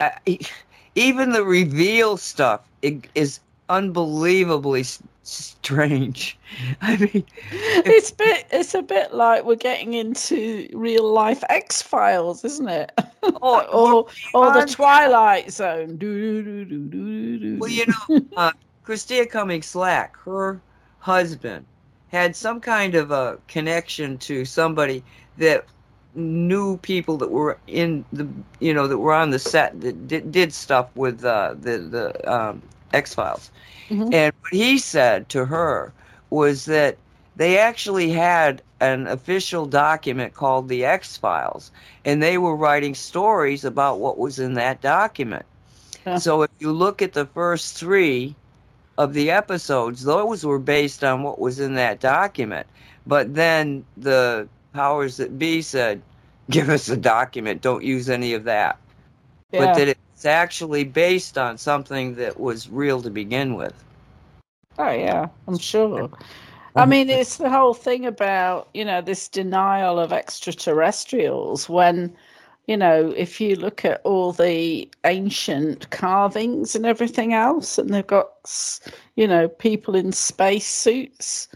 I, 0.00 0.38
even 0.94 1.30
the 1.30 1.44
reveal 1.44 2.16
stuff 2.18 2.60
is 2.82 3.40
unbelievably 3.70 4.84
strange. 5.28 6.38
I 6.80 6.96
mean, 6.96 7.24
it's 7.52 8.10
bit 8.10 8.46
it's 8.50 8.74
a 8.74 8.82
bit 8.82 9.14
like 9.14 9.44
we're 9.44 9.56
getting 9.56 9.94
into 9.94 10.68
real 10.72 11.10
life 11.10 11.44
X 11.48 11.82
Files, 11.82 12.44
isn't 12.44 12.68
it? 12.68 12.92
Oh, 13.42 13.60
or 13.72 14.06
or 14.32 14.52
the 14.52 14.64
Twilight 14.64 15.50
Zone. 15.50 15.98
Well, 17.58 17.70
you 17.70 17.84
know, 17.86 18.20
uh, 18.36 18.52
Christia 18.84 19.28
Cummings 19.28 19.66
Slack, 19.66 20.16
her 20.24 20.60
husband 21.00 21.66
had 22.08 22.34
some 22.34 22.60
kind 22.60 22.94
of 22.94 23.10
a 23.10 23.38
connection 23.48 24.16
to 24.18 24.44
somebody 24.44 25.04
that 25.36 25.66
knew 26.14 26.78
people 26.78 27.16
that 27.18 27.30
were 27.30 27.58
in 27.66 28.04
the 28.12 28.26
you 28.60 28.72
know 28.72 28.86
that 28.88 28.98
were 28.98 29.12
on 29.12 29.30
the 29.30 29.38
set 29.38 29.80
that 29.80 30.08
did, 30.08 30.32
did 30.32 30.52
stuff 30.52 30.88
with 30.96 31.24
uh, 31.24 31.54
the 31.60 31.78
the 31.78 32.32
um, 32.32 32.62
X 32.92 33.14
Files 33.14 33.50
Mm-hmm. 33.90 34.12
And 34.12 34.34
what 34.40 34.52
he 34.52 34.78
said 34.78 35.28
to 35.30 35.44
her 35.46 35.92
was 36.30 36.66
that 36.66 36.96
they 37.36 37.58
actually 37.58 38.10
had 38.10 38.62
an 38.80 39.06
official 39.06 39.66
document 39.66 40.34
called 40.34 40.68
the 40.68 40.84
X 40.84 41.16
Files, 41.16 41.70
and 42.04 42.22
they 42.22 42.38
were 42.38 42.54
writing 42.54 42.94
stories 42.94 43.64
about 43.64 43.98
what 43.98 44.18
was 44.18 44.38
in 44.38 44.54
that 44.54 44.80
document. 44.80 45.44
So 46.18 46.40
if 46.40 46.50
you 46.58 46.72
look 46.72 47.02
at 47.02 47.12
the 47.12 47.26
first 47.26 47.76
three 47.76 48.34
of 48.96 49.12
the 49.12 49.30
episodes, 49.30 50.04
those 50.04 50.42
were 50.42 50.58
based 50.58 51.04
on 51.04 51.22
what 51.22 51.38
was 51.38 51.60
in 51.60 51.74
that 51.74 52.00
document. 52.00 52.66
But 53.06 53.34
then 53.34 53.84
the 53.98 54.48
powers 54.72 55.18
that 55.18 55.38
be 55.38 55.60
said, 55.60 56.00
give 56.48 56.70
us 56.70 56.88
a 56.88 56.96
document, 56.96 57.60
don't 57.60 57.84
use 57.84 58.08
any 58.08 58.32
of 58.32 58.44
that. 58.44 58.78
Yeah. 59.52 59.66
But 59.66 59.74
that 59.74 59.88
it's 60.18 60.26
actually 60.26 60.82
based 60.82 61.38
on 61.38 61.56
something 61.56 62.16
that 62.16 62.40
was 62.40 62.68
real 62.68 63.00
to 63.02 63.08
begin 63.08 63.54
with. 63.54 63.72
Oh 64.76 64.90
yeah, 64.90 65.28
I'm 65.46 65.58
sure. 65.58 66.10
I 66.74 66.86
mean, 66.86 67.08
it's 67.08 67.36
the 67.36 67.48
whole 67.48 67.72
thing 67.72 68.04
about 68.04 68.68
you 68.74 68.84
know 68.84 69.00
this 69.00 69.28
denial 69.28 70.00
of 70.00 70.12
extraterrestrials. 70.12 71.68
When 71.68 72.16
you 72.66 72.76
know, 72.76 73.14
if 73.16 73.40
you 73.40 73.54
look 73.54 73.84
at 73.84 74.00
all 74.02 74.32
the 74.32 74.90
ancient 75.04 75.88
carvings 75.90 76.74
and 76.74 76.84
everything 76.84 77.32
else, 77.32 77.78
and 77.78 77.94
they've 77.94 78.04
got 78.04 78.28
you 79.14 79.28
know 79.28 79.46
people 79.46 79.94
in 79.94 80.10
space 80.10 80.66
suits 80.66 81.46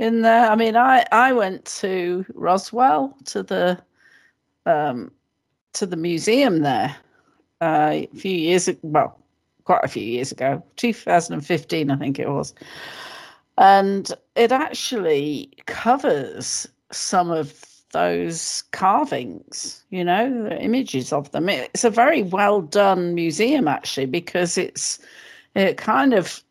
in 0.00 0.22
there. 0.22 0.50
I 0.50 0.56
mean, 0.56 0.76
I 0.76 1.06
I 1.12 1.30
went 1.30 1.66
to 1.66 2.26
Roswell 2.34 3.16
to 3.26 3.44
the 3.44 3.78
um 4.66 5.12
to 5.74 5.86
the 5.86 5.96
museum 5.96 6.62
there 6.62 6.96
uh, 7.60 7.90
a 7.92 8.08
few 8.14 8.32
years 8.32 8.68
ago. 8.68 8.80
Well, 8.82 9.18
quite 9.64 9.84
a 9.84 9.88
few 9.88 10.02
years 10.02 10.32
ago, 10.32 10.62
2015, 10.76 11.90
I 11.90 11.96
think 11.96 12.18
it 12.18 12.28
was. 12.28 12.54
And 13.58 14.10
it 14.34 14.50
actually 14.50 15.52
covers 15.66 16.66
some 16.90 17.30
of 17.30 17.64
those 17.92 18.62
carvings, 18.72 19.84
you 19.90 20.04
know, 20.04 20.48
images 20.60 21.12
of 21.12 21.30
them. 21.32 21.48
It's 21.48 21.84
a 21.84 21.90
very 21.90 22.22
well 22.22 22.60
done 22.62 23.14
museum, 23.14 23.68
actually, 23.68 24.06
because 24.06 24.56
it's, 24.56 24.98
it 25.54 25.76
kind 25.76 26.14
of, 26.14 26.42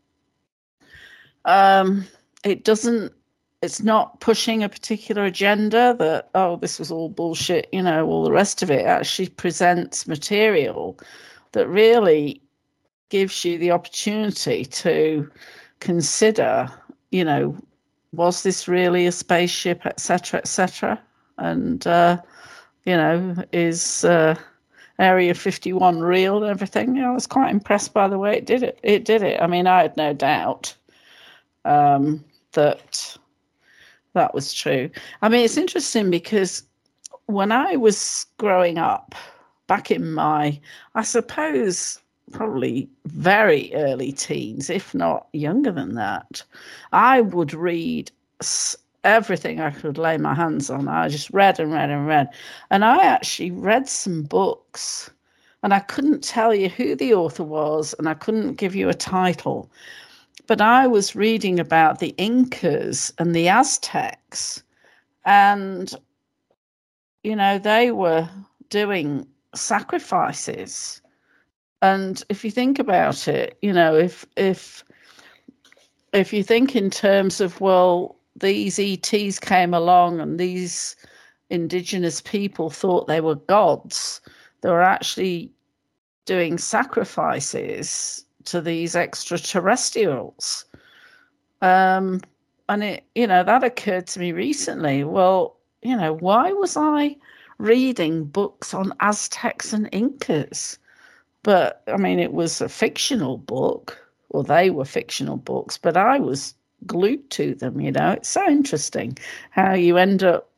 um, 1.45 2.05
it 2.43 2.63
doesn't, 2.63 3.13
it's 3.61 3.81
not 3.81 4.19
pushing 4.19 4.63
a 4.63 4.69
particular 4.69 5.25
agenda 5.25 5.95
that, 5.97 6.29
oh, 6.35 6.57
this 6.57 6.77
was 6.77 6.91
all 6.91 7.09
bullshit, 7.09 7.67
you 7.71 7.81
know, 7.81 8.05
all 8.05 8.23
the 8.23 8.31
rest 8.31 8.61
of 8.61 8.69
it. 8.69 8.85
actually 8.85 9.29
presents 9.29 10.07
material 10.07 10.97
that 11.53 11.67
really 11.67 12.41
gives 13.09 13.43
you 13.43 13.57
the 13.57 13.71
opportunity 13.71 14.63
to 14.65 15.29
consider, 15.79 16.69
you 17.11 17.23
know, 17.23 17.57
was 18.11 18.43
this 18.43 18.67
really 18.67 19.07
a 19.07 19.11
spaceship, 19.11 19.85
etc., 19.85 20.39
etc., 20.39 21.01
and 21.39 21.85
uh, 21.87 22.17
you 22.85 22.95
know, 22.95 23.35
is 23.51 24.05
uh, 24.05 24.35
Area 24.97 25.33
51 25.33 25.99
real 25.99 26.43
and 26.43 26.49
everything? 26.49 26.95
You 26.95 27.01
know, 27.01 27.11
I 27.11 27.13
was 27.13 27.27
quite 27.27 27.51
impressed 27.51 27.93
by 27.93 28.07
the 28.07 28.17
way 28.17 28.37
it 28.37 28.45
did 28.45 28.63
it. 28.63 28.79
It 28.81 29.05
did 29.05 29.21
it. 29.21 29.41
I 29.41 29.47
mean, 29.47 29.67
I 29.67 29.81
had 29.81 29.97
no 29.97 30.13
doubt 30.13 30.73
um, 31.65 32.23
that 32.53 33.17
that 34.17 34.33
was 34.33 34.53
true. 34.53 34.89
I 35.21 35.29
mean, 35.29 35.45
it's 35.45 35.57
interesting 35.57 36.09
because 36.09 36.63
when 37.27 37.51
I 37.51 37.75
was 37.75 38.25
growing 38.37 38.77
up, 38.77 39.15
back 39.67 39.91
in 39.91 40.13
my, 40.13 40.59
I 40.95 41.03
suppose 41.03 42.01
probably 42.31 42.89
very 43.05 43.71
early 43.73 44.11
teens, 44.11 44.69
if 44.69 44.93
not 44.93 45.27
younger 45.33 45.71
than 45.71 45.95
that, 45.95 46.43
I 46.91 47.21
would 47.21 47.53
read 47.53 48.11
everything 49.03 49.61
I 49.61 49.71
could 49.71 49.97
lay 49.97 50.17
my 50.17 50.33
hands 50.33 50.69
on. 50.69 50.87
I 50.87 51.07
just 51.07 51.29
read 51.31 51.59
and 51.59 51.71
read 51.71 51.89
and 51.89 52.07
read. 52.07 52.29
And 52.69 52.83
I 52.83 52.97
actually 53.05 53.51
read 53.51 53.87
some 53.87 54.23
books, 54.23 55.09
and 55.63 55.73
I 55.73 55.79
couldn't 55.79 56.23
tell 56.23 56.53
you 56.53 56.69
who 56.69 56.95
the 56.95 57.13
author 57.13 57.43
was, 57.43 57.95
and 57.97 58.09
I 58.09 58.13
couldn't 58.13 58.55
give 58.55 58.75
you 58.75 58.89
a 58.89 58.93
title. 58.93 59.69
But 60.47 60.61
I 60.61 60.87
was 60.87 61.15
reading 61.15 61.59
about 61.59 61.99
the 61.99 62.15
Incas 62.17 63.13
and 63.19 63.35
the 63.35 63.49
Aztecs, 63.49 64.63
and, 65.25 65.93
you 67.23 67.35
know, 67.35 67.59
they 67.59 67.91
were 67.91 68.29
doing 68.69 69.27
sacrifices. 69.53 71.01
And 71.81 72.23
if 72.29 72.45
you 72.45 72.51
think 72.51 72.79
about 72.79 73.27
it, 73.27 73.57
you 73.61 73.73
know, 73.73 73.95
if 73.95 74.25
if 74.37 74.85
if 76.13 76.31
you 76.31 76.43
think 76.43 76.75
in 76.75 76.89
terms 76.89 77.41
of 77.41 77.59
well, 77.59 78.15
these 78.37 78.79
ETs 78.79 79.39
came 79.39 79.73
along 79.73 80.21
and 80.21 80.39
these 80.39 80.95
indigenous 81.49 82.21
people 82.21 82.69
thought 82.69 83.07
they 83.07 83.21
were 83.21 83.35
gods, 83.35 84.21
they 84.61 84.69
were 84.69 84.81
actually 84.81 85.51
doing 86.25 86.57
sacrifices 86.57 88.25
to 88.47 88.61
these 88.61 88.95
extraterrestrials. 88.95 90.65
Um, 91.61 92.21
and 92.69 92.83
it, 92.83 93.03
you 93.15 93.27
know, 93.27 93.43
that 93.43 93.63
occurred 93.63 94.07
to 94.07 94.19
me 94.19 94.31
recently. 94.31 95.03
Well, 95.03 95.57
you 95.81 95.95
know, 95.95 96.13
why 96.13 96.51
was 96.51 96.75
I 96.75 97.15
reading 97.57 98.25
books 98.25 98.73
on 98.73 98.93
Aztecs 98.99 99.73
and 99.73 99.89
Incas? 99.91 100.77
But 101.43 101.83
I 101.87 101.97
mean, 101.97 102.19
it 102.19 102.33
was 102.33 102.61
a 102.61 102.69
fictional 102.69 103.37
book, 103.37 103.97
or 104.29 104.43
they 104.43 104.69
were 104.69 104.85
fictional 104.85 105.37
books, 105.37 105.77
but 105.77 105.95
I 105.95 106.19
was 106.19 106.53
glued 106.85 107.29
to 107.31 107.55
them, 107.55 107.79
you 107.79 107.91
know. 107.91 108.11
It's 108.11 108.29
so 108.29 108.45
interesting 108.47 109.17
how 109.51 109.73
you 109.73 109.97
end 109.97 110.23
up 110.23 110.49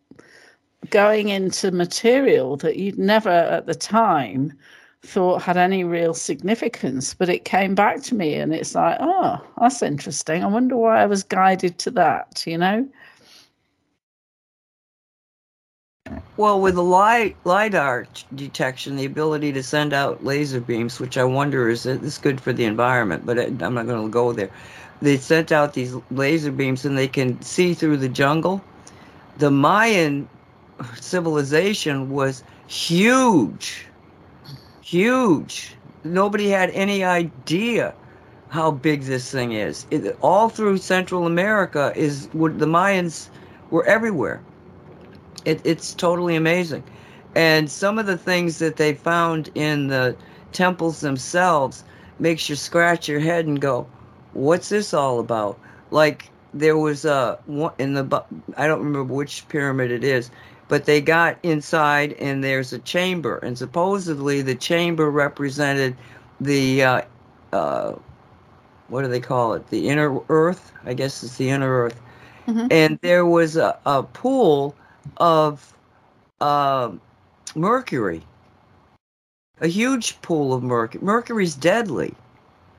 going 0.89 1.29
into 1.29 1.71
material 1.71 2.57
that 2.57 2.77
you'd 2.77 2.97
never 2.97 3.29
at 3.29 3.65
the 3.65 3.75
time 3.75 4.53
thought 5.03 5.41
had 5.41 5.57
any 5.57 5.83
real 5.83 6.13
significance, 6.13 7.13
but 7.13 7.29
it 7.29 7.45
came 7.45 7.73
back 7.73 8.01
to 8.03 8.15
me 8.15 8.35
and 8.35 8.53
it's 8.53 8.75
like, 8.75 8.97
oh, 8.99 9.39
that's 9.59 9.81
interesting. 9.81 10.43
I 10.43 10.47
wonder 10.47 10.75
why 10.75 11.01
I 11.01 11.05
was 11.05 11.23
guided 11.23 11.77
to 11.79 11.91
that, 11.91 12.43
you 12.45 12.57
know? 12.57 12.87
Well, 16.37 16.59
with 16.59 16.75
the 16.75 16.83
LIDAR 16.83 18.07
detection, 18.35 18.95
the 18.95 19.05
ability 19.05 19.51
to 19.53 19.61
send 19.61 19.93
out 19.93 20.23
laser 20.23 20.59
beams, 20.59 20.99
which 20.99 21.17
I 21.17 21.23
wonder 21.23 21.69
is 21.69 21.83
this 21.83 22.17
good 22.17 22.41
for 22.41 22.51
the 22.51 22.65
environment, 22.65 23.25
but 23.25 23.37
I'm 23.37 23.73
not 23.73 23.87
going 23.87 24.05
to 24.05 24.09
go 24.09 24.33
there. 24.33 24.49
They 25.01 25.17
sent 25.17 25.51
out 25.51 25.73
these 25.73 25.95
laser 26.11 26.51
beams 26.51 26.83
and 26.83 26.97
they 26.97 27.07
can 27.07 27.41
see 27.41 27.73
through 27.73 27.97
the 27.97 28.09
jungle. 28.09 28.61
The 29.37 29.51
Mayan 29.51 30.27
civilization 30.99 32.09
was 32.09 32.43
huge, 32.67 33.85
huge. 34.89 35.75
Nobody 36.03 36.49
had 36.49 36.69
any 36.71 37.03
idea 37.03 37.93
how 38.49 38.71
big 38.71 39.03
this 39.03 39.31
thing 39.31 39.51
is. 39.51 39.85
It, 39.91 40.17
all 40.21 40.49
through 40.49 40.77
Central 40.77 41.25
America 41.25 41.93
is 41.95 42.27
the 42.27 42.65
Mayans 42.65 43.29
were 43.69 43.85
everywhere 43.85 44.41
it, 45.45 45.61
it's 45.63 45.93
totally 45.93 46.35
amazing. 46.35 46.83
And 47.35 47.69
some 47.69 47.99
of 47.99 48.05
the 48.05 48.17
things 48.17 48.59
that 48.59 48.77
they 48.77 48.93
found 48.93 49.49
in 49.55 49.87
the 49.87 50.15
temples 50.51 51.01
themselves 51.01 51.83
makes 52.19 52.49
you 52.49 52.55
scratch 52.55 53.07
your 53.07 53.19
head 53.19 53.45
and 53.45 53.61
go, 53.61 53.87
"What's 54.33 54.69
this 54.69 54.93
all 54.93 55.19
about?" 55.19 55.59
Like 55.91 56.29
there 56.53 56.77
was 56.77 57.05
uh, 57.05 57.37
a 57.47 57.71
in 57.77 57.93
the 57.93 58.23
I 58.57 58.67
don't 58.67 58.79
remember 58.79 59.13
which 59.13 59.47
pyramid 59.47 59.91
it 59.91 60.03
is, 60.03 60.31
but 60.69 60.85
they 60.85 61.01
got 61.01 61.37
inside 61.43 62.13
and 62.13 62.41
there's 62.43 62.71
a 62.71 62.79
chamber, 62.79 63.39
and 63.39 63.57
supposedly 63.57 64.41
the 64.41 64.55
chamber 64.55 65.11
represented 65.11 65.97
the 66.39 66.83
uh, 66.83 67.01
uh, 67.51 67.95
what 68.87 69.01
do 69.01 69.09
they 69.09 69.19
call 69.19 69.53
it? 69.53 69.67
The 69.69 69.89
inner 69.89 70.17
earth, 70.29 70.71
I 70.85 70.93
guess 70.93 71.21
it's 71.23 71.35
the 71.35 71.49
inner 71.49 71.83
earth. 71.83 71.99
Mm-hmm. 72.47 72.67
And 72.71 72.99
there 73.01 73.25
was 73.25 73.57
a, 73.57 73.77
a 73.85 74.03
pool 74.03 74.73
of 75.17 75.73
uh, 76.39 76.91
mercury 77.53 78.23
a 79.61 79.67
huge 79.67 80.21
pool 80.21 80.53
of 80.53 80.63
mercury. 80.63 81.03
Mercury's 81.03 81.55
deadly. 81.55 82.13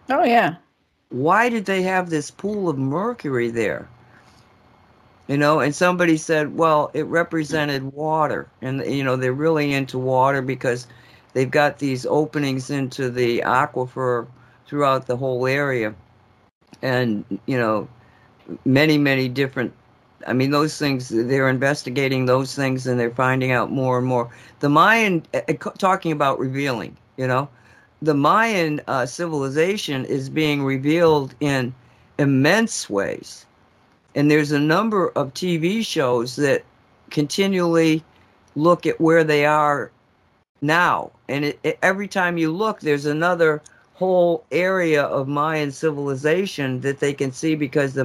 Oh 0.09 0.25
yeah. 0.25 0.57
Why 1.11 1.49
did 1.49 1.67
they 1.67 1.83
have 1.83 2.11
this 2.11 2.31
pool 2.31 2.69
of 2.69 2.79
mercury 2.79 3.51
there? 3.51 3.89
You 5.31 5.39
know, 5.39 5.61
and 5.61 5.73
somebody 5.73 6.17
said, 6.17 6.57
well, 6.57 6.91
it 6.93 7.07
represented 7.07 7.85
water. 7.93 8.49
And, 8.63 8.85
you 8.85 9.05
know, 9.05 9.15
they're 9.15 9.33
really 9.33 9.73
into 9.73 9.97
water 9.97 10.43
because 10.43 10.89
they've 11.35 11.51
got 11.51 11.79
these 11.79 12.05
openings 12.05 12.69
into 12.69 13.11
the 13.11 13.39
aquifer 13.47 14.27
throughout 14.67 15.07
the 15.07 15.17
whole 15.17 15.47
area. 15.47 15.95
And, 16.83 17.25
you 17.47 17.57
know, 17.57 17.89
many, 18.65 18.99
many 18.99 19.29
different 19.29 19.73
I 20.27 20.33
mean, 20.33 20.51
those 20.51 20.77
things, 20.79 21.09
they're 21.09 21.49
investigating 21.49 22.27
those 22.27 22.55
things 22.55 22.87
and 22.87 23.01
they're 23.01 23.11
finding 23.11 23.53
out 23.53 23.71
more 23.71 23.99
and 23.99 24.07
more. 24.07 24.31
The 24.59 24.69
Mayan, 24.69 25.25
uh, 25.33 25.53
talking 25.79 26.13
about 26.13 26.41
revealing, 26.41 26.97
you 27.17 27.27
know, 27.27 27.49
the 28.03 28.15
Mayan 28.15 28.81
uh, 28.89 29.07
civilization 29.07 30.05
is 30.05 30.29
being 30.29 30.63
revealed 30.63 31.35
in 31.41 31.75
immense 32.19 32.91
ways. 32.91 33.47
And 34.15 34.31
there's 34.31 34.53
a 34.53 34.59
number 34.59 35.09
of 35.11 35.33
TV 35.35 35.85
shows 35.85 36.37
that 36.37 36.65
continually 37.11 38.03
look 38.57 38.87
at 38.87 39.01
where 39.01 39.25
they 39.25 39.45
are 39.45 39.91
now. 40.61 41.11
And 41.29 41.45
it, 41.45 41.59
it, 41.63 41.79
every 41.83 42.09
time 42.09 42.39
you 42.39 42.53
look, 42.53 42.81
there's 42.81 43.07
another 43.07 43.63
whole 43.95 44.45
area 44.51 45.03
of 45.05 45.29
Mayan 45.29 45.71
civilization 45.71 46.81
that 46.81 47.01
they 47.01 47.13
can 47.13 47.33
see 47.33 47.55
because 47.55 47.95
the 47.95 48.05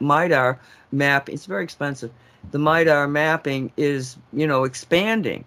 MIDAR 0.00 0.58
map, 0.92 1.28
it's 1.28 1.46
very 1.46 1.64
expensive. 1.64 2.10
The 2.50 2.58
MIDAR 2.58 3.08
mapping 3.08 3.70
is, 3.76 4.16
you 4.32 4.46
know, 4.46 4.64
expanding. 4.64 5.44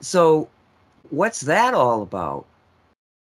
So 0.00 0.48
what's 1.10 1.40
that 1.42 1.74
all 1.74 2.02
about? 2.02 2.46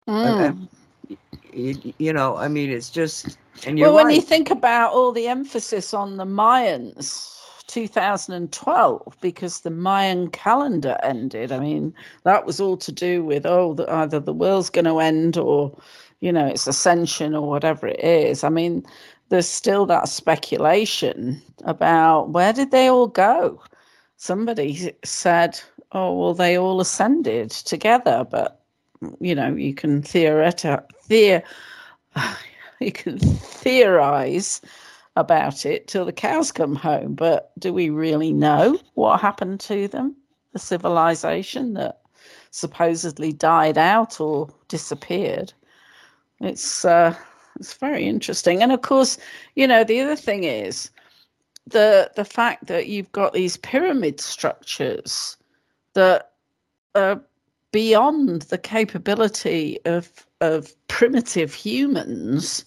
Mm. 0.07 0.25
I, 0.25 0.47
I, 0.47 1.17
you, 1.53 1.93
you, 1.97 2.13
know, 2.13 2.35
I 2.37 2.47
mean, 2.47 2.71
it's 2.71 2.89
just. 2.89 3.37
Well, 3.65 3.93
when 3.93 4.09
you 4.09 4.21
think 4.21 4.49
about 4.51 4.93
all 4.93 5.11
the 5.11 5.27
emphasis 5.27 5.93
on 5.93 6.17
the 6.17 6.25
Mayans, 6.25 7.37
2012 7.67 9.17
because 9.21 9.61
the 9.61 9.69
Mayan 9.69 10.29
calendar 10.29 10.97
ended. 11.03 11.51
I 11.51 11.59
mean, 11.59 11.93
that 12.23 12.45
was 12.45 12.59
all 12.59 12.77
to 12.77 12.91
do 12.91 13.23
with 13.23 13.45
oh, 13.45 13.73
the, 13.73 13.89
either 13.91 14.19
the 14.19 14.33
world's 14.33 14.69
going 14.69 14.85
to 14.85 14.99
end 14.99 15.37
or, 15.37 15.77
you 16.21 16.31
know, 16.31 16.47
it's 16.47 16.67
ascension 16.67 17.35
or 17.35 17.47
whatever 17.47 17.87
it 17.87 17.99
is. 17.99 18.43
I 18.43 18.49
mean, 18.49 18.85
there's 19.29 19.47
still 19.47 19.85
that 19.87 20.07
speculation 20.07 21.41
about 21.65 22.29
where 22.29 22.53
did 22.53 22.71
they 22.71 22.87
all 22.87 23.07
go. 23.07 23.61
Somebody 24.15 24.93
said, 25.03 25.59
oh, 25.91 26.17
well, 26.17 26.33
they 26.33 26.57
all 26.57 26.81
ascended 26.81 27.51
together, 27.51 28.25
but 28.29 28.61
you 29.19 29.35
know, 29.35 29.53
you 29.53 29.75
can 29.75 30.01
theoretize, 30.01 30.79
theor- 31.07 31.43
you 32.81 32.91
can 32.91 33.19
theorize 33.19 34.61
about 35.15 35.65
it 35.65 35.87
till 35.87 36.05
the 36.05 36.13
cows 36.13 36.51
come 36.51 36.75
home. 36.75 37.15
But 37.15 37.51
do 37.59 37.73
we 37.73 37.89
really 37.89 38.31
know 38.31 38.79
what 38.93 39.19
happened 39.19 39.59
to 39.61 39.87
them? 39.87 40.15
The 40.53 40.59
civilization 40.59 41.73
that 41.73 42.01
supposedly 42.51 43.33
died 43.33 43.77
out 43.77 44.19
or 44.19 44.49
disappeared. 44.67 45.53
It's 46.39 46.85
uh, 46.85 47.15
it's 47.55 47.73
very 47.73 48.05
interesting, 48.05 48.61
and 48.61 48.71
of 48.71 48.81
course, 48.81 49.17
you 49.55 49.67
know 49.67 49.83
the 49.83 49.99
other 50.01 50.15
thing 50.15 50.43
is 50.43 50.91
the 51.65 52.11
the 52.15 52.25
fact 52.25 52.67
that 52.67 52.87
you've 52.87 53.11
got 53.11 53.33
these 53.33 53.57
pyramid 53.57 54.19
structures 54.19 55.37
that 55.93 56.33
are 56.93 57.19
beyond 57.71 58.43
the 58.43 58.57
capability 58.57 59.79
of 59.85 60.26
of 60.41 60.73
primitive 60.87 61.53
humans 61.53 62.65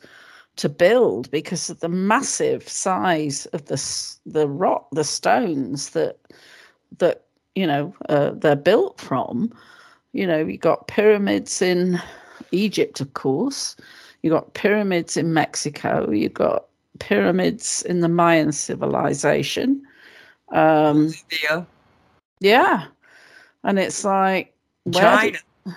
to 0.56 0.68
build 0.68 1.30
because 1.30 1.70
of 1.70 1.80
the 1.80 1.88
massive 1.88 2.68
size 2.68 3.46
of 3.46 3.64
the 3.66 3.80
the 4.26 4.48
rock, 4.48 4.88
the 4.92 5.04
stones 5.04 5.90
that 5.90 6.18
that 6.98 7.24
you 7.54 7.66
know 7.66 7.94
uh, 8.08 8.32
they're 8.34 8.56
built 8.56 9.00
from. 9.00 9.52
You 10.12 10.26
know, 10.26 10.40
you 10.44 10.58
got 10.58 10.88
pyramids 10.88 11.62
in 11.62 12.00
Egypt, 12.50 13.00
of 13.00 13.14
course. 13.14 13.76
You 14.22 14.30
got 14.30 14.54
pyramids 14.54 15.16
in 15.16 15.32
Mexico. 15.32 16.10
You 16.10 16.28
got 16.28 16.66
pyramids 16.98 17.82
in 17.82 18.00
the 18.00 18.08
Mayan 18.08 18.52
civilization. 18.52 19.82
Um, 20.50 21.12
yeah. 21.42 21.64
Yeah, 22.40 22.86
and 23.64 23.78
it's 23.78 24.04
like 24.04 24.54
China. 24.92 25.38
Did, 25.64 25.74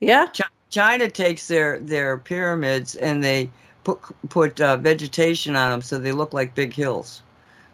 yeah. 0.00 0.26
China 0.26 0.50
takes 0.74 1.48
their 1.48 1.78
their 1.78 2.18
pyramids 2.18 2.94
and 2.96 3.22
they 3.22 3.50
put 3.84 4.00
put 4.28 4.60
uh, 4.60 4.76
vegetation 4.76 5.56
on 5.56 5.70
them 5.70 5.82
so 5.82 5.98
they 5.98 6.12
look 6.12 6.32
like 6.32 6.54
big 6.54 6.72
hills. 6.72 7.22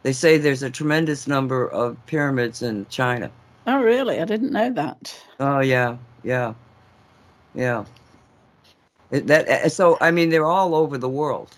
They 0.02 0.12
say 0.12 0.38
there's 0.38 0.62
a 0.62 0.70
tremendous 0.70 1.26
number 1.26 1.68
of 1.68 1.96
pyramids 2.06 2.62
in 2.62 2.86
China. 2.88 3.30
Oh, 3.66 3.82
really? 3.82 4.20
I 4.20 4.24
didn't 4.24 4.52
know 4.52 4.70
that. 4.70 5.14
Oh 5.38 5.60
yeah, 5.60 5.96
yeah, 6.24 6.54
yeah. 7.54 7.84
It, 9.10 9.26
that 9.26 9.72
so 9.72 9.98
I 10.00 10.10
mean 10.10 10.30
they're 10.30 10.46
all 10.46 10.74
over 10.74 10.96
the 10.96 11.08
world. 11.08 11.56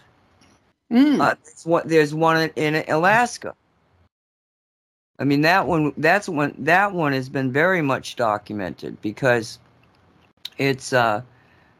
Mm. 0.93 1.20
Uh, 1.20 1.35
there's 1.44 1.66
one, 1.66 1.82
there's 1.86 2.14
one 2.14 2.51
in, 2.56 2.74
in 2.74 2.85
Alaska. 2.89 3.55
I 5.19 5.24
mean 5.24 5.43
that 5.43 5.66
one 5.66 5.93
that's 5.97 6.28
one 6.28 6.55
that 6.59 6.93
one 6.93 7.12
has 7.12 7.28
been 7.28 7.52
very 7.52 7.82
much 7.82 8.16
documented 8.16 9.01
because 9.02 9.59
it's 10.59 10.93
uh 10.93 11.23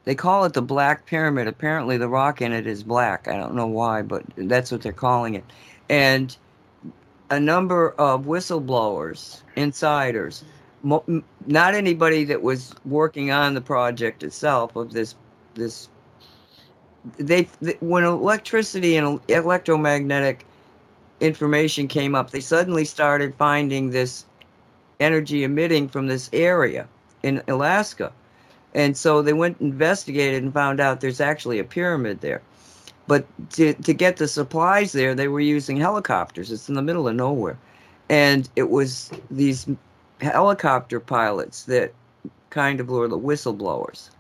they 0.05 0.15
call 0.15 0.45
it 0.45 0.53
the 0.53 0.63
Black 0.63 1.07
Pyramid. 1.07 1.47
Apparently, 1.47 1.97
the 1.97 2.09
rock 2.09 2.43
in 2.43 2.53
it 2.53 2.67
is 2.67 2.83
black. 2.83 3.29
I 3.29 3.37
don't 3.37 3.55
know 3.55 3.67
why, 3.67 4.03
but 4.03 4.25
that's 4.37 4.73
what 4.73 4.83
they're 4.83 4.93
calling 4.93 5.35
it. 5.35 5.45
And 5.89 6.37
a 7.31 7.39
number 7.39 7.91
of 7.93 8.25
whistleblowers, 8.25 9.43
insiders, 9.57 10.45
mo- 10.83 11.23
not 11.47 11.75
anybody 11.75 12.25
that 12.25 12.43
was 12.43 12.75
working 12.85 13.31
on 13.31 13.55
the 13.55 13.61
project 13.61 14.23
itself 14.23 14.75
of 14.77 14.93
this 14.93 15.15
this 15.55 15.89
they, 17.19 17.49
they 17.61 17.77
when 17.81 18.05
electricity 18.05 18.97
and 18.97 19.21
electromagnetic 19.29 20.45
information 21.21 21.87
came 21.87 22.15
up, 22.15 22.31
they 22.31 22.41
suddenly 22.41 22.85
started 22.85 23.35
finding 23.37 23.91
this 23.91 24.25
energy 25.01 25.45
emitting 25.45 25.89
from 25.89 26.07
this 26.09 26.29
area 26.33 26.89
in 27.23 27.43
Alaska 27.49 28.13
and 28.75 28.97
so 28.97 29.23
they 29.23 29.33
went 29.33 29.61
and 29.61 29.73
investigated 29.73 30.43
and 30.43 30.53
found 30.53 30.81
out 30.81 31.01
there's 31.01 31.21
actually 31.21 31.59
a 31.59 31.65
pyramid 31.65 32.21
there. 32.21 32.43
But 33.07 33.27
to, 33.51 33.75
to 33.75 33.93
get 33.93 34.17
the 34.17 34.29
supplies 34.29 34.93
there, 34.93 35.15
they 35.15 35.29
were 35.29 35.41
using 35.41 35.77
helicopters. 35.77 36.51
It's 36.51 36.69
in 36.69 36.75
the 36.75 36.83
middle 36.83 37.09
of 37.09 37.15
nowhere. 37.15 37.59
And 38.09 38.49
it 38.57 38.71
was 38.71 39.11
these 39.31 39.67
helicopter 40.21 41.01
pilots 41.01 41.65
that 41.65 41.93
kind 42.51 42.81
of 42.81 42.89
were 42.89 43.09
the 43.09 43.19
whistleblowers. 43.19 44.11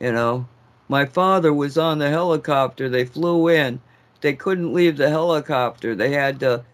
You 0.00 0.12
know, 0.12 0.46
my 0.88 1.04
father 1.04 1.52
was 1.52 1.76
on 1.76 1.98
the 1.98 2.08
helicopter. 2.08 2.88
They 2.88 3.04
flew 3.04 3.48
in. 3.48 3.80
They 4.20 4.32
couldn't 4.32 4.72
leave 4.72 4.96
the 4.96 5.10
helicopter. 5.10 5.94
They 5.94 6.12
had 6.12 6.40
to 6.40 6.64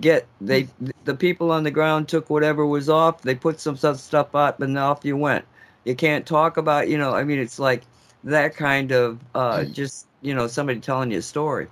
get 0.00 0.26
they 0.40 0.66
the 1.04 1.14
people 1.14 1.52
on 1.52 1.64
the 1.64 1.70
ground 1.70 2.08
took 2.08 2.30
whatever 2.30 2.66
was 2.66 2.88
off. 2.88 3.22
They 3.22 3.34
put 3.34 3.60
some 3.60 3.76
stuff 3.76 4.34
up, 4.34 4.60
and 4.60 4.78
off 4.78 5.04
you 5.04 5.16
went 5.16 5.44
you 5.84 5.94
can't 5.94 6.26
talk 6.26 6.56
about 6.56 6.88
you 6.88 6.98
know 6.98 7.14
i 7.14 7.24
mean 7.24 7.38
it's 7.38 7.58
like 7.58 7.82
that 8.24 8.56
kind 8.56 8.90
of 8.90 9.20
uh, 9.34 9.58
mm. 9.58 9.72
just 9.72 10.06
you 10.22 10.34
know 10.34 10.46
somebody 10.46 10.80
telling 10.80 11.10
you 11.10 11.18
a 11.18 11.22
story. 11.22 11.68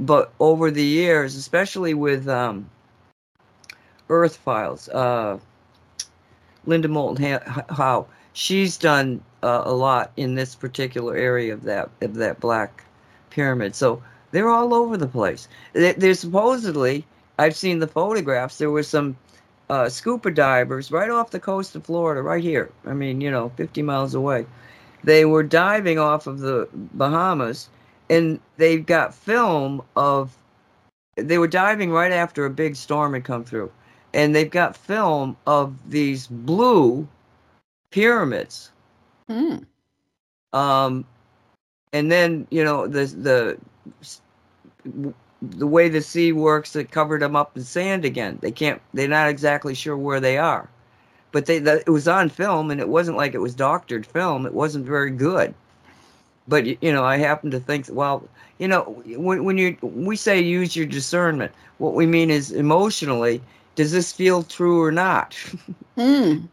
But 0.00 0.32
over 0.40 0.70
the 0.70 0.84
years 0.84 1.36
especially 1.36 1.94
with 1.94 2.28
um, 2.28 2.68
earth 4.08 4.36
files 4.36 4.88
uh, 4.88 5.38
linda 6.66 6.88
moulton 6.88 7.40
howe 7.70 8.06
she's 8.32 8.76
done 8.76 9.22
uh, 9.42 9.62
a 9.64 9.72
lot 9.72 10.12
in 10.16 10.34
this 10.34 10.54
particular 10.54 11.16
area 11.16 11.54
of 11.54 11.62
that 11.62 11.88
of 12.00 12.14
that 12.14 12.40
black 12.40 12.84
pyramid. 13.30 13.74
So 13.74 14.02
they're 14.32 14.50
all 14.50 14.74
over 14.74 14.96
the 14.96 15.06
place. 15.06 15.46
They're 15.72 16.14
supposedly 16.14 17.06
i've 17.38 17.56
seen 17.56 17.78
the 17.78 17.86
photographs 17.86 18.58
there 18.58 18.70
was 18.70 18.86
some 18.86 19.16
uh, 19.70 19.88
scuba 19.88 20.30
divers 20.30 20.90
right 20.90 21.10
off 21.10 21.30
the 21.30 21.40
coast 21.40 21.74
of 21.76 21.84
Florida, 21.84 22.22
right 22.22 22.42
here. 22.42 22.70
I 22.86 22.92
mean, 22.92 23.20
you 23.20 23.30
know, 23.30 23.50
50 23.56 23.82
miles 23.82 24.14
away. 24.14 24.46
They 25.04 25.24
were 25.24 25.42
diving 25.42 25.98
off 25.98 26.26
of 26.26 26.38
the 26.38 26.68
Bahamas, 26.72 27.68
and 28.08 28.40
they've 28.56 28.84
got 28.84 29.14
film 29.14 29.82
of. 29.96 30.36
They 31.16 31.38
were 31.38 31.48
diving 31.48 31.90
right 31.90 32.12
after 32.12 32.46
a 32.46 32.50
big 32.50 32.76
storm 32.76 33.14
had 33.14 33.24
come 33.24 33.44
through, 33.44 33.70
and 34.14 34.34
they've 34.34 34.50
got 34.50 34.76
film 34.76 35.36
of 35.46 35.74
these 35.90 36.26
blue 36.26 37.06
pyramids. 37.90 38.70
Mm. 39.28 39.66
Um, 40.52 41.04
and 41.92 42.10
then 42.10 42.46
you 42.50 42.64
know 42.64 42.86
the 42.86 43.58
the 44.84 45.14
the 45.42 45.66
way 45.66 45.88
the 45.88 46.00
sea 46.02 46.32
works, 46.32 46.76
it 46.76 46.90
covered 46.90 47.22
them 47.22 47.36
up 47.36 47.56
in 47.56 47.64
sand 47.64 48.04
again. 48.04 48.38
They 48.40 48.52
can't. 48.52 48.80
They're 48.94 49.08
not 49.08 49.28
exactly 49.28 49.74
sure 49.74 49.96
where 49.96 50.20
they 50.20 50.38
are, 50.38 50.68
but 51.32 51.46
they 51.46 51.58
the, 51.58 51.80
it 51.86 51.90
was 51.90 52.08
on 52.08 52.28
film, 52.28 52.70
and 52.70 52.80
it 52.80 52.88
wasn't 52.88 53.16
like 53.16 53.34
it 53.34 53.40
was 53.40 53.54
doctored 53.54 54.06
film. 54.06 54.46
It 54.46 54.54
wasn't 54.54 54.86
very 54.86 55.10
good. 55.10 55.54
But 56.48 56.66
you 56.82 56.92
know, 56.92 57.04
I 57.04 57.16
happen 57.18 57.50
to 57.50 57.60
think, 57.60 57.86
well, 57.90 58.28
you 58.58 58.68
know, 58.68 59.02
when 59.06 59.44
when 59.44 59.58
you 59.58 59.76
we 59.82 60.16
say 60.16 60.40
use 60.40 60.76
your 60.76 60.86
discernment, 60.86 61.52
what 61.78 61.94
we 61.94 62.06
mean 62.06 62.30
is 62.30 62.52
emotionally, 62.52 63.42
does 63.74 63.92
this 63.92 64.12
feel 64.12 64.42
true 64.42 64.82
or 64.82 64.92
not? 64.92 65.36
Mm. 65.98 66.48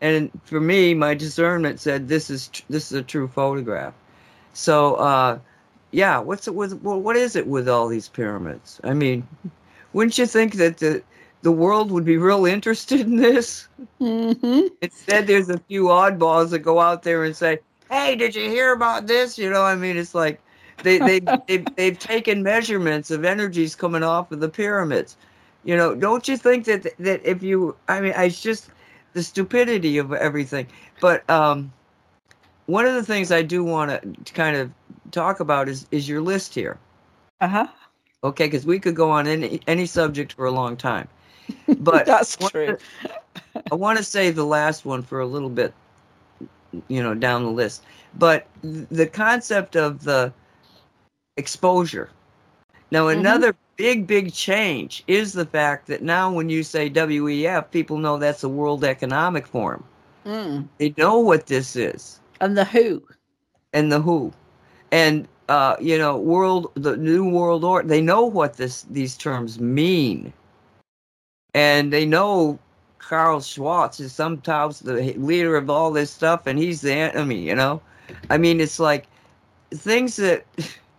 and 0.00 0.28
for 0.44 0.60
me, 0.60 0.92
my 0.92 1.14
discernment 1.14 1.78
said 1.78 2.08
this 2.08 2.30
is 2.30 2.50
this 2.68 2.90
is 2.90 2.98
a 2.98 3.02
true 3.02 3.28
photograph. 3.28 3.94
So, 4.54 4.96
uh, 4.96 5.38
yeah, 5.92 6.18
what's 6.20 6.48
it 6.48 6.54
with? 6.54 6.74
Well, 6.82 7.00
what 7.00 7.16
is 7.16 7.36
it 7.36 7.46
with 7.48 7.68
all 7.68 7.88
these 7.88 8.08
pyramids? 8.08 8.80
I 8.84 8.94
mean, 8.94 9.28
wouldn't 9.92 10.18
you 10.18 10.26
think 10.26 10.54
that 10.54 10.78
the 10.78 11.04
the 11.42 11.52
world 11.52 11.92
would 11.92 12.04
be 12.04 12.18
real 12.18 12.46
interested 12.46 13.00
in 13.00 13.16
this? 13.16 13.68
hmm 13.98 14.68
Instead, 14.82 15.26
there's 15.26 15.48
a 15.50 15.58
few 15.58 15.84
oddballs 15.84 16.50
that 16.50 16.60
go 16.60 16.80
out 16.80 17.02
there 17.02 17.24
and 17.24 17.36
say, 17.36 17.60
"Hey, 17.90 18.16
did 18.16 18.34
you 18.36 18.48
hear 18.50 18.72
about 18.72 19.06
this?" 19.06 19.38
You 19.38 19.50
know, 19.50 19.62
I 19.64 19.74
mean, 19.76 19.96
it's 19.96 20.14
like 20.14 20.42
they 20.82 20.98
they 20.98 21.20
they've, 21.46 21.68
they've 21.76 21.98
taken 21.98 22.42
measurements 22.42 23.10
of 23.10 23.24
energies 23.24 23.74
coming 23.76 24.02
off 24.02 24.32
of 24.32 24.40
the 24.40 24.48
pyramids. 24.48 25.16
You 25.64 25.76
know, 25.76 25.94
don't 25.94 26.26
you 26.28 26.36
think 26.36 26.64
that 26.66 26.86
that 26.98 27.20
if 27.24 27.42
you, 27.42 27.76
I 27.88 28.00
mean, 28.00 28.12
it's 28.16 28.42
just 28.42 28.70
the 29.14 29.22
stupidity 29.22 29.98
of 29.98 30.12
everything. 30.12 30.66
But 31.00 31.28
um, 31.30 31.72
one 32.66 32.86
of 32.86 32.94
the 32.94 33.04
things 33.04 33.32
I 33.32 33.42
do 33.42 33.64
want 33.64 34.26
to 34.26 34.32
kind 34.34 34.56
of 34.56 34.70
talk 35.12 35.40
about 35.40 35.68
is 35.68 35.86
is 35.92 36.08
your 36.08 36.20
list 36.22 36.54
here. 36.54 36.78
Uh 37.40 37.48
huh. 37.48 37.66
Okay, 38.24 38.46
because 38.46 38.66
we 38.66 38.78
could 38.80 38.96
go 38.96 39.10
on 39.10 39.26
any 39.26 39.60
any 39.66 39.86
subject 39.86 40.32
for 40.32 40.46
a 40.46 40.52
long 40.52 40.76
time. 40.76 41.08
But 41.78 42.06
That's 42.06 42.36
true. 42.36 42.78
I 43.72 43.74
want 43.74 43.98
to 43.98 44.04
save 44.04 44.36
the 44.36 44.44
last 44.46 44.84
one 44.84 45.02
for 45.02 45.20
a 45.20 45.26
little 45.26 45.50
bit, 45.50 45.74
you 46.88 47.02
know, 47.02 47.14
down 47.14 47.44
the 47.44 47.50
list. 47.50 47.84
But 48.18 48.46
the 48.62 49.06
concept 49.06 49.76
of 49.76 50.04
the 50.04 50.32
exposure. 51.36 52.10
Now, 52.90 53.08
Mhm. 53.08 53.20
another 53.20 53.54
big, 53.76 54.06
big 54.06 54.32
change 54.32 55.04
is 55.06 55.32
the 55.32 55.46
fact 55.46 55.86
that 55.88 56.02
now 56.02 56.32
when 56.32 56.48
you 56.50 56.62
say 56.62 56.88
WEF, 56.90 57.70
people 57.70 57.96
know 57.98 58.18
that's 58.18 58.44
a 58.44 58.48
World 58.48 58.84
Economic 58.84 59.46
Forum. 59.46 59.84
Mm. 60.24 60.68
They 60.78 60.94
know 60.96 61.18
what 61.18 61.46
this 61.46 61.76
is 61.76 62.20
And 62.40 62.56
the 62.56 62.64
Who. 62.64 63.02
and 63.72 63.90
the 63.92 64.00
WHO. 64.00 64.32
And 64.92 65.28
uh, 65.48 65.76
you 65.80 65.98
know, 65.98 66.18
world 66.18 66.72
the 66.76 66.96
new 66.96 67.28
world 67.28 67.64
order, 67.64 67.88
they 67.88 68.02
know 68.02 68.24
what 68.26 68.56
this 68.58 68.82
these 68.84 69.16
terms 69.18 69.60
mean. 69.60 70.32
And 71.54 71.92
they 71.92 72.06
know 72.06 72.58
Klaus 72.98 73.46
Schwab 73.46 73.92
is 74.00 74.12
sometimes 74.12 74.80
the 74.80 75.14
leader 75.14 75.56
of 75.56 75.70
all 75.70 75.92
this 75.92 76.10
stuff 76.10 76.46
and 76.46 76.58
he's 76.58 76.82
the 76.82 76.92
enemy, 76.94 77.40
you 77.40 77.54
know? 77.56 77.82
I 78.30 78.38
mean, 78.38 78.60
it's 78.60 78.78
like 78.80 79.06
things 79.72 80.16
that 80.16 80.44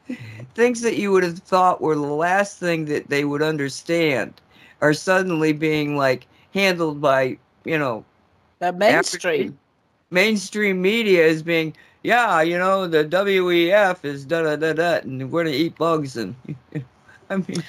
things 0.56 0.82
that 0.82 0.98
you 0.98 1.12
would 1.12 1.24
have 1.24 1.40
thought 1.40 1.82
were 1.82 1.96
the 1.96 2.02
last 2.02 2.60
thing 2.60 2.86
that 2.86 3.10
they 3.10 3.26
would 3.26 3.42
understand 3.44 4.42
are 4.82 4.94
suddenly 4.94 5.54
being 5.54 5.98
like 5.98 6.28
handled 6.54 7.02
by, 7.02 7.38
you 7.66 7.78
know, 7.78 8.06
The 8.60 8.72
mainstream. 8.72 9.60
mainstream 10.12 10.82
media 10.82 11.26
is 11.26 11.44
being, 11.44 11.76
yeah, 12.04 12.42
you 12.42 12.58
know, 12.58 12.88
the 12.88 13.06
WEF 13.06 14.04
is 14.06 14.26
da 14.26 14.44
da 14.44 14.56
da 14.56 14.74
da, 14.74 14.96
and 14.98 15.32
we're 15.32 15.44
gonna 15.44 15.56
eat 15.56 15.78
bugs, 15.78 16.18
and 16.18 16.36
I 17.30 17.38
mean, 17.38 17.64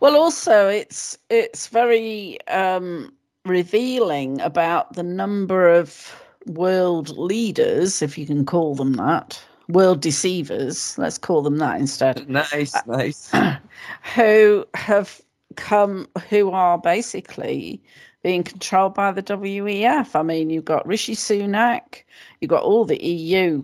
Well, 0.00 0.16
also 0.16 0.68
it's 0.68 1.18
it's 1.30 1.68
very 1.68 2.38
um, 2.48 3.12
revealing 3.44 4.40
about 4.40 4.94
the 4.94 5.02
number 5.02 5.68
of 5.68 6.14
world 6.46 7.16
leaders, 7.16 8.02
if 8.02 8.18
you 8.18 8.26
can 8.26 8.44
call 8.44 8.74
them 8.74 8.94
that, 8.94 9.40
world 9.68 10.00
deceivers. 10.00 10.96
Let's 10.98 11.18
call 11.18 11.42
them 11.42 11.58
that 11.58 11.80
instead. 11.80 12.28
nice, 12.52 12.74
nice. 12.86 13.30
who 14.14 14.64
have 14.74 15.20
come, 15.56 16.08
who 16.28 16.50
are 16.50 16.78
basically 16.78 17.82
being 18.22 18.42
controlled 18.42 18.94
by 18.94 19.12
the 19.12 19.22
WEF. 19.22 20.16
I 20.16 20.22
mean, 20.22 20.50
you've 20.50 20.64
got 20.64 20.86
Rishi 20.86 21.14
Sunak, 21.14 22.02
you've 22.40 22.50
got 22.50 22.62
all 22.62 22.84
the 22.84 23.02
EU 23.02 23.62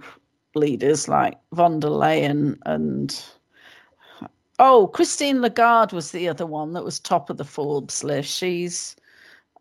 leaders 0.54 1.08
like 1.08 1.38
von 1.52 1.80
der 1.80 1.88
Leyen 1.88 2.58
and. 2.66 3.24
Oh, 4.60 4.86
Christine 4.86 5.40
Lagarde 5.40 5.92
was 5.92 6.12
the 6.12 6.28
other 6.28 6.46
one 6.46 6.74
that 6.74 6.84
was 6.84 7.00
top 7.00 7.28
of 7.28 7.38
the 7.38 7.44
Forbes 7.44 8.04
list. 8.04 8.30
She's, 8.30 8.94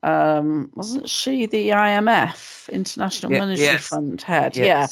um, 0.03 0.69
wasn't 0.75 1.09
she 1.09 1.47
the 1.47 1.69
IMF, 1.69 2.69
International 2.69 3.31
Ye- 3.31 3.39
Monetary 3.39 3.65
yes. 3.65 3.87
Fund 3.87 4.21
head? 4.21 4.55
Yeah. 4.55 4.85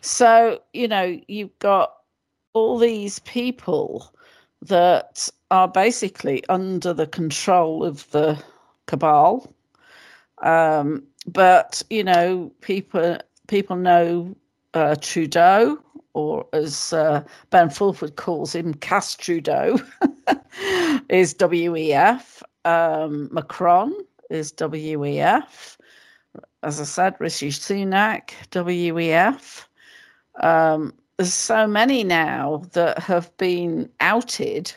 So, 0.00 0.60
you 0.72 0.86
know, 0.86 1.20
you've 1.26 1.58
got 1.58 1.92
all 2.52 2.78
these 2.78 3.18
people 3.20 4.14
that 4.62 5.28
are 5.50 5.68
basically 5.68 6.44
under 6.48 6.92
the 6.92 7.08
control 7.08 7.84
of 7.84 8.08
the 8.12 8.38
cabal. 8.88 9.54
Um, 10.42 11.04
but, 11.26 11.82
you 11.90 12.02
know, 12.02 12.50
people 12.60 13.18
people 13.46 13.76
know 13.76 14.34
uh, 14.74 14.96
Trudeau, 15.00 15.78
or 16.14 16.46
as 16.52 16.92
uh, 16.92 17.22
Ben 17.50 17.70
Fulford 17.70 18.16
calls 18.16 18.54
him, 18.54 18.74
Cass 18.74 19.14
Trudeau, 19.14 19.78
is 21.08 21.34
WEF. 21.34 22.42
Um, 22.64 23.28
Macron 23.32 23.94
is 24.30 24.52
WEF. 24.52 25.76
As 26.62 26.80
I 26.80 26.84
said, 26.84 27.14
Rishi 27.18 27.50
Sunak, 27.50 28.30
WEF. 28.50 29.64
Um, 30.40 30.92
there's 31.16 31.34
so 31.34 31.66
many 31.66 32.04
now 32.04 32.62
that 32.72 32.98
have 32.98 33.36
been 33.38 33.90
outed 34.00 34.72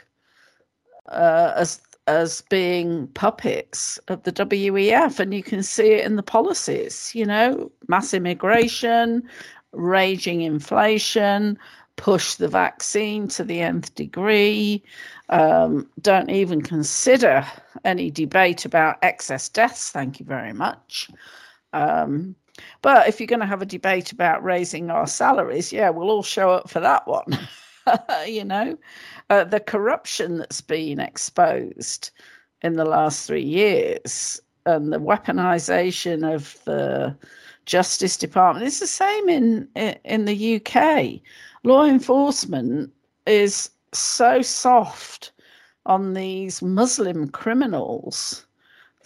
uh, 1.10 1.54
as 1.56 1.82
as 2.12 2.42
being 2.50 3.08
puppets 3.08 3.98
of 4.10 4.24
the 4.24 4.32
WEF, 4.34 5.20
and 5.20 5.34
you 5.34 5.42
can 5.42 5.64
see 5.64 5.94
it 5.94 6.06
in 6.06 6.18
the 6.18 6.24
policies. 6.24 7.12
You 7.16 7.26
know, 7.26 7.72
mass 7.88 8.14
immigration, 8.14 9.24
raging 9.72 10.42
inflation, 10.42 11.58
push 11.96 12.36
the 12.36 12.50
vaccine 12.50 13.28
to 13.30 13.44
the 13.44 13.62
nth 13.62 13.96
degree. 13.96 14.84
Um, 15.30 15.90
don't 16.02 16.30
even 16.30 16.62
consider 16.62 17.46
any 17.86 18.12
debate 18.12 18.66
about 18.66 18.98
excess 19.02 19.48
deaths. 19.48 19.90
Thank 19.92 20.20
you 20.20 20.26
very 20.26 20.54
much. 20.54 21.10
Um, 21.72 22.36
but 22.82 23.08
if 23.08 23.20
you're 23.20 23.28
going 23.28 23.40
to 23.40 23.46
have 23.46 23.62
a 23.62 23.66
debate 23.78 24.12
about 24.12 24.44
raising 24.44 24.92
our 24.92 25.08
salaries, 25.08 25.72
yeah, 25.72 25.90
we'll 25.90 26.10
all 26.10 26.24
show 26.24 26.50
up 26.50 26.70
for 26.70 26.82
that 26.82 27.08
one. 27.08 27.40
you 28.28 28.44
know, 28.44 28.78
uh, 29.32 29.46
the 29.46 29.62
corruption 29.62 30.38
that's 30.38 30.60
been 30.60 31.00
exposed 31.00 32.12
in 32.62 32.76
the 32.76 32.84
last 32.84 33.26
three 33.26 33.42
years 33.42 34.42
and 34.66 34.92
the 34.92 35.00
weaponization 35.00 36.36
of 36.36 36.62
the 36.66 37.16
Justice 37.66 38.18
Department. 38.18 38.68
It's 38.68 38.82
the 38.82 38.88
same 38.88 39.30
in 39.30 39.70
in, 40.04 40.26
the 40.26 40.58
UK. 40.58 41.22
Law 41.64 41.86
enforcement 41.86 42.92
is 43.26 43.70
so 43.94 44.42
soft 44.42 45.32
on 45.86 46.14
these 46.14 46.62
Muslim 46.62 47.30
criminals 47.30 48.46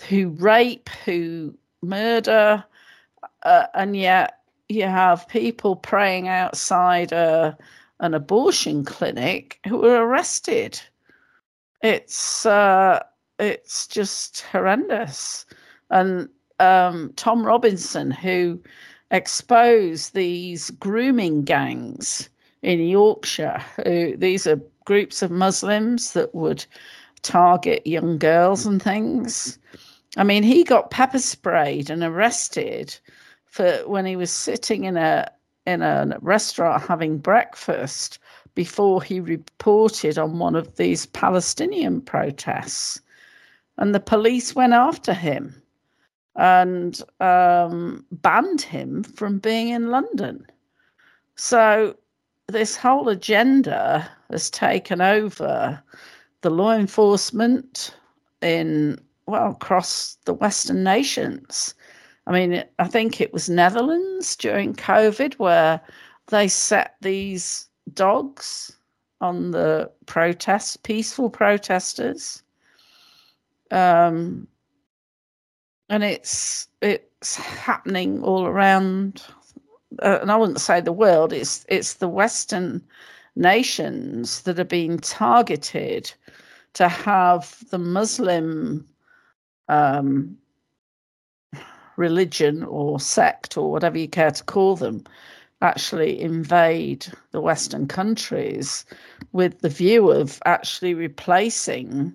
who 0.09 0.29
rape, 0.29 0.89
who 1.05 1.55
murder, 1.83 2.63
uh, 3.43 3.67
and 3.75 3.95
yet 3.95 4.39
you 4.69 4.85
have 4.85 5.27
people 5.27 5.75
praying 5.75 6.27
outside 6.27 7.11
a, 7.11 7.55
an 7.99 8.13
abortion 8.13 8.83
clinic 8.83 9.59
who 9.67 9.77
were 9.77 10.05
arrested. 10.05 10.79
It's 11.81 12.45
uh, 12.45 13.03
it's 13.39 13.87
just 13.87 14.41
horrendous. 14.41 15.45
And 15.89 16.29
um, 16.59 17.13
Tom 17.15 17.45
Robinson, 17.45 18.11
who 18.11 18.59
exposed 19.11 20.13
these 20.13 20.71
grooming 20.71 21.43
gangs 21.43 22.29
in 22.61 22.79
Yorkshire, 22.79 23.63
who 23.83 24.17
these 24.17 24.47
are 24.47 24.59
groups 24.85 25.21
of 25.21 25.31
Muslims 25.31 26.13
that 26.13 26.33
would 26.33 26.65
target 27.21 27.85
young 27.85 28.17
girls 28.17 28.65
and 28.65 28.81
things. 28.81 29.57
I 30.17 30.23
mean, 30.23 30.43
he 30.43 30.63
got 30.63 30.91
pepper 30.91 31.19
sprayed 31.19 31.89
and 31.89 32.03
arrested 32.03 32.97
for 33.45 33.71
when 33.87 34.05
he 34.05 34.15
was 34.15 34.31
sitting 34.31 34.85
in 34.85 34.97
a 34.97 35.29
in 35.65 35.81
a 35.81 36.17
restaurant 36.21 36.83
having 36.83 37.17
breakfast 37.17 38.19
before 38.53 39.03
he 39.03 39.19
reported 39.19 40.17
on 40.17 40.39
one 40.39 40.55
of 40.55 40.75
these 40.77 41.05
Palestinian 41.07 42.01
protests, 42.01 43.01
and 43.77 43.93
the 43.93 43.99
police 43.99 44.55
went 44.55 44.73
after 44.73 45.13
him 45.13 45.61
and 46.35 47.01
um, 47.19 48.05
banned 48.11 48.61
him 48.61 49.03
from 49.03 49.39
being 49.39 49.69
in 49.69 49.91
London. 49.91 50.45
So 51.35 51.95
this 52.47 52.77
whole 52.77 53.09
agenda 53.09 54.09
has 54.29 54.49
taken 54.49 55.01
over 55.01 55.81
the 56.41 56.49
law 56.49 56.73
enforcement 56.73 57.95
in 58.41 58.99
well 59.27 59.51
across 59.51 60.17
the 60.25 60.33
Western 60.33 60.83
nations, 60.83 61.73
I 62.27 62.31
mean, 62.31 62.63
I 62.79 62.87
think 62.87 63.21
it 63.21 63.33
was 63.33 63.49
Netherlands 63.49 64.35
during 64.35 64.73
COVID 64.73 65.35
where 65.35 65.79
they 66.27 66.47
set 66.47 66.95
these 67.01 67.67
dogs 67.93 68.75
on 69.21 69.51
the 69.51 69.91
protest, 70.05 70.83
peaceful 70.83 71.29
protesters. 71.29 72.41
Um, 73.71 74.47
and 75.89 76.03
it's 76.03 76.67
it's 76.81 77.35
happening 77.35 78.23
all 78.23 78.45
around. 78.45 79.23
Uh, 80.01 80.19
and 80.21 80.31
I 80.31 80.35
wouldn't 80.35 80.61
say 80.61 80.81
the 80.81 80.91
world. 80.91 81.31
It's 81.31 81.65
it's 81.69 81.95
the 81.95 82.09
Western 82.09 82.83
nations 83.35 84.41
that 84.43 84.59
are 84.59 84.63
being 84.63 84.97
targeted 84.99 86.11
to 86.73 86.87
have 86.87 87.63
the 87.69 87.77
Muslim 87.77 88.87
um, 89.67 90.37
religion 91.97 92.63
or 92.63 92.99
sect 92.99 93.57
or 93.57 93.71
whatever 93.71 93.97
you 93.97 94.07
care 94.07 94.31
to 94.31 94.43
call 94.43 94.75
them 94.75 95.03
actually 95.61 96.19
invade 96.19 97.07
the 97.31 97.41
Western 97.41 97.87
countries 97.87 98.85
with 99.31 99.59
the 99.59 99.69
view 99.69 100.11
of 100.11 100.41
actually 100.45 100.93
replacing 100.93 102.13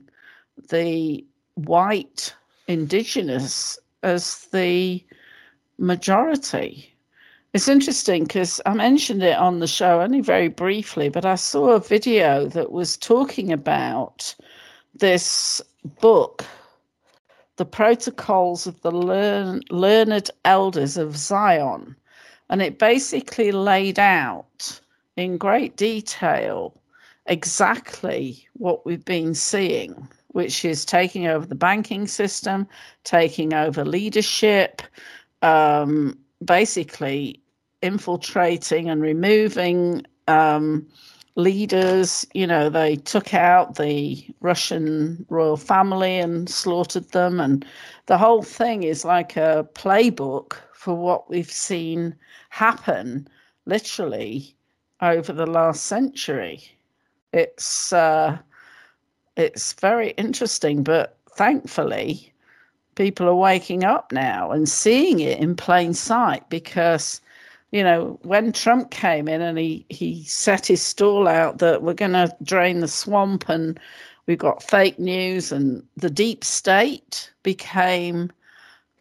the 0.69 1.25
white 1.55 2.35
indigenous 2.69 3.79
as 4.03 4.47
the 4.53 5.05
majority. 5.79 6.95
It's 7.53 7.69
interesting 7.69 8.25
because 8.25 8.61
I 8.65 8.75
mentioned 8.75 9.23
it 9.23 9.37
on 9.37 9.59
the 9.59 9.67
show 9.67 10.01
only 10.01 10.21
very 10.21 10.49
briefly, 10.49 11.09
but 11.09 11.25
I 11.25 11.35
saw 11.35 11.71
a 11.71 11.81
video 11.81 12.47
that 12.49 12.71
was 12.71 12.97
talking 12.97 13.53
about 13.53 14.35
this 14.95 15.61
book, 16.01 16.45
The 17.61 17.67
Protocols 17.67 18.67
of 18.67 18.81
the 18.81 18.91
Learn- 18.91 19.61
Learned 19.69 20.31
Elders 20.47 20.97
of 20.97 21.15
Zion. 21.15 21.95
And 22.49 22.63
it 22.63 22.79
basically 22.79 23.53
laid 23.53 23.99
out 23.99 24.81
in 25.17 25.37
great 25.37 25.77
detail 25.77 26.73
exactly 27.27 28.49
what 28.55 28.87
we've 28.87 29.05
been 29.05 29.35
seeing, 29.35 30.09
which 30.29 30.65
is 30.65 30.87
taking 30.87 31.27
over 31.27 31.45
the 31.45 31.55
banking 31.55 32.09
system, 32.09 32.67
taking 33.05 33.53
over 33.53 33.85
leadership, 33.85 34.81
um, 35.43 36.17
basically 36.43 37.43
infiltrating 37.83 38.89
and 38.89 39.03
removing 39.03 40.07
um, 40.29 40.87
leaders. 41.41 42.27
You 42.35 42.47
know, 42.47 42.69
they 42.69 42.97
took 42.97 43.35
out 43.35 43.77
the 43.77 44.25
Russian 44.41 45.25
royal 45.29 45.57
family 45.57 46.19
and 46.19 46.49
slaughtered 46.49 47.11
them. 47.11 47.41
And 47.41 47.65
the 48.07 48.19
whole 48.19 48.43
thing 48.43 48.83
is 48.83 49.05
like 49.05 49.37
a 49.37 49.69
playbook 49.75 50.55
for 50.73 50.95
what 50.95 51.29
we've 51.29 51.51
seen 51.51 52.15
happen 52.51 53.29
literally 53.67 54.55
over 55.01 55.33
the 55.33 55.47
last 55.47 55.85
century. 55.87 56.63
It's 57.33 57.93
uh, 57.93 58.39
it's 59.37 59.73
very 59.75 60.11
interesting, 60.13 60.83
but 60.83 61.17
thankfully, 61.31 62.33
people 62.97 63.29
are 63.29 63.35
waking 63.35 63.85
up 63.85 64.13
now 64.13 64.51
and 64.51 64.69
seeing 64.69 65.21
it 65.21 65.39
in 65.39 65.55
plain 65.55 65.95
sight 65.95 66.49
because 66.51 67.21
you 67.73 67.85
know, 67.85 68.19
when 68.23 68.53
Trump 68.53 68.91
came 68.91 69.29
in 69.29 69.41
and 69.41 69.59
he, 69.59 69.87
he 69.89 70.25
set 70.25 70.67
his 70.67 70.83
stall 70.83 71.29
out 71.29 71.59
that 71.59 71.83
we're 71.83 71.95
going 71.95 72.13
to 72.13 72.35
drain 72.43 72.81
the 72.81 72.89
swamp 72.89 73.49
and 73.49 73.79
we've 74.27 74.39
got 74.39 74.63
fake 74.63 74.99
news 74.99 75.53
and 75.53 75.83
the 75.97 76.11
deep 76.11 76.45
state 76.45 77.33
became 77.43 78.31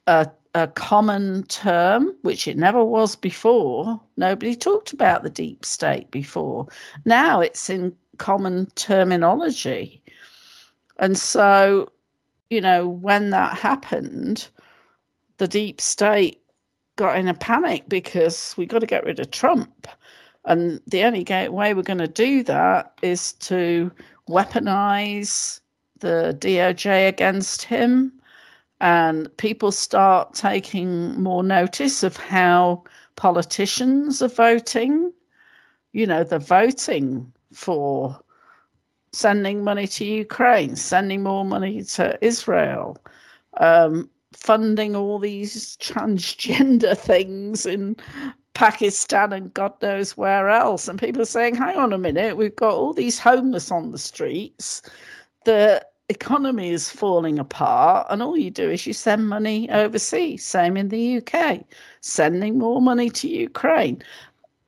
a 0.07 0.29
a 0.55 0.67
common 0.67 1.43
term, 1.43 2.15
which 2.23 2.47
it 2.47 2.57
never 2.57 2.83
was 2.83 3.15
before. 3.15 4.01
Nobody 4.17 4.55
talked 4.55 4.91
about 4.93 5.23
the 5.23 5.29
deep 5.29 5.63
state 5.63 6.09
before. 6.11 6.67
Now 7.05 7.39
it's 7.39 7.69
in 7.69 7.95
common 8.17 8.65
terminology. 8.75 10.01
And 10.97 11.17
so, 11.17 11.91
you 12.49 12.61
know, 12.61 12.87
when 12.87 13.29
that 13.29 13.57
happened, 13.57 14.49
the 15.37 15.47
deep 15.47 15.79
state 15.79 16.41
got 16.99 17.17
in 17.17 17.29
a 17.29 17.33
panic 17.33 17.85
because 17.87 18.53
we 18.57 18.65
got 18.65 18.79
to 18.79 18.85
get 18.85 19.05
rid 19.05 19.21
of 19.21 19.31
Trump. 19.31 19.87
And 20.43 20.81
the 20.85 21.03
only 21.03 21.23
way 21.49 21.73
we're 21.73 21.81
going 21.81 21.99
to 21.99 22.07
do 22.07 22.43
that 22.43 22.93
is 23.01 23.33
to 23.33 23.89
weaponize 24.27 25.61
the 25.99 26.35
DOJ 26.39 27.07
against 27.07 27.63
him 27.63 28.11
and 28.81 29.35
people 29.37 29.71
start 29.71 30.33
taking 30.33 31.21
more 31.21 31.41
notice 31.41 32.03
of 32.03 32.17
how 32.17 32.83
politicians 33.15 34.21
are 34.21 34.27
voting. 34.27 35.13
You 35.93 36.05
know, 36.05 36.25
they're 36.25 36.39
voting 36.39 37.31
for 37.53 38.19
sending 39.13 39.63
money 39.63 39.87
to 39.87 40.05
Ukraine, 40.05 40.75
sending 40.75 41.23
more 41.23 41.45
money 41.45 41.81
to 41.95 42.17
Israel, 42.21 42.97
um, 43.57 44.09
funding 44.33 44.95
all 44.95 45.19
these 45.19 45.77
transgender 45.77 46.97
things 47.11 47.65
in 47.65 47.95
Pakistan 48.53 49.33
and 49.33 49.53
God 49.53 49.73
knows 49.81 50.17
where 50.17 50.49
else. 50.49 50.87
And 50.87 50.99
people 50.99 51.21
are 51.21 51.25
saying, 51.25 51.55
hang 51.55 51.77
on 51.77 51.93
a 51.93 51.97
minute, 51.97 52.37
we've 52.37 52.55
got 52.55 52.73
all 52.73 52.93
these 52.93 53.19
homeless 53.19 53.71
on 53.71 53.91
the 53.91 53.97
streets 53.97 54.81
The 55.45 55.85
economy 56.09 56.71
is 56.71 56.89
falling 56.89 57.39
apart, 57.39 58.07
and 58.09 58.21
all 58.21 58.37
you 58.37 58.51
do 58.51 58.69
is 58.69 58.85
you 58.85 58.93
send 58.93 59.29
money 59.29 59.69
overseas. 59.69 60.43
Same 60.43 60.75
in 60.75 60.89
the 60.89 61.17
UK, 61.17 61.63
sending 62.01 62.57
more 62.57 62.81
money 62.81 63.09
to 63.11 63.27
Ukraine. 63.27 64.03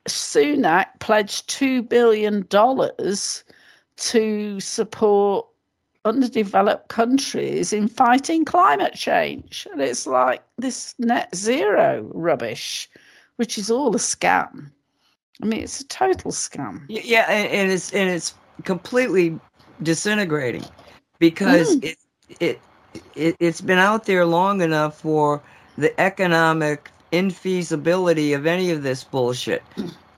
Sunak 0.08 0.86
pledged 1.00 1.50
$2 1.50 1.88
billion 1.88 2.44
to 3.96 4.60
support 4.60 5.46
underdeveloped 6.04 6.88
countries 6.88 7.72
in 7.72 7.88
fighting 7.88 8.44
climate 8.44 8.94
change. 8.94 9.66
And 9.70 9.80
it's 9.80 10.06
like 10.06 10.42
this 10.58 10.94
net 10.98 11.34
zero 11.34 12.10
rubbish, 12.14 12.88
which 13.36 13.58
is 13.58 13.70
all 13.70 13.94
a 13.94 13.98
scam. 13.98 14.70
I 15.42 15.46
mean, 15.46 15.62
it's 15.62 15.80
a 15.80 15.86
total 15.86 16.30
scam. 16.30 16.84
Yeah, 16.88 17.30
and 17.30 17.70
it's 17.70 17.92
and 17.92 18.08
it's 18.08 18.34
completely 18.64 19.38
disintegrating 19.82 20.64
because 21.18 21.76
mm. 21.76 21.84
it, 21.84 21.98
it 22.40 22.60
it 23.14 23.36
it's 23.40 23.60
been 23.60 23.78
out 23.78 24.04
there 24.04 24.24
long 24.24 24.60
enough 24.60 25.00
for 25.00 25.42
the 25.76 25.98
economic 26.00 26.90
infeasibility 27.12 28.34
of 28.34 28.46
any 28.46 28.70
of 28.70 28.82
this 28.82 29.04
bullshit. 29.04 29.62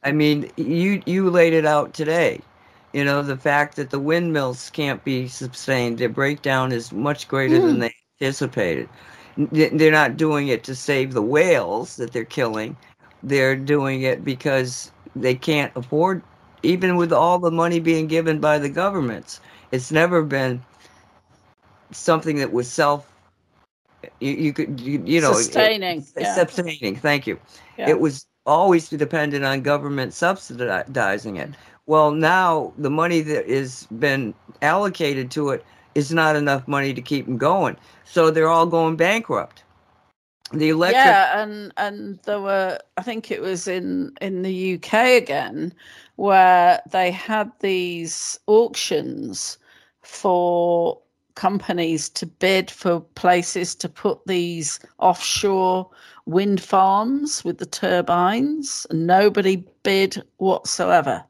I 0.03 0.13
mean, 0.13 0.51
you 0.57 1.03
you 1.07 1.31
laid 1.31 1.53
it 1.53 1.67
out 1.67 1.95
today. 1.95 2.41
You 2.95 3.05
know, 3.05 3.23
the 3.23 3.37
fact 3.37 3.75
that 3.75 3.91
the 3.91 3.99
windmills 3.99 4.71
can't 4.71 5.03
be 5.03 5.27
sustained, 5.27 5.99
their 5.99 6.09
breakdown 6.09 6.71
is 6.71 6.93
much 6.93 7.27
greater 7.27 7.59
mm. 7.59 7.67
than 7.67 7.79
they 7.81 7.95
anticipated. 8.21 8.89
They're 9.37 9.91
not 9.91 10.17
doing 10.17 10.47
it 10.47 10.63
to 10.63 10.77
save 10.77 11.13
the 11.13 11.21
whales 11.21 11.97
that 11.97 12.13
they're 12.13 12.25
killing. 12.25 12.77
They're 13.25 13.57
doing 13.57 14.03
it 14.03 14.25
because 14.25 14.93
they 15.17 15.35
can't 15.35 15.73
afford, 15.75 16.23
even 16.63 16.95
with 16.95 17.13
all 17.13 17.41
the 17.41 17.51
money 17.51 17.81
being 17.81 18.07
given 18.07 18.39
by 18.39 18.61
the 18.61 18.69
governments. 18.69 19.41
It's 19.73 19.91
never 19.91 20.23
been 20.23 20.63
something 21.91 22.37
that 22.37 22.53
was 22.53 22.71
self 22.71 23.13
you, 24.21 24.33
you 24.33 24.53
could 24.53 24.81
you, 24.81 25.03
you 25.05 25.21
know 25.21 25.33
sustaining 25.33 26.01
it, 26.01 26.13
yeah. 26.19 26.35
sustaining 26.35 26.97
thank 26.97 27.27
you 27.27 27.39
yeah. 27.79 27.89
it 27.89 28.01
was 28.01 28.27
always 28.45 28.89
dependent 28.91 29.45
on 29.45 29.63
government 29.63 30.13
subsidizing 30.13 31.37
it 31.37 31.51
well 31.87 32.11
now 32.11 32.73
the 32.79 32.91
money 32.91 33.21
that 33.21 33.47
is 33.47 33.87
been 33.99 34.35
allocated 34.63 35.31
to 35.31 35.51
it 35.51 35.65
is 35.95 36.13
not 36.13 36.37
enough 36.37 36.67
money 36.67 36.93
to 36.95 37.03
keep 37.03 37.27
them 37.27 37.39
going 37.39 37.77
so 38.05 38.31
they're 38.31 38.49
all 38.49 38.67
going 38.67 38.97
bankrupt 38.97 39.63
the 40.53 40.69
electric 40.69 41.05
yeah 41.05 41.43
and 41.43 41.73
and 41.77 42.19
there 42.25 42.41
were 42.41 42.79
i 42.97 43.03
think 43.03 43.31
it 43.31 43.41
was 43.41 43.67
in 43.67 44.13
in 44.21 44.43
the 44.43 44.75
uk 44.75 44.93
again 44.93 45.73
where 46.17 46.81
they 46.91 47.11
had 47.11 47.51
these 47.61 48.39
auctions 48.47 49.59
for 50.03 50.99
companies 51.35 52.09
to 52.09 52.27
bid 52.27 52.71
for 52.71 53.01
places 53.01 53.75
to 53.75 53.89
put 53.89 54.25
these 54.27 54.79
offshore 54.99 55.89
wind 56.27 56.61
farms 56.61 57.45
with 57.45 57.59
the 57.59 57.67
turbines. 57.67 58.87
Nobody 58.91 59.65
bid 59.83 60.23
whatsoever. 60.39 61.25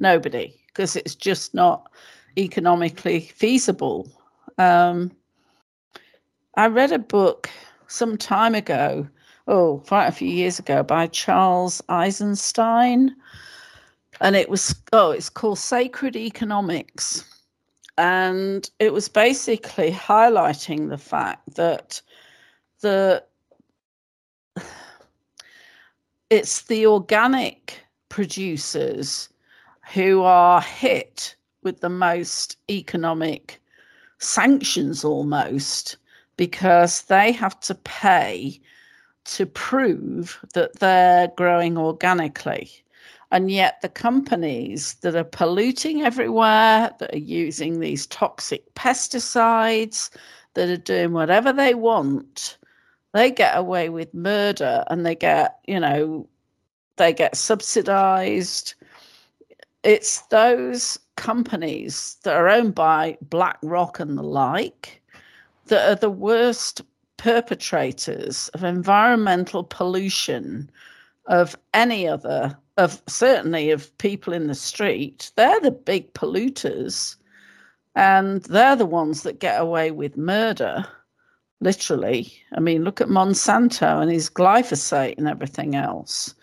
Nobody, 0.00 0.52
because 0.66 0.96
it's 0.96 1.14
just 1.14 1.54
not 1.54 1.88
economically 2.36 3.20
feasible. 3.20 4.10
Um, 4.58 5.12
I 6.56 6.66
read 6.66 6.90
a 6.90 6.98
book 6.98 7.48
some 7.86 8.16
time 8.16 8.56
ago, 8.56 9.06
oh, 9.46 9.82
quite 9.86 10.06
a 10.06 10.12
few 10.12 10.28
years 10.28 10.58
ago, 10.58 10.82
by 10.82 11.06
Charles 11.06 11.80
Eisenstein. 11.88 13.14
And 14.20 14.34
it 14.34 14.48
was, 14.48 14.74
oh, 14.92 15.12
it's 15.12 15.28
called 15.28 15.58
Sacred 15.58 16.16
Economics 16.16 17.24
and 18.00 18.70
it 18.78 18.94
was 18.94 19.10
basically 19.10 19.90
highlighting 19.90 20.88
the 20.88 20.96
fact 20.96 21.54
that 21.56 22.00
the 22.80 23.22
it's 26.30 26.62
the 26.62 26.86
organic 26.86 27.78
producers 28.08 29.28
who 29.92 30.22
are 30.22 30.60
hit 30.60 31.34
with 31.62 31.80
the 31.80 31.88
most 31.88 32.56
economic 32.70 33.60
sanctions 34.18 35.04
almost 35.04 35.96
because 36.36 37.02
they 37.02 37.32
have 37.32 37.58
to 37.60 37.74
pay 37.74 38.60
to 39.24 39.46
prove 39.46 40.38
that 40.54 40.78
they're 40.78 41.28
growing 41.36 41.76
organically. 41.76 42.70
And 43.32 43.50
yet, 43.50 43.80
the 43.80 43.88
companies 43.88 44.94
that 45.02 45.14
are 45.14 45.24
polluting 45.24 46.02
everywhere, 46.02 46.90
that 46.98 47.14
are 47.14 47.18
using 47.18 47.78
these 47.78 48.06
toxic 48.06 48.74
pesticides, 48.74 50.10
that 50.54 50.68
are 50.68 50.76
doing 50.76 51.12
whatever 51.12 51.52
they 51.52 51.74
want, 51.74 52.58
they 53.12 53.30
get 53.30 53.56
away 53.56 53.88
with 53.88 54.12
murder 54.14 54.84
and 54.88 55.06
they 55.06 55.14
get, 55.14 55.58
you 55.66 55.78
know, 55.78 56.28
they 56.96 57.12
get 57.12 57.36
subsidized. 57.36 58.74
It's 59.82 60.22
those 60.28 60.98
companies 61.16 62.16
that 62.22 62.34
are 62.34 62.48
owned 62.48 62.74
by 62.74 63.16
BlackRock 63.22 64.00
and 64.00 64.16
the 64.16 64.22
like 64.22 65.02
that 65.66 65.88
are 65.88 66.00
the 66.00 66.10
worst 66.10 66.82
perpetrators 67.16 68.48
of 68.54 68.64
environmental 68.64 69.62
pollution 69.62 70.70
of 71.26 71.56
any 71.74 72.08
other 72.08 72.56
of 72.78 73.02
certainly 73.06 73.70
of 73.70 73.96
people 73.98 74.32
in 74.32 74.46
the 74.46 74.54
street. 74.54 75.30
They're 75.36 75.60
the 75.60 75.70
big 75.70 76.12
polluters 76.14 77.16
and 77.94 78.42
they're 78.44 78.76
the 78.76 78.86
ones 78.86 79.22
that 79.22 79.38
get 79.38 79.60
away 79.60 79.90
with 79.90 80.16
murder 80.16 80.86
literally. 81.60 82.32
I 82.56 82.60
mean 82.60 82.84
look 82.84 83.00
at 83.00 83.08
monsanto 83.08 84.00
and 84.00 84.10
his 84.10 84.30
glyphosate 84.30 85.18
and 85.18 85.28
everything 85.28 85.76
else. 85.76 86.34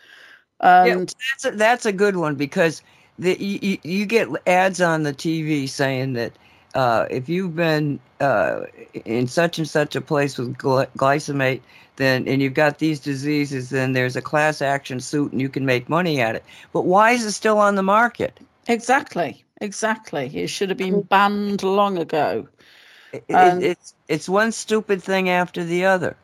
And 0.60 0.88
yeah, 0.88 0.96
that's 1.32 1.46
a, 1.46 1.52
that's 1.58 1.86
a 1.86 1.92
good 1.92 2.18
one 2.18 2.36
because 2.36 2.84
the, 3.20 3.36
you, 3.40 3.78
you 3.84 4.06
get 4.06 4.28
ads 4.48 4.82
on 4.82 5.04
the 5.04 5.14
tv 5.14 5.68
saying 5.68 6.14
that 6.14 6.34
uh, 6.76 7.06
if 7.10 7.28
you've 7.28 7.56
been 7.56 8.00
uh, 8.20 8.62
in 9.06 9.28
such 9.28 9.58
and 9.58 9.68
such 9.68 9.96
a 9.96 10.02
place 10.02 10.38
with 10.38 10.56
glyphosate, 10.58 11.62
then 11.96 12.28
and 12.28 12.42
you've 12.42 12.54
got 12.54 12.78
these 12.78 13.00
diseases, 13.00 13.70
then 13.72 13.94
there's 13.94 14.16
a 14.16 14.22
class 14.22 14.62
action 14.62 15.00
suit 15.00 15.32
and 15.32 15.42
you 15.42 15.50
can 15.50 15.66
make 15.66 15.90
money 15.90 16.22
at 16.22 16.36
it. 16.36 16.44
But 16.74 16.86
why 16.86 17.12
is 17.12 17.26
it 17.26 17.32
still 17.32 17.58
on 17.58 17.76
the 17.76 17.84
market? 17.84 18.40
Exactly, 18.68 19.44
exactly. 19.62 20.32
It 20.36 20.48
should 20.48 20.70
have 20.70 20.78
been 20.78 21.02
banned 21.02 21.64
long 21.64 21.98
ago. 21.98 22.48
It, 23.12 23.24
um, 23.34 23.62
it's 23.62 23.96
it's 24.08 24.30
one 24.30 24.52
stupid 24.52 25.02
thing 25.02 25.30
after 25.30 25.64
the 25.64 25.86
other. 25.86 26.16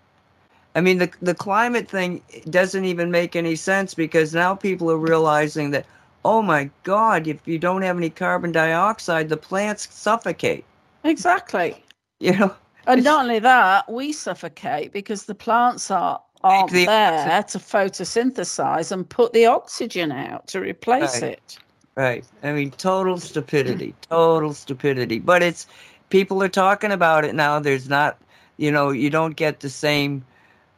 I 0.76 0.82
mean, 0.82 1.00
the 1.00 1.10
the 1.22 1.34
climate 1.34 1.88
thing 1.90 2.22
doesn't 2.50 2.86
even 2.86 3.10
make 3.12 3.36
any 3.36 3.56
sense 3.56 3.94
because 3.94 4.34
now 4.34 4.54
people 4.56 4.92
are 4.92 4.98
realizing 4.98 5.72
that 5.72 5.86
oh 6.26 6.42
my 6.42 6.70
God, 6.84 7.28
if 7.28 7.48
you 7.48 7.60
don't 7.60 7.82
have 7.82 7.98
any 7.98 8.10
carbon 8.10 8.52
dioxide, 8.52 9.30
the 9.30 9.38
plants 9.38 9.88
suffocate. 9.94 10.66
Exactly. 11.04 11.80
You 12.20 12.38
know, 12.38 12.56
and 12.88 13.04
not 13.04 13.24
only 13.24 13.40
that, 13.40 13.92
we 13.92 14.14
suffocate 14.14 14.94
because 14.94 15.26
the 15.26 15.36
plants 15.36 15.92
are 15.92 16.22
aren't 16.44 16.72
the 16.72 16.86
there 16.86 17.36
oxygen. 17.36 17.62
to 17.62 17.68
photosynthesize 17.68 18.92
and 18.92 19.10
put 19.10 19.34
the 19.34 19.46
oxygen 19.46 20.12
out 20.12 20.48
to 20.48 20.60
replace 20.60 21.22
right. 21.22 21.34
it. 21.34 21.58
Right. 21.96 22.26
I 22.42 22.52
mean, 22.54 22.72
total 22.72 23.18
stupidity. 23.18 23.94
Total 24.10 24.54
stupidity. 24.54 25.20
But 25.20 25.44
it's 25.44 25.68
people 26.10 26.42
are 26.44 26.50
talking 26.50 26.92
about 26.92 27.24
it 27.24 27.36
now. 27.36 27.60
There's 27.60 27.88
not, 27.88 28.18
you 28.58 28.72
know, 28.72 28.90
you 28.90 29.10
don't 29.10 29.36
get 29.36 29.60
the 29.62 29.70
same, 29.70 30.26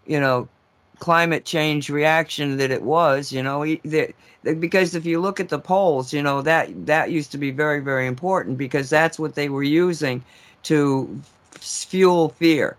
you 0.05 0.19
know, 0.19 0.47
climate 0.99 1.45
change 1.45 1.89
reaction 1.89 2.57
that 2.57 2.72
it 2.72 2.81
was. 2.81 3.31
You 3.31 3.43
know—that 3.43 4.13
because 4.59 4.95
if 4.95 5.05
you 5.05 5.19
look 5.19 5.39
at 5.39 5.49
the 5.49 5.59
polls, 5.59 6.13
you 6.13 6.22
know 6.22 6.41
that 6.41 6.85
that 6.85 7.11
used 7.11 7.31
to 7.31 7.38
be 7.38 7.51
very 7.51 7.80
very 7.80 8.07
important 8.07 8.57
because 8.57 8.89
that's 8.89 9.17
what 9.19 9.35
they 9.35 9.49
were 9.49 9.63
using 9.63 10.23
to 10.63 11.22
fuel 11.51 12.30
fear, 12.30 12.77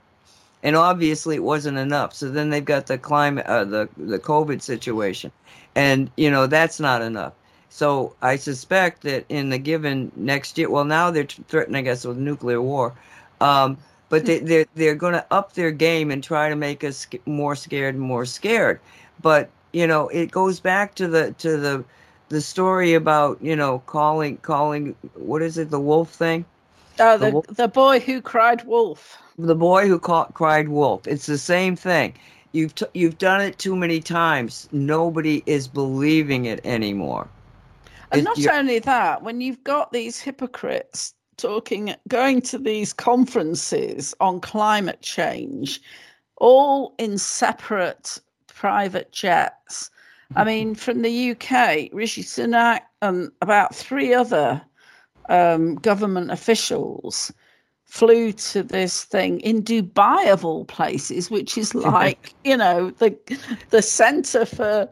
and 0.62 0.76
obviously 0.76 1.36
it 1.36 1.42
wasn't 1.42 1.78
enough. 1.78 2.14
So 2.14 2.30
then 2.30 2.50
they've 2.50 2.64
got 2.64 2.86
the 2.86 2.98
climate, 2.98 3.46
uh, 3.46 3.64
the 3.64 3.88
the 3.96 4.18
COVID 4.18 4.62
situation, 4.62 5.32
and 5.74 6.10
you 6.16 6.30
know 6.30 6.46
that's 6.46 6.80
not 6.80 7.02
enough. 7.02 7.32
So 7.68 8.14
I 8.22 8.36
suspect 8.36 9.02
that 9.02 9.26
in 9.28 9.50
the 9.50 9.58
given 9.58 10.10
next 10.16 10.56
year, 10.56 10.70
well 10.70 10.84
now 10.84 11.10
they're 11.10 11.24
threatening, 11.24 11.80
I 11.80 11.82
guess, 11.82 12.04
with 12.04 12.16
nuclear 12.16 12.62
war. 12.62 12.94
Um, 13.40 13.76
but 14.08 14.26
they, 14.26 14.38
they're 14.50 14.66
they're 14.74 14.94
going 14.94 15.14
to 15.14 15.26
up 15.30 15.54
their 15.54 15.70
game 15.70 16.10
and 16.10 16.22
try 16.22 16.48
to 16.48 16.56
make 16.56 16.84
us 16.84 17.06
more 17.26 17.56
scared 17.56 17.94
and 17.94 18.02
more 18.02 18.24
scared. 18.24 18.80
But 19.22 19.50
you 19.72 19.86
know, 19.86 20.08
it 20.08 20.30
goes 20.30 20.60
back 20.60 20.94
to 20.96 21.08
the 21.08 21.32
to 21.38 21.56
the 21.56 21.84
the 22.28 22.40
story 22.40 22.94
about 22.94 23.38
you 23.42 23.56
know 23.56 23.80
calling 23.86 24.38
calling 24.38 24.94
what 25.14 25.42
is 25.42 25.58
it 25.58 25.70
the 25.70 25.80
wolf 25.80 26.10
thing? 26.10 26.44
Oh, 26.98 27.18
the 27.18 27.30
the, 27.46 27.54
the 27.54 27.68
boy 27.68 28.00
who 28.00 28.20
cried 28.20 28.64
wolf. 28.64 29.18
The 29.38 29.54
boy 29.54 29.86
who 29.86 29.98
called, 29.98 30.32
cried 30.32 30.68
wolf. 30.68 31.06
It's 31.06 31.26
the 31.26 31.38
same 31.38 31.76
thing. 31.76 32.14
You've 32.52 32.74
t- 32.74 32.86
you've 32.94 33.18
done 33.18 33.42
it 33.42 33.58
too 33.58 33.76
many 33.76 34.00
times. 34.00 34.68
Nobody 34.72 35.42
is 35.44 35.68
believing 35.68 36.46
it 36.46 36.64
anymore. 36.64 37.28
And 38.12 38.24
not 38.24 38.38
only 38.46 38.78
that, 38.78 39.22
when 39.22 39.40
you've 39.40 39.62
got 39.64 39.92
these 39.92 40.20
hypocrites 40.20 41.15
talking, 41.36 41.94
going 42.08 42.40
to 42.42 42.58
these 42.58 42.92
conferences 42.92 44.14
on 44.20 44.40
climate 44.40 45.02
change, 45.02 45.80
all 46.36 46.94
in 46.98 47.18
separate 47.18 48.18
private 48.46 49.12
jets. 49.12 49.90
I 50.34 50.40
mm-hmm. 50.40 50.46
mean, 50.46 50.74
from 50.74 51.02
the 51.02 51.30
UK, 51.30 51.90
Rishi 51.92 52.22
Sunak 52.22 52.80
and 53.02 53.30
about 53.42 53.74
three 53.74 54.12
other 54.14 54.60
um, 55.28 55.76
government 55.76 56.30
officials 56.30 57.32
flew 57.84 58.32
to 58.32 58.62
this 58.62 59.04
thing 59.04 59.40
in 59.40 59.62
Dubai 59.62 60.30
of 60.30 60.44
all 60.44 60.64
places, 60.64 61.30
which 61.30 61.56
is 61.56 61.74
like 61.74 62.34
you 62.44 62.56
know 62.56 62.90
the 62.90 63.16
the 63.70 63.82
center 63.82 64.44
for 64.44 64.88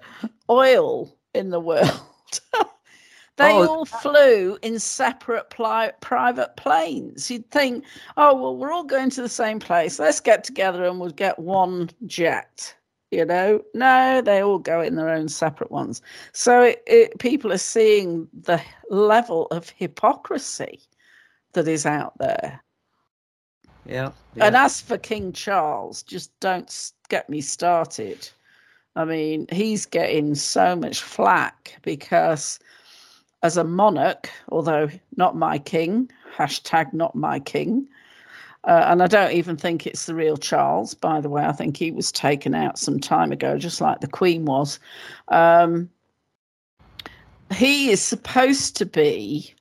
oil 0.48 1.14
in 1.34 1.50
the 1.50 1.60
world. 1.60 2.00
they 3.36 3.52
oh, 3.52 3.66
all 3.66 3.84
flew 3.84 4.58
in 4.62 4.78
separate 4.78 5.50
pli- 5.50 5.90
private 6.00 6.56
planes. 6.56 7.30
You'd 7.30 7.50
think, 7.50 7.84
oh 8.16 8.34
well, 8.34 8.56
we're 8.56 8.72
all 8.72 8.84
going 8.84 9.10
to 9.10 9.22
the 9.22 9.28
same 9.28 9.58
place. 9.58 9.98
Let's 9.98 10.20
get 10.20 10.44
together 10.44 10.84
and 10.84 11.00
we'll 11.00 11.10
get 11.10 11.38
one 11.38 11.90
jet 12.06 12.74
you 13.14 13.24
know? 13.24 13.62
No 13.72 14.20
they 14.20 14.42
all 14.42 14.58
go 14.58 14.80
in 14.80 14.96
their 14.96 15.08
own 15.08 15.28
separate 15.28 15.70
ones. 15.70 16.02
So 16.32 16.62
it, 16.62 16.82
it, 16.86 17.18
people 17.18 17.52
are 17.52 17.58
seeing 17.58 18.28
the 18.32 18.60
level 18.90 19.46
of 19.50 19.68
hypocrisy 19.70 20.80
that 21.52 21.68
is 21.68 21.86
out 21.86 22.18
there. 22.18 22.60
Yeah, 23.86 24.12
yeah, 24.34 24.46
and 24.46 24.56
as 24.56 24.80
for 24.80 24.96
king 24.96 25.32
charles 25.32 26.02
just 26.02 26.38
don't 26.40 26.92
get 27.08 27.28
me 27.28 27.40
started. 27.40 28.28
I 28.96 29.04
mean 29.04 29.46
he's 29.52 29.86
getting 29.86 30.34
so 30.34 30.74
much 30.74 31.02
flack 31.02 31.78
because 31.82 32.58
as 33.44 33.56
a 33.56 33.64
monarch 33.64 34.28
although 34.48 34.88
not 35.16 35.36
my 35.36 35.58
king 35.58 36.10
hashtag 36.36 36.92
not 36.92 37.14
my 37.14 37.38
king 37.38 37.86
uh, 38.64 38.86
and 38.88 39.02
I 39.02 39.06
don't 39.06 39.32
even 39.32 39.56
think 39.56 39.86
it's 39.86 40.06
the 40.06 40.14
real 40.14 40.38
Charles, 40.38 40.94
by 40.94 41.20
the 41.20 41.28
way. 41.28 41.44
I 41.44 41.52
think 41.52 41.76
he 41.76 41.90
was 41.90 42.10
taken 42.10 42.54
out 42.54 42.78
some 42.78 42.98
time 42.98 43.30
ago, 43.30 43.58
just 43.58 43.78
like 43.80 44.00
the 44.00 44.08
Queen 44.08 44.46
was. 44.46 44.80
Um, 45.28 45.90
he 47.52 47.90
is 47.90 48.00
supposed 48.00 48.76
to 48.76 48.86
be 48.86 49.54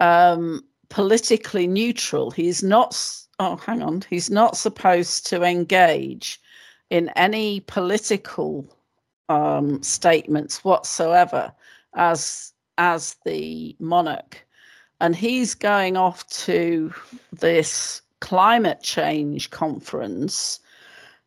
um, 0.00 0.62
politically 0.90 1.66
neutral. 1.66 2.30
He's 2.30 2.62
not, 2.62 3.00
oh, 3.38 3.56
hang 3.56 3.82
on, 3.82 4.04
he's 4.10 4.30
not 4.30 4.56
supposed 4.56 5.26
to 5.28 5.42
engage 5.42 6.38
in 6.90 7.08
any 7.10 7.60
political 7.60 8.66
um, 9.30 9.82
statements 9.82 10.62
whatsoever 10.62 11.52
as 11.94 12.51
as 12.78 13.16
the 13.24 13.76
monarch 13.78 14.44
and 15.00 15.16
he's 15.16 15.54
going 15.54 15.96
off 15.96 16.26
to 16.28 16.92
this 17.32 18.02
climate 18.20 18.82
change 18.82 19.50
conference 19.50 20.60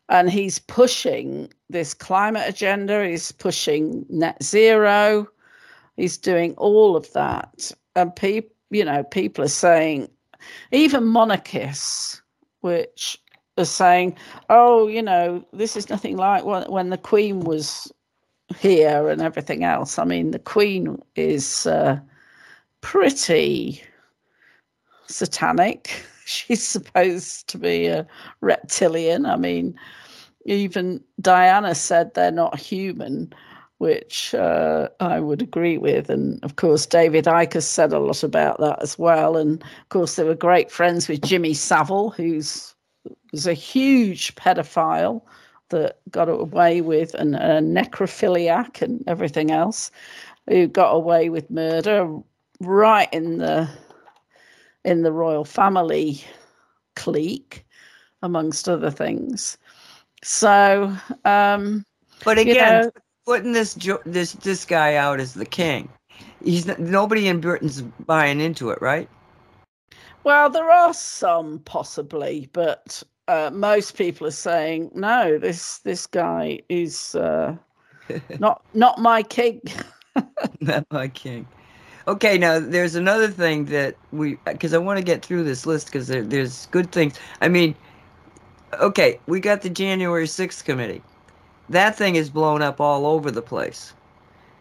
and 0.09 0.30
he's 0.30 0.59
pushing 0.59 1.51
this 1.69 1.93
climate 1.93 2.47
agenda. 2.47 3.05
He's 3.05 3.31
pushing 3.31 4.05
net 4.09 4.41
zero. 4.41 5.27
He's 5.97 6.17
doing 6.17 6.53
all 6.53 6.95
of 6.95 7.11
that. 7.13 7.72
And 7.95 8.15
people 8.15 8.55
you 8.69 8.84
know 8.84 9.03
people 9.03 9.43
are 9.43 9.49
saying 9.49 10.09
even 10.72 11.05
monarchists 11.05 12.22
which 12.61 13.17
are 13.57 13.65
saying 13.65 14.15
oh 14.49 14.88
you 14.88 15.01
know 15.01 15.45
this 15.53 15.77
is 15.77 15.89
nothing 15.89 16.17
like 16.17 16.43
when, 16.43 16.63
when 16.63 16.89
the 16.89 16.97
queen 16.97 17.41
was 17.41 17.91
here 18.57 19.09
and 19.09 19.22
everything 19.22 19.63
else 19.63 19.97
i 19.97 20.03
mean 20.03 20.31
the 20.31 20.39
queen 20.39 21.01
is 21.15 21.65
uh, 21.65 21.99
pretty 22.81 23.81
satanic 25.07 26.05
she's 26.26 26.63
supposed 26.63 27.47
to 27.47 27.57
be 27.57 27.85
a 27.85 28.05
reptilian. 28.41 29.26
I 29.26 29.38
mean, 29.38 29.80
even 30.45 31.01
Diana 31.22 31.73
said 31.76 32.13
they're 32.13 32.31
not 32.31 32.59
human. 32.59 33.34
which 33.77 34.34
uh, 34.34 34.88
I 35.01 35.19
would 35.19 35.41
agree 35.41 35.77
with. 35.77 36.09
And 36.09 36.41
of 36.45 36.55
course, 36.55 36.85
David 36.85 37.26
Icke 37.26 37.55
has 37.55 37.67
said 37.67 37.91
a 37.91 37.99
lot 37.99 38.23
about 38.23 38.57
that 38.61 38.81
as 38.81 38.97
well. 38.97 39.35
And 39.35 39.61
of 39.61 39.89
course, 39.89 40.15
they 40.15 40.23
were 40.23 40.34
great 40.34 40.72
friends 40.72 41.09
with 41.09 41.22
Jimmy 41.22 41.53
Savile, 41.53 42.09
who's 42.11 42.73
was 43.34 43.45
a 43.45 43.53
huge 43.53 44.34
pedophile 44.35 45.22
that 45.69 45.99
got 46.11 46.29
away 46.29 46.81
with 46.81 47.13
and 47.15 47.35
a 47.35 47.59
necrophiliac 47.59 48.81
and 48.81 49.03
everything 49.07 49.51
else, 49.51 49.91
who 50.47 50.67
got 50.67 50.91
away 50.91 51.29
with 51.29 51.49
murder 51.49 52.09
right 52.59 53.11
in 53.11 53.37
the 53.39 53.69
in 54.83 55.01
the 55.01 55.11
royal 55.11 55.43
family 55.45 56.23
clique, 56.95 57.65
amongst 58.21 58.69
other 58.69 58.91
things. 58.91 59.57
So, 60.23 60.95
um, 61.25 61.85
but 62.23 62.37
again, 62.37 62.55
you 62.55 62.61
know, 62.61 62.91
putting 63.25 63.53
this 63.53 63.75
this 64.05 64.33
this 64.33 64.65
guy 64.65 64.95
out 64.95 65.19
as 65.19 65.33
the 65.33 65.45
king, 65.45 65.89
he's 66.43 66.65
nobody 66.77 67.27
in 67.27 67.41
Britain's 67.41 67.81
buying 67.81 68.39
into 68.39 68.69
it, 68.69 68.81
right? 68.81 69.09
Well, 70.23 70.49
there 70.49 70.71
are 70.71 70.93
some 70.93 71.59
possibly, 71.59 72.49
but 72.51 73.03
uh, 73.27 73.49
most 73.53 73.97
people 73.97 74.27
are 74.27 74.31
saying 74.31 74.91
no. 74.93 75.38
This 75.38 75.80
this 75.80 76.07
guy 76.07 76.60
is 76.69 77.15
uh, 77.15 77.56
not 78.39 78.64
not 78.73 78.99
my 78.99 79.23
king. 79.23 79.61
not 80.61 80.85
my 80.91 81.07
king. 81.07 81.47
Okay, 82.07 82.38
now 82.38 82.60
there's 82.60 82.93
another 82.93 83.27
thing 83.27 83.65
that 83.65 83.95
we 84.11 84.38
because 84.45 84.73
I 84.73 84.77
want 84.77 84.99
to 84.99 85.03
get 85.03 85.26
through 85.26 85.43
this 85.43 85.65
list 85.65 85.88
because 85.88 86.07
there, 86.07 86.22
there's 86.22 86.68
good 86.68 86.91
things. 86.91 87.19
I 87.41 87.47
mean, 87.47 87.76
okay, 88.73 89.19
we 89.26 89.39
got 89.39 89.61
the 89.61 89.69
January 89.69 90.26
6th 90.26 90.64
committee. 90.64 91.02
That 91.69 91.95
thing 91.95 92.15
is 92.15 92.30
blown 92.30 92.61
up 92.61 92.80
all 92.80 93.07
over 93.07 93.31
the 93.31 93.41
place. 93.41 93.93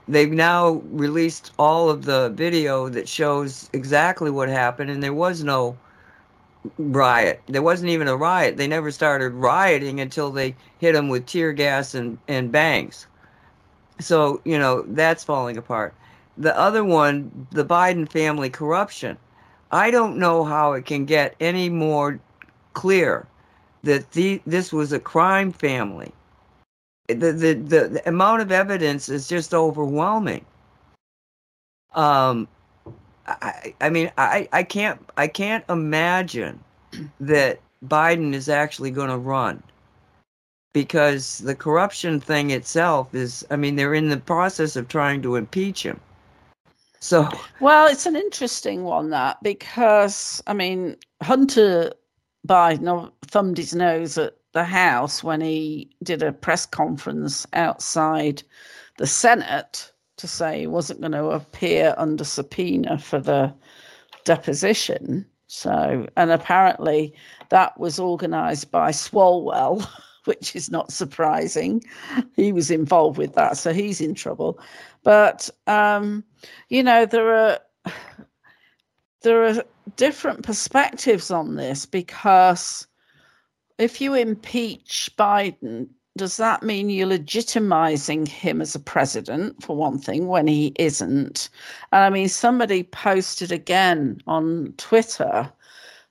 They've 0.08 0.30
now 0.32 0.82
released 0.90 1.52
all 1.58 1.90
of 1.90 2.04
the 2.04 2.30
video 2.30 2.88
that 2.88 3.08
shows 3.08 3.68
exactly 3.74 4.30
what 4.30 4.48
happened, 4.48 4.90
and 4.90 5.02
there 5.02 5.14
was 5.14 5.44
no 5.44 5.76
riot. 6.78 7.42
There 7.46 7.62
wasn't 7.62 7.90
even 7.90 8.08
a 8.08 8.16
riot. 8.16 8.56
They 8.56 8.66
never 8.66 8.90
started 8.90 9.32
rioting 9.32 10.00
until 10.00 10.30
they 10.30 10.54
hit 10.78 10.92
them 10.92 11.08
with 11.08 11.26
tear 11.26 11.52
gas 11.52 11.94
and, 11.94 12.18
and 12.28 12.50
bangs. 12.50 13.06
So, 14.00 14.40
you 14.44 14.58
know, 14.58 14.82
that's 14.88 15.24
falling 15.24 15.56
apart. 15.56 15.94
The 16.36 16.56
other 16.58 16.84
one, 16.84 17.46
the 17.52 17.64
Biden 17.64 18.08
family 18.10 18.50
corruption. 18.50 19.16
I 19.70 19.90
don't 19.90 20.18
know 20.18 20.44
how 20.44 20.72
it 20.72 20.86
can 20.86 21.04
get 21.04 21.36
any 21.40 21.68
more 21.68 22.20
clear 22.72 23.26
that 23.82 24.10
the, 24.12 24.40
this 24.46 24.72
was 24.72 24.92
a 24.92 24.98
crime 24.98 25.52
family. 25.52 26.12
The, 27.08 27.14
the, 27.14 27.52
the, 27.54 27.88
the 27.88 28.08
amount 28.08 28.42
of 28.42 28.50
evidence 28.50 29.08
is 29.08 29.28
just 29.28 29.52
overwhelming. 29.52 30.44
Um, 31.94 32.48
I, 33.26 33.74
I 33.80 33.90
mean, 33.90 34.10
I, 34.18 34.48
I 34.52 34.62
can't 34.62 35.00
I 35.16 35.28
can't 35.28 35.64
imagine 35.68 36.62
that 37.20 37.60
Biden 37.86 38.34
is 38.34 38.48
actually 38.48 38.90
going 38.90 39.10
to 39.10 39.18
run 39.18 39.62
because 40.72 41.38
the 41.38 41.54
corruption 41.54 42.20
thing 42.20 42.50
itself 42.50 43.14
is. 43.14 43.46
I 43.50 43.56
mean, 43.56 43.76
they're 43.76 43.94
in 43.94 44.08
the 44.08 44.18
process 44.18 44.76
of 44.76 44.88
trying 44.88 45.22
to 45.22 45.36
impeach 45.36 45.84
him. 45.84 46.00
So, 47.00 47.28
well, 47.60 47.86
it's 47.86 48.06
an 48.06 48.16
interesting 48.16 48.84
one 48.84 49.10
that 49.10 49.42
because 49.42 50.42
I 50.46 50.54
mean, 50.54 50.96
Hunter 51.22 51.92
Biden 52.46 53.10
thumbed 53.26 53.58
his 53.58 53.74
nose 53.74 54.18
at 54.18 54.34
the 54.52 54.64
House 54.64 55.22
when 55.22 55.40
he 55.40 55.90
did 56.02 56.22
a 56.22 56.32
press 56.32 56.66
conference 56.66 57.46
outside 57.52 58.42
the 58.98 59.06
Senate 59.06 59.92
to 60.16 60.28
say 60.28 60.60
he 60.60 60.66
wasn't 60.66 61.00
going 61.00 61.12
to 61.12 61.30
appear 61.30 61.94
under 61.98 62.24
subpoena 62.24 62.98
for 62.98 63.18
the 63.18 63.52
deposition. 64.24 65.26
So, 65.46 66.06
and 66.16 66.30
apparently 66.30 67.14
that 67.50 67.78
was 67.78 68.00
organised 68.00 68.70
by 68.70 68.90
Swalwell, 68.90 69.86
which 70.24 70.56
is 70.56 70.70
not 70.70 70.92
surprising. 70.92 71.82
He 72.34 72.52
was 72.52 72.70
involved 72.70 73.18
with 73.18 73.34
that, 73.34 73.56
so 73.56 73.72
he's 73.72 74.00
in 74.00 74.14
trouble. 74.14 74.58
But 75.02 75.50
um, 75.66 76.24
you 76.68 76.82
know, 76.82 77.06
there 77.06 77.34
are 77.34 77.58
there 79.22 79.44
are 79.44 79.64
different 79.96 80.42
perspectives 80.42 81.30
on 81.30 81.56
this 81.56 81.86
because 81.86 82.86
if 83.78 84.00
you 84.00 84.14
impeach 84.14 85.10
Biden, 85.18 85.88
does 86.16 86.36
that 86.36 86.62
mean 86.62 86.90
you're 86.90 87.08
legitimizing 87.08 88.28
him 88.28 88.60
as 88.60 88.74
a 88.74 88.80
president, 88.80 89.62
for 89.62 89.76
one 89.76 89.98
thing, 89.98 90.28
when 90.28 90.46
he 90.46 90.72
isn't? 90.78 91.48
And 91.92 92.04
I 92.04 92.10
mean, 92.10 92.28
somebody 92.28 92.84
posted 92.84 93.50
again 93.50 94.20
on 94.26 94.74
Twitter 94.76 95.50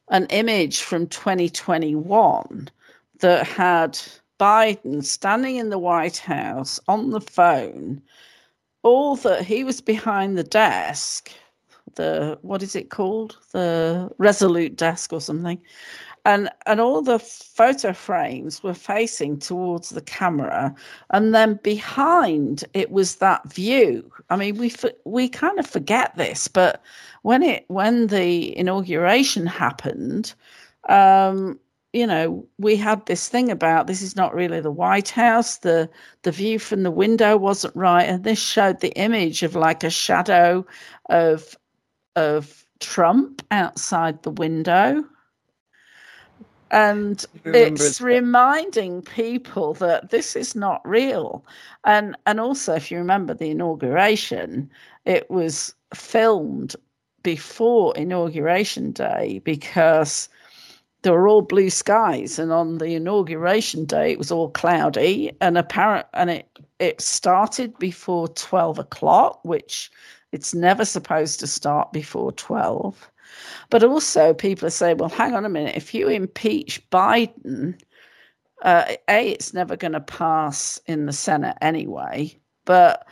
an 0.10 0.26
image 0.26 0.82
from 0.82 1.08
2021 1.08 2.70
that 3.20 3.48
had 3.48 4.00
Biden 4.40 5.04
standing 5.04 5.56
in 5.56 5.70
the 5.70 5.80
White 5.80 6.18
House 6.18 6.80
on 6.90 7.12
the 7.12 7.22
phone, 7.22 8.02
all 8.82 9.16
that 9.18 9.46
he 9.46 9.64
was 9.64 9.80
behind 9.80 10.38
the 10.38 10.44
desk, 10.44 11.32
the 11.96 12.38
what 12.42 12.62
is 12.62 12.76
it 12.76 12.90
called? 12.90 13.38
The 13.52 14.12
Resolute 14.18 14.76
desk 14.76 15.14
or 15.14 15.22
something 15.22 15.62
and 16.26 16.50
and 16.66 16.80
all 16.80 17.02
the 17.02 17.20
photo 17.20 17.92
frames 17.94 18.64
were 18.64 18.74
facing 18.74 19.40
towards 19.40 19.90
the 19.90 20.02
camera. 20.02 20.74
And 21.10 21.36
then 21.36 21.60
behind 21.64 22.64
it 22.74 22.92
was 22.92 23.16
that 23.16 23.52
view. 23.52 24.12
I 24.30 24.38
mean 24.38 24.58
we 24.58 24.74
we 25.06 25.30
kind 25.30 25.60
of 25.60 25.68
forget 25.68 26.16
this 26.16 26.48
but 26.48 26.82
when 27.24 27.44
it 27.44 27.66
when 27.68 28.08
the 28.08 28.58
inauguration 28.58 29.46
happened 29.46 30.34
um, 30.90 31.60
you 31.94 32.08
know 32.08 32.46
we 32.58 32.76
had 32.76 33.06
this 33.06 33.30
thing 33.30 33.52
about 33.52 33.88
this 33.88 34.02
is 34.02 34.16
not 34.16 34.34
really 34.34 34.62
the 34.62 34.72
white 34.72 35.10
house. 35.10 35.58
The 35.58 35.90
the 36.24 36.32
view 36.32 36.58
from 36.60 36.84
the 36.84 36.92
window 36.92 37.38
wasn't 37.38 37.76
right. 37.76 38.04
And 38.04 38.24
this 38.24 38.40
showed 38.40 38.80
the 38.80 38.94
image 38.98 39.44
of 39.44 39.56
like 39.56 39.84
a 39.84 39.90
shadow 39.90 40.66
of 41.10 41.56
of 42.16 42.66
trump 42.80 43.42
outside 43.52 44.24
the 44.24 44.32
window 44.32 45.04
and 46.74 47.26
it's 47.54 48.00
that. 48.00 48.06
reminding 48.06 49.04
people 49.04 49.76
that 49.76 50.10
this 50.10 50.36
is 50.36 50.56
not 50.56 50.82
real 50.88 51.46
and 51.86 52.18
and 52.26 52.40
also 52.42 52.74
if 52.76 52.92
you 52.92 52.98
remember 52.98 53.34
the 53.34 53.52
inauguration 53.52 54.70
it 55.06 55.30
was 55.32 55.76
filmed 55.96 56.76
before 57.24 57.96
inauguration 57.96 58.92
day 58.92 59.40
because 59.46 60.30
there 61.04 61.14
were 61.14 61.28
all 61.28 61.44
blue 61.44 61.70
skies 61.70 62.40
and 62.40 62.52
on 62.52 62.80
the 62.80 62.96
inauguration 62.96 63.86
day 63.86 64.12
it 64.12 64.18
was 64.18 64.32
all 64.32 64.50
cloudy 64.50 65.32
and 65.42 65.58
apparent 65.58 66.08
and 66.16 66.32
it 66.32 66.50
it 66.80 67.00
started 67.02 67.78
before 67.80 68.28
12 68.30 68.80
o'clock 68.80 69.40
which 69.44 69.92
it's 70.34 70.56
never 70.56 70.86
supposed 70.86 71.40
to 71.40 71.48
start 71.48 71.94
before 71.94 72.32
12 72.34 73.12
but 73.70 73.84
also, 73.84 74.34
people 74.34 74.68
are 74.68 74.72
saying, 74.72 74.98
well, 74.98 75.10
hang 75.10 75.34
on 75.34 75.46
a 75.46 75.50
minute, 75.50 75.76
if 75.76 75.94
you 75.94 76.08
impeach 76.08 76.88
Biden, 76.90 77.80
uh, 78.64 78.86
A, 79.10 79.30
it's 79.30 79.54
never 79.54 79.76
going 79.76 79.94
to 79.94 80.02
pass 80.02 80.80
in 80.88 81.06
the 81.06 81.14
Senate 81.14 81.58
anyway. 81.62 82.38
But 82.66 83.08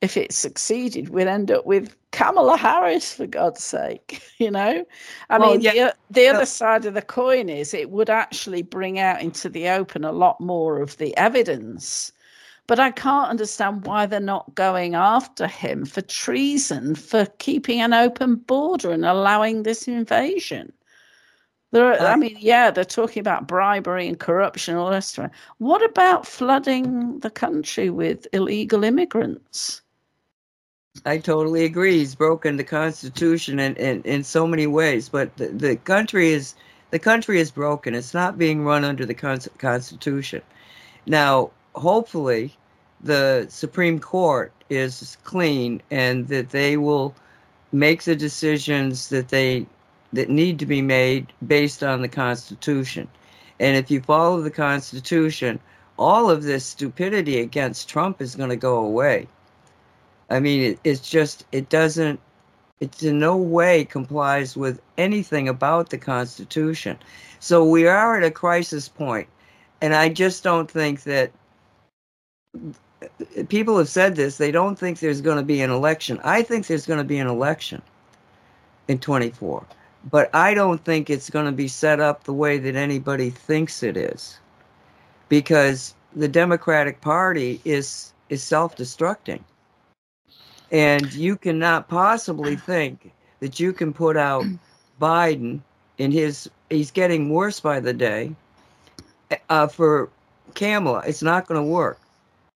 if 0.00 0.16
it 0.16 0.32
succeeded, 0.32 1.10
we'd 1.10 1.26
end 1.26 1.50
up 1.50 1.66
with 1.66 1.94
Kamala 2.10 2.56
Harris, 2.56 3.14
for 3.14 3.26
God's 3.26 3.62
sake. 3.62 4.22
You 4.40 4.50
know, 4.50 4.86
I 5.28 5.38
well, 5.38 5.50
mean, 5.50 5.60
yeah. 5.60 5.72
the, 5.72 5.94
the 6.12 6.28
other 6.28 6.46
side 6.46 6.86
of 6.86 6.94
the 6.94 7.02
coin 7.02 7.50
is 7.50 7.74
it 7.74 7.90
would 7.90 8.08
actually 8.08 8.62
bring 8.62 8.98
out 8.98 9.20
into 9.20 9.50
the 9.50 9.68
open 9.68 10.02
a 10.02 10.12
lot 10.12 10.40
more 10.40 10.80
of 10.80 10.96
the 10.96 11.14
evidence 11.18 12.10
but 12.70 12.78
I 12.78 12.92
can't 12.92 13.28
understand 13.28 13.84
why 13.84 14.06
they're 14.06 14.20
not 14.20 14.54
going 14.54 14.94
after 14.94 15.48
him 15.48 15.84
for 15.84 16.02
treason 16.02 16.94
for 16.94 17.26
keeping 17.38 17.80
an 17.80 17.92
open 17.92 18.36
border 18.36 18.92
and 18.92 19.04
allowing 19.04 19.64
this 19.64 19.88
invasion. 19.88 20.72
There, 21.72 22.00
I 22.00 22.14
mean, 22.14 22.36
yeah, 22.38 22.70
they're 22.70 22.84
talking 22.84 23.22
about 23.22 23.48
bribery 23.48 24.06
and 24.06 24.20
corruption, 24.20 24.76
all 24.76 24.92
this. 24.92 25.08
Stuff. 25.08 25.32
What 25.58 25.82
about 25.82 26.28
flooding 26.28 27.18
the 27.18 27.30
country 27.30 27.90
with 27.90 28.28
illegal 28.32 28.84
immigrants? 28.84 29.82
I 31.04 31.18
totally 31.18 31.64
agree. 31.64 31.98
He's 31.98 32.14
broken 32.14 32.56
the 32.56 32.62
Constitution 32.62 33.58
in, 33.58 33.74
in, 33.78 34.00
in 34.02 34.22
so 34.22 34.46
many 34.46 34.68
ways, 34.68 35.08
but 35.08 35.36
the, 35.38 35.48
the 35.48 35.74
country 35.74 36.30
is 36.30 36.54
the 36.92 37.00
country 37.00 37.40
is 37.40 37.50
broken. 37.50 37.96
It's 37.96 38.14
not 38.14 38.38
being 38.38 38.64
run 38.64 38.84
under 38.84 39.04
the 39.04 39.14
Constitution. 39.58 40.42
Now, 41.04 41.50
hopefully, 41.74 42.56
the 43.02 43.46
Supreme 43.48 43.98
Court 43.98 44.52
is 44.68 45.16
clean 45.24 45.82
and 45.90 46.28
that 46.28 46.50
they 46.50 46.76
will 46.76 47.14
make 47.72 48.04
the 48.04 48.16
decisions 48.16 49.08
that 49.08 49.28
they 49.28 49.66
that 50.12 50.28
need 50.28 50.58
to 50.58 50.66
be 50.66 50.82
made 50.82 51.32
based 51.46 51.82
on 51.82 52.02
the 52.02 52.08
Constitution. 52.08 53.08
And 53.60 53.76
if 53.76 53.90
you 53.90 54.00
follow 54.00 54.40
the 54.40 54.50
Constitution, 54.50 55.60
all 55.98 56.30
of 56.30 56.42
this 56.42 56.64
stupidity 56.64 57.38
against 57.38 57.88
Trump 57.88 58.20
is 58.20 58.34
going 58.34 58.50
to 58.50 58.56
go 58.56 58.78
away. 58.78 59.28
I 60.30 60.40
mean, 60.40 60.62
it, 60.62 60.80
it's 60.82 61.08
just, 61.08 61.44
it 61.52 61.68
doesn't, 61.68 62.18
it 62.80 63.02
in 63.02 63.18
no 63.18 63.36
way 63.36 63.84
complies 63.84 64.56
with 64.56 64.80
anything 64.96 65.48
about 65.48 65.90
the 65.90 65.98
Constitution. 65.98 66.98
So 67.38 67.64
we 67.64 67.86
are 67.86 68.16
at 68.16 68.24
a 68.24 68.30
crisis 68.30 68.88
point, 68.88 69.28
and 69.82 69.94
I 69.94 70.08
just 70.08 70.42
don't 70.42 70.70
think 70.70 71.02
that 71.02 71.30
people 73.48 73.78
have 73.78 73.88
said 73.88 74.16
this. 74.16 74.36
They 74.36 74.50
don't 74.50 74.78
think 74.78 74.98
there's 74.98 75.20
going 75.20 75.38
to 75.38 75.42
be 75.42 75.60
an 75.60 75.70
election. 75.70 76.20
I 76.24 76.42
think 76.42 76.66
there's 76.66 76.86
going 76.86 76.98
to 76.98 77.04
be 77.04 77.18
an 77.18 77.26
election 77.26 77.82
in 78.88 78.98
24, 78.98 79.64
but 80.10 80.34
I 80.34 80.54
don't 80.54 80.84
think 80.84 81.08
it's 81.08 81.30
going 81.30 81.46
to 81.46 81.52
be 81.52 81.68
set 81.68 82.00
up 82.00 82.24
the 82.24 82.32
way 82.32 82.58
that 82.58 82.76
anybody 82.76 83.30
thinks 83.30 83.82
it 83.82 83.96
is, 83.96 84.38
because 85.28 85.94
the 86.14 86.28
Democratic 86.28 87.00
Party 87.00 87.60
is 87.64 88.12
is 88.28 88.42
self-destructing 88.42 89.42
and 90.70 91.12
you 91.14 91.36
cannot 91.36 91.88
possibly 91.88 92.56
think 92.56 93.12
that 93.40 93.58
you 93.58 93.72
can 93.72 93.92
put 93.92 94.16
out 94.16 94.44
Biden 95.00 95.60
in 95.98 96.12
his, 96.12 96.48
he's 96.68 96.90
getting 96.90 97.30
worse 97.30 97.60
by 97.60 97.80
the 97.80 97.92
day 97.92 98.32
uh, 99.48 99.66
for 99.66 100.08
Kamala. 100.54 101.02
It's 101.06 101.22
not 101.22 101.46
going 101.46 101.60
to 101.60 101.68
work. 101.68 101.99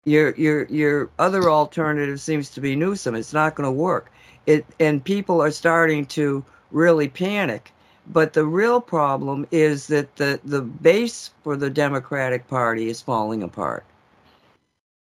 Your, 0.05 0.35
your, 0.35 0.65
your 0.65 1.11
other 1.19 1.51
alternative 1.51 2.21
seems 2.21 2.51
to 2.51 2.61
be 2.61 2.77
Newsom. 2.77 3.15
It's 3.15 3.33
not 3.33 3.55
going 3.55 3.67
to 3.67 3.73
work. 3.73 4.13
It, 4.47 4.67
and 4.79 5.03
people 5.03 5.41
are 5.43 5.51
starting 5.51 6.05
to 6.07 6.45
really 6.71 7.09
panic. 7.09 7.73
But 8.07 8.35
the 8.35 8.45
real 8.45 8.83
problem 8.83 9.47
is 9.51 9.87
that 9.87 10.17
the, 10.17 10.39
the 10.45 10.61
base 10.61 11.31
for 11.43 11.57
the 11.57 11.71
Democratic 11.71 12.47
Party 12.49 12.91
is 12.91 13.01
falling 13.01 13.43
apart 13.43 13.85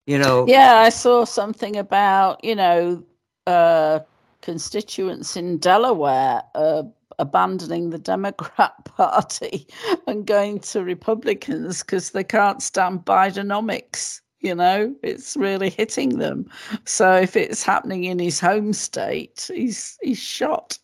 you 0.06 0.18
know 0.18 0.46
yeah 0.46 0.76
i 0.76 0.88
saw 0.88 1.24
something 1.24 1.76
about 1.76 2.42
you 2.42 2.54
know 2.54 3.02
uh 3.46 3.98
constituents 4.40 5.36
in 5.36 5.58
delaware 5.58 6.42
uh, 6.54 6.82
abandoning 7.18 7.90
the 7.90 7.98
democrat 7.98 8.72
party 8.84 9.66
and 10.06 10.26
going 10.26 10.58
to 10.58 10.82
republicans 10.82 11.82
because 11.82 12.10
they 12.10 12.24
can't 12.24 12.62
stand 12.62 13.04
bidenomics 13.04 14.20
you 14.40 14.54
know 14.54 14.94
it's 15.02 15.36
really 15.36 15.70
hitting 15.70 16.18
them 16.18 16.48
so 16.84 17.14
if 17.14 17.36
it's 17.36 17.62
happening 17.62 18.04
in 18.04 18.18
his 18.18 18.38
home 18.40 18.72
state 18.72 19.50
he's 19.52 19.98
he's 20.02 20.18
shot 20.18 20.78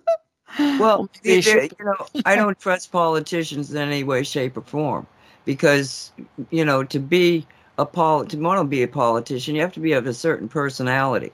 well 0.78 1.08
you 1.24 1.84
know 1.84 2.06
i 2.24 2.36
don't 2.36 2.58
trust 2.58 2.92
politicians 2.92 3.72
in 3.72 3.76
any 3.76 4.04
way 4.04 4.22
shape 4.22 4.56
or 4.56 4.62
form 4.62 5.06
because 5.44 6.12
you 6.50 6.64
know 6.64 6.84
to 6.84 6.98
be 6.98 7.46
a 7.78 7.86
pol 7.86 8.24
to 8.24 8.36
want 8.38 8.60
to 8.60 8.64
be 8.64 8.82
a 8.82 8.88
politician, 8.88 9.54
you 9.54 9.60
have 9.60 9.72
to 9.74 9.80
be 9.80 9.92
of 9.92 10.06
a 10.06 10.14
certain 10.14 10.48
personality, 10.48 11.32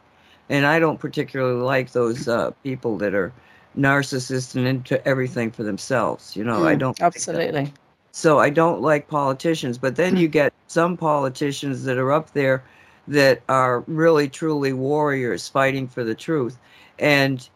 and 0.48 0.66
I 0.66 0.78
don't 0.78 0.98
particularly 0.98 1.60
like 1.60 1.92
those 1.92 2.28
uh, 2.28 2.50
people 2.62 2.96
that 2.98 3.14
are 3.14 3.32
narcissists 3.76 4.54
and 4.54 4.66
into 4.66 5.06
everything 5.06 5.50
for 5.50 5.62
themselves. 5.62 6.36
You 6.36 6.44
know, 6.44 6.60
mm, 6.60 6.66
I 6.66 6.74
don't 6.74 7.00
absolutely. 7.00 7.72
So 8.12 8.38
I 8.38 8.50
don't 8.50 8.80
like 8.80 9.08
politicians, 9.08 9.78
but 9.78 9.96
then 9.96 10.16
you 10.16 10.28
mm. 10.28 10.32
get 10.32 10.52
some 10.66 10.96
politicians 10.96 11.84
that 11.84 11.98
are 11.98 12.12
up 12.12 12.32
there 12.32 12.62
that 13.06 13.42
are 13.48 13.80
really 13.86 14.28
truly 14.28 14.72
warriors 14.72 15.48
fighting 15.48 15.88
for 15.88 16.04
the 16.04 16.14
truth, 16.14 16.58
and 16.98 17.48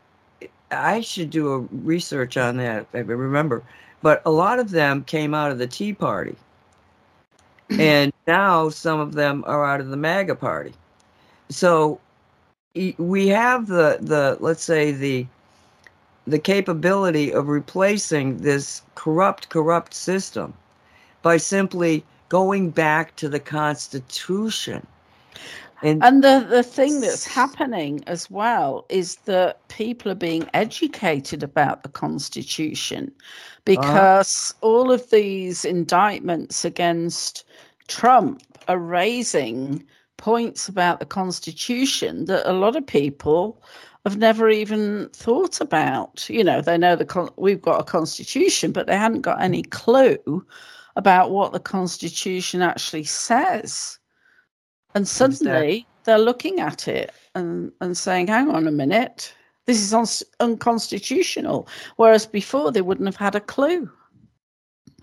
I 0.70 1.00
should 1.00 1.30
do 1.30 1.52
a 1.52 1.58
research 1.58 2.36
on 2.36 2.56
that. 2.58 2.86
I 2.94 2.98
remember, 2.98 3.62
but 4.02 4.22
a 4.24 4.30
lot 4.30 4.58
of 4.58 4.70
them 4.70 5.04
came 5.04 5.34
out 5.34 5.50
of 5.50 5.58
the 5.58 5.66
Tea 5.66 5.92
Party 5.92 6.36
and 7.78 8.12
now 8.26 8.68
some 8.68 9.00
of 9.00 9.14
them 9.14 9.44
are 9.46 9.64
out 9.64 9.80
of 9.80 9.88
the 9.88 9.96
MAGA 9.96 10.34
party. 10.34 10.72
So 11.48 12.00
we 12.98 13.28
have 13.28 13.66
the 13.66 13.98
the 14.00 14.36
let's 14.40 14.64
say 14.64 14.92
the 14.92 15.26
the 16.26 16.38
capability 16.38 17.32
of 17.32 17.48
replacing 17.48 18.38
this 18.38 18.82
corrupt 18.94 19.48
corrupt 19.48 19.94
system 19.94 20.54
by 21.22 21.36
simply 21.36 22.04
going 22.28 22.70
back 22.70 23.14
to 23.16 23.28
the 23.28 23.40
Constitution. 23.40 24.86
And, 25.82 26.02
and 26.04 26.22
the, 26.22 26.46
the 26.48 26.62
thing 26.62 27.00
that's 27.00 27.26
happening 27.26 28.04
as 28.06 28.30
well 28.30 28.86
is 28.88 29.16
that 29.24 29.66
people 29.66 30.12
are 30.12 30.16
being 30.16 30.48
educated 30.54 31.42
about 31.42 31.82
the 31.82 31.88
Constitution 31.88 33.10
because 33.64 34.54
uh, 34.62 34.66
all 34.66 34.92
of 34.92 35.10
these 35.10 35.64
indictments 35.64 36.64
against 36.64 37.44
Trump 37.88 38.42
are 38.68 38.78
raising 38.78 39.84
points 40.18 40.68
about 40.68 41.00
the 41.00 41.06
Constitution 41.06 42.26
that 42.26 42.48
a 42.48 42.52
lot 42.52 42.76
of 42.76 42.86
people 42.86 43.60
have 44.04 44.18
never 44.18 44.48
even 44.48 45.08
thought 45.10 45.60
about. 45.60 46.28
You 46.28 46.42
know, 46.44 46.60
they 46.60 46.76
know 46.76 46.96
the 46.96 47.04
con- 47.04 47.30
we've 47.36 47.62
got 47.62 47.80
a 47.80 47.84
Constitution, 47.84 48.72
but 48.72 48.86
they 48.86 48.96
hadn't 48.96 49.22
got 49.22 49.40
any 49.40 49.62
clue 49.62 50.44
about 50.96 51.30
what 51.30 51.52
the 51.52 51.60
Constitution 51.60 52.62
actually 52.62 53.04
says. 53.04 53.98
And 54.94 55.08
suddenly 55.08 55.86
they're 56.04 56.18
looking 56.18 56.60
at 56.60 56.88
it 56.88 57.12
and, 57.34 57.72
and 57.80 57.96
saying, 57.96 58.26
hang 58.26 58.50
on 58.50 58.66
a 58.66 58.72
minute, 58.72 59.34
this 59.66 59.80
is 59.80 59.94
un- 59.94 60.28
unconstitutional. 60.40 61.68
Whereas 61.96 62.26
before 62.26 62.72
they 62.72 62.82
wouldn't 62.82 63.08
have 63.08 63.16
had 63.16 63.34
a 63.34 63.40
clue. 63.40 63.90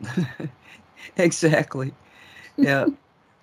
exactly. 1.17 1.93
Yeah. 2.57 2.87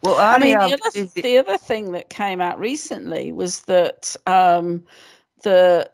Well, 0.03 0.19
I, 0.19 0.35
I 0.35 0.39
mean, 0.39 0.57
the 0.57 0.75
other, 0.75 1.11
the 1.21 1.39
other, 1.39 1.59
thing 1.59 1.91
that 1.93 2.11
came 2.11 2.41
out 2.41 2.61
recently 2.61 3.33
was 3.33 3.63
that 3.63 4.15
um, 4.27 4.85
the 5.43 5.91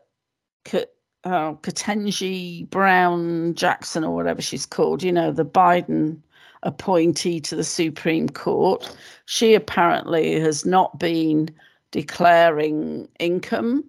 uh, 1.23 1.53
Ketanji 1.53 2.69
Brown 2.69 3.53
Jackson, 3.55 4.03
or 4.03 4.13
whatever 4.15 4.41
she's 4.41 4.65
called, 4.65 5.03
you 5.03 5.11
know, 5.11 5.31
the 5.31 5.45
Biden 5.45 6.19
appointee 6.63 7.39
to 7.41 7.55
the 7.55 7.63
Supreme 7.63 8.29
Court, 8.29 8.95
she 9.25 9.53
apparently 9.53 10.39
has 10.39 10.65
not 10.65 10.97
been 10.99 11.49
declaring 11.91 13.07
income 13.19 13.83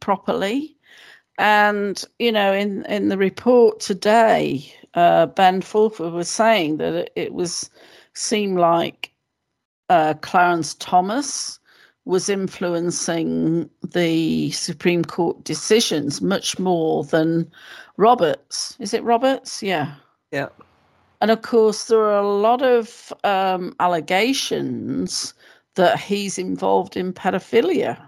properly. 0.00 0.76
And, 1.38 2.02
you 2.18 2.32
know, 2.32 2.52
in, 2.52 2.84
in 2.86 3.08
the 3.08 3.18
report 3.18 3.80
today, 3.80 4.72
uh, 4.94 5.26
Ben 5.26 5.60
Fulford 5.60 6.12
was 6.12 6.28
saying 6.28 6.78
that 6.78 7.10
it 7.14 7.34
was 7.34 7.70
seemed 8.14 8.58
like 8.58 9.12
uh, 9.90 10.14
Clarence 10.22 10.74
Thomas 10.74 11.58
was 12.06 12.28
influencing 12.28 13.68
the 13.82 14.50
Supreme 14.52 15.04
Court 15.04 15.42
decisions 15.44 16.22
much 16.22 16.58
more 16.58 17.04
than 17.04 17.50
Roberts. 17.96 18.76
Is 18.78 18.94
it 18.94 19.02
Roberts? 19.02 19.62
Yeah. 19.62 19.94
Yeah. 20.30 20.48
And 21.20 21.30
of 21.30 21.42
course, 21.42 21.86
there 21.86 22.00
are 22.00 22.18
a 22.18 22.28
lot 22.28 22.62
of 22.62 23.12
um, 23.24 23.74
allegations 23.80 25.34
that 25.74 25.98
he's 25.98 26.38
involved 26.38 26.96
in 26.96 27.12
pedophilia. 27.12 27.98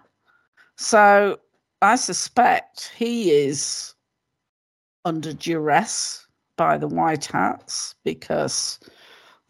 So 0.76 1.38
I 1.82 1.96
suspect 1.96 2.92
he 2.96 3.32
is 3.32 3.94
under 5.04 5.32
duress 5.32 6.26
by 6.56 6.78
the 6.78 6.88
White 6.88 7.26
Hats 7.26 7.96
because 8.04 8.78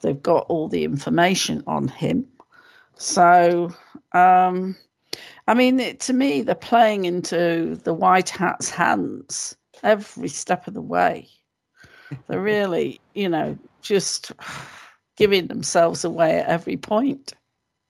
they've 0.01 0.23
got 0.23 0.47
all 0.49 0.69
the 0.69 0.85
information 0.85 1.63
on 1.67 1.89
him. 1.89 2.27
So, 2.97 3.75
um, 4.13 4.77
I 5.47 5.55
mean, 5.55 5.81
it, 5.81 6.01
to 6.01 6.13
me, 6.13 6.43
they're 6.43 6.55
playing 6.55 7.05
into 7.05 7.77
the 7.85 7.95
White 7.95 8.29
Hat's 8.29 8.71
hands 8.71 9.57
every 9.83 10.29
step 10.29 10.67
of 10.67 10.75
the 10.75 10.83
way. 10.83 11.29
They're 12.29 12.41
really, 12.41 13.01
you 13.15 13.29
know, 13.29 13.59
just 13.83 14.33
giving 15.17 15.47
themselves 15.47 16.05
away 16.05 16.39
at 16.39 16.47
every 16.47 16.77
point. 16.77 17.35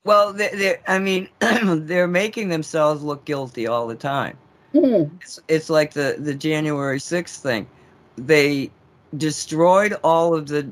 Well, 0.04 0.32
they're, 0.32 0.54
they're 0.56 0.80
I 0.88 0.98
mean, 0.98 1.28
they're 1.40 2.08
making 2.08 2.48
themselves 2.48 3.02
look 3.02 3.24
guilty 3.24 3.66
all 3.66 3.86
the 3.86 3.94
time. 3.94 4.36
Mm. 4.74 5.10
It's, 5.20 5.40
it's 5.48 5.70
like 5.70 5.92
the, 5.92 6.16
the 6.18 6.34
January 6.34 6.98
6th 6.98 7.40
thing. 7.40 7.68
They 8.16 8.70
destroyed 9.16 9.96
all 10.02 10.34
of 10.34 10.48
the 10.48 10.68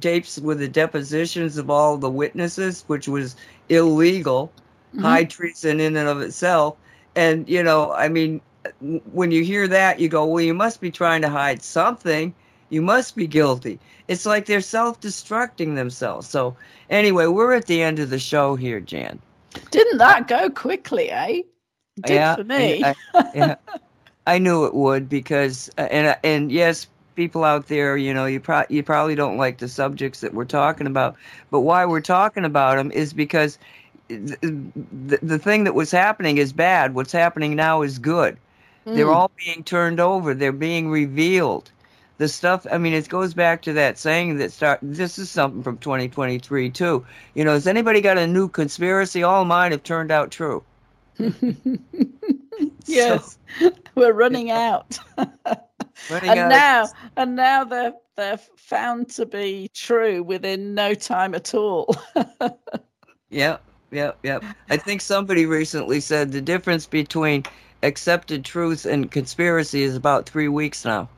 tapes 0.00 0.38
with 0.38 0.58
the 0.58 0.68
depositions 0.68 1.56
of 1.56 1.70
all 1.70 1.96
the 1.96 2.10
witnesses, 2.10 2.84
which 2.86 3.08
was 3.08 3.36
illegal, 3.68 4.52
mm-hmm. 4.90 5.04
high 5.04 5.24
treason 5.24 5.80
in 5.80 5.96
and 5.96 6.08
of 6.08 6.20
itself. 6.20 6.76
And, 7.14 7.48
you 7.48 7.62
know, 7.62 7.92
I 7.92 8.08
mean, 8.08 8.40
when 9.12 9.30
you 9.30 9.44
hear 9.44 9.66
that, 9.68 10.00
you 10.00 10.08
go, 10.08 10.24
well, 10.24 10.42
you 10.42 10.54
must 10.54 10.80
be 10.80 10.90
trying 10.90 11.22
to 11.22 11.28
hide 11.28 11.62
something. 11.62 12.34
You 12.70 12.82
must 12.82 13.16
be 13.16 13.26
guilty. 13.26 13.78
It's 14.08 14.26
like 14.26 14.46
they're 14.46 14.60
self 14.60 15.00
destructing 15.00 15.74
themselves. 15.74 16.28
So, 16.28 16.56
anyway, 16.90 17.26
we're 17.26 17.54
at 17.54 17.66
the 17.66 17.82
end 17.82 17.98
of 17.98 18.10
the 18.10 18.18
show 18.18 18.56
here, 18.56 18.80
Jan. 18.80 19.18
Didn't 19.70 19.98
that 19.98 20.28
go 20.28 20.50
quickly, 20.50 21.10
eh? 21.10 21.42
Did 22.02 22.14
yeah, 22.14 22.36
for 22.36 22.44
me. 22.44 22.84
I, 22.84 22.94
I, 23.14 23.30
yeah, 23.34 23.54
I 24.26 24.38
knew 24.38 24.66
it 24.66 24.74
would 24.74 25.08
because, 25.08 25.70
uh, 25.78 25.82
and, 25.90 26.16
and 26.22 26.52
yes, 26.52 26.86
people 27.18 27.42
out 27.42 27.66
there, 27.66 27.96
you 27.96 28.14
know, 28.14 28.26
you, 28.26 28.38
pro- 28.38 28.62
you 28.68 28.80
probably 28.84 29.16
don't 29.16 29.38
like 29.38 29.58
the 29.58 29.66
subjects 29.66 30.20
that 30.20 30.32
we're 30.32 30.44
talking 30.44 30.86
about. 30.86 31.16
But 31.50 31.62
why 31.62 31.84
we're 31.84 32.00
talking 32.00 32.44
about 32.44 32.76
them 32.76 32.92
is 32.92 33.12
because 33.12 33.58
the, 34.06 35.40
thing 35.42 35.64
that 35.64 35.74
was 35.74 35.90
happening 35.90 36.38
is 36.38 36.52
bad. 36.52 36.94
What's 36.94 37.10
happening 37.10 37.56
now 37.56 37.82
is 37.82 37.98
good. 37.98 38.36
Mm. 38.86 38.94
They're 38.94 39.10
all 39.10 39.32
being 39.36 39.64
turned 39.64 39.98
over. 39.98 40.32
They're 40.32 40.52
being 40.52 40.90
revealed. 40.90 41.72
The 42.18 42.28
stuff. 42.28 42.68
I 42.70 42.78
mean, 42.78 42.94
it 42.94 43.08
goes 43.08 43.34
back 43.34 43.62
to 43.62 43.72
that 43.72 43.98
saying 43.98 44.38
that 44.38 44.52
start. 44.52 44.78
This 44.80 45.18
is 45.18 45.28
something 45.28 45.64
from 45.64 45.78
2023 45.78 46.70
too. 46.70 47.04
You 47.34 47.44
know, 47.44 47.52
has 47.52 47.66
anybody 47.66 48.00
got 48.00 48.16
a 48.16 48.28
new 48.28 48.48
conspiracy? 48.48 49.24
All 49.24 49.44
mine 49.44 49.72
have 49.72 49.82
turned 49.82 50.12
out 50.12 50.30
true. 50.30 50.62
yes, 52.86 53.38
so, 53.58 53.72
we're 53.96 54.12
running 54.12 54.50
out. 54.68 54.98
Running 56.10 56.30
and 56.30 56.40
out. 56.40 56.48
now, 56.48 56.88
and 57.16 57.36
now 57.36 57.64
they're 57.64 57.94
they're 58.16 58.40
found 58.56 59.10
to 59.10 59.26
be 59.26 59.70
true 59.74 60.22
within 60.22 60.74
no 60.74 60.94
time 60.94 61.34
at 61.34 61.54
all. 61.54 61.94
yeah, 63.30 63.58
yeah, 63.90 64.12
yeah. 64.22 64.38
I 64.70 64.76
think 64.76 65.00
somebody 65.00 65.46
recently 65.46 66.00
said 66.00 66.32
the 66.32 66.40
difference 66.40 66.86
between 66.86 67.44
accepted 67.82 68.44
truth 68.44 68.84
and 68.84 69.10
conspiracy 69.10 69.82
is 69.82 69.96
about 69.96 70.28
three 70.28 70.48
weeks 70.48 70.84
now. 70.84 71.08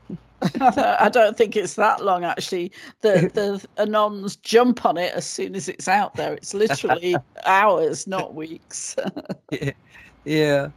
I 0.59 1.09
don't 1.09 1.37
think 1.37 1.55
it's 1.55 1.75
that 1.75 2.03
long 2.03 2.23
actually. 2.23 2.71
The 3.01 3.29
the 3.33 3.65
anons 3.81 4.41
jump 4.41 4.85
on 4.85 4.97
it 4.97 5.13
as 5.13 5.25
soon 5.25 5.55
as 5.55 5.69
it's 5.69 5.87
out 5.87 6.15
there. 6.15 6.33
It's 6.33 6.53
literally 6.53 7.15
hours, 7.45 8.07
not 8.07 8.33
weeks. 8.33 8.95
yeah. 9.51 9.71
yeah. 10.25 10.69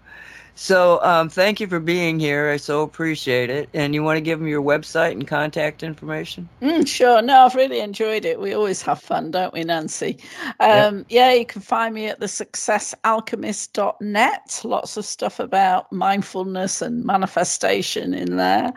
So 0.56 1.02
um, 1.02 1.28
thank 1.28 1.58
you 1.58 1.66
for 1.66 1.80
being 1.80 2.20
here. 2.20 2.50
I 2.50 2.58
so 2.58 2.82
appreciate 2.82 3.50
it. 3.50 3.68
And 3.74 3.92
you 3.92 4.04
want 4.04 4.18
to 4.18 4.20
give 4.20 4.38
them 4.38 4.46
your 4.46 4.62
website 4.62 5.10
and 5.12 5.26
contact 5.26 5.82
information? 5.82 6.48
Mm, 6.62 6.86
sure. 6.86 7.20
No, 7.22 7.44
I've 7.44 7.56
really 7.56 7.80
enjoyed 7.80 8.24
it. 8.24 8.38
We 8.38 8.54
always 8.54 8.80
have 8.82 9.00
fun, 9.00 9.32
don't 9.32 9.52
we, 9.52 9.64
Nancy? 9.64 10.18
Um, 10.60 11.04
yeah. 11.08 11.28
yeah, 11.28 11.32
you 11.32 11.44
can 11.44 11.60
find 11.60 11.92
me 11.94 12.06
at 12.06 12.20
the 12.20 12.26
successalchemist.net. 12.26 14.60
Lots 14.62 14.96
of 14.96 15.04
stuff 15.04 15.40
about 15.40 15.92
mindfulness 15.92 16.82
and 16.82 17.04
manifestation 17.04 18.14
in 18.14 18.36
there. 18.36 18.72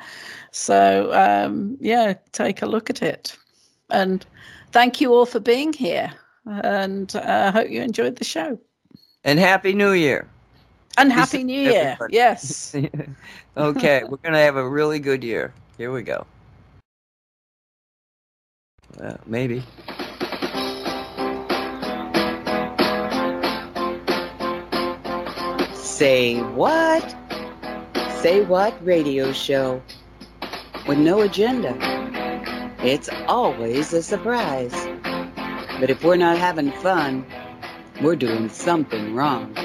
So 0.52 1.14
um, 1.14 1.78
yeah, 1.80 2.16
take 2.32 2.64
a 2.64 2.66
look 2.66 2.90
at 2.90 3.04
it. 3.04 3.38
And 3.91 4.26
thank 4.72 4.99
you 4.99 5.14
all 5.14 5.28
for 5.28 5.40
being 5.40 5.74
here. 5.74 6.12
And 6.45 7.12
I 7.16 7.20
uh, 7.20 7.52
hope 7.52 7.70
you 7.70 7.82
enjoyed 7.82 8.16
the 8.16 8.26
show. 8.26 8.58
And 9.24 9.38
Happy 9.38 9.74
New 9.74 9.91
Year. 9.91 10.28
And 10.98 11.14
Happy 11.14 11.44
New 11.44 11.61
Year. 11.61 11.91
Everybody. 11.91 12.15
Yes. 12.15 12.76
okay, 13.57 14.02
we're 14.03 14.18
going 14.18 14.34
to 14.34 14.40
have 14.40 14.56
a 14.56 14.68
really 14.68 14.98
good 14.98 15.24
year. 15.24 15.53
Here 15.78 15.91
we 15.91 16.02
go. 16.02 16.26
Well, 18.99 19.19
maybe. 19.28 19.64
Say 25.76 26.41
what? 26.41 27.15
Say 28.22 28.44
what 28.44 28.74
radio 28.84 29.32
show 29.32 29.82
with 30.88 30.98
no 30.98 31.22
agenda. 31.22 31.76
It's 32.84 33.10
always 33.28 33.94
a 33.94 34.02
surprise. 34.02 34.74
But 35.80 35.91
if 35.91 36.03
we're 36.03 36.15
not 36.15 36.40
having 36.40 36.72
fun, 36.72 37.24
we're 38.02 38.15
doing 38.15 38.49
something 38.49 39.14
wrong. 39.14 39.56